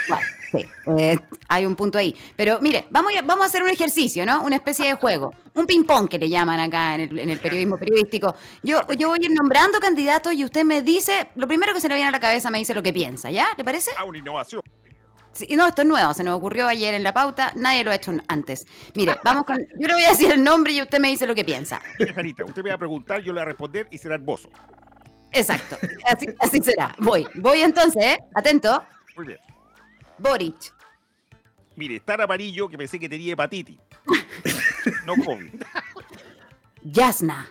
Bueno, 0.07 0.26
sí, 0.51 0.65
eh, 0.97 1.18
hay 1.47 1.65
un 1.65 1.76
punto 1.76 1.97
ahí. 1.97 2.15
Pero 2.35 2.59
mire, 2.61 2.85
vamos 2.91 3.13
a, 3.18 3.22
vamos 3.23 3.45
a 3.45 3.47
hacer 3.47 3.63
un 3.63 3.69
ejercicio, 3.69 4.27
¿no? 4.27 4.43
Una 4.43 4.57
especie 4.57 4.85
de 4.85 4.93
juego. 4.93 5.34
Un 5.55 5.65
ping-pong 5.65 6.07
que 6.07 6.19
le 6.19 6.30
llaman 6.30 6.59
acá 6.59 6.95
en 6.95 7.01
el, 7.01 7.19
en 7.19 7.30
el 7.31 7.39
periodismo 7.39 7.77
periodístico. 7.77 8.35
Yo, 8.61 8.81
yo 8.95 9.09
voy 9.09 9.19
a 9.23 9.26
ir 9.26 9.31
nombrando 9.31 9.80
candidatos 9.80 10.34
y 10.34 10.43
usted 10.43 10.63
me 10.63 10.84
dice, 10.84 11.30
lo 11.35 11.47
primero 11.47 11.73
que 11.73 11.81
se 11.81 11.89
le 11.89 11.95
viene 11.95 12.09
a 12.09 12.11
la 12.11 12.19
cabeza 12.19 12.51
me 12.51 12.59
dice 12.59 12.76
lo 12.76 12.84
que 12.84 12.93
piensa, 12.93 13.31
¿ya? 13.31 13.47
¿Le 13.57 13.63
parece? 13.63 13.89
Ah, 13.97 14.03
una 14.03 14.19
innovación. 14.19 14.61
Sí, 15.34 15.48
no, 15.56 15.66
esto 15.68 15.82
es 15.84 15.88
nuevo, 15.88 16.14
se 16.14 16.24
nos 16.24 16.36
ocurrió 16.38 16.68
ayer 16.68 16.94
en 16.94 17.03
la 17.03 17.14
pauta, 17.14 17.53
nadie 17.56 17.84
lo 17.84 17.91
ha 17.91 17.95
hecho 17.95 18.12
antes. 18.28 18.68
Mire, 18.95 19.16
vamos 19.24 19.45
con. 19.45 19.60
Yo 19.80 19.88
le 19.88 19.94
voy 19.94 20.03
a 20.03 20.10
decir 20.10 20.32
el 20.32 20.44
nombre 20.44 20.74
y 20.74 20.82
usted 20.82 20.99
me 20.99 21.08
dice 21.08 21.26
lo 21.26 21.34
que 21.34 21.45
piensa. 21.45 21.82
Mire, 21.99 22.14
Anita, 22.18 22.44
usted 22.44 22.62
me 22.64 22.70
va 22.70 22.76
a 22.76 22.80
preguntar, 22.80 23.22
yo 23.22 23.28
le 23.28 23.40
voy 23.40 23.41
a 23.44 23.45
responder 23.45 23.88
y 23.91 23.98
será 23.98 24.16
hermoso. 24.16 24.49
Exacto, 25.32 25.78
así, 26.06 26.28
así 26.40 26.62
será. 26.62 26.94
Voy, 26.99 27.26
voy 27.36 27.62
entonces, 27.62 28.03
¿eh? 28.03 28.20
Atento. 28.36 28.84
Muy 29.16 29.28
bien. 29.28 29.40
Boric, 30.18 30.74
Mire, 31.76 31.95
es 31.95 32.06
tan 32.06 32.20
amarillo 32.22 32.68
que 32.68 32.78
pensé 32.78 32.99
que 32.99 33.08
tenía 33.08 33.34
hepatitis. 33.34 33.80
no 35.06 35.16
COVID. 35.16 35.64
Yasna, 36.84 37.49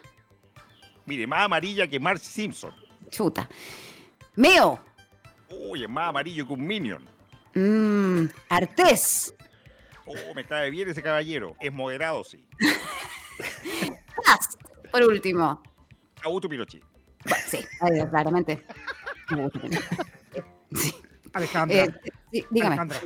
Mire, 1.07 1.27
más 1.27 1.47
amarilla 1.47 1.89
que 1.89 1.99
Marge 1.99 2.25
Simpson. 2.25 2.75
chuta. 3.09 3.49
Meo, 4.37 4.79
Uy, 5.49 5.83
es 5.83 5.89
más 5.89 6.11
amarillo 6.11 6.47
que 6.47 6.53
un 6.53 6.65
Minion. 6.65 7.10
Mmm, 7.55 8.27
Artés, 8.49 9.35
Oh, 10.11 10.35
me 10.35 10.45
cae 10.45 10.71
bien 10.71 10.89
ese 10.89 11.03
caballero. 11.03 11.55
Es 11.61 11.73
moderado, 11.73 12.25
sí. 12.25 12.45
Cast, 14.25 14.61
por 14.91 15.05
último. 15.05 15.63
Augusto 16.25 16.49
Pinochet. 16.49 16.83
Sí, 17.47 17.65
claramente. 18.11 18.65
Alejandra. 21.33 21.85
Eh, 21.85 21.95
sí, 22.33 22.47
dígame. 22.51 22.75
Alejandra. 22.75 23.01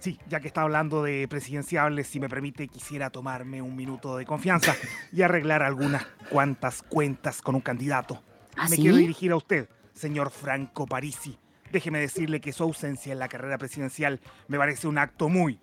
Sí, 0.00 0.18
ya 0.28 0.40
que 0.40 0.48
está 0.48 0.62
hablando 0.62 1.02
de 1.02 1.26
presidenciables, 1.28 2.08
si 2.08 2.20
me 2.20 2.28
permite, 2.28 2.68
quisiera 2.68 3.10
tomarme 3.10 3.62
un 3.62 3.76
minuto 3.76 4.16
de 4.16 4.26
confianza 4.26 4.74
y 5.12 5.22
arreglar 5.22 5.62
algunas 5.62 6.04
cuantas 6.28 6.82
cuentas 6.82 7.40
con 7.40 7.54
un 7.54 7.60
candidato. 7.60 8.22
¿Ah, 8.56 8.64
me 8.68 8.76
sí? 8.76 8.82
quiero 8.82 8.96
dirigir 8.96 9.30
a 9.32 9.36
usted, 9.36 9.68
señor 9.94 10.30
Franco 10.30 10.86
Parisi. 10.86 11.38
Déjeme 11.74 11.98
decirle 11.98 12.40
que 12.40 12.52
su 12.52 12.62
ausencia 12.62 13.12
en 13.12 13.18
la 13.18 13.26
carrera 13.26 13.58
presidencial 13.58 14.20
me 14.46 14.58
parece 14.58 14.86
un 14.86 14.96
acto 14.96 15.28
muy... 15.28 15.58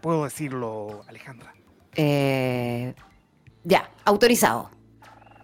¿Puedo 0.00 0.22
decirlo, 0.22 1.02
Alejandra? 1.08 1.52
Eh, 1.96 2.94
ya, 3.64 3.90
autorizado. 4.04 4.70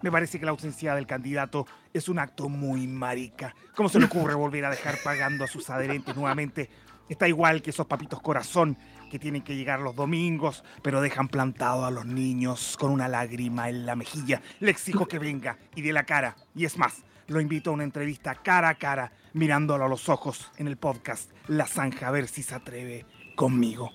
Me 0.01 0.13
parece 0.13 0.39
que 0.39 0.45
la 0.45 0.53
ausencia 0.53 0.95
del 0.95 1.09
candidato 1.09 1.67
es 1.93 2.09
un 2.09 2.21
acto 2.21 2.49
muy 2.49 2.87
marica. 2.87 3.57
¿Cómo 3.75 3.89
se 3.89 3.99
le 3.99 4.05
ocurre 4.05 4.35
volver 4.35 4.67
a 4.67 4.71
dejar 4.71 4.99
pagando 5.03 5.43
a 5.43 5.49
sus 5.49 5.69
adherentes 5.69 6.15
nuevamente? 6.15 6.71
Está 7.09 7.27
igual 7.27 7.61
que 7.61 7.71
esos 7.71 7.87
papitos 7.87 8.23
corazón 8.23 8.79
que 9.11 9.19
tienen 9.19 9.43
que 9.43 9.57
llegar 9.57 9.81
los 9.81 9.97
domingos, 9.97 10.63
pero 10.83 11.01
dejan 11.01 11.27
plantado 11.27 11.85
a 11.85 11.91
los 11.91 12.07
niños 12.07 12.77
con 12.79 12.93
una 12.93 13.09
lágrima 13.09 13.69
en 13.69 13.85
la 13.85 13.97
mejilla. 13.97 14.43
Le 14.61 14.71
exijo 14.71 15.09
que 15.09 15.19
venga 15.19 15.59
y 15.75 15.83
de 15.83 15.93
la 15.93 16.05
cara. 16.05 16.37
Y 16.55 16.67
es 16.67 16.79
más, 16.79 17.03
lo 17.33 17.41
invito 17.41 17.71
a 17.71 17.73
una 17.73 17.85
entrevista 17.85 18.35
cara 18.35 18.69
a 18.69 18.75
cara, 18.75 19.13
mirándolo 19.33 19.85
a 19.85 19.89
los 19.89 20.09
ojos 20.09 20.51
en 20.59 20.69
el 20.69 20.77
podcast 20.77 21.31
La 21.49 21.67
Zanja, 21.67 22.09
a 22.09 22.11
ver 22.11 22.29
si 22.29 22.43
se 22.43 22.55
atreve 22.55 23.07
conmigo. 23.35 23.91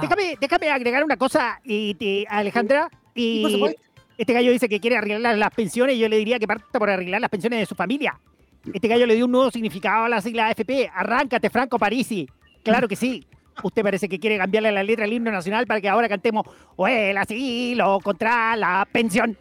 Déjame, 0.00 0.36
déjame 0.40 0.70
agregar 0.70 1.02
una 1.02 1.16
cosa, 1.16 1.60
y, 1.64 2.26
Alejandra. 2.28 2.90
Y 3.14 3.42
por 3.42 3.50
supuesto. 3.50 3.82
este 4.18 4.32
gallo 4.32 4.52
dice 4.52 4.68
que 4.68 4.80
quiere 4.80 4.96
arreglar 4.96 5.36
las 5.38 5.50
pensiones 5.50 5.96
y 5.96 5.98
yo 5.98 6.08
le 6.08 6.18
diría 6.18 6.38
que 6.38 6.46
parta 6.46 6.78
por 6.78 6.90
arreglar 6.90 7.20
las 7.20 7.30
pensiones 7.30 7.58
de 7.58 7.66
su 7.66 7.74
familia. 7.74 8.20
Este 8.72 8.88
gallo 8.88 9.06
le 9.06 9.14
dio 9.14 9.26
un 9.26 9.32
nuevo 9.32 9.50
significado 9.50 10.04
a 10.04 10.08
la 10.08 10.20
sigla 10.20 10.48
AFP. 10.48 10.90
Arráncate, 10.94 11.50
Franco 11.50 11.78
Parisi. 11.78 12.28
Claro 12.62 12.88
que 12.88 12.96
sí. 12.96 13.26
Usted 13.62 13.82
parece 13.82 14.08
que 14.08 14.18
quiere 14.18 14.36
cambiarle 14.36 14.72
la 14.72 14.82
letra 14.82 15.04
al 15.04 15.12
himno 15.12 15.30
nacional 15.30 15.66
para 15.66 15.80
que 15.80 15.88
ahora 15.88 16.08
cantemos 16.08 16.46
o 16.76 16.88
el 16.88 17.16
asilo 17.16 18.00
contra 18.02 18.56
la 18.56 18.86
pensión. 18.90 19.36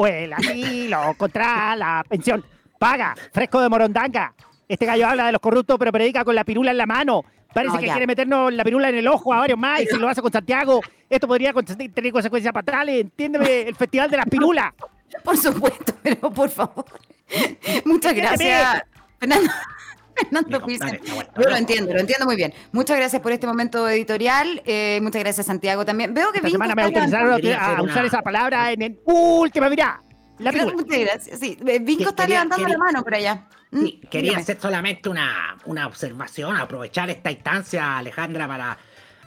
O 0.00 0.06
el 0.06 0.32
asilo 0.32 1.12
contra 1.16 1.74
la 1.74 2.04
pensión. 2.08 2.44
Paga, 2.78 3.16
fresco 3.32 3.60
de 3.60 3.68
morondanga. 3.68 4.32
Este 4.68 4.86
gallo 4.86 5.08
habla 5.08 5.26
de 5.26 5.32
los 5.32 5.40
corruptos, 5.40 5.76
pero 5.76 5.90
predica 5.90 6.24
con 6.24 6.36
la 6.36 6.44
pirula 6.44 6.70
en 6.70 6.76
la 6.78 6.86
mano. 6.86 7.24
Parece 7.52 7.74
No, 7.74 7.80
que 7.80 7.86
ya. 7.86 7.94
quiere 7.94 8.06
meternos 8.06 8.52
la 8.52 8.62
pirula 8.62 8.90
en 8.90 8.94
el 8.94 9.08
ojo 9.08 9.34
a 9.34 9.38
varios 9.38 9.58
más 9.58 9.80
y 9.80 9.86
si 9.86 9.96
lo 9.96 10.08
hace 10.08 10.22
con 10.22 10.30
Santiago, 10.30 10.80
esto 11.10 11.26
podría 11.26 11.52
tener 11.52 12.12
consecuencias 12.12 12.52
fatales. 12.54 13.00
Entiéndeme, 13.00 13.62
el 13.62 13.74
Festival 13.74 14.08
de 14.08 14.16
las 14.18 14.26
Pirulas. 14.26 14.72
Por 15.24 15.36
supuesto, 15.36 15.94
pero 16.00 16.30
por 16.30 16.48
favor. 16.48 16.84
Muchas 17.84 18.14
gracias. 18.14 18.82
Fernando, 19.18 19.50
Fernando 20.20 20.64
Pilsen. 20.64 21.00
Yo 21.04 21.48
lo 21.48 21.56
entiendo, 21.56 21.92
lo 21.92 22.00
entiendo 22.00 22.26
muy 22.26 22.36
bien. 22.36 22.52
Muchas 22.72 22.96
gracias 22.96 23.20
por 23.22 23.32
este 23.32 23.46
momento 23.46 23.88
editorial. 23.88 24.62
eh, 24.64 24.98
muchas 25.02 25.22
gracias, 25.22 25.46
Santiago, 25.46 25.84
también. 25.84 26.14
Veo 26.14 26.30
que 26.32 26.38
Esta 26.38 26.48
Vinco 26.48 26.54
semana 26.62 26.74
me 26.74 26.82
autorizaron 26.82 27.78
a, 27.78 27.82
usar 27.82 28.04
esa 28.04 28.22
palabra 28.22 28.72
en 28.72 28.82
el 28.82 29.00
última 29.04 29.68
mirada. 29.68 30.02
La. 30.38 30.52
Muchas 30.52 30.98
gracias. 31.00 31.38
Sí, 31.40 31.58
eh, 31.66 31.78
Vinco 31.80 32.10
está 32.10 32.22
Quería- 32.24 32.36
levantando 32.44 32.64
quería- 32.64 32.78
la 32.78 32.84
mano 32.84 33.02
por 33.02 33.14
allá. 33.14 33.46
Mm, 33.70 33.80
Sí, 33.80 34.00
quería 34.10 34.22
dígame. 34.30 34.42
hacer 34.42 34.60
solamente 34.60 35.08
una, 35.08 35.56
una 35.64 35.86
observación, 35.86 36.56
aprovechar 36.56 37.10
esta 37.10 37.30
instancia, 37.30 37.98
Alejandra, 37.98 38.46
para 38.48 38.78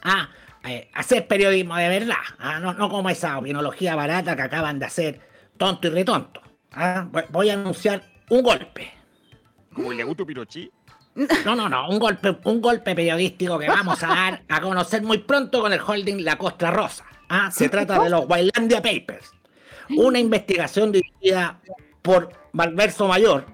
ah, 0.03 0.30
eh, 0.63 0.89
hacer 0.93 1.27
periodismo 1.27 1.76
de 1.76 1.89
verdad. 1.89 2.15
ah, 2.39 2.59
no, 2.59 2.73
no 2.73 2.89
como 2.89 3.09
esa 3.09 3.38
opinología 3.38 3.95
barata 3.95 4.35
que 4.35 4.41
acaban 4.41 4.80
de 4.80 4.85
hacer 4.85 5.19
tonto 5.57 5.88
y 5.88 5.91
retonto. 5.91 6.41
ah. 6.72 7.07
Voy- 7.30 7.49
a 7.49 7.53
anunciar 7.53 8.03
un 8.30 8.41
golpe. 8.41 8.91
Como 9.73 9.91
el 9.91 9.97
de 9.97 10.03
Augusto 10.03 10.26
Pinochet. 10.26 10.72
No, 11.15 11.55
no, 11.55 11.67
no, 11.67 11.89
un 11.89 11.99
golpe, 11.99 12.38
un 12.45 12.61
golpe 12.61 12.95
periodístico 12.95 13.59
que 13.59 13.67
vamos 13.67 14.01
a 14.03 14.07
dar 14.07 14.43
a 14.47 14.61
conocer 14.61 15.01
muy 15.01 15.17
pronto 15.19 15.61
con 15.61 15.73
el 15.73 15.81
holding 15.81 16.23
La 16.23 16.38
Costa 16.38 16.71
Rosa. 16.71 17.05
Ah, 17.29 17.51
se 17.51 17.69
trata 17.69 18.01
de 18.01 18.09
los 18.09 18.25
Wailandia 18.27 18.81
Papers. 18.81 19.31
Una 19.97 20.19
investigación 20.19 20.91
dirigida 20.91 21.59
por 22.01 22.29
Valverso 22.53 23.07
Mayor, 23.07 23.45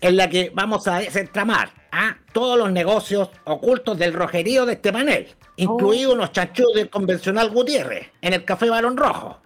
en 0.00 0.16
la 0.16 0.28
que 0.28 0.50
vamos 0.54 0.86
a 0.86 0.98
desentramar 0.98 1.70
ah, 1.92 2.16
todos 2.32 2.58
los 2.58 2.70
negocios 2.70 3.30
ocultos 3.44 3.98
del 3.98 4.12
rojerío 4.12 4.66
de 4.66 4.74
este 4.74 4.92
panel, 4.92 5.28
incluidos 5.56 6.14
unos 6.14 6.32
chanchullos 6.32 6.74
del 6.74 6.90
convencional 6.90 7.50
Gutiérrez, 7.50 8.10
en 8.20 8.34
el 8.34 8.44
Café 8.44 8.68
Barón 8.68 8.96
Rojo, 8.96 9.40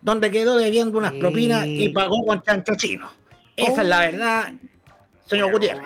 donde 0.00 0.30
quedó 0.30 0.56
debiendo 0.56 0.98
unas 0.98 1.12
propinas 1.14 1.66
y 1.66 1.88
pagó 1.88 2.24
con 2.24 2.42
chancho 2.42 2.74
chino. 2.76 3.10
Esa 3.56 3.82
es 3.82 3.88
la 3.88 4.00
verdad, 4.00 4.52
señor 5.26 5.52
Gutiérrez. 5.52 5.84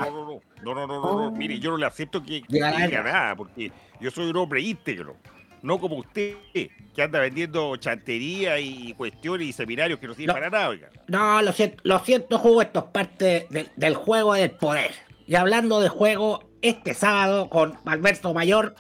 No, 0.62 0.74
no, 0.74 0.86
no, 0.86 1.00
no, 1.00 1.12
no, 1.12 1.30
no. 1.30 1.30
Mire, 1.32 1.58
yo 1.58 1.70
no 1.70 1.76
le 1.76 1.86
acepto 1.86 2.22
que, 2.22 2.42
que 2.42 2.46
diga 2.54 3.02
nada, 3.02 3.36
porque 3.36 3.70
yo 4.00 4.10
soy 4.10 4.30
un 4.30 4.36
hombre 4.36 4.60
íntegro. 4.60 5.16
No 5.62 5.78
como 5.80 5.96
usted, 5.96 6.34
que 6.52 7.02
anda 7.02 7.18
vendiendo 7.18 7.74
chantería 7.76 8.58
y 8.60 8.92
cuestiones 8.94 9.48
y 9.48 9.52
seminarios 9.52 9.98
que 9.98 10.06
no 10.06 10.14
sirven 10.14 10.34
para 10.34 10.50
nada, 10.50 10.68
oiga. 10.68 10.90
No, 11.08 11.42
lo 11.42 11.52
siento, 11.52 11.78
lo 11.82 11.98
siento, 12.00 12.38
Jugo, 12.38 12.62
esto 12.62 12.80
es 12.80 12.84
parte 12.86 13.46
del- 13.50 13.70
del 13.74 13.94
juego 13.94 14.34
del 14.34 14.50
poder. 14.52 14.92
Y 15.26 15.34
hablando 15.34 15.80
de 15.80 15.88
juego, 15.88 16.50
este 16.62 16.94
sábado 16.94 17.48
con 17.48 17.78
Alberto 17.84 18.32
Mayor 18.32 18.74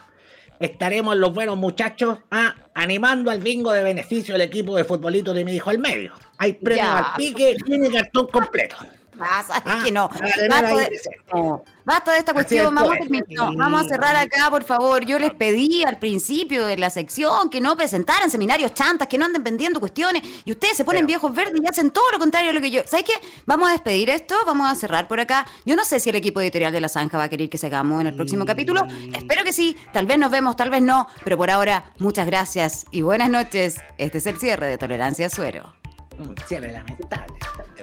estaremos 0.60 1.16
los 1.16 1.34
buenos 1.34 1.56
muchachos 1.56 2.18
ah, 2.30 2.54
animando 2.74 3.30
al 3.30 3.40
bingo 3.40 3.72
de 3.72 3.82
beneficio 3.82 4.34
del 4.34 4.42
equipo 4.42 4.76
de 4.76 4.84
futbolito 4.84 5.34
de 5.34 5.44
mi 5.44 5.54
hijo 5.56 5.70
al 5.70 5.78
medio. 5.78 6.12
Hay 6.38 6.52
premio 6.54 6.84
Ya. 6.84 6.98
al 6.98 7.16
pique 7.16 7.56
y 7.66 7.90
cartón 7.92 8.28
completo. 8.28 8.76
Ah, 9.20 9.44
Ah, 9.64 9.80
que 9.84 9.92
no. 9.92 10.08
Basta 10.08 10.76
de, 10.76 10.86
presente. 10.86 11.18
no, 11.32 11.64
basta 11.84 12.12
de 12.12 12.18
esta 12.18 12.32
cuestión. 12.32 12.66
es, 12.66 12.74
Vamos 12.74 12.92
a, 12.92 12.96
terminar- 12.98 13.26
no, 13.30 13.56
vamos 13.56 13.80
a 13.86 13.88
cerrar 13.88 14.16
acá, 14.16 14.50
por 14.50 14.64
favor. 14.64 15.04
Yo 15.04 15.18
les 15.18 15.32
pedí 15.34 15.84
al 15.84 15.98
principio 15.98 16.66
de 16.66 16.76
la 16.76 16.90
sección 16.90 17.48
que 17.50 17.60
no 17.60 17.76
presentaran 17.76 18.30
seminarios 18.30 18.74
chantas, 18.74 19.08
que 19.08 19.18
no 19.18 19.24
anden 19.26 19.42
vendiendo 19.42 19.80
cuestiones. 19.80 20.22
Y 20.44 20.52
ustedes 20.52 20.76
se 20.76 20.84
ponen 20.84 21.06
viejos 21.06 21.34
verdes 21.34 21.60
y 21.62 21.66
hacen 21.66 21.90
todo 21.90 22.10
lo 22.12 22.18
contrario 22.18 22.50
a 22.50 22.52
lo 22.52 22.60
que 22.60 22.70
yo. 22.70 22.82
¿Sabes 22.86 23.06
qué? 23.06 23.14
Vamos 23.46 23.68
a 23.68 23.72
despedir 23.72 24.10
esto, 24.10 24.34
vamos 24.46 24.70
a 24.70 24.74
cerrar 24.74 25.08
por 25.08 25.20
acá. 25.20 25.46
Yo 25.64 25.76
no 25.76 25.84
sé 25.84 26.00
si 26.00 26.10
el 26.10 26.16
equipo 26.16 26.40
editorial 26.40 26.72
de 26.72 26.80
La 26.80 26.88
Zanja 26.88 27.16
va 27.18 27.24
a 27.24 27.28
querer 27.28 27.48
que 27.48 27.58
sigamos 27.58 28.00
en 28.00 28.08
el 28.08 28.14
próximo 28.16 28.44
capítulo. 28.44 28.86
Espero 29.14 29.44
que 29.44 29.52
sí. 29.52 29.76
Tal 29.92 30.06
vez 30.06 30.18
nos 30.18 30.30
vemos, 30.30 30.56
tal 30.56 30.70
vez 30.70 30.82
no. 30.82 31.06
Pero 31.24 31.36
por 31.36 31.50
ahora, 31.50 31.92
muchas 31.98 32.26
gracias 32.26 32.86
y 32.90 33.02
buenas 33.02 33.30
noches. 33.30 33.76
Este 33.98 34.18
es 34.18 34.26
el 34.26 34.38
cierre 34.38 34.66
de 34.66 34.78
Tolerancia 34.78 35.30
Suero. 35.30 35.72
Un 36.18 36.34
cierre 36.48 36.72
lamentable. 36.72 37.34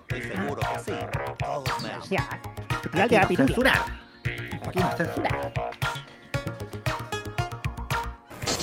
Estoy 0.09 0.21
seguro 0.21 0.61
que 0.61 0.91
sí. 0.91 0.97
Todos 1.39 1.81
me 1.81 1.89
Ya. 2.09 2.30
De 2.91 3.17
la 3.17 3.27
censurar. 3.27 3.81
Aquí 4.67 4.80
no. 4.80 4.89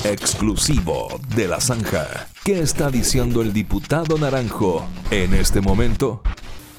Exclusivo 0.04 1.20
de 1.34 1.46
la 1.48 1.60
zanja. 1.60 2.26
¿Qué 2.44 2.60
está 2.60 2.90
diciendo 2.90 3.42
el 3.42 3.52
diputado 3.52 4.16
Naranjo 4.16 4.86
en 5.10 5.34
este 5.34 5.60
momento? 5.60 6.22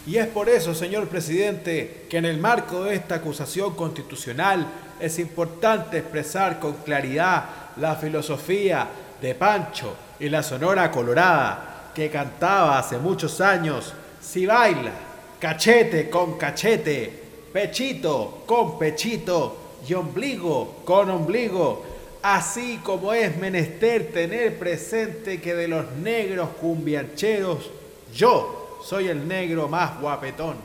Y 0.08 0.18
es 0.18 0.28
por 0.28 0.50
eso, 0.50 0.74
señor 0.74 1.08
presidente, 1.08 2.08
que 2.10 2.18
en 2.18 2.26
el 2.26 2.40
marco 2.40 2.84
de 2.84 2.96
esta 2.96 3.16
acusación 3.16 3.76
constitucional 3.76 4.66
es 5.00 5.20
importante 5.20 6.00
expresar 6.00 6.60
con 6.60 6.74
claridad 6.78 7.46
la 7.78 7.96
filosofía 7.96 8.88
de 9.22 9.36
Pancho 9.36 9.96
y 10.20 10.30
la 10.30 10.42
Sonora 10.42 10.90
Colorada, 10.90 11.92
que 11.94 12.10
cantaba 12.10 12.80
hace 12.80 12.98
muchos 12.98 13.40
años, 13.42 13.94
si 14.22 14.46
baila, 14.46 14.92
cachete 15.40 16.10
con 16.10 16.38
cachete, 16.38 17.12
pechito 17.52 18.44
con 18.46 18.78
pechito 18.78 19.58
y 19.88 19.94
ombligo 19.94 20.82
con 20.86 21.10
ombligo, 21.10 21.84
así 22.22 22.80
como 22.84 23.14
es 23.14 23.36
menester 23.38 24.12
tener 24.12 24.58
presente 24.60 25.42
que 25.42 25.56
de 25.56 25.68
los 25.68 25.92
negros 25.94 26.50
cumbiancheros, 26.60 27.70
yo 28.14 28.80
soy 28.84 29.08
el 29.08 29.28
negro 29.28 29.68
más 29.68 30.00
guapetón. 30.00 30.58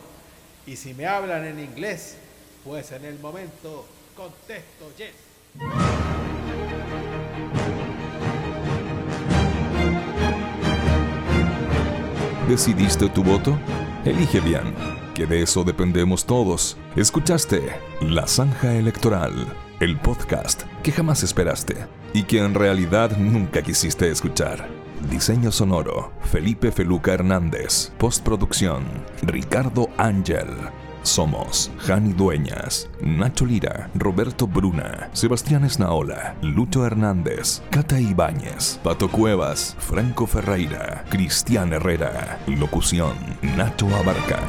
Y 0.66 0.76
si 0.76 0.94
me 0.94 1.06
hablan 1.06 1.44
en 1.44 1.60
inglés, 1.60 2.16
pues 2.64 2.92
en 2.92 3.04
el 3.04 3.18
momento 3.18 3.86
contesto 4.16 4.90
yes. 4.96 5.12
¿Decidiste 12.48 13.08
tu 13.08 13.24
voto? 13.24 13.58
Elige 14.04 14.38
bien, 14.38 14.62
que 15.16 15.26
de 15.26 15.42
eso 15.42 15.64
dependemos 15.64 16.24
todos. 16.24 16.76
Escuchaste 16.94 17.60
La 18.00 18.28
Zanja 18.28 18.72
Electoral, 18.72 19.32
el 19.80 19.98
podcast 19.98 20.62
que 20.84 20.92
jamás 20.92 21.24
esperaste 21.24 21.88
y 22.14 22.22
que 22.22 22.38
en 22.38 22.54
realidad 22.54 23.16
nunca 23.18 23.62
quisiste 23.62 24.08
escuchar. 24.08 24.68
Diseño 25.10 25.50
sonoro, 25.50 26.12
Felipe 26.22 26.70
Feluca 26.70 27.14
Hernández. 27.14 27.90
Postproducción, 27.98 28.84
Ricardo 29.22 29.88
Ángel. 29.98 30.46
Somos 31.06 31.70
Jani 31.86 32.12
Dueñas, 32.12 32.90
Nacho 33.00 33.46
Lira, 33.46 33.88
Roberto 33.94 34.48
Bruna, 34.48 35.08
Sebastián 35.12 35.64
Esnaola, 35.64 36.34
Lucho 36.42 36.84
Hernández, 36.84 37.62
Cata 37.70 38.00
Ibáñez, 38.00 38.80
Pato 38.82 39.08
Cuevas, 39.08 39.76
Franco 39.78 40.26
Ferreira, 40.26 41.04
Cristian 41.08 41.72
Herrera. 41.72 42.40
Locución, 42.48 43.14
Nacho 43.56 43.86
Abarca. 43.94 44.40